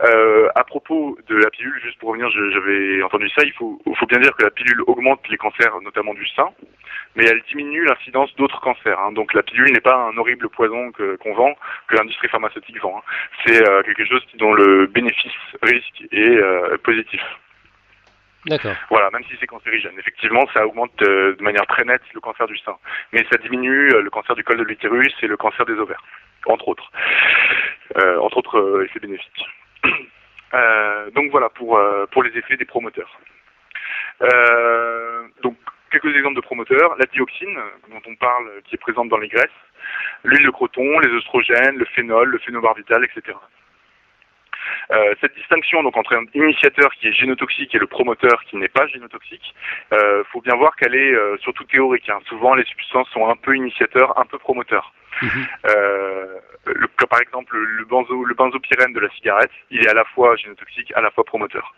à 0.54 0.64
propos 0.64 1.16
de 1.28 1.36
la 1.36 1.48
pilule, 1.48 1.80
juste 1.82 1.98
pour 1.98 2.10
revenir, 2.10 2.28
j'avais 2.30 3.02
entendu 3.02 3.28
ça, 3.30 3.42
il 3.42 3.52
faut, 3.52 3.80
faut, 3.98 4.06
bien 4.06 4.18
dire 4.18 4.34
que 4.36 4.44
la 4.44 4.50
pilule 4.50 4.82
augmente 4.86 5.20
les 5.30 5.38
cancers, 5.38 5.80
notamment 5.80 6.12
du 6.12 6.26
sein, 6.28 6.50
mais 7.16 7.24
elle 7.24 7.40
diminue 7.48 7.86
l'incidence 7.86 8.34
d'autres 8.36 8.60
cancers. 8.60 8.98
Hein. 9.00 9.12
Donc 9.12 9.32
la 9.32 9.42
pilule 9.42 9.72
n'est 9.72 9.80
pas 9.80 9.96
un 9.96 10.16
horrible 10.18 10.50
poison 10.50 10.92
qu'on 10.92 11.34
vend, 11.34 11.54
que 11.88 11.96
l'industrie 11.96 12.28
pharmaceutique 12.28 12.82
vend. 12.82 12.98
Hein. 12.98 13.02
C'est 13.46 13.64
quelque 13.86 14.04
chose 14.04 14.22
dont 14.34 14.52
le 14.52 14.86
bénéfice-risque 14.88 16.04
est 16.12 16.78
positif. 16.82 17.22
D'accord. 18.46 18.74
Voilà, 18.90 19.10
même 19.10 19.22
si 19.24 19.36
c'est 19.38 19.46
cancérigène. 19.46 19.96
Effectivement, 19.98 20.44
ça 20.52 20.66
augmente 20.66 21.00
euh, 21.02 21.36
de 21.36 21.42
manière 21.42 21.66
très 21.66 21.84
nette 21.84 22.02
le 22.12 22.20
cancer 22.20 22.46
du 22.46 22.58
sein. 22.58 22.76
Mais 23.12 23.24
ça 23.30 23.38
diminue 23.38 23.92
euh, 23.92 24.02
le 24.02 24.10
cancer 24.10 24.34
du 24.34 24.42
col 24.42 24.58
de 24.58 24.64
l'utérus 24.64 25.14
et 25.22 25.28
le 25.28 25.36
cancer 25.36 25.64
des 25.64 25.74
ovaires, 25.74 26.02
entre 26.46 26.68
autres. 26.68 26.90
Euh, 27.98 28.18
entre 28.18 28.38
autres 28.38 28.82
effets 28.84 29.00
bénéfiques. 29.00 29.46
donc 31.14 31.30
voilà 31.30 31.48
pour, 31.50 31.80
pour 32.10 32.22
les 32.22 32.36
effets 32.36 32.56
des 32.56 32.64
promoteurs. 32.64 33.18
donc 35.42 35.56
quelques 35.90 36.14
exemples 36.16 36.36
de 36.36 36.40
promoteurs. 36.40 36.96
La 36.98 37.06
dioxine, 37.06 37.58
dont 37.90 38.02
on 38.06 38.14
parle, 38.16 38.50
qui 38.64 38.74
est 38.74 38.78
présente 38.78 39.08
dans 39.08 39.18
les 39.18 39.28
graisses. 39.28 39.50
L'huile 40.24 40.44
de 40.44 40.50
croton, 40.50 40.98
les 41.00 41.10
oestrogènes, 41.14 41.76
le 41.76 41.84
phénol, 41.84 42.28
le 42.28 42.38
phénobarbital, 42.38 43.04
etc. 43.04 43.36
Euh, 44.92 45.14
cette 45.20 45.34
distinction 45.34 45.82
donc 45.82 45.96
entre 45.96 46.14
un 46.14 46.24
initiateur 46.34 46.92
qui 46.94 47.08
est 47.08 47.12
génotoxique 47.12 47.74
et 47.74 47.78
le 47.78 47.86
promoteur 47.86 48.44
qui 48.44 48.56
n'est 48.56 48.68
pas 48.68 48.86
génotoxique, 48.86 49.54
euh, 49.92 50.22
faut 50.30 50.40
bien 50.40 50.54
voir 50.56 50.76
qu'elle 50.76 50.94
est 50.94 51.14
euh, 51.14 51.36
surtout 51.38 51.64
théorique. 51.64 52.08
Hein. 52.10 52.20
Souvent, 52.26 52.54
les 52.54 52.64
substances 52.64 53.08
sont 53.10 53.28
un 53.28 53.36
peu 53.36 53.56
initiateurs, 53.56 54.18
un 54.18 54.26
peu 54.26 54.38
promoteurs. 54.38 54.92
Euh, 55.66 56.38
le, 56.64 56.86
par 57.08 57.20
exemple, 57.20 57.56
le, 57.56 57.84
benzo, 57.84 58.24
le 58.24 58.34
benzopyrène 58.34 58.92
de 58.92 59.00
la 59.00 59.08
cigarette, 59.10 59.50
il 59.70 59.84
est 59.84 59.88
à 59.88 59.94
la 59.94 60.04
fois 60.04 60.36
génotoxique, 60.36 60.92
à 60.94 61.00
la 61.00 61.10
fois 61.10 61.24
promoteur. 61.24 61.74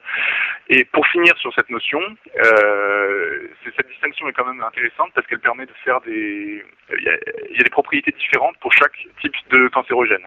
Et 0.69 0.85
pour 0.85 1.07
finir 1.09 1.37
sur 1.39 1.53
cette 1.55 1.71
notion, 1.71 2.01
euh, 2.45 3.49
cette 3.77 3.89
distinction 3.89 4.29
est 4.29 4.33
quand 4.33 4.47
même 4.47 4.63
intéressante 4.63 5.11
parce 5.15 5.27
qu'elle 5.27 5.41
permet 5.41 5.67
de 5.67 5.73
faire 5.85 6.01
des... 6.03 6.65
Il 6.97 7.03
y, 7.03 7.09
a, 7.09 7.17
il 7.51 7.57
y, 7.57 7.61
a, 7.61 7.65
des 7.65 7.71
propriétés 7.71 8.13
différentes 8.13 8.59
pour 8.59 8.73
chaque 8.73 8.97
type 9.21 9.35
de 9.51 9.69
cancérogène. 9.69 10.27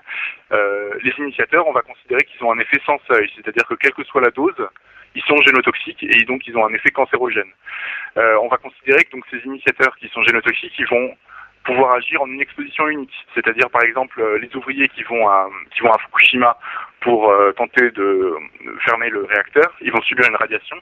Euh, 0.52 0.94
les 1.04 1.14
initiateurs, 1.20 1.68
on 1.68 1.72
va 1.72 1.82
considérer 1.82 2.24
qu'ils 2.24 2.44
ont 2.44 2.52
un 2.52 2.60
effet 2.60 2.76
sans 2.86 2.99
seuil, 3.07 3.32
c'est-à-dire 3.36 3.67
que 3.67 3.75
quelle 3.75 3.93
que 3.93 4.03
soit 4.03 4.21
la 4.21 4.32
dose, 4.32 4.67
ils 5.15 5.23
sont 5.23 5.38
génotoxiques 5.41 6.03
et 6.03 6.25
donc 6.25 6.45
ils 6.47 6.55
ont 6.57 6.65
un 6.65 6.73
effet 6.73 6.91
cancérogène. 6.91 7.51
Euh, 8.17 8.38
on 8.41 8.47
va 8.47 8.57
considérer 8.57 9.03
que 9.03 9.11
donc 9.11 9.25
ces 9.32 9.39
initiateurs 9.45 9.95
qui 9.97 10.07
sont 10.09 10.23
génotoxiques, 10.23 10.78
ils 10.78 10.88
vont 10.88 11.15
pouvoir 11.63 11.95
agir 11.95 12.21
en 12.21 12.28
une 12.28 12.41
exposition 12.41 12.88
unique. 12.88 13.13
C'est-à-dire, 13.36 13.69
par 13.69 13.84
exemple, 13.84 14.21
euh, 14.21 14.39
les 14.39 14.55
ouvriers 14.55 14.88
qui 14.89 15.03
vont 15.03 15.28
à, 15.28 15.49
Fukushima 15.75 16.57
pour 17.01 17.30
euh, 17.30 17.51
tenter 17.51 17.91
de 17.91 18.36
fermer 18.86 19.09
le 19.09 19.25
réacteur, 19.25 19.75
ils 19.82 19.91
vont 19.91 20.01
subir 20.01 20.28
une 20.30 20.36
radiation. 20.36 20.78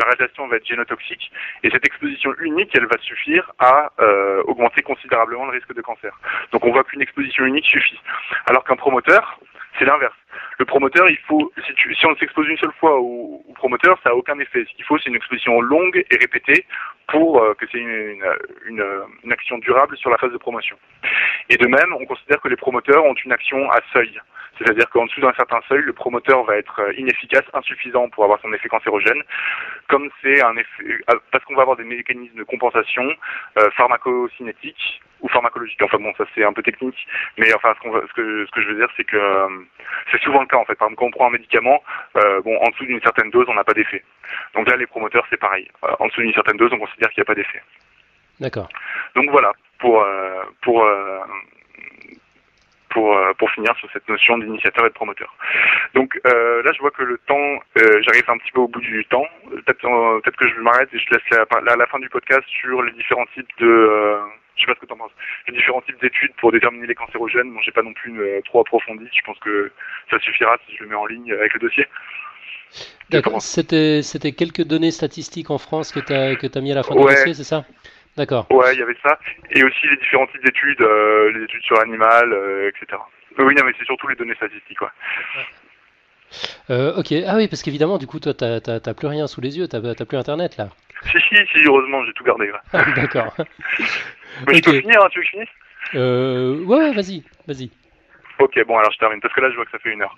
La 0.00 0.06
radiation 0.06 0.48
va 0.48 0.56
être 0.56 0.66
génotoxique 0.66 1.30
et 1.62 1.68
cette 1.68 1.84
exposition 1.84 2.32
unique, 2.40 2.70
elle 2.74 2.86
va 2.86 2.96
suffire 3.02 3.52
à 3.58 3.92
euh, 4.00 4.42
augmenter 4.46 4.80
considérablement 4.80 5.44
le 5.44 5.50
risque 5.50 5.74
de 5.74 5.82
cancer. 5.82 6.18
Donc 6.52 6.64
on 6.64 6.72
voit 6.72 6.84
qu'une 6.84 7.02
exposition 7.02 7.44
unique 7.44 7.66
suffit. 7.66 8.00
Alors 8.46 8.64
qu'un 8.64 8.76
promoteur, 8.76 9.38
c'est 9.78 9.84
l'inverse. 9.84 10.14
Le 10.58 10.64
promoteur, 10.64 11.10
il 11.10 11.18
faut, 11.28 11.52
si, 11.66 11.74
tu, 11.74 11.94
si 11.94 12.06
on 12.06 12.16
s'expose 12.16 12.48
une 12.48 12.56
seule 12.56 12.72
fois 12.80 12.98
au, 12.98 13.44
promoteur, 13.56 13.98
ça 14.02 14.08
n'a 14.08 14.16
aucun 14.16 14.38
effet. 14.38 14.64
Ce 14.70 14.74
qu'il 14.74 14.86
faut, 14.86 14.96
c'est 14.98 15.10
une 15.10 15.16
exposition 15.16 15.60
longue 15.60 16.02
et 16.10 16.16
répétée 16.16 16.64
pour 17.10 17.42
euh, 17.42 17.54
que 17.54 17.66
c'est 17.70 17.78
une, 17.78 18.22
une, 18.66 18.84
une, 19.24 19.32
action 19.32 19.58
durable 19.58 19.96
sur 19.96 20.10
la 20.10 20.18
phase 20.18 20.32
de 20.32 20.38
promotion. 20.38 20.76
Et 21.48 21.56
de 21.56 21.66
même, 21.66 21.92
on 21.98 22.06
considère 22.06 22.40
que 22.40 22.48
les 22.48 22.56
promoteurs 22.56 23.04
ont 23.04 23.14
une 23.14 23.32
action 23.32 23.70
à 23.70 23.80
seuil. 23.92 24.20
C'est-à-dire 24.58 24.88
qu'en 24.90 25.06
dessous 25.06 25.20
d'un 25.20 25.32
certain 25.34 25.60
seuil, 25.68 25.82
le 25.82 25.92
promoteur 25.92 26.44
va 26.44 26.56
être 26.56 26.80
euh, 26.80 26.92
inefficace, 26.98 27.44
insuffisant 27.54 28.08
pour 28.10 28.24
avoir 28.24 28.40
son 28.40 28.52
effet 28.52 28.68
cancérogène, 28.68 29.22
comme 29.88 30.10
c'est 30.22 30.42
un 30.42 30.56
effet, 30.56 30.84
euh, 31.10 31.18
parce 31.32 31.44
qu'on 31.44 31.54
va 31.54 31.62
avoir 31.62 31.76
des 31.76 31.84
mécanismes 31.84 32.36
de 32.36 32.44
compensation 32.44 33.08
euh, 33.58 33.70
pharmacocinétiques 33.76 35.00
ou 35.22 35.28
pharmacologiques. 35.28 35.80
Enfin 35.82 35.98
bon, 35.98 36.12
ça 36.16 36.24
c'est 36.34 36.44
un 36.44 36.52
peu 36.52 36.62
technique, 36.62 37.06
mais 37.38 37.52
enfin 37.54 37.74
ce, 37.82 37.88
ce, 37.88 38.12
que, 38.14 38.46
ce 38.46 38.50
que 38.50 38.62
je 38.62 38.68
veux 38.68 38.76
dire, 38.76 38.88
c'est 38.96 39.04
que 39.04 39.16
euh, 39.16 39.48
c'est 40.10 40.20
souvent 40.22 40.40
le 40.40 40.46
cas 40.46 40.56
en 40.56 40.64
fait. 40.64 40.74
Par 40.74 40.88
exemple, 40.88 41.00
quand 41.00 41.06
on 41.06 41.10
prend 41.10 41.28
un 41.28 41.32
médicament, 41.32 41.82
bon, 42.14 42.56
en 42.58 42.68
dessous 42.70 42.84
d'une 42.84 43.02
certaine 43.02 43.30
dose, 43.30 43.46
on 43.48 43.54
n'a 43.54 43.64
pas 43.64 43.74
d'effet. 43.74 44.02
Donc 44.54 44.68
là, 44.68 44.76
les 44.76 44.86
promoteurs, 44.86 45.26
c'est 45.30 45.40
pareil. 45.40 45.68
en 45.98 46.06
dessous 46.06 46.20
d'une 46.20 46.34
certaine 46.34 46.56
dose, 46.56 46.70
on 46.72 46.78
considère 46.78 47.10
qu'il 47.10 47.20
n'y 47.20 47.26
a 47.26 47.32
pas 47.32 47.34
d'effet. 47.34 47.62
D'accord. 48.38 48.68
Donc 49.14 49.30
voilà 49.30 49.52
pour 49.78 50.04
pour 50.62 50.84
pour, 52.90 53.16
euh, 53.16 53.32
pour 53.38 53.50
finir 53.50 53.74
sur 53.78 53.90
cette 53.92 54.08
notion 54.08 54.36
d'initiateur 54.38 54.84
et 54.84 54.88
de 54.88 54.94
promoteur. 54.94 55.34
Donc 55.94 56.20
euh, 56.26 56.62
là, 56.62 56.72
je 56.74 56.80
vois 56.80 56.90
que 56.90 57.02
le 57.02 57.18
temps, 57.18 57.34
euh, 57.78 58.02
j'arrive 58.02 58.28
un 58.28 58.38
petit 58.38 58.52
peu 58.52 58.60
au 58.60 58.68
bout 58.68 58.80
du 58.80 59.04
temps. 59.06 59.26
Peut-être 59.48 59.84
euh, 59.84 60.20
peut 60.20 60.32
que 60.32 60.48
je 60.48 60.60
m'arrête 60.60 60.92
et 60.92 60.98
je 60.98 61.10
laisse 61.10 61.22
la, 61.30 61.76
la, 61.76 61.86
fin 61.86 61.98
du 61.98 62.08
podcast 62.08 62.46
sur 62.48 62.82
les 62.82 62.92
différents 62.92 63.26
types 63.34 63.50
de... 63.58 64.18
Euh, 64.50 64.56
je 64.56 64.60
sais 64.60 64.66
pas 64.66 64.74
ce 64.74 64.80
que 64.80 64.86
tu 64.86 64.92
en 64.92 64.96
penses. 64.96 65.12
Les 65.48 65.54
différents 65.54 65.80
types 65.82 66.00
d'études 66.00 66.32
pour 66.38 66.52
déterminer 66.52 66.86
les 66.86 66.94
cancérogènes. 66.94 67.52
Bon, 67.52 67.60
j'ai 67.62 67.72
pas 67.72 67.82
non 67.82 67.92
plus 67.92 68.14
trop 68.44 68.60
approfondi. 68.60 69.06
Je 69.12 69.24
pense 69.24 69.38
que 69.38 69.72
ça 70.10 70.18
suffira 70.20 70.56
si 70.66 70.76
je 70.76 70.82
le 70.82 70.88
mets 70.90 70.96
en 70.96 71.06
ligne 71.06 71.32
avec 71.32 71.54
le 71.54 71.60
dossier. 71.60 71.86
D'accord. 73.10 73.42
C'était, 73.42 74.02
c'était 74.02 74.32
quelques 74.32 74.62
données 74.62 74.90
statistiques 74.92 75.50
en 75.50 75.58
France 75.58 75.92
que 75.92 76.00
tu 76.00 76.12
as, 76.12 76.36
que 76.36 76.46
as 76.46 76.60
mis 76.60 76.72
à 76.72 76.76
la 76.76 76.82
fin 76.82 76.94
du 76.94 77.02
dossier, 77.02 77.34
c'est 77.34 77.44
ça? 77.44 77.64
D'accord. 78.16 78.46
Ouais, 78.50 78.74
il 78.74 78.78
y 78.78 78.82
avait 78.82 78.96
ça. 79.02 79.18
Et 79.50 79.64
aussi 79.64 79.86
les 79.88 79.96
différents 79.96 80.26
types 80.26 80.44
d'études, 80.44 80.80
euh, 80.80 81.32
les 81.32 81.44
études 81.44 81.62
sur 81.62 81.76
l'animal, 81.76 82.32
euh, 82.32 82.68
etc. 82.68 83.00
oui, 83.38 83.54
non, 83.54 83.64
mais 83.64 83.72
c'est 83.78 83.84
surtout 83.84 84.08
les 84.08 84.16
données 84.16 84.34
statistiques, 84.34 84.80
ouais. 84.80 84.88
Euh, 86.70 86.94
ok, 86.96 87.12
ah 87.26 87.36
oui, 87.36 87.48
parce 87.48 87.62
qu'évidemment, 87.62 87.98
du 87.98 88.06
coup, 88.06 88.20
toi, 88.20 88.34
t'as 88.34 88.94
plus 88.94 89.08
rien 89.08 89.26
sous 89.26 89.40
les 89.40 89.58
yeux, 89.58 89.66
t'as 89.66 89.80
plus 89.80 90.16
Internet 90.16 90.56
là. 90.56 90.68
Si, 91.10 91.18
si, 91.28 91.36
si, 91.52 91.58
heureusement, 91.66 92.04
j'ai 92.04 92.12
tout 92.12 92.24
gardé. 92.24 92.52
Ah, 92.72 92.84
d'accord. 92.94 93.34
Mais 94.46 94.54
je 94.54 94.62
peux 94.62 94.80
finir, 94.80 95.02
hein, 95.02 95.08
tu 95.10 95.18
veux 95.18 95.22
que 95.22 95.28
je 95.28 95.30
finisse 95.30 95.48
euh, 95.94 96.64
Ouais, 96.64 96.92
vas-y, 96.92 97.22
vas-y. 97.46 97.70
Ok, 98.40 98.58
bon, 98.66 98.78
alors 98.78 98.90
je 98.90 98.98
termine, 98.98 99.20
parce 99.20 99.34
que 99.34 99.40
là, 99.42 99.50
je 99.50 99.56
vois 99.56 99.66
que 99.66 99.70
ça 99.70 99.78
fait 99.78 99.92
une 99.92 100.00
heure. 100.00 100.16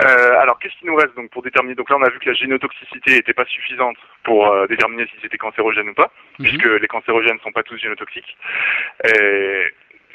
Euh, 0.00 0.40
alors, 0.40 0.58
qu'est-ce 0.58 0.74
qui 0.76 0.86
nous 0.86 0.96
reste 0.96 1.14
donc 1.14 1.30
pour 1.30 1.42
déterminer? 1.42 1.76
Donc 1.76 1.88
là, 1.88 1.96
on 1.96 2.02
a 2.02 2.10
vu 2.10 2.18
que 2.18 2.28
la 2.28 2.34
génotoxicité 2.34 3.12
n'était 3.12 3.32
pas 3.32 3.44
suffisante 3.44 3.96
pour 4.24 4.48
euh, 4.48 4.66
déterminer 4.66 5.06
si 5.06 5.20
c'était 5.22 5.38
cancérogène 5.38 5.88
ou 5.88 5.94
pas, 5.94 6.10
mhm. 6.38 6.46
puisque 6.46 6.66
les 6.66 6.88
cancérogènes 6.88 7.36
ne 7.36 7.40
sont 7.40 7.52
pas 7.52 7.62
tous 7.62 7.78
génotoxiques. 7.78 8.36
Et 9.04 9.72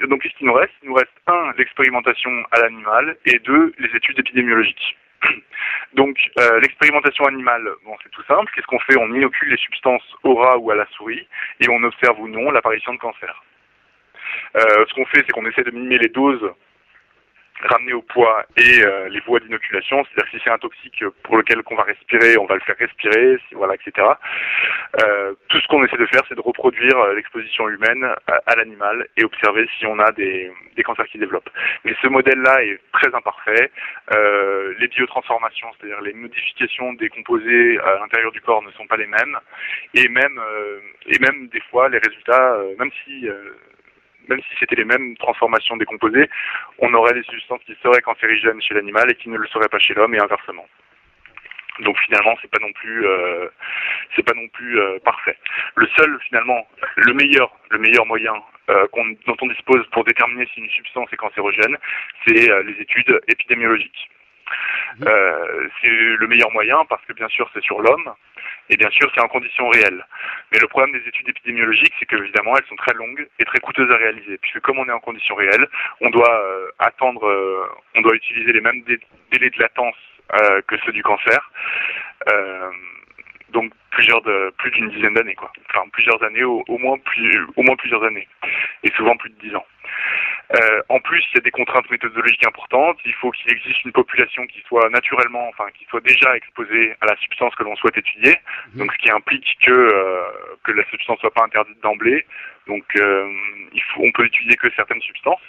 donc, 0.07 0.21
qu'est-ce 0.21 0.35
qui 0.35 0.45
nous 0.45 0.53
reste? 0.53 0.73
Il 0.81 0.89
nous 0.89 0.95
reste 0.95 1.13
un, 1.27 1.53
l'expérimentation 1.57 2.31
à 2.51 2.59
l'animal, 2.61 3.17
et 3.25 3.39
deux, 3.39 3.73
les 3.77 3.95
études 3.95 4.19
épidémiologiques. 4.19 4.97
Donc, 5.93 6.17
euh, 6.39 6.59
l'expérimentation 6.59 7.25
animale, 7.25 7.69
bon, 7.85 7.95
c'est 8.03 8.09
tout 8.09 8.23
simple. 8.23 8.51
Qu'est-ce 8.53 8.67
qu'on 8.67 8.79
fait? 8.79 8.97
On 8.97 9.13
inocule 9.13 9.49
les 9.49 9.57
substances 9.57 10.03
au 10.23 10.35
rat 10.35 10.57
ou 10.57 10.71
à 10.71 10.75
la 10.75 10.85
souris, 10.87 11.27
et 11.59 11.69
on 11.69 11.83
observe 11.83 12.19
ou 12.19 12.27
non 12.27 12.51
l'apparition 12.51 12.93
de 12.93 12.99
cancer. 12.99 13.43
Euh, 14.55 14.85
ce 14.87 14.93
qu'on 14.93 15.05
fait, 15.05 15.23
c'est 15.25 15.31
qu'on 15.31 15.45
essaie 15.45 15.63
de 15.63 15.71
minimer 15.71 15.99
les 15.99 16.09
doses 16.09 16.51
ramener 17.67 17.93
au 17.93 18.01
poids 18.01 18.45
et 18.57 18.83
euh, 18.83 19.09
les 19.09 19.19
voies 19.21 19.39
d'inoculation, 19.39 20.03
c'est-à-dire 20.03 20.31
si 20.31 20.41
c'est 20.43 20.49
un 20.49 20.57
toxique 20.57 21.03
pour 21.23 21.37
lequel 21.37 21.61
qu'on 21.63 21.75
va 21.75 21.83
respirer, 21.83 22.37
on 22.37 22.45
va 22.45 22.55
le 22.55 22.61
faire 22.61 22.75
respirer, 22.77 23.37
voilà, 23.53 23.75
etc. 23.75 24.07
Euh, 25.03 25.33
tout 25.49 25.59
ce 25.59 25.67
qu'on 25.67 25.83
essaie 25.85 25.97
de 25.97 26.05
faire, 26.07 26.21
c'est 26.27 26.35
de 26.35 26.41
reproduire 26.41 26.97
euh, 26.97 27.15
l'exposition 27.15 27.69
humaine 27.69 28.05
à, 28.27 28.55
l'animal 28.55 29.07
et 29.17 29.23
observer 29.23 29.67
si 29.77 29.85
on 29.85 29.99
a 29.99 30.11
des, 30.11 30.51
des 30.75 30.83
cancers 30.83 31.07
qui 31.07 31.17
développent. 31.17 31.49
Mais 31.85 31.95
ce 32.01 32.07
modèle-là 32.07 32.63
est 32.63 32.79
très 32.91 33.13
imparfait. 33.13 33.71
Euh, 34.13 34.73
les 34.79 34.87
biotransformations, 34.87 35.67
c'est-à-dire 35.77 36.01
les 36.01 36.13
modifications 36.13 36.93
des 36.93 37.09
composés 37.09 37.79
à 37.79 37.99
l'intérieur 37.99 38.31
du 38.31 38.41
corps 38.41 38.63
ne 38.63 38.71
sont 38.71 38.87
pas 38.87 38.97
les 38.97 39.07
mêmes, 39.07 39.37
et 39.93 40.07
même 40.07 40.39
et 41.07 41.19
même 41.19 41.47
des 41.47 41.61
fois 41.71 41.89
les 41.89 41.99
résultats, 41.99 42.57
même 42.77 42.91
si 43.03 43.27
même 44.27 44.41
si 44.41 44.55
c'était 44.59 44.75
les 44.75 44.85
mêmes 44.85 45.15
transformations 45.17 45.77
décomposées, 45.77 46.29
on 46.79 46.93
aurait 46.93 47.13
des 47.13 47.23
substances 47.23 47.61
qui 47.65 47.75
seraient 47.81 48.01
cancérigènes 48.01 48.61
chez 48.61 48.73
l'animal 48.73 49.09
et 49.11 49.15
qui 49.15 49.29
ne 49.29 49.37
le 49.37 49.47
seraient 49.47 49.69
pas 49.69 49.79
chez 49.79 49.93
l'homme 49.93 50.15
et 50.15 50.19
inversement. 50.19 50.65
Donc 51.79 51.97
finalement, 52.01 52.35
c'est 52.41 52.51
pas 52.51 52.59
non 52.61 52.71
plus, 52.73 53.05
euh, 53.05 53.47
pas 54.25 54.33
non 54.35 54.47
plus 54.49 54.79
euh, 54.79 54.99
parfait. 54.99 55.37
Le 55.75 55.87
seul 55.97 56.19
finalement, 56.27 56.67
le 56.97 57.13
meilleur, 57.13 57.51
le 57.71 57.79
meilleur 57.79 58.05
moyen 58.05 58.33
euh, 58.69 58.85
dont 59.25 59.35
on 59.41 59.47
dispose 59.47 59.85
pour 59.91 60.03
déterminer 60.03 60.47
si 60.53 60.61
une 60.61 60.69
substance 60.69 61.11
est 61.11 61.17
cancérogène, 61.17 61.77
c'est 62.25 62.47
les 62.63 62.79
études 62.79 63.19
épidémiologiques. 63.27 64.09
Mmh. 64.99 65.05
c'est 65.81 65.89
le 65.89 66.27
meilleur 66.27 66.51
moyen 66.51 66.85
parce 66.85 67.03
que 67.05 67.13
bien 67.13 67.27
sûr 67.29 67.49
c'est 67.53 67.63
sur 67.63 67.81
l'homme, 67.81 68.13
et 68.69 68.77
bien 68.77 68.89
sûr, 68.91 69.11
c'est 69.13 69.21
en 69.21 69.27
conditions 69.27 69.67
réelles. 69.69 70.05
Mais 70.51 70.59
le 70.59 70.67
problème 70.67 70.93
des 70.93 71.07
études 71.07 71.29
épidémiologiques, 71.29 71.93
c'est 71.99 72.05
qu'évidemment, 72.05 72.55
elles 72.55 72.65
sont 72.67 72.75
très 72.75 72.93
longues 72.93 73.27
et 73.39 73.45
très 73.45 73.59
coûteuses 73.59 73.91
à 73.91 73.97
réaliser. 73.97 74.37
Puisque 74.37 74.61
comme 74.61 74.79
on 74.79 74.87
est 74.87 74.91
en 74.91 74.99
conditions 74.99 75.35
réelles, 75.35 75.67
on 76.01 76.09
doit 76.09 76.33
euh, 76.33 76.69
attendre, 76.79 77.27
euh, 77.27 77.67
on 77.95 78.01
doit 78.01 78.15
utiliser 78.15 78.53
les 78.53 78.61
mêmes 78.61 78.83
délais 79.31 79.49
de 79.49 79.59
latence 79.59 79.95
euh, 80.41 80.61
que 80.67 80.77
ceux 80.85 80.93
du 80.93 81.03
cancer. 81.03 81.51
donc 83.49 83.71
plusieurs 83.91 84.23
plus 84.57 84.71
d'une 84.71 84.89
dizaine 84.89 85.13
d'années, 85.13 85.35
quoi. 85.35 85.51
Enfin, 85.69 85.87
plusieurs 85.91 86.23
années, 86.23 86.43
au, 86.43 86.63
moins 86.67 86.97
au 87.55 87.61
moins 87.61 87.75
plusieurs 87.75 88.03
années. 88.03 88.27
Et 88.83 88.91
souvent 88.95 89.15
plus 89.17 89.29
de 89.29 89.39
dix 89.39 89.55
ans. 89.55 89.65
Euh, 90.51 90.81
en 90.89 90.99
plus, 90.99 91.23
il 91.31 91.35
y 91.35 91.37
a 91.39 91.41
des 91.41 91.51
contraintes 91.51 91.89
méthodologiques 91.89 92.45
importantes. 92.45 92.97
Il 93.05 93.13
faut 93.15 93.31
qu'il 93.31 93.51
existe 93.51 93.83
une 93.85 93.91
population 93.91 94.45
qui 94.47 94.61
soit 94.67 94.89
naturellement, 94.89 95.47
enfin, 95.49 95.65
qui 95.73 95.85
soit 95.85 96.01
déjà 96.01 96.35
exposée 96.35 96.95
à 97.01 97.07
la 97.07 97.15
substance 97.17 97.55
que 97.55 97.63
l'on 97.63 97.75
souhaite 97.75 97.97
étudier. 97.97 98.35
Mhm. 98.73 98.79
Donc, 98.79 98.93
ce 98.93 98.97
qui 98.99 99.11
implique 99.11 99.57
que 99.65 99.71
euh, 99.71 100.23
que 100.63 100.71
la 100.71 100.85
substance 100.89 101.19
soit 101.19 101.33
pas 101.33 101.43
interdite 101.43 101.81
d'emblée. 101.81 102.25
Donc, 102.67 102.83
euh, 102.95 103.31
il 103.73 103.81
faut, 103.81 104.03
on 104.03 104.11
peut 104.11 104.25
étudier 104.25 104.55
que 104.55 104.69
certaines 104.75 105.01
substances. 105.01 105.41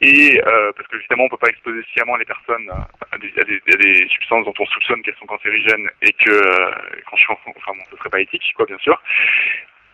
et 0.00 0.40
parce 0.76 0.88
que 0.88 0.96
évidemment, 0.96 1.24
on 1.24 1.28
peut 1.28 1.36
pas 1.38 1.48
exposer 1.48 1.82
sciemment 1.92 2.16
les 2.16 2.24
personnes 2.24 2.70
à 3.10 3.18
des, 3.18 3.32
à 3.40 3.44
des, 3.44 3.62
à 3.72 3.76
des 3.76 4.08
substances 4.08 4.44
dont 4.44 4.54
on 4.58 4.66
soupçonne 4.66 5.02
qu'elles 5.02 5.16
sont 5.16 5.26
cancérigènes 5.26 5.88
et 6.02 6.12
que, 6.12 6.42
enfin, 7.12 7.72
bon, 7.72 7.84
ce 7.90 7.96
serait 7.96 8.10
pas 8.10 8.20
éthique, 8.20 8.52
quoi, 8.54 8.66
bien 8.66 8.78
sûr. 8.78 9.00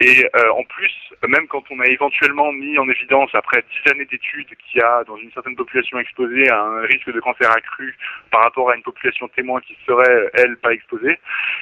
Et 0.01 0.27
euh, 0.35 0.51
en 0.53 0.65
plus, 0.65 0.93
même 1.27 1.47
quand 1.47 1.63
on 1.71 1.79
a 1.79 1.87
éventuellement 1.87 2.53
mis 2.53 2.77
en 2.79 2.89
évidence, 2.89 3.31
après 3.33 3.63
dix 3.63 3.93
années 3.93 4.05
d'études, 4.07 4.49
qu'il 4.49 4.81
y 4.81 4.85
a 4.85 5.05
dans 5.05 5.17
une 5.17 5.31
certaine 5.33 5.55
population 5.55 5.99
exposée 6.01 6.51
un 6.51 6.81
risque 6.81 7.13
de 7.13 7.21
cancer 7.21 7.51
accru 7.51 7.97
par 8.31 8.43
rapport 8.43 8.71
à 8.71 8.77
une 8.77 8.83
population 8.83 9.29
témoin 9.29 9.61
qui 9.61 9.77
serait, 9.87 10.31
elle, 10.35 10.57
pas 10.57 10.73
exposée, 10.73 11.19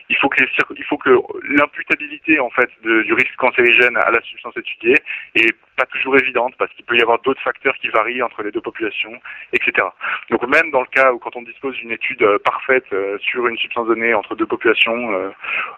il 0.09 0.16
faut 0.16 0.30
que, 0.30 0.43
il 0.76 0.85
faut 0.85 0.97
que 0.97 1.11
l'imputabilité 1.49 2.41
en 2.41 2.49
fait 2.51 2.70
du 2.83 3.12
risque 3.12 3.37
cancérigène 3.37 3.97
à 3.99 4.11
la 4.11 4.20
substance 4.22 4.57
étudiée 4.57 4.97
est 5.35 5.55
pas 5.76 5.87
toujours 5.87 6.16
évidente 6.16 6.55
parce 6.59 6.72
qu'il 6.72 6.85
peut 6.87 6.97
y 6.97 7.03
avoir 7.03 7.20
d'autres 7.20 7.43
facteurs 7.43 7.74
qui 7.76 7.89
varient 7.89 8.22
entre 8.22 8.43
les 8.43 8.51
deux 8.51 8.61
populations, 8.61 9.12
etc. 9.53 9.87
Donc 10.30 10.47
même 10.49 10.70
dans 10.70 10.80
le 10.80 10.87
cas 10.87 11.12
où 11.12 11.18
quand 11.18 11.37
on 11.37 11.43
dispose 11.43 11.76
d'une 11.76 11.93
étude 11.93 12.22
euh, 12.22 12.39
parfaite 12.39 12.85
euh, 12.93 13.18
sur 13.18 13.47
une 13.47 13.59
substance 13.59 13.89
donnée 13.89 14.14
entre 14.14 14.35
deux 14.35 14.47
populations, 14.47 15.33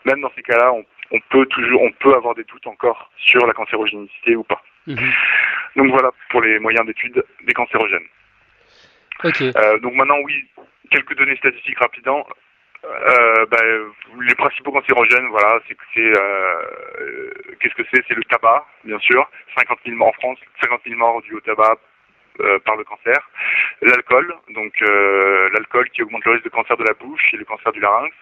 même 0.05 0.21
dans 0.21 0.31
ces 0.37 0.43
cas-là, 0.43 0.73
on 0.73 0.85
on 1.15 1.21
peut 1.31 1.47
toujours, 1.47 1.83
on 1.83 1.93
peut 1.93 2.15
avoir 2.15 2.35
des 2.35 2.45
doutes 2.45 2.67
encore 2.67 3.11
sur 3.17 3.47
la 3.47 3.53
cancérogénicité 3.53 4.35
ou 4.37 4.43
pas. 4.43 4.61
Mhm. 4.87 5.13
Donc 5.77 5.91
voilà 5.91 6.11
pour 6.31 6.43
les 6.43 6.59
moyens 6.59 6.85
d'étude 6.87 7.25
des 7.45 7.53
cancérogènes. 7.53 8.07
Euh, 9.25 9.79
donc 9.79 9.95
maintenant, 9.95 10.19
oui, 10.25 10.35
quelques 10.91 11.17
données 11.17 11.37
statistiques 11.37 11.79
rapidement. 11.79 12.27
Euh, 12.85 13.47
bah, 13.47 13.63
les 14.21 14.35
principaux 14.35 14.73
cancérogènes, 14.73 15.29
voilà, 15.29 15.59
c'est 15.69 16.01
euh, 16.01 17.31
qu'est-ce 17.61 17.75
que 17.75 17.83
c'est? 17.91 18.05
C'est 18.07 18.15
le 18.15 18.25
tabac, 18.25 18.67
bien 18.85 18.99
sûr, 18.99 19.27
50 19.57 19.79
000 19.87 19.97
morts 19.97 20.09
en 20.09 20.13
France, 20.13 20.39
50 20.61 20.81
000 20.87 20.99
morts 20.99 21.23
dus 21.23 21.35
au 21.35 21.41
tabac 21.41 21.77
par 22.65 22.77
le 22.77 22.85
cancer. 22.85 23.19
L'alcool, 23.83 24.35
donc 24.51 24.73
euh, 24.83 25.49
l'alcool 25.53 25.89
qui 25.91 26.03
augmente 26.03 26.25
le 26.25 26.33
risque 26.33 26.45
de 26.45 26.51
cancer 26.51 26.77
de 26.77 26.85
la 26.85 26.95
bouche 26.95 27.33
et 27.33 27.37
le 27.37 27.45
cancer 27.45 27.73
du 27.73 27.81
larynx. 27.81 28.15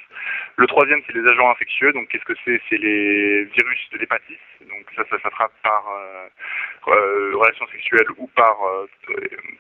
Le 0.56 0.66
troisième, 0.66 1.00
c'est 1.06 1.14
les 1.14 1.26
agents 1.28 1.50
infectieux. 1.50 1.92
Donc 1.92 2.08
qu'est-ce 2.08 2.24
que 2.24 2.34
c'est? 2.44 2.60
C'est 2.68 2.78
les 2.78 3.44
virus 3.44 3.90
de 3.92 3.98
l'hépatite. 3.98 4.40
Donc 4.60 4.84
ça, 4.96 5.04
ça 5.10 5.18
s'attrape 5.20 5.52
par 5.62 5.84
euh, 5.88 7.32
relation 7.34 7.66
sexuelle 7.68 8.06
ou 8.18 8.26
par 8.28 8.56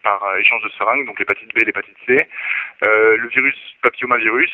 par 0.02 0.36
échange 0.38 0.62
de 0.62 0.68
seringues. 0.70 1.06
Donc 1.06 1.18
l'hépatite 1.18 1.54
B, 1.54 1.64
l'hépatite 1.64 1.96
C. 2.06 2.16
le 2.82 3.28
virus 3.28 3.56
papillomavirus 3.82 4.52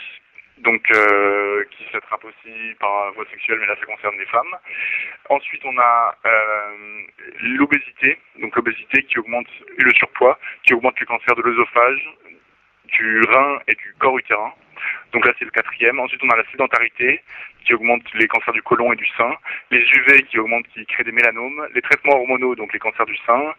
donc 0.62 0.82
euh, 0.90 1.64
qui 1.70 1.84
s'attrape 1.92 2.24
aussi 2.24 2.74
par 2.78 3.12
voie 3.12 3.24
sexuelle, 3.30 3.58
mais 3.60 3.66
là 3.66 3.76
ça 3.78 3.86
concerne 3.86 4.16
les 4.18 4.26
femmes. 4.26 4.56
Ensuite, 5.28 5.62
on 5.64 5.76
a 5.78 6.16
euh, 6.26 7.02
l'obésité, 7.40 8.18
donc 8.40 8.54
l'obésité 8.56 9.02
qui 9.04 9.18
augmente 9.18 9.48
le 9.76 9.92
surpoids, 9.92 10.38
qui 10.64 10.74
augmente 10.74 10.98
le 11.00 11.06
cancer 11.06 11.34
de 11.34 11.42
l'œsophage, 11.42 12.08
du 12.88 13.20
rein 13.22 13.58
et 13.66 13.74
du 13.74 13.94
corps 13.98 14.18
utérin. 14.18 14.52
Donc 15.12 15.26
là, 15.26 15.32
c'est 15.38 15.44
le 15.44 15.50
quatrième. 15.50 15.98
Ensuite, 16.00 16.22
on 16.22 16.30
a 16.30 16.36
la 16.36 16.50
sédentarité 16.50 17.22
qui 17.64 17.74
augmente 17.74 18.02
les 18.14 18.28
cancers 18.28 18.54
du 18.54 18.62
côlon 18.62 18.92
et 18.92 18.96
du 18.96 19.06
sein, 19.16 19.30
les 19.70 19.80
UV 19.80 20.22
qui 20.22 20.38
augmentent, 20.38 20.68
qui 20.68 20.86
créent 20.86 21.04
des 21.04 21.12
mélanomes, 21.12 21.66
les 21.74 21.82
traitements 21.82 22.16
hormonaux, 22.16 22.54
donc 22.54 22.72
les 22.72 22.78
cancers 22.78 23.06
du 23.06 23.16
sein. 23.26 23.54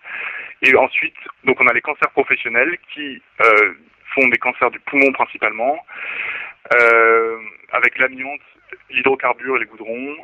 Et 0.61 0.75
ensuite, 0.75 1.15
donc 1.43 1.59
on 1.59 1.67
a 1.67 1.73
les 1.73 1.81
cancers 1.81 2.09
professionnels 2.11 2.77
qui 2.93 3.21
euh, 3.41 3.73
font 4.15 4.27
des 4.27 4.37
cancers 4.37 4.71
du 4.71 4.79
poumon 4.79 5.11
principalement, 5.11 5.77
avec 7.71 7.97
l'amiante, 7.97 8.41
l'hydrocarbure 8.89 9.57
et 9.57 9.59
les 9.59 9.65
goudrons. 9.65 10.15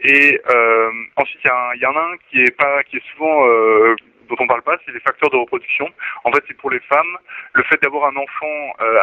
Et 0.00 0.40
euh, 0.50 0.90
ensuite, 1.16 1.40
il 1.44 1.78
y, 1.78 1.82
y, 1.82 1.86
en 1.86 1.96
a 1.96 2.00
un 2.00 2.16
qui 2.28 2.42
est 2.42 2.56
pas, 2.56 2.82
qui 2.84 2.98
est 2.98 3.06
souvent 3.12 3.48
euh, 3.48 3.96
dont 4.28 4.36
on 4.38 4.46
parle 4.46 4.62
pas, 4.62 4.76
c'est 4.84 4.92
les 4.92 5.00
facteurs 5.00 5.30
de 5.30 5.36
reproduction. 5.36 5.88
En 6.24 6.32
fait, 6.32 6.42
c'est 6.48 6.56
pour 6.56 6.70
les 6.70 6.80
femmes, 6.80 7.18
le 7.54 7.62
fait 7.64 7.80
d'avoir 7.82 8.08
un 8.08 8.16
enfant, 8.16 8.74
euh, 8.80 9.00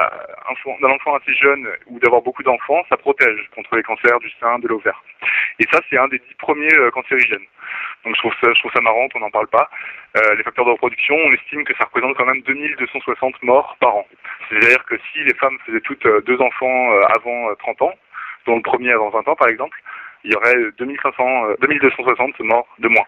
un 0.82 0.90
enfant 0.90 1.16
assez 1.16 1.34
jeune 1.34 1.68
ou 1.88 2.00
d'avoir 2.00 2.22
beaucoup 2.22 2.44
d'enfants, 2.44 2.84
ça 2.90 2.98
protège 2.98 3.50
contre 3.56 3.76
les 3.76 3.84
cancers 3.84 4.20
du 4.20 4.30
sein, 4.40 4.60
de 4.60 4.68
l'ovaire. 4.68 5.02
Et 5.60 5.66
ça, 5.72 5.80
c'est 5.90 5.98
un 5.98 6.08
des 6.08 6.20
dix 6.20 6.36
premiers 6.38 6.74
euh, 6.74 6.92
cancérigènes. 6.92 7.46
Donc 8.06 8.16
je 8.16 8.20
trouve 8.20 8.72
ça, 8.74 8.82
marrant 8.82 9.08
qu'on 9.10 9.20
n'en 9.20 9.32
parle 9.32 9.48
pas. 9.48 9.70
Euh, 10.18 10.36
les 10.36 10.44
facteurs 10.44 10.66
de 10.66 10.72
reproduction, 10.72 11.16
on 11.16 11.34
estime 11.34 11.64
que 11.64 11.76
ça 11.76 11.86
représente 11.86 12.16
quand 12.18 12.26
même 12.26 12.42
2260 12.42 13.42
morts 13.44 13.78
par 13.80 13.96
an. 13.96 14.08
C'est-à-dire 14.50 14.84
que 14.86 14.96
si 15.12 15.24
les 15.24 15.34
femmes 15.36 15.58
faisaient 15.66 15.82
toutes 15.82 16.06
euh, 16.06 16.22
deux 16.22 16.40
enfants 16.42 16.92
avant 17.16 17.54
30 17.56 17.82
ans, 17.84 17.94
dont 18.46 18.58
le 18.58 18.62
premier 18.62 18.92
avant 18.92 19.10
20 19.10 19.28
ans 19.28 19.36
par 19.36 19.48
exemple, 19.48 19.78
il 20.26 20.32
y 20.32 20.36
aurait 20.36 20.72
2500, 20.78 21.56
2260 21.62 22.40
morts 22.42 22.68
de 22.80 22.88
moins 22.88 23.06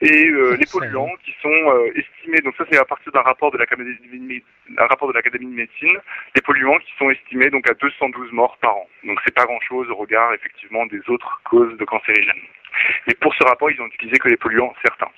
et 0.00 0.28
euh, 0.28 0.56
les 0.56 0.66
polluants 0.66 1.14
qui 1.24 1.32
sont 1.40 1.48
euh, 1.48 1.92
estimés, 1.94 2.40
donc 2.40 2.54
ça 2.56 2.64
c'est 2.70 2.78
à 2.78 2.84
partir 2.84 3.12
d'un 3.12 3.22
rapport 3.22 3.50
de 3.52 3.58
l'Académie 3.58 3.94
de 3.94 5.38
de 5.38 5.44
médecine, 5.46 5.96
les 6.34 6.42
polluants 6.42 6.78
qui 6.78 6.92
sont 6.98 7.10
estimés 7.10 7.50
donc 7.50 7.68
à 7.70 7.74
212 7.74 8.32
morts 8.32 8.56
par 8.60 8.76
an. 8.76 8.88
Donc 9.04 9.18
c'est 9.24 9.34
pas 9.34 9.44
grand 9.44 9.60
chose 9.60 9.88
au 9.90 9.94
regard 9.94 10.34
effectivement 10.34 10.84
des 10.86 11.00
autres 11.08 11.40
causes 11.44 11.76
de 11.78 11.84
cancérigènes. 11.84 12.42
Mais 13.06 13.14
pour 13.14 13.34
ce 13.34 13.44
rapport, 13.44 13.70
ils 13.70 13.80
ont 13.80 13.86
utilisé 13.86 14.18
que 14.18 14.28
les 14.28 14.36
polluants 14.36 14.74
certains. 14.82 15.10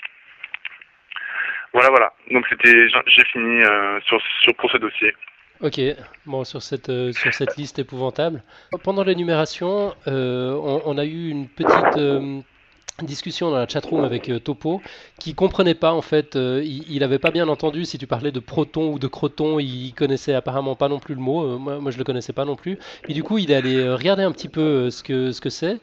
Voilà, 1.72 1.88
voilà. 1.88 2.12
Donc 2.30 2.46
c'était, 2.48 2.88
j'ai 2.88 3.24
fini 3.24 3.62
sur, 4.04 4.20
sur, 4.42 4.54
pour 4.54 4.70
ce 4.70 4.76
dossier. 4.78 5.14
Ok, 5.62 5.80
bon, 6.26 6.44
sur 6.44 6.62
cette, 6.62 6.92
sur 7.12 7.32
cette 7.32 7.56
liste 7.56 7.78
épouvantable. 7.78 8.42
Pendant 8.84 9.04
l'énumération, 9.04 9.94
on, 10.06 10.82
on, 10.84 10.98
a 10.98 11.04
eu 11.04 11.30
une 11.30 11.48
petite 11.48 11.96
discussion 13.04 13.50
dans 13.50 13.58
la 13.58 13.68
chatroom 13.68 14.04
avec 14.04 14.30
euh, 14.30 14.38
Topo 14.38 14.80
qui 15.18 15.34
comprenait 15.34 15.74
pas 15.74 15.92
en 15.92 16.00
fait, 16.00 16.36
euh, 16.36 16.64
il, 16.64 17.04
avait 17.04 17.18
pas 17.18 17.30
bien 17.30 17.48
entendu 17.48 17.84
si 17.84 17.98
tu 17.98 18.06
parlais 18.06 18.32
de 18.32 18.40
proton 18.40 18.92
ou 18.92 18.98
de 18.98 19.06
croton, 19.06 19.58
il 19.58 19.92
connaissait 19.92 20.34
apparemment 20.34 20.74
pas 20.74 20.88
non 20.88 20.98
plus 20.98 21.14
le 21.14 21.20
mot, 21.20 21.44
euh, 21.44 21.58
moi, 21.58 21.78
moi, 21.78 21.90
je 21.90 21.98
le 21.98 22.04
connaissais 22.04 22.32
pas 22.32 22.44
non 22.44 22.56
plus. 22.56 22.78
Et 23.08 23.12
du 23.12 23.22
coup 23.22 23.38
il 23.38 23.50
est 23.50 23.54
allé 23.54 23.88
regarder 23.92 24.22
un 24.22 24.32
petit 24.32 24.48
peu 24.48 24.90
ce 24.90 25.02
que 25.02 25.32
ce 25.32 25.40
que 25.40 25.50
c'est. 25.50 25.78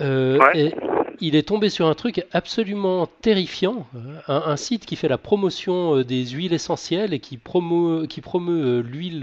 Et 0.00 0.72
il 1.20 1.34
est 1.34 1.48
tombé 1.48 1.70
sur 1.70 1.88
un 1.88 1.94
truc 1.94 2.24
absolument 2.30 3.08
terrifiant, 3.20 3.88
un, 4.28 4.56
site 4.56 4.86
qui 4.86 4.94
fait 4.94 5.08
la 5.08 5.18
promotion 5.18 6.02
des 6.02 6.24
huiles 6.26 6.52
essentielles 6.52 7.12
et 7.12 7.18
qui 7.18 7.36
promeut, 7.36 8.06
qui 8.06 8.20
promeut 8.20 8.80
l'huile, 8.80 9.18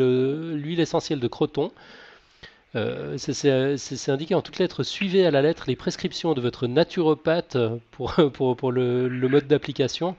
l'huile 0.55 0.81
essentielle 0.81 1.21
de 1.21 1.27
croton. 1.29 1.71
Euh, 2.75 3.15
c'est 3.17 4.11
indiqué 4.11 4.35
en 4.35 4.41
toutes 4.41 4.59
lettres, 4.59 4.83
suivez 4.83 5.25
à 5.25 5.31
la 5.31 5.41
lettre 5.41 5.65
les 5.67 5.75
prescriptions 5.75 6.33
de 6.33 6.41
votre 6.41 6.67
naturopathe 6.67 7.57
pour, 7.91 8.15
pour, 8.33 8.55
pour 8.55 8.71
le, 8.71 9.07
le 9.07 9.27
mode 9.29 9.47
d'application. 9.47 10.15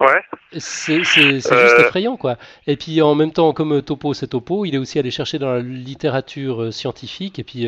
Ouais. 0.00 0.20
C'est 0.56 1.02
juste 1.02 1.50
euh. 1.52 1.80
effrayant, 1.80 2.16
quoi. 2.16 2.36
Et 2.66 2.76
puis 2.76 3.02
en 3.02 3.14
même 3.14 3.32
temps, 3.32 3.52
comme 3.52 3.82
Topo, 3.82 4.14
c'est 4.14 4.28
Topo, 4.28 4.64
il 4.64 4.74
est 4.74 4.78
aussi 4.78 4.98
allé 4.98 5.10
chercher 5.10 5.38
dans 5.38 5.52
la 5.52 5.60
littérature 5.60 6.62
euh, 6.62 6.70
scientifique, 6.70 7.38
et 7.38 7.44
puis 7.44 7.66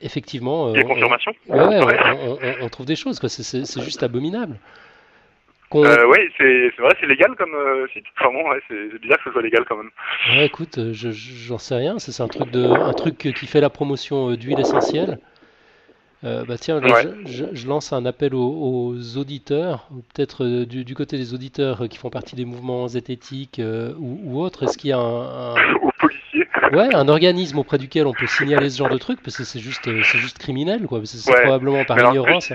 effectivement. 0.00 0.72
Des 0.72 0.84
confirmations 0.84 1.32
Ouais, 1.48 1.80
on, 1.80 2.64
on, 2.64 2.68
trouve 2.68 2.86
des 2.86 2.96
choses, 2.96 3.18
quoi. 3.20 3.28
C'est 3.28 3.82
juste 3.82 4.02
abominable. 4.02 4.58
Euh, 5.74 6.06
oui, 6.06 6.18
c'est 6.38 6.70
vrai, 6.78 6.94
c'est 7.00 7.06
légal 7.06 7.34
comme 7.36 7.54
euh, 7.54 7.86
site. 7.92 8.04
Vraiment, 8.18 8.48
ouais, 8.48 8.60
c'est 8.68 9.00
bizarre 9.00 9.18
que 9.18 9.24
ce 9.24 9.32
soit 9.32 9.42
légal 9.42 9.64
quand 9.68 9.76
même. 9.76 9.90
Ouais, 10.30 10.46
écoute, 10.46 10.78
euh, 10.78 10.92
je 10.92 11.10
j'en 11.10 11.58
sais 11.58 11.74
rien. 11.74 11.98
C'est 11.98 12.22
un 12.22 12.28
truc 12.28 12.50
de, 12.50 12.64
un 12.64 12.92
truc 12.92 13.16
qui 13.18 13.46
fait 13.46 13.60
la 13.60 13.70
promotion 13.70 14.34
d'huile 14.34 14.60
essentielle. 14.60 15.18
bah 16.22 16.56
tiens, 16.58 16.80
je, 17.26 17.44
je, 17.52 17.66
lance 17.66 17.92
un 17.92 18.06
appel 18.06 18.34
aux, 18.34 18.94
auditeurs, 19.16 19.88
peut-être 20.14 20.64
du, 20.64 20.84
du, 20.84 20.94
côté 20.94 21.16
des 21.16 21.34
auditeurs 21.34 21.88
qui 21.88 21.98
font 21.98 22.10
partie 22.10 22.36
des 22.36 22.44
mouvements 22.44 22.86
zététiques 22.88 23.60
ou, 23.60 24.20
ou 24.24 24.40
autres. 24.40 24.64
Est-ce 24.64 24.78
qu'il 24.78 24.90
y 24.90 24.92
a 24.92 24.98
un. 24.98 25.54
Ouais, 26.72 26.94
un 26.94 27.08
organisme 27.08 27.58
auprès 27.58 27.76
duquel 27.76 28.06
on 28.06 28.14
peut 28.14 28.26
signaler 28.26 28.70
ce 28.70 28.78
genre 28.78 28.88
de 28.88 28.96
truc 28.96 29.20
parce 29.22 29.36
que 29.36 29.44
c'est 29.44 29.58
juste, 29.58 29.84
c'est 29.84 30.18
juste 30.18 30.38
criminel, 30.38 30.86
quoi. 30.86 31.00
C'est 31.04 31.30
probablement 31.30 31.84
par 31.84 31.98
ignorance. 31.98 32.50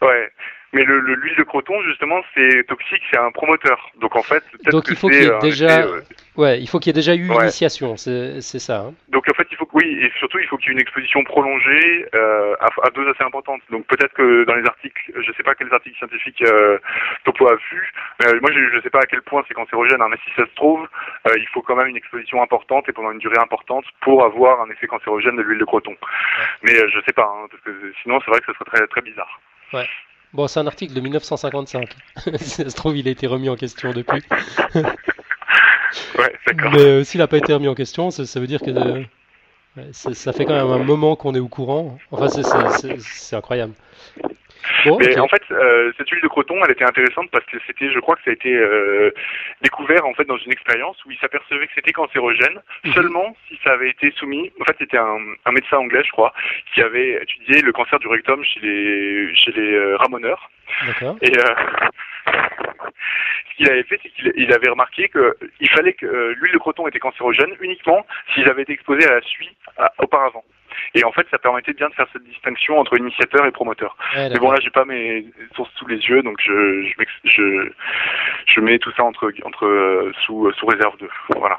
Ouais. 0.00 0.32
Mais 0.72 0.84
le, 0.84 1.00
l'huile 1.00 1.36
de 1.36 1.42
croton, 1.44 1.74
justement, 1.84 2.20
c'est 2.34 2.64
toxique, 2.66 3.02
c'est 3.10 3.18
un 3.18 3.30
promoteur. 3.30 3.90
Donc 4.00 4.16
en 4.16 4.22
fait, 4.22 4.42
donc 4.70 4.84
il 4.88 4.96
faut 4.96 5.08
qu'il 5.08 5.22
y 5.22 5.26
ait 5.26 5.38
déjà, 5.40 5.84
euh, 5.84 6.00
ouais, 6.36 6.60
il 6.60 6.68
faut 6.68 6.78
qu'il 6.78 6.90
y 6.90 6.90
ait 6.90 7.00
déjà 7.00 7.14
eu 7.14 7.26
une 7.26 7.32
initiation, 7.32 7.96
c'est, 7.96 8.40
c'est 8.40 8.58
ça. 8.58 8.78
Hein. 8.80 8.94
Donc 9.08 9.24
en 9.30 9.34
fait, 9.34 9.46
il 9.50 9.56
faut 9.56 9.66
oui, 9.76 9.98
et 10.02 10.10
surtout 10.18 10.38
il 10.38 10.46
faut 10.46 10.56
qu'il 10.56 10.68
y 10.68 10.70
ait 10.70 10.72
une 10.72 10.80
exposition 10.80 11.22
prolongée 11.24 12.06
euh, 12.14 12.54
à, 12.60 12.68
à, 12.86 12.90
doses 12.90 13.08
assez 13.14 13.22
importantes. 13.22 13.60
Donc 13.70 13.86
peut-être 13.86 14.14
que 14.14 14.44
dans 14.44 14.54
les 14.54 14.64
articles, 14.64 15.12
je 15.14 15.32
sais 15.32 15.42
pas 15.42 15.54
quels 15.54 15.72
articles 15.72 15.98
scientifiques 15.98 16.40
euh, 16.42 16.78
Topo 17.24 17.46
a 17.46 17.56
vu, 17.56 17.92
mais 18.20 18.28
euh, 18.28 18.40
moi 18.40 18.50
je, 18.52 18.60
je 18.74 18.80
sais 18.80 18.88
pas 18.88 19.00
à 19.00 19.06
quel 19.06 19.20
point 19.20 19.44
c'est 19.46 19.52
cancérogène, 19.52 20.00
hein, 20.00 20.08
mais 20.10 20.16
si 20.24 20.30
ça 20.34 20.46
se 20.46 20.54
trouve, 20.54 20.88
euh, 21.28 21.34
il 21.36 21.46
faut 21.48 21.60
quand 21.60 21.76
même 21.76 21.88
une 21.88 21.96
exposition 21.98 22.42
importante 22.42 22.88
et 22.88 22.92
pendant 22.92 23.10
une 23.10 23.18
durée 23.18 23.38
importante 23.38 23.84
pour 24.00 24.24
avoir 24.24 24.62
un 24.62 24.70
effet 24.70 24.86
cancérogène 24.86 25.36
de 25.36 25.42
l'huile 25.42 25.58
de 25.58 25.66
croton. 25.66 25.94
Mais 26.62 26.72
je 26.74 27.00
sais 27.06 27.12
pas, 27.12 27.30
hein, 27.30 27.48
parce 27.50 27.62
que 27.62 27.92
sinon 28.02 28.18
c'est 28.24 28.30
vrai 28.30 28.40
que 28.40 28.46
ce 28.46 28.54
serait 28.54 28.64
très 28.64 28.86
très 28.86 29.02
bizarre. 29.02 29.40
Ouais. 29.74 29.86
Bon, 30.32 30.46
c'est 30.48 30.60
un 30.60 30.66
article 30.66 30.92
de 30.92 31.00
1955. 31.00 31.88
ça 32.40 32.68
se 32.68 32.76
trouve, 32.76 32.96
il 32.96 33.08
a 33.08 33.10
été 33.10 33.26
remis 33.26 33.48
en 33.48 33.56
question 33.56 33.92
depuis. 33.92 34.22
ouais, 34.74 34.84
d'accord. 36.46 36.72
Mais 36.72 36.80
euh, 36.80 37.04
s'il 37.04 37.18
n'a 37.18 37.26
pas 37.26 37.38
été 37.38 37.52
remis 37.52 37.68
en 37.68 37.74
question, 37.74 38.10
ça, 38.10 38.40
veut 38.40 38.46
dire 38.46 38.60
que 38.60 38.70
euh, 38.70 39.04
ça 39.92 40.32
fait 40.32 40.44
quand 40.44 40.54
même 40.54 40.70
un 40.70 40.84
moment 40.84 41.16
qu'on 41.16 41.34
est 41.34 41.40
au 41.40 41.48
courant. 41.48 41.98
Enfin, 42.10 42.28
c'est 42.28 43.36
incroyable 43.36 43.74
mais 44.98 45.18
en 45.18 45.28
fait, 45.28 45.42
euh, 45.50 45.92
cette 45.96 46.08
huile 46.10 46.22
de 46.22 46.28
croton, 46.28 46.56
elle 46.64 46.72
était 46.72 46.84
intéressante 46.84 47.30
parce 47.30 47.44
que 47.46 47.58
c'était, 47.66 47.90
je 47.90 47.98
crois 48.00 48.16
que 48.16 48.22
ça 48.24 48.30
a 48.30 48.34
été 48.34 48.54
euh, 48.54 49.10
découvert 49.62 50.06
en 50.06 50.14
fait 50.14 50.24
dans 50.24 50.36
une 50.38 50.52
expérience 50.52 50.96
où 51.04 51.10
il 51.10 51.18
s'apercevait 51.18 51.66
que 51.66 51.72
c'était 51.74 51.92
cancérogène 51.92 52.60
mhm. 52.84 52.92
seulement 52.92 53.36
si 53.48 53.58
ça 53.64 53.72
avait 53.72 53.90
été 53.90 54.10
soumis. 54.12 54.52
En 54.60 54.64
fait, 54.64 54.76
c'était 54.78 54.98
un, 54.98 55.18
un, 55.44 55.52
médecin 55.52 55.78
anglais, 55.78 56.02
je 56.04 56.10
crois, 56.10 56.32
qui 56.74 56.82
avait 56.82 57.22
étudié 57.22 57.62
le 57.62 57.72
cancer 57.72 57.98
du 57.98 58.08
rectum 58.08 58.42
chez 58.44 58.60
les 58.60 59.34
chez 59.34 59.52
les 59.52 59.74
euh, 59.74 59.96
ramoneurs. 59.96 60.50
Et 61.22 61.32
euh, 61.38 61.54
ce 62.26 63.56
qu'il 63.56 63.70
avait 63.70 63.84
fait, 63.84 64.00
c'est 64.02 64.10
qu'il 64.10 64.52
avait 64.52 64.68
remarqué 64.68 65.08
qu'il 65.08 65.70
fallait 65.70 65.92
que 65.92 66.06
euh, 66.06 66.34
l'huile 66.36 66.52
de 66.52 66.58
croton 66.58 66.86
était 66.88 66.98
cancérogène 66.98 67.54
uniquement 67.60 68.04
s'ils 68.34 68.48
avaient 68.48 68.62
été 68.62 68.72
exposés 68.72 69.06
à 69.06 69.14
la 69.14 69.20
suie 69.22 69.56
auparavant. 69.98 70.44
Et 70.94 71.04
en 71.04 71.12
fait, 71.12 71.26
ça 71.30 71.38
permettait 71.38 71.72
bien 71.72 71.88
de 71.88 71.94
faire 71.94 72.06
cette 72.12 72.24
distinction 72.24 72.78
entre 72.78 72.96
initiateur 72.98 73.46
et 73.46 73.50
promoteur. 73.50 73.96
Mais 74.30 74.38
bon, 74.38 74.50
là, 74.50 74.58
j'ai 74.60 74.70
pas 74.70 74.84
mes 74.84 75.26
sources 75.54 75.70
sous 75.76 75.86
les 75.86 75.98
yeux, 75.98 76.22
donc 76.22 76.38
je, 76.40 76.82
je, 76.82 77.04
je, 77.24 77.70
je 78.46 78.60
mets 78.60 78.78
tout 78.78 78.92
ça 78.96 79.04
entre, 79.04 79.32
entre 79.44 79.66
euh, 79.66 80.12
sous, 80.24 80.50
sous 80.52 80.66
réserve 80.66 80.96
de. 80.98 81.08
Voilà. 81.36 81.58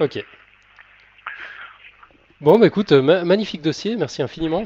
Ok. 0.00 0.24
Bon, 2.40 2.58
bah 2.58 2.66
écoute, 2.66 2.92
magnifique 2.92 3.62
dossier, 3.62 3.96
merci 3.96 4.22
infiniment. 4.22 4.64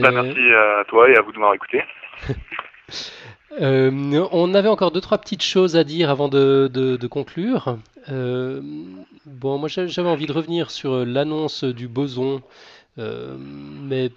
Bah, 0.00 0.10
merci 0.10 0.52
à 0.52 0.84
toi 0.88 1.08
et 1.08 1.16
à 1.16 1.22
vous 1.22 1.30
de 1.32 1.38
m'avoir 1.38 1.54
écouté. 1.54 1.84
Euh, 3.60 4.26
on 4.32 4.54
avait 4.54 4.68
encore 4.68 4.90
deux 4.90 5.00
trois 5.00 5.18
petites 5.18 5.42
choses 5.42 5.76
à 5.76 5.84
dire 5.84 6.10
avant 6.10 6.28
de, 6.28 6.98
conclure. 7.10 7.78
Euh, 8.08 8.60
bon, 9.24 9.66
j'avais 9.66 10.08
envie 10.08 10.26
de 10.26 10.32
revenir 10.32 10.70
sur 10.70 11.04
l'annonce 11.04 11.64
du 11.64 11.88
boson, 11.88 12.42
euh, 12.98 13.36
mais 13.38 14.10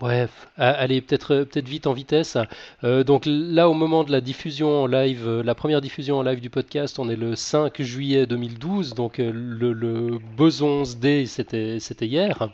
bref, 0.00 0.48
allez 0.56 1.00
peut-être 1.00 1.68
vite 1.68 1.86
en 1.86 1.92
vitesse. 1.92 2.38
donc 2.82 3.24
là, 3.26 3.68
au 3.68 3.74
moment 3.74 4.04
de 4.04 4.12
la 4.12 4.20
diffusion 4.20 4.82
en 4.82 4.86
live, 4.86 5.42
la 5.44 5.54
première 5.54 5.80
diffusion 5.80 6.18
en 6.18 6.22
live 6.22 6.40
du 6.40 6.50
podcast, 6.50 6.98
on 6.98 7.08
est 7.08 7.16
le 7.16 7.36
5 7.36 7.82
juillet 7.82 8.26
2012, 8.26 8.94
donc 8.94 9.18
le, 9.18 10.18
boson 10.36 10.82
D, 11.00 11.26
c'était 11.26 11.78
c'était 11.80 12.06
hier. 12.06 12.48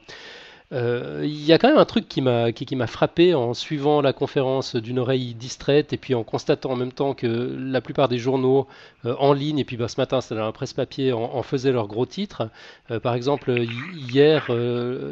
Euh, 0.73 1.23
il 1.25 1.45
y 1.45 1.53
a 1.53 1.59
quand 1.59 1.67
même 1.69 1.79
un 1.79 1.85
truc 1.85 2.09
qui 2.09 2.21
m'a 2.21 2.53
qui, 2.53 2.77
frappé 2.87 3.35
en 3.35 3.55
suivant 3.55 4.01
la 4.01 4.13
conférence 4.13 4.77
d'une 4.77 5.01
oreille 5.01 5.35
distraite 5.35 5.93
et 5.93 5.97
puis 5.97 6.15
en 6.15 6.23
constatant 6.23 6.71
en 6.71 6.77
même 6.77 6.93
temps 6.93 7.13
que 7.13 7.27
la 7.27 7.81
plupart 7.81 8.07
des 8.07 8.19
journaux 8.19 8.69
euh, 9.05 9.17
en 9.19 9.33
ligne 9.33 9.59
et 9.59 9.65
puis 9.65 9.77
bah, 9.77 9.89
ce 9.89 10.01
matin 10.01 10.21
c'était 10.21 10.37
dans 10.37 10.45
la 10.45 10.53
presse 10.53 10.73
papier 10.73 11.13
en, 11.13 11.43
faisaient 11.43 11.73
leurs 11.73 11.89
gros 11.89 12.07
titres. 12.07 12.51
Euh, 12.93 13.01
par 13.01 13.15
exemple 13.15 13.51
hier 13.51 14.49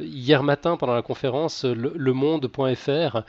hier 0.04 0.44
matin 0.44 0.76
pendant 0.76 0.94
la 0.94 1.02
conférence 1.02 1.64
le, 1.64 2.12
Monde.fr 2.12 3.22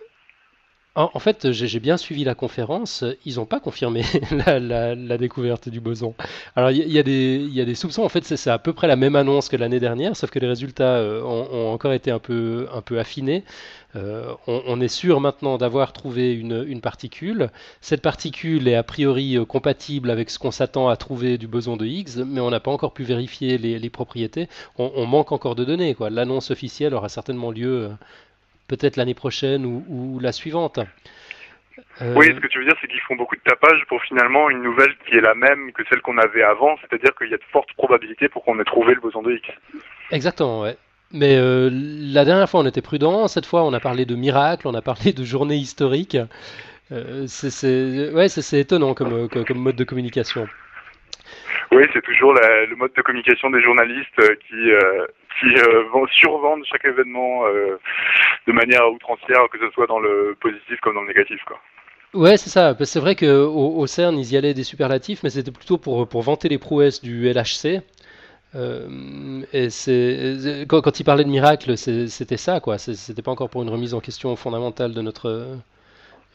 en, 0.98 1.18
fait, 1.20 1.52
j'ai 1.52 1.78
bien 1.78 1.96
suivi 1.96 2.24
la 2.24 2.34
conférence. 2.34 3.04
Ils 3.24 3.36
n'ont 3.36 3.46
pas 3.46 3.60
confirmé 3.60 4.02
la, 4.46 5.18
découverte 5.18 5.68
du 5.68 5.80
boson. 5.80 6.14
Alors, 6.56 6.72
il 6.72 6.90
y, 6.90 6.98
a 6.98 7.02
des 7.02 7.74
soupçons. 7.76 8.02
En 8.02 8.08
fait, 8.08 8.24
c'est 8.24 8.50
à 8.50 8.58
peu 8.58 8.72
près 8.72 8.88
la 8.88 8.96
même 8.96 9.14
annonce 9.14 9.48
que 9.48 9.56
l'année 9.56 9.78
dernière, 9.78 10.16
sauf 10.16 10.30
que 10.30 10.40
les 10.40 10.48
résultats 10.48 10.96
euh, 10.96 11.22
ont, 11.22 11.72
encore 11.72 11.92
été 11.92 12.10
un 12.10 12.18
peu, 12.18 12.66
affinés. 12.98 13.44
Euh, 13.96 14.34
on, 14.46 14.80
est 14.80 14.88
sûr 14.88 15.20
maintenant 15.20 15.56
d'avoir 15.56 15.92
trouvé 15.92 16.32
une, 16.32 16.80
particule. 16.80 17.50
Cette 17.80 18.02
particule 18.02 18.66
est 18.66 18.74
a 18.74 18.82
priori 18.82 19.36
euh, 19.36 19.44
compatible 19.44 20.10
avec 20.10 20.30
ce 20.30 20.38
qu'on 20.38 20.50
s'attend 20.50 20.88
à 20.88 20.96
trouver 20.96 21.38
du 21.38 21.46
boson 21.46 21.76
de 21.76 21.86
Higgs, 21.86 22.24
mais 22.26 22.40
on 22.40 22.50
n'a 22.50 22.60
pas 22.60 22.72
encore 22.72 22.92
pu 22.92 23.04
vérifier 23.04 23.56
les, 23.56 23.90
propriétés. 23.90 24.48
On, 24.76 25.06
manque 25.06 25.30
encore 25.30 25.54
de 25.54 25.64
données. 25.64 25.96
L'annonce 26.10 26.50
officielle 26.50 26.92
aura 26.92 27.08
certainement 27.08 27.52
lieu 27.52 27.90
peut-être 28.68 28.96
l'année 28.96 29.14
prochaine 29.14 29.64
ou, 29.66 30.20
la 30.20 30.32
suivante. 30.32 30.78
Euh, 32.02 32.14
oui, 32.16 32.26
ce 32.26 32.40
que 32.40 32.46
tu 32.46 32.58
veux 32.58 32.64
dire, 32.64 32.76
c'est 32.80 32.88
qu'ils 32.88 33.00
font 33.00 33.16
beaucoup 33.16 33.36
de 33.36 33.40
tapage 33.40 33.84
pour 33.88 34.02
finalement 34.02 34.50
une 34.50 34.62
nouvelle 34.62 34.94
qui 35.06 35.16
est 35.16 35.20
la 35.20 35.34
même 35.34 35.72
que 35.72 35.82
celle 35.88 36.00
qu'on 36.00 36.18
avait 36.18 36.42
avant, 36.42 36.76
c'est-à-dire 36.80 37.10
qu'il 37.16 37.28
y 37.28 37.34
a 37.34 37.38
de 37.38 37.42
fortes 37.50 37.72
probabilités 37.74 38.28
pour 38.28 38.44
qu'on 38.44 38.60
ait 38.60 38.64
trouvé 38.64 38.94
le 38.94 39.00
boson 39.00 39.22
de 39.22 39.32
Higgs. 39.32 39.56
Exactement, 40.10 40.62
ouais. 40.62 40.76
Mais 41.12 41.36
euh, 41.38 41.70
la 41.72 42.24
dernière 42.24 42.48
fois, 42.50 42.60
on 42.60 42.66
était 42.66 42.82
prudent. 42.82 43.28
Cette 43.28 43.46
fois, 43.46 43.64
on 43.64 43.72
a 43.72 43.80
parlé 43.80 44.04
de 44.04 44.14
miracle, 44.14 44.68
on 44.68 44.74
a 44.74 44.82
parlé 44.82 45.12
de 45.12 45.24
journée 45.24 45.56
historique. 45.56 46.18
Euh, 46.92 47.24
c'est 47.26 48.12
ouais, 48.12 48.26
étonnant 48.52 48.94
comme, 48.94 49.28
comme, 49.28 49.58
mode 49.58 49.76
de 49.76 49.84
communication. 49.84 50.46
Oui, 51.72 51.84
c'est 51.92 52.02
toujours 52.02 52.32
le 52.32 52.74
mode 52.76 52.92
de 52.96 53.02
communication 53.02 53.50
des 53.50 53.62
journalistes 53.62 54.38
qui, 54.48 54.70
qui 55.38 55.46
euh, 55.46 56.06
survendent 56.12 56.64
chaque 56.64 56.84
événement 56.84 57.46
euh, 57.46 57.78
de 58.46 58.52
manière 58.52 58.90
outrancière, 58.90 59.48
que 59.50 59.58
ce 59.58 59.70
soit 59.70 59.86
dans 59.86 60.00
le 60.00 60.36
positif 60.40 60.78
comme 60.80 60.94
dans 60.94 61.02
le 61.02 61.08
négatif. 61.08 61.40
Quoi. 61.46 61.58
Ouais, 62.14 62.36
c'est 62.36 62.50
ça. 62.50 62.74
C'est 62.84 63.00
vrai 63.00 63.14
qu'au 63.14 63.76
au 63.76 63.86
CERN, 63.86 64.18
ils 64.18 64.32
y 64.32 64.36
allaient 64.36 64.54
des 64.54 64.64
superlatifs, 64.64 65.22
mais 65.22 65.30
c'était 65.30 65.50
plutôt 65.50 65.78
pour, 65.78 66.08
pour 66.08 66.22
vanter 66.22 66.48
les 66.48 66.58
prouesses 66.58 67.02
du 67.02 67.30
LHC. 67.30 67.82
Euh, 68.54 69.42
et 69.52 69.68
c'est 69.68 70.64
quand, 70.66 70.80
quand, 70.80 70.98
il 70.98 71.04
parlait 71.04 71.24
de 71.24 71.28
miracle, 71.28 71.76
c'était 71.76 72.38
ça, 72.38 72.60
quoi. 72.60 72.78
C'était 72.78 73.22
pas 73.22 73.30
encore 73.30 73.50
pour 73.50 73.62
une 73.62 73.68
remise 73.68 73.92
en 73.94 74.00
question 74.00 74.34
fondamentale 74.36 74.94
de 74.94 75.02
notre 75.02 75.58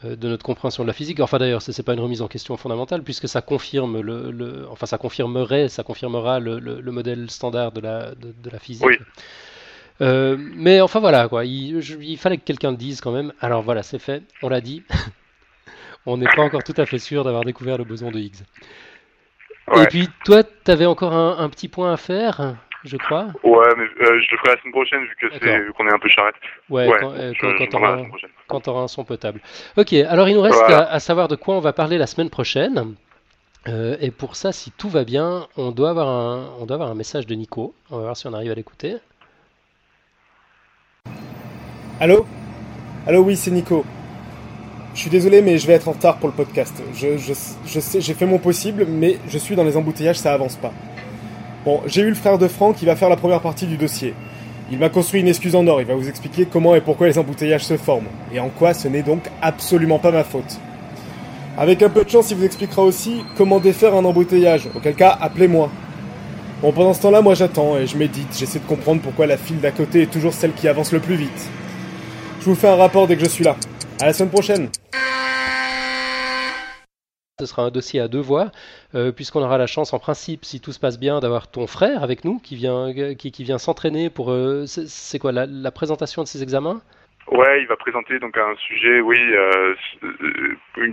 de 0.04 0.28
notre 0.28 0.44
compréhension 0.44 0.84
de 0.84 0.88
la 0.88 0.92
physique. 0.92 1.20
Enfin 1.20 1.38
d'ailleurs, 1.38 1.62
ce 1.62 1.70
n'est 1.70 1.84
pas 1.84 1.94
une 1.94 2.00
remise 2.00 2.22
en 2.22 2.28
question 2.28 2.56
fondamentale 2.56 3.02
puisque 3.02 3.28
ça 3.28 3.42
confirme 3.42 4.00
le, 4.00 4.30
le 4.30 4.66
enfin 4.70 4.86
ça 4.86 4.98
confirmerait, 4.98 5.68
ça 5.68 5.82
confirmera 5.82 6.40
le, 6.40 6.58
le, 6.58 6.92
modèle 6.92 7.30
standard 7.30 7.72
de 7.72 7.80
la 7.80 8.14
de, 8.14 8.34
de 8.36 8.50
la 8.50 8.58
physique. 8.58 8.86
Oui. 8.86 8.96
Euh, 10.00 10.36
mais 10.38 10.80
enfin 10.80 10.98
voilà 10.98 11.28
quoi, 11.28 11.44
il, 11.44 11.78
il 12.02 12.18
fallait 12.18 12.38
que 12.38 12.44
quelqu'un 12.44 12.70
le 12.72 12.76
dise 12.76 13.00
quand 13.00 13.12
même. 13.12 13.32
Alors 13.40 13.62
voilà, 13.62 13.82
c'est 13.82 13.98
fait, 13.98 14.22
on 14.42 14.48
l'a 14.48 14.60
dit. 14.60 14.82
on 16.06 16.16
n'est 16.16 16.26
pas 16.26 16.42
encore 16.42 16.64
tout 16.64 16.74
à 16.76 16.86
fait 16.86 16.98
sûr 16.98 17.24
d'avoir 17.24 17.44
découvert 17.44 17.78
le 17.78 17.84
boson 17.84 18.10
de 18.10 18.18
Higgs. 18.18 18.42
Et 19.76 19.86
puis, 19.86 20.08
toi, 20.24 20.42
tu 20.42 20.70
avais 20.70 20.86
encore 20.86 21.14
un, 21.14 21.48
petit 21.48 21.68
point 21.68 21.92
à 21.92 21.96
faire, 21.96 22.56
je 22.84 22.96
crois. 22.98 23.28
Ouais, 23.42 23.66
mais 23.76 23.84
euh, 23.84 24.20
je 24.20 24.30
le 24.30 24.36
ferai 24.38 24.54
la 24.54 24.60
semaine 24.60 24.72
prochaine 24.72 25.00
vu 25.02 25.16
que 25.20 25.26
c'est 25.32 25.72
qu'on 25.72 25.88
est 25.88 25.92
un 25.92 25.98
peu 25.98 26.08
charrette. 26.08 26.34
Ouais, 26.68 26.86
quand, 27.00 27.12
euh, 27.12 27.32
quand, 28.46 28.60
tu 28.60 28.70
auras 28.70 28.82
un 28.82 28.88
son 28.88 29.04
potable. 29.04 29.40
Ok, 29.76 29.92
alors 29.94 30.28
il 30.28 30.34
nous 30.34 30.42
reste 30.42 30.62
à, 30.68 31.00
savoir 31.00 31.28
de 31.28 31.36
quoi 31.36 31.56
on 31.56 31.60
va 31.60 31.72
parler 31.72 31.98
la 31.98 32.06
semaine 32.06 32.30
prochaine. 32.30 32.94
Euh, 33.66 33.96
et 34.00 34.10
pour 34.10 34.36
ça, 34.36 34.52
si 34.52 34.70
tout 34.72 34.90
va 34.90 35.04
bien, 35.04 35.46
on 35.56 35.70
doit, 35.70 35.90
avoir 35.90 36.08
un, 36.08 36.50
on 36.60 36.66
doit 36.66 36.74
avoir 36.74 36.90
un 36.90 36.94
message 36.94 37.26
de 37.26 37.34
Nico. 37.34 37.74
On 37.90 37.96
va 37.96 38.02
voir 38.02 38.16
si 38.16 38.26
on 38.26 38.34
arrive 38.34 38.50
à 38.50 38.54
l'écouter. 38.54 38.96
Allô? 42.00 42.26
Allô, 43.06 43.22
oui, 43.22 43.36
c'est 43.36 43.50
Nico. 43.50 43.84
Je 44.94 45.00
suis 45.00 45.10
désolé, 45.10 45.40
mais 45.40 45.56
je 45.56 45.66
vais 45.66 45.72
être 45.72 45.88
en 45.88 45.92
retard 45.92 46.18
pour 46.18 46.28
le 46.28 46.34
podcast. 46.34 46.82
Je, 46.94 47.16
je, 47.16 47.32
sais, 47.80 48.00
j'ai 48.00 48.14
fait 48.14 48.26
mon 48.26 48.38
possible, 48.38 48.84
mais 48.86 49.18
je 49.26 49.38
suis 49.38 49.56
dans 49.56 49.64
les 49.64 49.76
embouteillages, 49.76 50.16
ça 50.16 50.34
avance 50.34 50.56
pas. 50.56 50.72
Bon, 51.64 51.80
j'ai 51.86 52.02
eu 52.02 52.10
le 52.10 52.14
frère 52.14 52.36
de 52.36 52.46
Franck 52.46 52.76
qui 52.76 52.84
va 52.84 52.94
faire 52.94 53.08
la 53.08 53.16
première 53.16 53.40
partie 53.40 53.66
du 53.66 53.78
dossier. 53.78 54.12
Il 54.70 54.78
m'a 54.78 54.90
construit 54.90 55.22
une 55.22 55.28
excuse 55.28 55.56
en 55.56 55.66
or, 55.66 55.80
il 55.80 55.86
va 55.86 55.94
vous 55.94 56.10
expliquer 56.10 56.44
comment 56.44 56.74
et 56.74 56.82
pourquoi 56.82 57.06
les 57.06 57.18
embouteillages 57.18 57.64
se 57.64 57.78
forment, 57.78 58.08
et 58.34 58.38
en 58.38 58.50
quoi 58.50 58.74
ce 58.74 58.86
n'est 58.86 59.02
donc 59.02 59.22
absolument 59.40 59.98
pas 59.98 60.10
ma 60.10 60.24
faute. 60.24 60.58
Avec 61.56 61.82
un 61.82 61.88
peu 61.88 62.04
de 62.04 62.10
chance, 62.10 62.30
il 62.30 62.36
vous 62.36 62.44
expliquera 62.44 62.82
aussi 62.82 63.22
comment 63.36 63.60
défaire 63.60 63.94
un 63.94 64.04
embouteillage, 64.04 64.68
auquel 64.74 64.94
cas, 64.94 65.16
appelez-moi. 65.18 65.70
Bon, 66.60 66.72
pendant 66.72 66.92
ce 66.92 67.00
temps-là, 67.00 67.22
moi 67.22 67.34
j'attends 67.34 67.78
et 67.78 67.86
je 67.86 67.96
médite, 67.96 68.36
j'essaie 68.38 68.58
de 68.58 68.64
comprendre 68.64 69.00
pourquoi 69.00 69.26
la 69.26 69.38
file 69.38 69.60
d'à 69.60 69.70
côté 69.70 70.02
est 70.02 70.10
toujours 70.10 70.34
celle 70.34 70.52
qui 70.52 70.68
avance 70.68 70.92
le 70.92 71.00
plus 71.00 71.16
vite. 71.16 71.48
Je 72.40 72.44
vous 72.44 72.54
fais 72.54 72.68
un 72.68 72.76
rapport 72.76 73.06
dès 73.06 73.16
que 73.16 73.24
je 73.24 73.28
suis 73.28 73.44
là. 73.44 73.56
À 74.02 74.06
la 74.06 74.12
semaine 74.12 74.30
prochaine 74.30 74.68
ce 77.44 77.50
sera 77.50 77.62
un 77.62 77.70
dossier 77.70 78.00
à 78.00 78.08
deux 78.08 78.20
voix, 78.20 78.50
euh, 78.94 79.12
puisqu'on 79.12 79.42
aura 79.42 79.58
la 79.58 79.66
chance, 79.66 79.92
en 79.92 79.98
principe, 79.98 80.44
si 80.44 80.60
tout 80.60 80.72
se 80.72 80.80
passe 80.80 80.98
bien, 80.98 81.20
d'avoir 81.20 81.50
ton 81.50 81.66
frère 81.66 82.02
avec 82.02 82.24
nous, 82.24 82.38
qui 82.38 82.56
vient, 82.56 82.92
qui, 83.18 83.30
qui 83.30 83.44
vient 83.44 83.58
s'entraîner 83.58 84.10
pour. 84.10 84.30
Euh, 84.30 84.64
c'est 84.66 85.18
quoi 85.18 85.32
la, 85.32 85.70
présentation 85.70 86.22
de 86.22 86.28
ses 86.28 86.42
examens? 86.42 86.80
Ouais, 87.30 87.62
il 87.62 87.66
va 87.66 87.76
présenter 87.76 88.18
donc 88.18 88.36
un 88.36 88.54
sujet, 88.56 89.00
oui, 89.00 89.18
euh, 89.18 89.74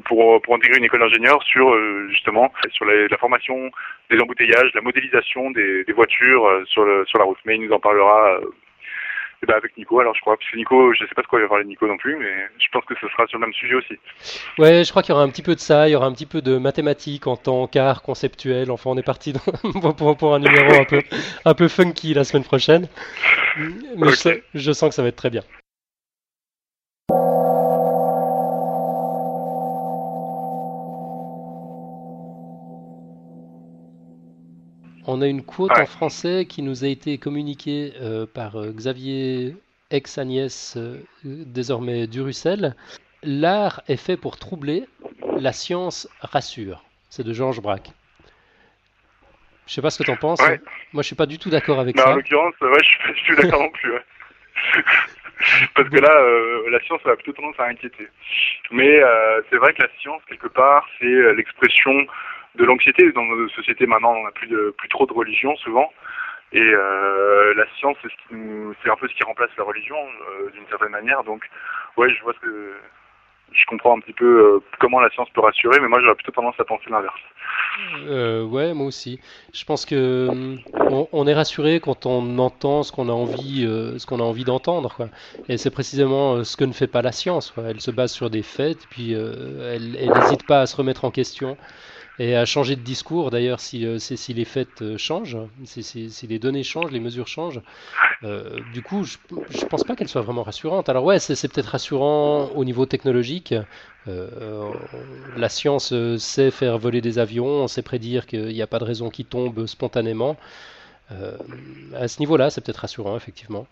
pour, 0.06 0.42
pour 0.42 0.56
intégrer 0.56 0.78
une 0.78 0.86
école 0.86 1.02
d'ingénieur 1.02 1.44
sur 1.44 1.78
justement 2.10 2.52
sur 2.72 2.86
la 2.86 3.18
formation 3.18 3.70
des 4.10 4.18
embouteillages, 4.18 4.72
la 4.74 4.82
modélisation 4.82 5.52
des, 5.52 5.84
des 5.84 5.94
voitures 5.94 6.50
sur, 6.68 6.84
le, 6.84 7.06
sur 7.06 7.20
la 7.20 7.26
route. 7.26 7.38
Mais 7.46 7.56
il 7.56 7.68
nous 7.68 7.74
en 7.74 7.80
parlera 7.80 8.40
et 9.44 9.48
bah 9.48 9.56
avec 9.58 9.76
Nico, 9.76 10.00
alors 10.00 10.14
je 10.14 10.22
crois, 10.22 10.38
parce 10.38 10.50
que 10.52 10.58
Nico, 10.58 10.94
je 10.94 11.00
sais 11.00 11.16
pas 11.16 11.24
de 11.24 11.28
quoi 11.28 11.40
il 11.40 11.44
va 11.44 11.50
parler 11.50 11.64
de 11.64 11.70
Nico 11.70 11.88
non 11.88 11.98
plus, 11.98 12.16
mais 12.16 12.32
je 12.60 12.68
pense 12.72 12.86
que 12.86 12.94
ce 13.02 13.08
sera 13.08 13.26
sur 13.26 13.40
le 13.40 13.46
même 13.48 13.54
sujet 13.54 13.74
aussi. 13.74 13.98
Ouais, 14.60 14.84
je 14.84 14.90
crois 14.92 15.02
qu'il 15.02 15.14
y 15.14 15.16
aura 15.16 15.24
un 15.24 15.30
petit 15.30 15.42
peu 15.42 15.56
de 15.56 15.60
ça, 15.60 15.90
il 15.90 15.94
y 15.94 15.96
aura 15.96 16.06
un 16.06 16.14
petit 16.14 16.28
peu 16.28 16.44
de 16.44 16.58
mathématiques 16.58 17.26
en 17.26 17.38
tant 17.38 17.66
qu'art 17.66 18.04
conceptuel. 18.04 18.70
Enfin, 18.70 18.92
on 18.92 18.98
est 18.98 19.04
parti 19.04 19.34
pour, 19.98 20.16
pour, 20.16 20.36
un 20.36 20.40
numéro 20.40 20.80
un 20.80 20.86
peu, 20.86 21.02
un 21.46 21.54
peu 21.56 21.68
funky 21.68 22.14
la 22.14 22.24
semaine 22.24 22.44
prochaine. 22.44 22.88
Mais 23.98 24.12
je 24.54 24.72
sens 24.72 24.90
que 24.90 24.96
ça 24.96 25.02
va 25.02 25.08
être 25.08 25.16
très 25.16 25.32
bien. 25.32 25.42
On 35.14 35.22
a 35.22 35.28
une 35.28 35.44
quote 35.44 35.78
en 35.78 35.86
français 35.86 36.46
qui 36.46 36.62
nous 36.62 36.86
a 36.86 36.88
été 36.88 37.18
communiquée 37.18 37.92
euh, 38.00 38.26
par 38.26 38.56
euh, 38.56 38.72
Xavier 38.72 39.58
ex-Agnès, 39.90 40.78
euh, 40.78 41.02
désormais 41.26 42.08
Durussel. 42.08 42.78
L'art 43.22 43.82
est 43.90 43.98
fait 43.98 44.16
pour 44.16 44.38
troubler, 44.38 44.86
la 45.38 45.52
science 45.52 46.08
rassure. 46.22 46.82
C'est 47.10 47.26
de 47.26 47.34
Georges 47.34 47.60
Braque. 47.60 47.90
Je 49.68 49.74
sais 49.74 49.82
pas 49.82 49.90
ce 49.90 49.98
que 49.98 50.06
tu 50.06 50.12
en 50.12 50.16
penses. 50.16 50.40
Moi, 50.94 51.04
je 51.04 51.08
suis 51.08 51.16
pas 51.18 51.26
du 51.26 51.38
tout 51.38 51.50
d'accord 51.50 51.82
avec 51.82 52.00
ça. 52.00 52.14
En 52.14 52.16
l'occurrence, 52.16 52.56
ouais, 52.62 52.80
je, 53.14 53.14
suis 53.22 53.36
d'accord 53.36 53.64
non 53.64 53.70
plus. 53.70 53.92
Parce 55.76 55.90
que 55.90 56.00
là, 56.00 56.70
la 56.70 56.80
science 56.86 57.02
a 57.06 57.18
plutôt 57.18 57.34
tendance 57.34 57.60
à 57.60 57.66
inquiéter. 57.66 58.08
Mais 58.72 59.02
c'est 59.50 59.58
vrai 59.58 59.74
que 59.74 59.82
la 59.82 59.90
science, 60.00 60.22
quelque 60.30 60.48
part, 60.48 60.88
c'est 61.02 61.34
l'expression 61.36 61.92
de 62.56 62.66
l'anxiété. 62.66 63.12
Dans 63.12 63.24
nos 63.24 63.50
sociétés 63.50 63.86
maintenant, 63.86 64.14
on 64.14 64.24
n'a 64.24 64.32
plus, 64.32 64.48
de, 64.48 64.74
plus 64.78 64.90
trop 64.90 65.06
de 65.06 65.14
religion 65.14 65.56
souvent. 65.58 65.92
Et 66.54 66.60
euh, 66.62 67.54
la 67.54 67.66
science, 67.78 67.98
c'est 68.04 68.90
un 68.90 68.96
peu 68.98 69.08
ce 69.08 69.14
qui 69.14 69.24
remplace 69.24 69.50
la 69.58 69.64
religion 69.64 69.96
euh, 69.96 70.50
d'une 70.52 70.68
certaine 70.68 70.90
manière. 70.92 71.24
Donc, 71.24 71.44
ouais, 71.98 72.10
je 72.14 72.22
vois 72.24 72.34
que 72.34 72.74
je 73.54 73.66
comprends 73.68 73.98
un 73.98 74.02
petit 74.02 74.14
peu 74.14 74.26
euh, 74.26 74.60
comment 74.80 75.00
la 75.00 75.10
science 75.12 75.30
peut 75.30 75.42
rassurer, 75.42 75.80
mais 75.82 75.88
moi 75.88 76.00
j'aurais 76.02 76.16
plutôt 76.16 76.32
tendance 76.32 76.56
à 76.60 76.64
penser 76.66 76.86
l'inverse. 76.90 77.20
Ouais, 78.50 78.74
moi 78.74 78.86
aussi. 78.86 79.22
Je 79.54 79.64
pense 79.64 79.86
que 79.86 80.28
on, 81.12 81.28
est 81.28 81.34
rassuré 81.34 81.80
quand 81.80 82.06
on 82.06 82.38
entend 82.38 82.84
ce 82.84 82.92
qu'on 82.92 83.08
a 83.08 83.14
envie, 83.14 83.64
ce 83.98 84.06
qu'on 84.06 84.20
a 84.20 84.24
envie 84.24 84.44
d'entendre. 84.44 85.10
Et 85.48 85.58
c'est 85.58 85.72
précisément 85.72 86.44
ce 86.44 86.58
que 86.58 86.66
ne 86.66 86.74
fait 86.74 86.88
pas 86.88 87.02
la 87.02 87.14
science. 87.14 87.52
Quoi. 87.52 87.64
Elle 87.70 87.80
se 87.80 87.92
base 87.92 88.12
sur 88.12 88.30
des 88.30 88.44
faits, 88.44 88.88
puis 88.90 89.14
elle 89.14 89.92
n'hésite 89.92 90.46
pas 90.46 90.62
à 90.62 90.66
se 90.66 90.76
remettre 90.76 91.06
en 91.06 91.12
question 91.12 91.58
et 92.20 92.36
à 92.36 92.46
changer 92.46 92.76
de 92.76 92.82
discours 92.82 93.32
d'ailleurs 93.32 93.60
si, 93.60 93.86
euh, 93.86 93.98
si 93.98 94.34
les 94.34 94.46
faits 94.46 94.82
euh, 94.82 94.98
changent, 94.98 95.38
si, 95.64 95.84
si, 95.84 96.28
les 96.28 96.40
données 96.40 96.64
changent, 96.64 96.92
les 96.92 97.00
mesures 97.00 97.28
changent. 97.28 97.62
Euh, 98.24 98.60
du 98.74 98.82
coup, 98.82 99.04
je 99.04 99.18
ne 99.32 99.66
pense 99.66 99.84
pas 99.84 99.96
qu'elle 99.96 100.08
soit 100.08 100.22
vraiment 100.22 100.44
rassurante. 100.44 100.90
Alors 100.90 101.04
ouais, 101.04 101.20
c'est 101.20 101.48
peut-être 101.48 101.68
rassurant 101.68 102.50
au 102.56 102.64
niveau 102.66 102.86
technologique. 102.86 103.54
la 104.06 105.50
science 105.50 105.94
sait 106.18 106.52
faire 106.52 106.78
voler 106.78 107.02
des 107.02 107.18
avions, 107.18 107.64
on 107.64 107.68
sait 107.68 107.82
prédire 107.82 108.26
qu'il 108.28 108.48
n'y 108.48 108.62
a 108.62 108.68
pas 108.68 108.80
de 108.80 108.86
raison 108.86 109.10
qu'ils 109.10 109.26
tombent 109.26 109.66
spontanément. 109.66 110.38
à 111.10 112.08
ce 112.08 112.20
niveau-là, 112.20 112.50
c'est 112.50 112.62
peut-être 112.62 112.78
rassurant, 112.78 113.16
effectivement. 113.16 113.66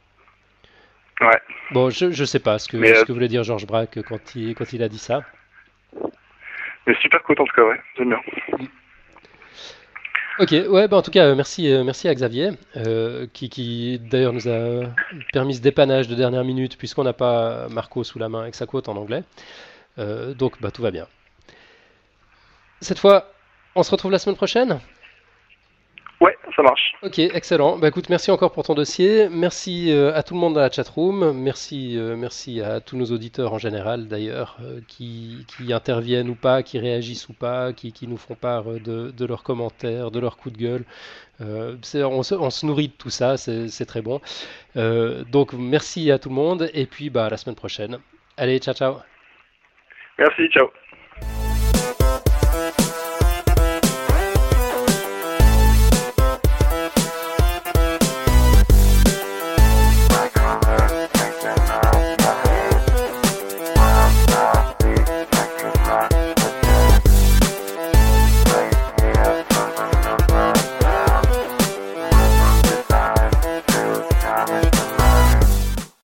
Ouais. 1.22 1.40
Bon, 1.72 1.90
je 1.90 2.06
ne 2.06 2.26
sais 2.26 2.40
pas 2.40 2.58
ce 2.60 2.70
que, 2.70 2.78
ce 2.84 3.04
que 3.04 3.12
voulait 3.12 3.28
dire 3.28 3.44
Georges 3.44 3.68
Braque 3.68 4.02
quand 4.08 4.36
il, 4.36 4.56
quand 4.56 4.72
il 4.72 4.82
a 4.82 4.90
dit 4.90 5.00
ça. 5.00 5.24
Mais 6.90 6.96
super 7.04 7.22
cool 7.22 7.36
en 7.40 7.46
tout 7.46 7.56
cas, 7.56 7.66
ouais, 7.66 7.80
j'aime 7.96 8.10
bien. 8.10 8.20
Ok, 10.40 10.56
ouais, 10.68 10.88
bah 10.88 10.98
en 10.98 11.04
tout 11.04 11.12
cas, 11.12 11.26
euh, 11.26 11.36
merci, 11.36 11.72
euh, 11.72 11.84
merci 11.84 12.08
à 12.08 12.16
Xavier, 12.16 12.50
euh, 12.78 13.28
qui, 13.32 14.00
d'ailleurs 14.00 14.34
nous 14.34 14.48
a 14.48 14.88
permis 15.32 15.54
ce 15.54 15.62
dépannage 15.62 16.08
de 16.08 16.16
dernière 16.16 16.44
minute, 16.44 16.80
puisqu'on 16.80 17.04
n'a 17.04 17.14
pas 17.14 17.68
Marco 17.70 18.04
sous 18.04 18.18
la 18.18 18.28
main 18.28 18.42
avec 18.42 18.56
sa 18.56 18.66
quote 18.66 18.90
en 18.90 18.98
anglais. 18.98 19.24
donc, 20.00 20.60
bah, 20.62 20.72
tout 20.72 20.82
va 20.82 20.90
bien. 20.90 21.06
Cette 22.82 22.98
fois, 22.98 23.34
on 23.76 23.84
se 23.84 23.92
retrouve 23.92 24.12
la 24.12 24.18
semaine 24.18 24.38
prochaine? 24.38 24.80
Ça 26.60 26.64
marche. 26.64 26.94
Ok, 27.04 27.20
excellent. 27.20 27.78
Bah 27.78 27.88
écoute, 27.88 28.10
merci 28.10 28.32
encore 28.32 28.52
pour 28.52 28.66
ton 28.66 28.74
dossier. 28.74 29.30
Merci 29.30 29.94
euh, 29.94 30.14
à 30.14 30.24
tout 30.24 30.34
le 30.34 30.42
monde 30.42 30.56
dans 30.56 30.60
la 30.60 30.70
chatroom. 30.70 31.32
Merci, 31.32 31.98
euh, 31.98 32.18
merci 32.18 32.62
à 32.62 32.82
tous 32.82 32.98
nos 32.98 33.06
auditeurs 33.06 33.54
en 33.54 33.58
général 33.58 34.10
d'ailleurs, 34.10 34.58
euh, 34.62 34.82
qui, 34.88 35.46
qui, 35.48 35.72
interviennent 35.72 36.30
ou 36.30 36.36
pas, 36.36 36.62
qui 36.62 36.78
réagissent 36.78 37.30
ou 37.30 37.34
pas, 37.34 37.72
qui, 37.72 37.94
qui 37.94 38.08
nous 38.08 38.18
font 38.18 38.36
part 38.36 38.66
de, 38.66 39.12
de, 39.12 39.26
leurs 39.26 39.44
commentaires, 39.44 40.12
de 40.12 40.20
leurs 40.20 40.36
coups 40.36 40.58
de 40.58 40.62
gueule. 40.62 40.84
On 41.40 41.78
se, 41.82 42.34
on, 42.34 42.50
se, 42.50 42.66
nourrit 42.66 42.90
de 42.90 42.94
tout 42.94 43.10
ça, 43.10 43.38
c'est 43.38 43.86
très 43.86 44.02
bon. 44.02 44.20
donc 44.76 45.54
merci 45.54 46.12
à 46.12 46.20
tout 46.20 46.28
le 46.28 46.36
monde 46.36 46.70
et 46.74 46.86
puis 46.86 47.10
bah, 47.10 47.28
à 47.28 47.30
la 47.30 47.38
semaine 47.38 47.56
prochaine. 47.56 48.00
Allez, 48.36 48.60
ciao 48.60 48.74
ciao. 48.74 48.96
Merci, 50.18 50.50
ciao. 50.50 50.70